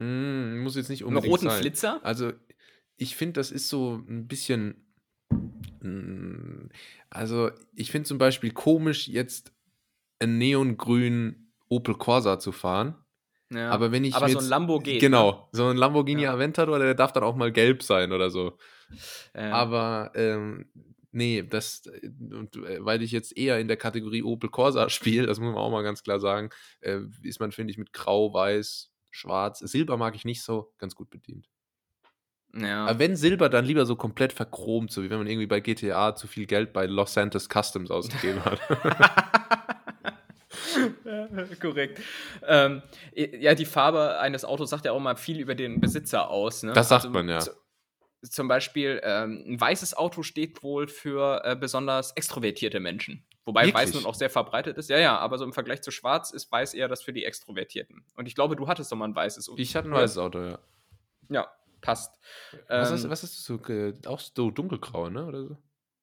Mm, 0.00 0.58
muss 0.62 0.74
jetzt 0.74 0.88
nicht 0.88 1.02
Einen 1.02 1.16
unbedingt 1.16 1.32
roten 1.32 1.50
sein. 1.50 1.60
Flitzer? 1.60 2.00
Also, 2.02 2.32
ich 2.96 3.14
finde, 3.14 3.34
das 3.34 3.52
ist 3.52 3.68
so 3.68 4.02
ein 4.08 4.26
bisschen. 4.26 4.86
Also, 7.10 7.50
ich 7.74 7.90
finde 7.90 8.06
zum 8.08 8.18
Beispiel 8.18 8.52
komisch, 8.52 9.08
jetzt 9.08 9.52
einen 10.18 10.38
neongrünen 10.38 11.52
Opel 11.68 11.94
Corsa 11.94 12.38
zu 12.38 12.52
fahren. 12.52 12.94
Ja. 13.52 13.70
Aber 13.70 13.90
wenn 13.90 14.04
ich 14.04 14.14
aber 14.14 14.28
so 14.28 14.38
ein 14.38 14.42
jetzt- 14.42 14.50
Lambo 14.50 14.78
geht. 14.78 15.00
Genau, 15.00 15.48
so 15.52 15.66
ein 15.68 15.76
Lamborghini 15.76 16.22
Ja. 16.22 16.34
Aventador, 16.34 16.78
der 16.78 16.94
darf 16.94 17.12
dann 17.12 17.24
auch 17.24 17.34
mal 17.34 17.50
gelb 17.50 17.82
sein 17.82 18.12
oder 18.12 18.30
so. 18.30 18.56
Ja. 19.34 19.52
Aber 19.52 20.12
ähm, 20.14 20.70
nee, 21.10 21.42
das, 21.42 21.84
äh, 21.86 22.10
weil 22.78 23.02
ich 23.02 23.10
jetzt 23.10 23.36
eher 23.36 23.58
in 23.58 23.66
der 23.66 23.76
Kategorie 23.76 24.22
Opel 24.22 24.50
Corsa 24.50 24.88
spiele, 24.90 25.26
das 25.26 25.40
muss 25.40 25.52
man 25.52 25.62
auch 25.62 25.70
mal 25.70 25.82
ganz 25.82 26.02
klar 26.04 26.20
sagen, 26.20 26.50
äh, 26.80 27.00
ist 27.22 27.40
man, 27.40 27.50
finde 27.50 27.72
ich, 27.72 27.78
mit 27.78 27.92
Grau, 27.92 28.32
Weiß, 28.32 28.92
Schwarz, 29.10 29.58
Silber 29.58 29.96
mag 29.96 30.14
ich 30.14 30.24
nicht 30.24 30.42
so, 30.42 30.72
ganz 30.78 30.94
gut 30.94 31.10
bedient. 31.10 31.48
Ja. 32.54 32.86
Aber 32.86 32.98
wenn 32.98 33.16
Silber, 33.16 33.48
dann 33.48 33.64
lieber 33.64 33.86
so 33.86 33.96
komplett 33.96 34.32
verchromt, 34.32 34.90
so 34.90 35.02
wie 35.02 35.10
wenn 35.10 35.18
man 35.18 35.26
irgendwie 35.26 35.46
bei 35.46 35.60
GTA 35.60 36.14
zu 36.14 36.26
viel 36.26 36.46
Geld 36.46 36.72
bei 36.72 36.86
Los 36.86 37.14
Santos 37.14 37.48
Customs 37.48 37.90
ausgegeben 37.90 38.44
hat. 38.44 38.60
Korrekt. 41.60 42.00
Ähm, 42.46 42.82
ja, 43.14 43.54
die 43.54 43.64
Farbe 43.64 44.18
eines 44.18 44.44
Autos 44.44 44.70
sagt 44.70 44.84
ja 44.84 44.92
auch 44.92 45.00
mal 45.00 45.16
viel 45.16 45.40
über 45.40 45.54
den 45.54 45.80
Besitzer 45.80 46.30
aus. 46.30 46.62
Ne? 46.62 46.72
Das 46.72 46.88
sagt 46.88 47.10
man, 47.10 47.28
ja. 47.28 47.40
Zum 48.22 48.48
Beispiel, 48.48 49.00
ähm, 49.02 49.44
ein 49.46 49.60
weißes 49.60 49.96
Auto 49.96 50.22
steht 50.22 50.62
wohl 50.62 50.88
für 50.88 51.42
äh, 51.44 51.56
besonders 51.56 52.12
extrovertierte 52.12 52.78
Menschen. 52.78 53.24
Wobei 53.46 53.62
Wirklich? 53.62 53.74
weiß 53.74 53.94
nun 53.94 54.04
auch 54.04 54.14
sehr 54.14 54.28
verbreitet 54.28 54.76
ist. 54.76 54.90
Ja, 54.90 54.98
ja, 54.98 55.18
aber 55.18 55.38
so 55.38 55.44
im 55.44 55.54
Vergleich 55.54 55.80
zu 55.80 55.90
schwarz 55.90 56.30
ist 56.30 56.52
weiß 56.52 56.74
eher 56.74 56.86
das 56.86 57.02
für 57.02 57.14
die 57.14 57.24
Extrovertierten. 57.24 58.04
Und 58.16 58.28
ich 58.28 58.34
glaube, 58.34 58.56
du 58.56 58.68
hattest 58.68 58.92
doch 58.92 58.96
mal 58.98 59.06
ein 59.06 59.16
weißes 59.16 59.48
Auto. 59.48 59.58
Ich 59.58 59.74
hatte 59.74 59.88
ein 59.88 59.94
weißes 59.94 60.18
Auto, 60.18 60.42
ja. 60.42 60.58
Ja, 61.30 61.50
passt. 61.80 62.12
Was, 62.68 62.90
Ähm, 62.90 62.94
ist, 62.96 63.10
was 63.10 63.24
ist 63.24 63.36
das 63.38 63.44
so? 63.44 63.56
äh, 63.72 63.94
Auch 64.06 64.20
so 64.20 64.50
dunkelgrau, 64.50 65.10
ne? 65.10 65.24
Oder 65.26 65.42
so? 65.46 65.56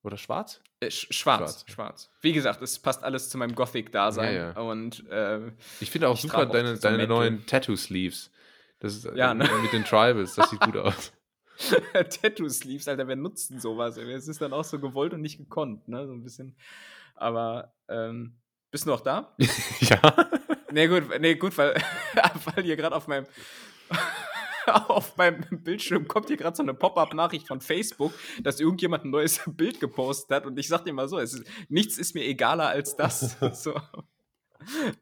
Oder 0.04 0.18
schwarz? 0.18 0.62
äh, 0.80 0.90
sch 0.92 1.08
schwarz, 1.12 1.40
Schwarz, 1.40 1.66
schwarz, 1.68 2.12
Wie 2.22 2.32
gesagt, 2.34 2.62
es 2.62 2.78
passt 2.80 3.04
alles 3.04 3.30
zu 3.30 3.38
meinem 3.38 3.56
Gothic-Dasein. 3.56 4.34
Ja, 4.36 4.52
ja. 4.54 4.60
Und 4.62 5.08
äh, 5.10 5.52
Ich 5.80 5.90
finde 5.92 6.08
auch 6.10 6.16
Ich 6.16 6.22
super 6.22 6.46
deine, 6.46 6.76
so 6.76 6.82
deine 6.82 7.08
neuen 7.08 7.46
Tattoo-Sleeves. 7.46 8.32
Das 8.80 8.96
ist 8.96 9.06
Ja, 9.16 9.32
äh, 9.32 9.36
ne? 9.36 9.50
mit 9.62 9.74
den 9.74 9.84
Tribals, 9.84 10.36
das 10.36 10.50
sieht 10.52 10.60
gut 10.62 10.78
aus. 10.78 11.12
Tattoo-Sleeves, 11.94 12.88
Alter, 12.88 13.08
wer 13.08 13.16
nutzt 13.16 13.50
denn 13.50 13.60
sowas? 13.60 13.98
Es 13.98 14.28
ist 14.28 14.42
dann 14.42 14.54
auch 14.54 14.64
so 14.64 14.80
gewollt 14.80 15.14
und 15.14 15.22
nicht 15.22 15.38
gekonnt, 15.38 15.88
ne? 15.88 16.06
So 16.06 16.14
ein 16.14 16.24
bisschen. 16.24 16.56
Aber, 17.16 17.74
ähm, 17.90 18.38
bist 18.72 18.86
du 18.86 18.90
noch 18.92 19.02
da? 19.02 19.36
ja. 19.82 20.00
Nee, 20.70 20.88
gut, 20.88 21.04
nee, 21.22 21.36
gut, 21.36 21.58
weil, 21.58 21.76
weil 22.44 22.64
hier 22.66 22.76
gerade 22.76 22.94
auf 22.94 23.08
meinem 23.08 23.26
auf 24.90 25.16
meinem 25.18 25.44
Bildschirm 25.64 26.08
kommt 26.08 26.28
hier 26.28 26.38
gerade 26.38 26.56
so 26.56 26.64
eine 26.64 26.74
Pop-up-Nachricht 26.74 27.48
von 27.48 27.62
Facebook, 27.62 28.14
dass 28.42 28.60
irgendjemand 28.60 29.06
ein 29.06 29.12
neues 29.12 29.42
Bild 29.48 29.80
gepostet 29.80 30.36
hat 30.36 30.46
und 30.46 30.58
ich 30.60 30.68
sag 30.68 30.84
dir 30.86 30.94
mal 30.94 31.08
so, 31.08 31.20
es 31.20 31.34
ist, 31.34 31.46
nichts 31.70 31.98
ist 31.98 32.16
mir 32.16 32.24
egaler 32.26 32.68
als 32.68 32.96
das. 32.96 33.38
so. 33.64 33.72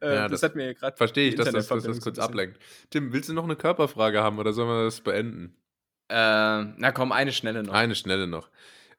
Äh, 0.01 0.15
Ja, 0.15 0.27
das, 0.27 0.41
das 0.41 0.43
hat 0.43 0.55
mir 0.55 0.73
gerade 0.73 0.97
Verstehe 0.97 1.29
ich, 1.29 1.35
dass 1.35 1.51
das, 1.51 1.67
dass 1.67 1.83
das 1.83 2.01
kurz 2.01 2.19
ablenkt. 2.19 2.59
Tim, 2.89 3.13
willst 3.13 3.29
du 3.29 3.33
noch 3.33 3.45
eine 3.45 3.55
Körperfrage 3.55 4.21
haben 4.21 4.39
oder 4.39 4.53
sollen 4.53 4.69
wir 4.69 4.83
das 4.85 5.01
beenden? 5.01 5.55
Äh, 6.09 6.15
na 6.77 6.91
komm, 6.93 7.11
eine 7.11 7.31
schnelle 7.31 7.63
noch. 7.63 7.73
Eine 7.73 7.95
schnelle 7.95 8.27
noch. 8.27 8.49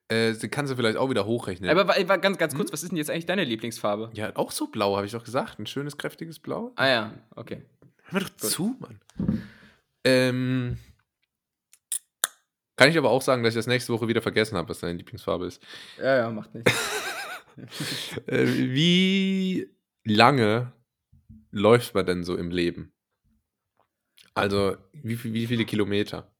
Äh, 0.08 0.34
kannst 0.48 0.72
du 0.72 0.76
vielleicht 0.76 0.96
auch 0.96 1.10
wieder 1.10 1.26
hochrechnen. 1.26 1.68
Aber 1.68 1.84
ganz, 2.18 2.38
ganz 2.38 2.52
Hm? 2.52 2.58
kurz, 2.58 2.72
was 2.72 2.82
ist 2.82 2.90
denn 2.90 2.96
jetzt 2.96 3.10
eigentlich 3.10 3.26
deine 3.26 3.44
Lieblingsfarbe? 3.44 4.10
ja, 4.14 4.30
auch 4.36 4.50
so 4.52 4.68
blau, 4.68 4.96
habe 4.96 5.06
ich 5.06 5.12
doch 5.12 5.24
gesagt. 5.24 5.58
Ein 5.58 5.66
schönes, 5.66 5.98
kräftiges 5.98 6.38
Blau. 6.38 6.72
Ah 6.76 6.86
ja, 6.88 7.14
okay. 7.34 7.62
Hör 8.04 8.20
mir 8.20 8.26
doch 8.26 8.36
zu, 8.36 8.76
Mann. 8.78 9.00
Ähm, 10.06 10.78
kann 12.76 12.88
ich 12.90 12.96
aber 12.96 13.10
auch 13.10 13.22
sagen, 13.22 13.42
dass 13.42 13.54
ich 13.54 13.58
das 13.58 13.66
nächste 13.66 13.92
Woche 13.92 14.06
wieder 14.06 14.22
vergessen 14.22 14.56
habe, 14.56 14.68
was 14.68 14.78
deine 14.78 14.96
Lieblingsfarbe 14.98 15.46
ist. 15.46 15.60
Ja, 15.98 16.16
ja, 16.16 16.30
macht 16.30 16.54
nichts. 16.54 16.72
Äh, 18.26 18.44
wie 18.46 19.74
lange 20.04 20.74
läuft 21.50 21.94
man 21.94 22.04
denn 22.04 22.22
so 22.22 22.36
im 22.36 22.50
Leben? 22.50 22.92
Also, 24.34 24.76
wie, 24.92 25.24
wie 25.32 25.46
viele 25.46 25.64
Kilometer? 25.64 26.30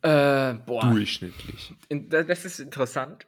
äh, 0.00 0.54
boah, 0.54 0.90
Durchschnittlich. 0.90 1.74
das 1.90 2.46
ist 2.46 2.58
interessant. 2.58 3.26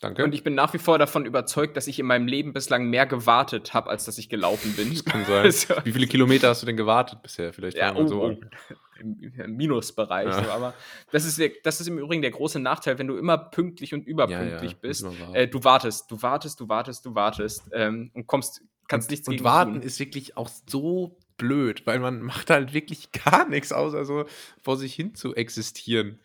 Danke. 0.00 0.24
Und 0.24 0.34
ich 0.34 0.42
bin 0.42 0.54
nach 0.54 0.72
wie 0.74 0.78
vor 0.78 0.98
davon 0.98 1.26
überzeugt, 1.26 1.76
dass 1.76 1.86
ich 1.86 1.98
in 1.98 2.06
meinem 2.06 2.26
Leben 2.26 2.52
bislang 2.52 2.90
mehr 2.90 3.06
gewartet 3.06 3.72
habe, 3.72 3.88
als 3.88 4.04
dass 4.04 4.18
ich 4.18 4.28
gelaufen 4.28 4.74
bin. 4.74 4.90
das 4.90 5.04
kann 5.04 5.24
sein. 5.24 5.32
Also, 5.44 5.74
Wie 5.84 5.92
viele 5.92 6.06
Kilometer 6.06 6.48
hast 6.48 6.62
du 6.62 6.66
denn 6.66 6.76
gewartet 6.76 7.22
bisher? 7.22 7.52
Vielleicht 7.52 7.76
ja, 7.76 7.94
oh, 7.94 8.06
so 8.06 8.22
oh. 8.22 8.26
an. 8.26 8.50
Im, 8.98 9.56
Minusbereich. 9.56 10.26
Ja. 10.26 10.44
So, 10.44 10.50
aber 10.50 10.74
das 11.10 11.24
ist, 11.24 11.40
das 11.64 11.80
ist 11.80 11.86
im 11.88 11.98
Übrigen 11.98 12.22
der 12.22 12.30
große 12.30 12.60
Nachteil, 12.60 12.98
wenn 12.98 13.08
du 13.08 13.16
immer 13.16 13.36
pünktlich 13.38 13.94
und 13.94 14.06
überpünktlich 14.06 14.76
bist. 14.76 15.02
müssen 15.04 15.18
wir 15.18 15.26
warten. 15.26 15.34
Äh, 15.34 15.48
du 15.48 15.64
wartest, 15.64 16.10
du 16.10 16.22
wartest, 16.22 16.60
du 16.60 16.68
wartest, 16.68 17.06
du 17.06 17.14
wartest 17.14 17.64
ähm, 17.72 18.10
und 18.14 18.26
kommst, 18.26 18.62
kannst 18.88 19.10
nichts 19.10 19.26
und 19.28 19.42
warten 19.42 19.74
tun. 19.74 19.82
ist 19.82 19.98
wirklich 19.98 20.36
auch 20.36 20.48
so 20.68 21.18
blöd, 21.36 21.86
weil 21.86 21.98
man 21.98 22.22
macht 22.22 22.50
halt 22.50 22.72
wirklich 22.72 23.10
gar 23.12 23.48
nichts, 23.48 23.72
außer 23.72 24.04
so 24.04 24.24
vor 24.60 24.76
sich 24.76 24.94
hin 24.94 25.14
zu 25.14 25.34
existieren. 25.34 26.20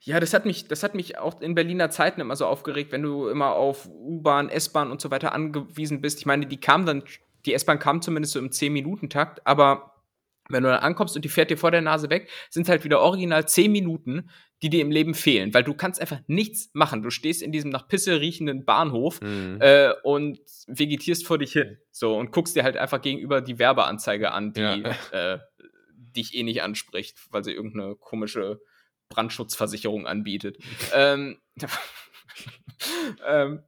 Ja, 0.00 0.20
das 0.20 0.32
hat 0.34 0.46
mich, 0.46 0.68
das 0.68 0.82
hat 0.82 0.94
mich 0.94 1.18
auch 1.18 1.40
in 1.40 1.54
Berliner 1.54 1.90
Zeiten 1.90 2.20
immer 2.20 2.36
so 2.36 2.46
aufgeregt, 2.46 2.92
wenn 2.92 3.02
du 3.02 3.28
immer 3.28 3.54
auf 3.54 3.86
U-Bahn, 3.88 4.48
S-Bahn 4.48 4.90
und 4.90 5.00
so 5.00 5.10
weiter 5.10 5.32
angewiesen 5.32 6.00
bist. 6.00 6.18
Ich 6.20 6.26
meine, 6.26 6.46
die 6.46 6.58
kam 6.60 6.86
dann, 6.86 7.02
die 7.44 7.54
S-Bahn 7.54 7.78
kam 7.78 8.02
zumindest 8.02 8.32
so 8.34 8.38
im 8.38 8.50
10-Minuten-Takt, 8.50 9.46
aber 9.46 9.92
wenn 10.48 10.62
du 10.62 10.68
dann 10.68 10.78
ankommst 10.78 11.16
und 11.16 11.24
die 11.24 11.28
fährt 11.28 11.50
dir 11.50 11.56
vor 11.58 11.72
der 11.72 11.80
Nase 11.82 12.08
weg, 12.08 12.28
sind 12.50 12.68
halt 12.68 12.84
wieder 12.84 13.00
original 13.00 13.48
10 13.48 13.72
Minuten, 13.72 14.30
die 14.62 14.70
dir 14.70 14.80
im 14.80 14.92
Leben 14.92 15.14
fehlen, 15.14 15.52
weil 15.52 15.64
du 15.64 15.74
kannst 15.74 16.00
einfach 16.00 16.20
nichts 16.28 16.70
machen. 16.72 17.02
Du 17.02 17.10
stehst 17.10 17.42
in 17.42 17.50
diesem 17.50 17.70
nach 17.70 17.88
Pisse 17.88 18.20
riechenden 18.20 18.64
Bahnhof 18.64 19.20
Mhm. 19.20 19.58
äh, 19.60 19.90
und 20.04 20.38
vegetierst 20.68 21.26
vor 21.26 21.38
dich 21.38 21.52
hin. 21.52 21.78
So 21.90 22.16
und 22.16 22.30
guckst 22.30 22.54
dir 22.54 22.62
halt 22.62 22.76
einfach 22.76 23.02
gegenüber 23.02 23.40
die 23.40 23.58
Werbeanzeige 23.58 24.30
an, 24.30 24.52
die 24.52 24.60
Ja. 24.60 24.78
äh, 25.10 25.38
dich 26.16 26.34
eh 26.34 26.44
nicht 26.44 26.62
anspricht, 26.62 27.18
weil 27.30 27.42
sie 27.44 27.52
irgendeine 27.52 27.96
komische 27.96 28.60
Brandschutzversicherung 29.08 30.06
anbietet. 30.06 30.58
ähm, 30.94 31.38
ähm, 33.26 33.62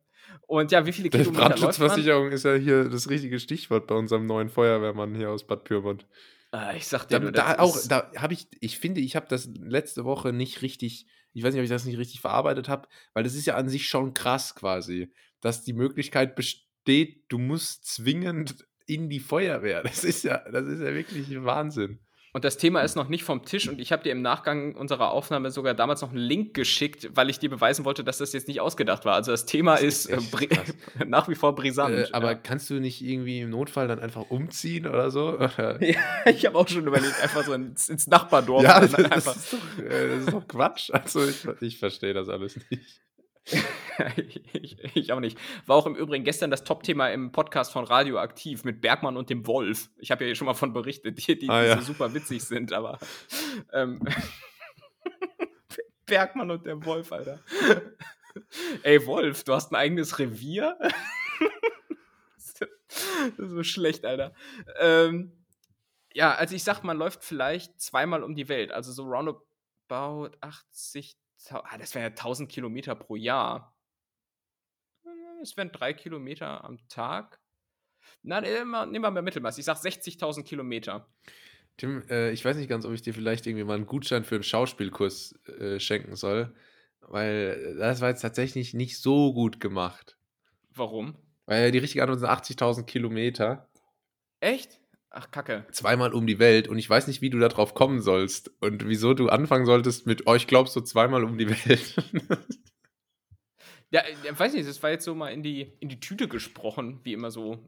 und 0.46 0.72
ja, 0.72 0.86
wie 0.86 0.92
viele 0.92 1.10
Kilometer? 1.10 1.48
Brandschutzversicherung 1.48 2.30
ist 2.30 2.44
ja 2.44 2.54
hier 2.54 2.88
das 2.88 3.10
richtige 3.10 3.38
Stichwort 3.38 3.86
bei 3.86 3.94
unserem 3.94 4.26
neuen 4.26 4.48
Feuerwehrmann 4.48 5.14
hier 5.14 5.30
aus 5.30 5.46
Bad 5.46 5.64
Pyrmont. 5.64 6.06
Ah, 6.50 6.72
ich 6.74 6.86
sag 6.86 7.06
dir, 7.06 7.20
Da, 7.20 7.26
du, 7.26 7.32
da 7.32 7.58
auch, 7.58 7.76
da 7.88 8.10
habe 8.16 8.32
ich, 8.32 8.48
ich 8.60 8.78
finde, 8.78 9.00
ich 9.00 9.16
habe 9.16 9.26
das 9.28 9.46
letzte 9.46 10.04
Woche 10.04 10.32
nicht 10.32 10.62
richtig, 10.62 11.06
ich 11.34 11.42
weiß 11.42 11.52
nicht, 11.52 11.60
ob 11.60 11.64
ich 11.64 11.70
das 11.70 11.84
nicht 11.84 11.98
richtig 11.98 12.20
verarbeitet 12.20 12.68
habe, 12.68 12.88
weil 13.12 13.22
das 13.22 13.34
ist 13.34 13.46
ja 13.46 13.56
an 13.56 13.68
sich 13.68 13.88
schon 13.88 14.14
krass 14.14 14.54
quasi, 14.54 15.12
dass 15.42 15.64
die 15.64 15.74
Möglichkeit 15.74 16.34
besteht, 16.34 17.24
du 17.28 17.38
musst 17.38 17.84
zwingend 17.86 18.66
in 18.86 19.10
die 19.10 19.20
Feuerwehr. 19.20 19.82
Das 19.82 20.04
ist 20.04 20.24
ja, 20.24 20.38
das 20.50 20.66
ist 20.66 20.80
ja 20.80 20.94
wirklich 20.94 21.26
Wahnsinn. 21.44 22.00
Und 22.32 22.44
das 22.44 22.58
Thema 22.58 22.80
ist 22.82 22.94
noch 22.94 23.08
nicht 23.08 23.24
vom 23.24 23.44
Tisch 23.44 23.68
und 23.68 23.80
ich 23.80 23.90
habe 23.90 24.02
dir 24.02 24.12
im 24.12 24.22
Nachgang 24.22 24.74
unserer 24.74 25.10
Aufnahme 25.12 25.50
sogar 25.50 25.74
damals 25.74 26.02
noch 26.02 26.10
einen 26.10 26.18
Link 26.18 26.54
geschickt, 26.54 27.10
weil 27.14 27.30
ich 27.30 27.38
dir 27.38 27.48
beweisen 27.48 27.84
wollte, 27.84 28.04
dass 28.04 28.18
das 28.18 28.32
jetzt 28.32 28.48
nicht 28.48 28.60
ausgedacht 28.60 29.04
war. 29.04 29.14
Also 29.14 29.30
das 29.30 29.46
Thema 29.46 29.72
das 29.72 29.82
ist, 29.82 30.06
ist 30.06 30.42
äh, 30.42 31.04
nach 31.06 31.28
wie 31.28 31.34
vor 31.34 31.54
brisant. 31.54 31.94
Äh, 31.94 32.08
aber 32.12 32.32
ja. 32.32 32.34
kannst 32.34 32.68
du 32.70 32.74
nicht 32.74 33.02
irgendwie 33.02 33.40
im 33.40 33.50
Notfall 33.50 33.88
dann 33.88 33.98
einfach 33.98 34.30
umziehen 34.30 34.86
oder 34.86 35.10
so? 35.10 35.38
ja, 35.58 35.96
ich 36.26 36.46
habe 36.46 36.58
auch 36.58 36.68
schon 36.68 36.86
überlegt, 36.86 37.20
einfach 37.22 37.44
so 37.44 37.54
ins, 37.54 37.88
ins 37.88 38.06
Nachbardorf. 38.06 38.62
Ja, 38.62 38.80
das, 38.80 38.92
das, 38.92 39.36
ist 39.36 39.52
doch, 39.52 39.84
äh, 39.84 40.08
das, 40.08 40.18
ist 40.20 40.32
doch, 40.32 40.46
Quatsch. 40.46 40.90
Also 40.92 41.26
ich, 41.26 41.46
ich 41.60 41.78
verstehe 41.78 42.12
das 42.12 42.28
alles 42.28 42.58
nicht. 42.70 43.00
ich, 44.52 44.78
ich, 44.94 45.12
auch 45.12 45.20
nicht. 45.20 45.38
War 45.66 45.76
auch 45.76 45.86
im 45.86 45.96
Übrigen 45.96 46.24
gestern 46.24 46.50
das 46.50 46.64
Top-Thema 46.64 47.10
im 47.10 47.32
Podcast 47.32 47.72
von 47.72 47.84
Radioaktiv 47.84 48.64
mit 48.64 48.80
Bergmann 48.80 49.16
und 49.16 49.30
dem 49.30 49.46
Wolf. 49.46 49.90
Ich 49.98 50.10
habe 50.10 50.26
ja 50.26 50.34
schon 50.34 50.46
mal 50.46 50.54
von 50.54 50.72
berichtet, 50.72 51.26
die, 51.26 51.38
die, 51.38 51.48
ah, 51.48 51.62
ja. 51.62 51.76
so 51.76 51.92
super 51.92 52.12
witzig 52.14 52.44
sind, 52.44 52.72
aber. 52.72 52.98
Ähm, 53.72 54.00
Bergmann 56.06 56.50
und 56.50 56.64
der 56.64 56.84
Wolf, 56.84 57.12
Alter. 57.12 57.40
Ey, 58.82 59.04
Wolf, 59.06 59.44
du 59.44 59.52
hast 59.52 59.72
ein 59.72 59.76
eigenes 59.76 60.18
Revier? 60.18 60.78
das 62.38 62.60
ist 63.38 63.50
so 63.50 63.62
schlecht, 63.62 64.04
Alter. 64.04 64.32
Ähm, 64.78 65.32
ja, 66.14 66.34
also 66.34 66.54
ich 66.54 66.64
sag, 66.64 66.82
man 66.82 66.96
läuft 66.96 67.24
vielleicht 67.24 67.80
zweimal 67.80 68.22
um 68.22 68.34
die 68.34 68.48
Welt, 68.48 68.72
also 68.72 68.92
so 68.92 69.04
roundabout 69.04 70.30
80 70.40 71.18
ah, 71.50 71.78
das 71.78 71.94
wären 71.94 72.04
ja 72.04 72.10
1000 72.10 72.50
Kilometer 72.50 72.94
pro 72.94 73.16
Jahr. 73.16 73.74
Es 75.42 75.56
wären 75.56 75.72
drei 75.72 75.92
Kilometer 75.92 76.64
am 76.64 76.78
Tag. 76.88 77.40
Na, 78.22 78.40
nehmen 78.40 79.02
wir 79.02 79.10
mal 79.10 79.22
Mittelmaß. 79.22 79.58
Ich 79.58 79.64
sag 79.64 79.76
60.000 79.76 80.42
Kilometer. 80.44 81.08
Tim, 81.76 82.02
äh, 82.08 82.32
ich 82.32 82.44
weiß 82.44 82.56
nicht 82.56 82.68
ganz, 82.68 82.84
ob 82.84 82.92
ich 82.92 83.02
dir 83.02 83.14
vielleicht 83.14 83.46
irgendwie 83.46 83.64
mal 83.64 83.76
einen 83.76 83.86
Gutschein 83.86 84.24
für 84.24 84.34
einen 84.34 84.44
Schauspielkurs 84.44 85.38
äh, 85.46 85.78
schenken 85.78 86.16
soll, 86.16 86.54
weil 87.00 87.76
das 87.78 88.00
war 88.00 88.08
jetzt 88.08 88.22
tatsächlich 88.22 88.74
nicht 88.74 89.00
so 89.00 89.32
gut 89.32 89.60
gemacht. 89.60 90.18
Warum? 90.74 91.16
Weil 91.46 91.70
die 91.70 91.78
richtige 91.78 92.02
Antwort 92.02 92.20
sind 92.20 92.28
80.000 92.28 92.84
Kilometer. 92.84 93.68
Echt? 94.40 94.80
Ach, 95.10 95.30
Kacke. 95.30 95.66
Zweimal 95.70 96.12
um 96.12 96.26
die 96.26 96.38
Welt 96.38 96.68
und 96.68 96.78
ich 96.78 96.90
weiß 96.90 97.06
nicht, 97.06 97.22
wie 97.22 97.30
du 97.30 97.38
da 97.38 97.48
drauf 97.48 97.74
kommen 97.74 98.00
sollst 98.02 98.50
und 98.60 98.86
wieso 98.86 99.14
du 99.14 99.28
anfangen 99.28 99.64
solltest 99.64 100.06
mit, 100.06 100.26
oh, 100.26 100.34
ich 100.34 100.46
glaubst 100.46 100.76
du 100.76 100.80
zweimal 100.80 101.24
um 101.24 101.38
die 101.38 101.48
Welt. 101.48 101.94
ja, 103.90 104.02
ich 104.06 104.38
weiß 104.38 104.52
nicht, 104.52 104.68
das 104.68 104.82
war 104.82 104.90
jetzt 104.90 105.04
so 105.04 105.14
mal 105.14 105.28
in 105.28 105.42
die, 105.42 105.72
in 105.80 105.88
die 105.88 106.00
Tüte 106.00 106.28
gesprochen, 106.28 107.00
wie 107.04 107.12
immer 107.12 107.30
so 107.30 107.58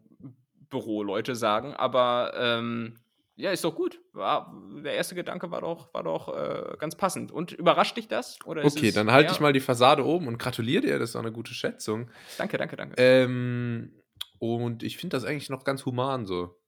Büroleute 0.68 1.35
sagen, 1.35 1.75
aber 1.75 2.33
ähm, 2.37 2.99
ja, 3.41 3.51
ist 3.51 3.64
doch 3.64 3.75
gut. 3.75 3.99
War, 4.12 4.55
der 4.85 4.95
erste 4.95 5.14
Gedanke 5.14 5.51
war 5.51 5.62
doch, 5.62 5.93
war 5.95 6.03
doch 6.03 6.29
äh, 6.29 6.77
ganz 6.79 6.95
passend. 6.95 7.33
Und 7.33 7.53
überrascht 7.53 7.97
dich 7.97 8.07
das? 8.07 8.39
Okay, 8.45 8.93
dann 8.93 9.11
halte 9.11 9.33
ich 9.33 9.41
mal 9.41 9.55
die 9.55 9.61
Fassade 9.61 10.05
oben 10.05 10.29
und 10.29 10.39
gratuliere 10.39 10.83
dir, 10.83 10.99
das 10.99 11.11
ist 11.11 11.16
eine 11.16 11.33
gute 11.33 11.55
Schätzung. 11.55 12.11
Danke, 12.37 12.59
danke, 12.59 12.77
danke. 12.77 12.95
Ähm, 12.99 13.95
und 14.39 14.83
ich 14.83 14.99
finde 14.99 15.16
das 15.16 15.25
eigentlich 15.25 15.49
noch 15.49 15.64
ganz 15.64 15.87
human 15.87 16.27
so. 16.27 16.61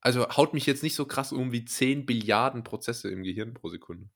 Also 0.00 0.28
haut 0.30 0.52
mich 0.52 0.66
jetzt 0.66 0.82
nicht 0.82 0.96
so 0.96 1.04
krass 1.04 1.32
um 1.32 1.52
wie 1.52 1.64
10 1.64 2.06
Billiarden 2.06 2.64
Prozesse 2.64 3.10
im 3.10 3.22
Gehirn 3.22 3.54
pro 3.54 3.68
Sekunde. 3.68 4.08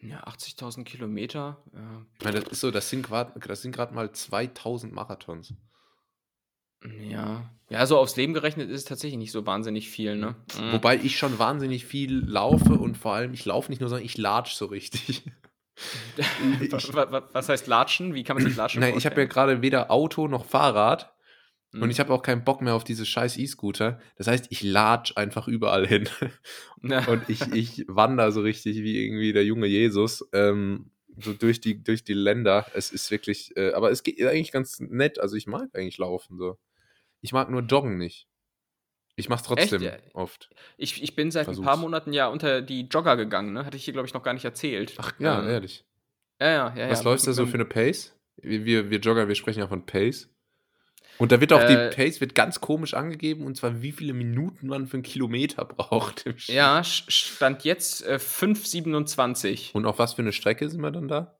Ja, 0.00 0.24
80.000 0.24 0.84
Kilometer. 0.84 1.58
Ja. 1.72 2.06
Ich 2.18 2.24
meine, 2.24 2.40
das 2.40 2.52
ist 2.52 2.60
so, 2.60 2.70
das 2.70 2.90
sind 2.90 3.02
gerade 3.02 3.94
mal 3.94 4.12
2000 4.12 4.92
Marathons. 4.92 5.54
Ja. 7.00 7.50
Ja, 7.68 7.84
so 7.86 7.98
aufs 7.98 8.16
Leben 8.16 8.32
gerechnet 8.32 8.70
ist 8.70 8.80
es 8.80 8.84
tatsächlich 8.84 9.18
nicht 9.18 9.32
so 9.32 9.44
wahnsinnig 9.46 9.88
viel, 9.88 10.16
ne? 10.16 10.36
Mhm. 10.56 10.72
Wobei 10.72 10.96
ich 10.96 11.18
schon 11.18 11.38
wahnsinnig 11.38 11.84
viel 11.84 12.24
laufe 12.24 12.74
und 12.74 12.96
vor 12.96 13.14
allem, 13.14 13.34
ich 13.34 13.44
laufe 13.44 13.70
nicht 13.70 13.80
nur, 13.80 13.88
sondern 13.88 14.04
ich 14.04 14.16
latsch 14.16 14.52
so 14.52 14.66
richtig. 14.66 15.24
was, 16.70 16.94
was, 17.32 17.48
heißt 17.48 17.66
latschen? 17.66 18.14
Wie 18.14 18.22
kann 18.22 18.36
man 18.36 18.46
sich 18.46 18.56
latschen? 18.56 18.80
Nein, 18.80 18.96
ich 18.96 19.06
habe 19.06 19.20
ja 19.20 19.26
gerade 19.26 19.62
weder 19.62 19.90
Auto 19.90 20.28
noch 20.28 20.44
Fahrrad. 20.44 21.12
Mhm. 21.76 21.82
Und 21.82 21.90
ich 21.90 22.00
habe 22.00 22.12
auch 22.12 22.22
keinen 22.22 22.44
Bock 22.44 22.62
mehr 22.62 22.74
auf 22.74 22.84
diese 22.84 23.06
scheiß 23.06 23.36
E-Scooter. 23.36 24.00
Das 24.16 24.26
heißt, 24.26 24.46
ich 24.50 24.62
latsch 24.62 25.12
einfach 25.16 25.46
überall 25.48 25.86
hin. 25.86 26.08
Und 26.82 27.28
ich, 27.28 27.42
ich 27.52 27.84
wandere 27.88 28.32
so 28.32 28.40
richtig 28.40 28.82
wie 28.82 29.04
irgendwie 29.04 29.32
der 29.32 29.44
junge 29.44 29.66
Jesus. 29.66 30.26
Ähm, 30.32 30.90
so 31.18 31.32
durch 31.32 31.60
die, 31.60 31.82
durch 31.82 32.04
die 32.04 32.14
Länder. 32.14 32.66
Es 32.74 32.90
ist 32.90 33.10
wirklich, 33.10 33.56
äh, 33.56 33.72
aber 33.72 33.90
es 33.90 34.02
geht 34.02 34.20
eigentlich 34.22 34.52
ganz 34.52 34.80
nett. 34.80 35.18
Also 35.18 35.36
ich 35.36 35.46
mag 35.46 35.68
eigentlich 35.74 35.98
laufen 35.98 36.38
so. 36.38 36.58
Ich 37.20 37.32
mag 37.32 37.50
nur 37.50 37.62
Joggen 37.62 37.98
nicht. 37.98 38.28
Ich 39.18 39.30
mach's 39.30 39.42
trotzdem 39.42 39.82
Echt? 39.82 40.14
oft. 40.14 40.50
Ich, 40.76 41.02
ich 41.02 41.16
bin 41.16 41.30
seit 41.30 41.46
Versuch's. 41.46 41.64
ein 41.64 41.66
paar 41.66 41.78
Monaten 41.78 42.12
ja 42.12 42.28
unter 42.28 42.60
die 42.60 42.82
Jogger 42.82 43.16
gegangen, 43.16 43.54
ne? 43.54 43.64
Hatte 43.64 43.78
ich 43.78 43.84
hier, 43.84 43.94
glaube 43.94 44.06
ich, 44.06 44.12
noch 44.12 44.22
gar 44.22 44.34
nicht 44.34 44.44
erzählt. 44.44 44.94
Ach 44.98 45.12
ja, 45.18 45.40
ähm, 45.40 45.48
ehrlich. 45.48 45.86
Ja, 46.38 46.48
ja, 46.48 46.74
ja. 46.76 46.90
Was 46.90 46.98
ja, 46.98 47.04
läuft 47.10 47.26
da 47.26 47.32
so 47.32 47.46
für 47.46 47.54
eine 47.54 47.64
Pace? 47.64 48.14
Wir, 48.36 48.90
wir 48.90 48.98
Jogger, 48.98 49.26
wir 49.26 49.34
sprechen 49.34 49.60
ja 49.60 49.68
von 49.68 49.86
Pace. 49.86 50.28
Und 51.18 51.32
da 51.32 51.40
wird 51.40 51.52
auch 51.52 51.60
äh, 51.60 51.90
die 51.90 51.96
Pace 51.96 52.20
wird 52.20 52.34
ganz 52.34 52.60
komisch 52.60 52.94
angegeben, 52.94 53.44
und 53.46 53.56
zwar 53.56 53.82
wie 53.82 53.92
viele 53.92 54.12
Minuten 54.12 54.68
man 54.68 54.86
für 54.86 54.94
einen 54.94 55.02
Kilometer 55.02 55.64
braucht. 55.76 56.24
Ja, 56.48 56.82
stand 56.84 57.64
jetzt 57.64 58.06
äh, 58.06 58.18
5,27. 58.20 59.72
Und 59.72 59.86
auf 59.86 59.98
was 59.98 60.14
für 60.14 60.22
eine 60.22 60.32
Strecke 60.32 60.68
sind 60.68 60.80
wir 60.80 60.90
dann 60.90 61.08
da? 61.08 61.38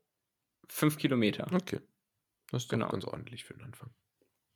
5 0.69 0.99
Kilometer. 0.99 1.47
Okay. 1.53 1.81
Das 2.51 2.65
ist 2.65 2.71
genau. 2.71 2.89
ganz 2.89 3.05
ordentlich 3.05 3.45
für 3.45 3.55
den 3.55 3.65
Anfang. 3.65 3.91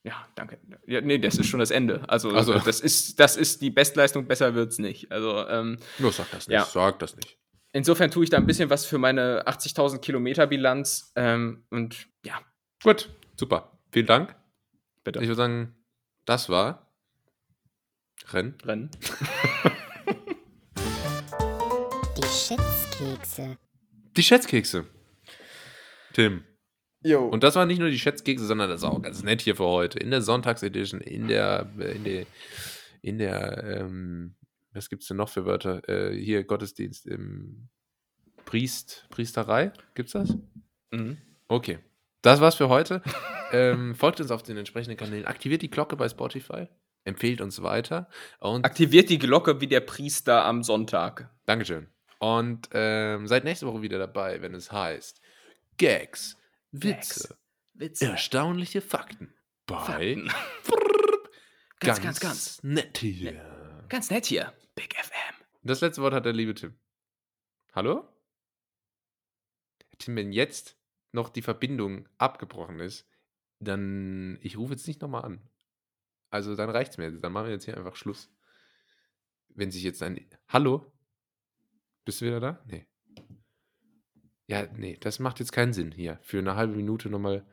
Ja, 0.03 0.27
danke. 0.35 0.59
Ja, 0.87 1.01
nee, 1.01 1.19
das 1.19 1.37
ist 1.37 1.47
schon 1.47 1.61
das 1.61 1.71
Ende. 1.71 2.09
Also, 2.09 2.31
also 2.31 2.59
das, 2.59 2.81
ist, 2.81 3.21
das 3.21 3.37
ist 3.37 3.61
die 3.61 3.71
Bestleistung, 3.71 4.27
besser 4.27 4.55
wird 4.55 4.73
es 4.73 4.79
nicht. 4.79 5.13
Also, 5.13 5.47
ähm, 5.47 5.79
Nur 5.99 6.13
sag 6.13 6.31
das 6.31 6.49
nicht, 6.49 6.55
ja. 6.55 6.65
sag 6.65 6.99
das 7.01 7.17
nicht. 7.17 7.39
Insofern 7.73 8.11
tue 8.11 8.25
ich 8.25 8.31
da 8.31 8.39
ein 8.39 8.47
bisschen 8.47 8.71
was 8.71 8.87
für 8.87 8.99
meine 8.99 9.47
80.000 9.47 9.99
Kilometer 9.99 10.47
Bilanz. 10.47 11.13
Ähm, 11.17 11.65
und 11.71 12.09
ja. 12.25 12.41
Gut, 12.83 13.11
super. 13.37 13.79
Vielen 13.93 14.07
Dank. 14.07 14.40
Bitte. 15.05 15.21
Ich 15.21 15.27
würde 15.27 15.37
sagen, 15.37 15.75
das 16.25 16.49
war 16.49 16.91
Rennen. 18.29 18.55
Rennen. 18.65 18.91
Die 22.17 22.23
Schätzkekse. 22.23 23.59
Die 24.17 24.23
Schätzkekse. 24.23 24.87
Tim. 26.13 26.45
Jo. 27.03 27.27
Und 27.27 27.43
das 27.43 27.55
waren 27.55 27.69
nicht 27.69 27.79
nur 27.79 27.91
die 27.91 27.99
Schätzkekse, 27.99 28.45
sondern 28.47 28.69
das 28.69 28.83
ist 28.83 28.89
auch 28.89 29.01
ganz 29.01 29.23
nett 29.23 29.41
hier 29.41 29.57
für 29.57 29.65
heute. 29.65 29.99
In 29.99 30.11
der 30.11 30.21
Sonntagsedition, 30.21 31.01
in 31.01 31.29
der, 31.29 31.71
in 31.79 32.05
der, 32.05 32.27
in 33.01 33.19
der, 33.19 33.65
ähm, 33.65 34.37
was 34.73 34.91
gibt 34.91 35.03
es 35.03 35.09
denn 35.09 35.17
noch 35.17 35.31
für 35.31 35.47
Wörter? 35.47 35.89
Äh, 35.89 36.15
hier 36.15 36.45
Gottesdienst 36.45 37.07
im 37.07 37.69
Priest, 38.45 39.07
Priesterei. 39.11 39.73
Gibt's 39.95 40.13
das? 40.13 40.37
Mhm. 40.91 41.17
Okay. 41.49 41.79
Das 42.23 42.41
war's 42.41 42.57
für 42.57 42.69
heute. 42.69 43.03
ähm, 43.53 43.95
folgt 43.95 44.21
uns 44.21 44.31
auf 44.31 44.43
den 44.43 44.57
entsprechenden 44.57 44.97
Kanälen. 44.97 45.27
Aktiviert 45.27 45.63
die 45.63 45.71
Glocke 45.71 45.97
bei 45.97 46.09
Spotify. 46.09 46.69
Empfehlt 47.05 47.41
uns 47.41 47.63
weiter. 47.63 48.09
Und 48.41 48.65
Aktiviert 48.65 49.09
die 49.09 49.19
Glocke 49.19 49.61
wie 49.61 49.67
der 49.67 49.81
Priester 49.81 50.45
am 50.45 50.63
Sonntag. 50.63 51.31
Dankeschön. 51.47 51.89
Und 52.19 52.69
ähm, 52.73 53.27
seid 53.27 53.45
nächste 53.45 53.67
Woche 53.67 53.81
wieder 53.81 53.99
dabei, 53.99 54.43
wenn 54.43 54.55
es 54.55 54.71
heißt 54.71 55.23
Gags, 55.79 56.37
Witze, 56.71 57.39
Witze. 57.73 58.05
erstaunliche 58.05 58.83
Fakten. 58.83 59.33
Bei 59.65 59.77
Fakten. 59.77 60.31
ganz, 61.81 62.03
ganz, 62.03 62.21
ganz, 62.21 62.63
nett 62.63 62.99
hier. 62.99 63.33
Ne 63.33 63.61
ganz 63.89 64.11
nett 64.11 64.27
hier. 64.27 64.53
Big 64.75 64.95
FM. 64.95 65.35
Das 65.63 65.81
letzte 65.81 66.03
Wort 66.03 66.15
hat 66.15 66.27
der 66.27 66.33
liebe 66.35 66.55
Tim. 66.55 66.79
Hallo? 67.73 68.07
Tim, 69.99 70.17
wenn 70.17 70.33
jetzt 70.33 70.80
noch 71.13 71.29
die 71.29 71.43
Verbindung 71.43 72.09
abgebrochen 72.19 72.81
ist, 72.81 73.09
dann 73.59 74.39
ich 74.43 74.57
rufe 74.57 74.73
jetzt 74.73 74.87
nicht 74.87 75.03
nochmal 75.03 75.25
an. 75.25 75.41
Also 76.31 76.55
dann 76.55 76.71
reicht 76.71 76.93
es 76.93 76.99
mir. 76.99 77.11
Dann 77.11 77.33
machen 77.33 77.47
wir 77.47 77.53
jetzt 77.53 77.65
hier 77.65 77.77
einfach 77.77 77.97
Schluss. 77.97 78.31
Wenn 79.49 79.71
sich 79.71 79.83
jetzt 79.83 80.03
ein. 80.03 80.25
Hallo? 80.49 80.93
Bist 82.05 82.21
du 82.21 82.27
wieder 82.27 82.41
da? 82.41 82.63
Nee. 82.67 82.87
Ja, 84.47 84.67
nee, 84.77 84.97
das 84.99 85.19
macht 85.19 85.39
jetzt 85.39 85.53
keinen 85.53 85.73
Sinn 85.73 85.93
hier. 85.93 86.19
Für 86.23 86.39
eine 86.39 86.57
halbe 86.57 86.75
Minute 86.75 87.09
nochmal 87.09 87.47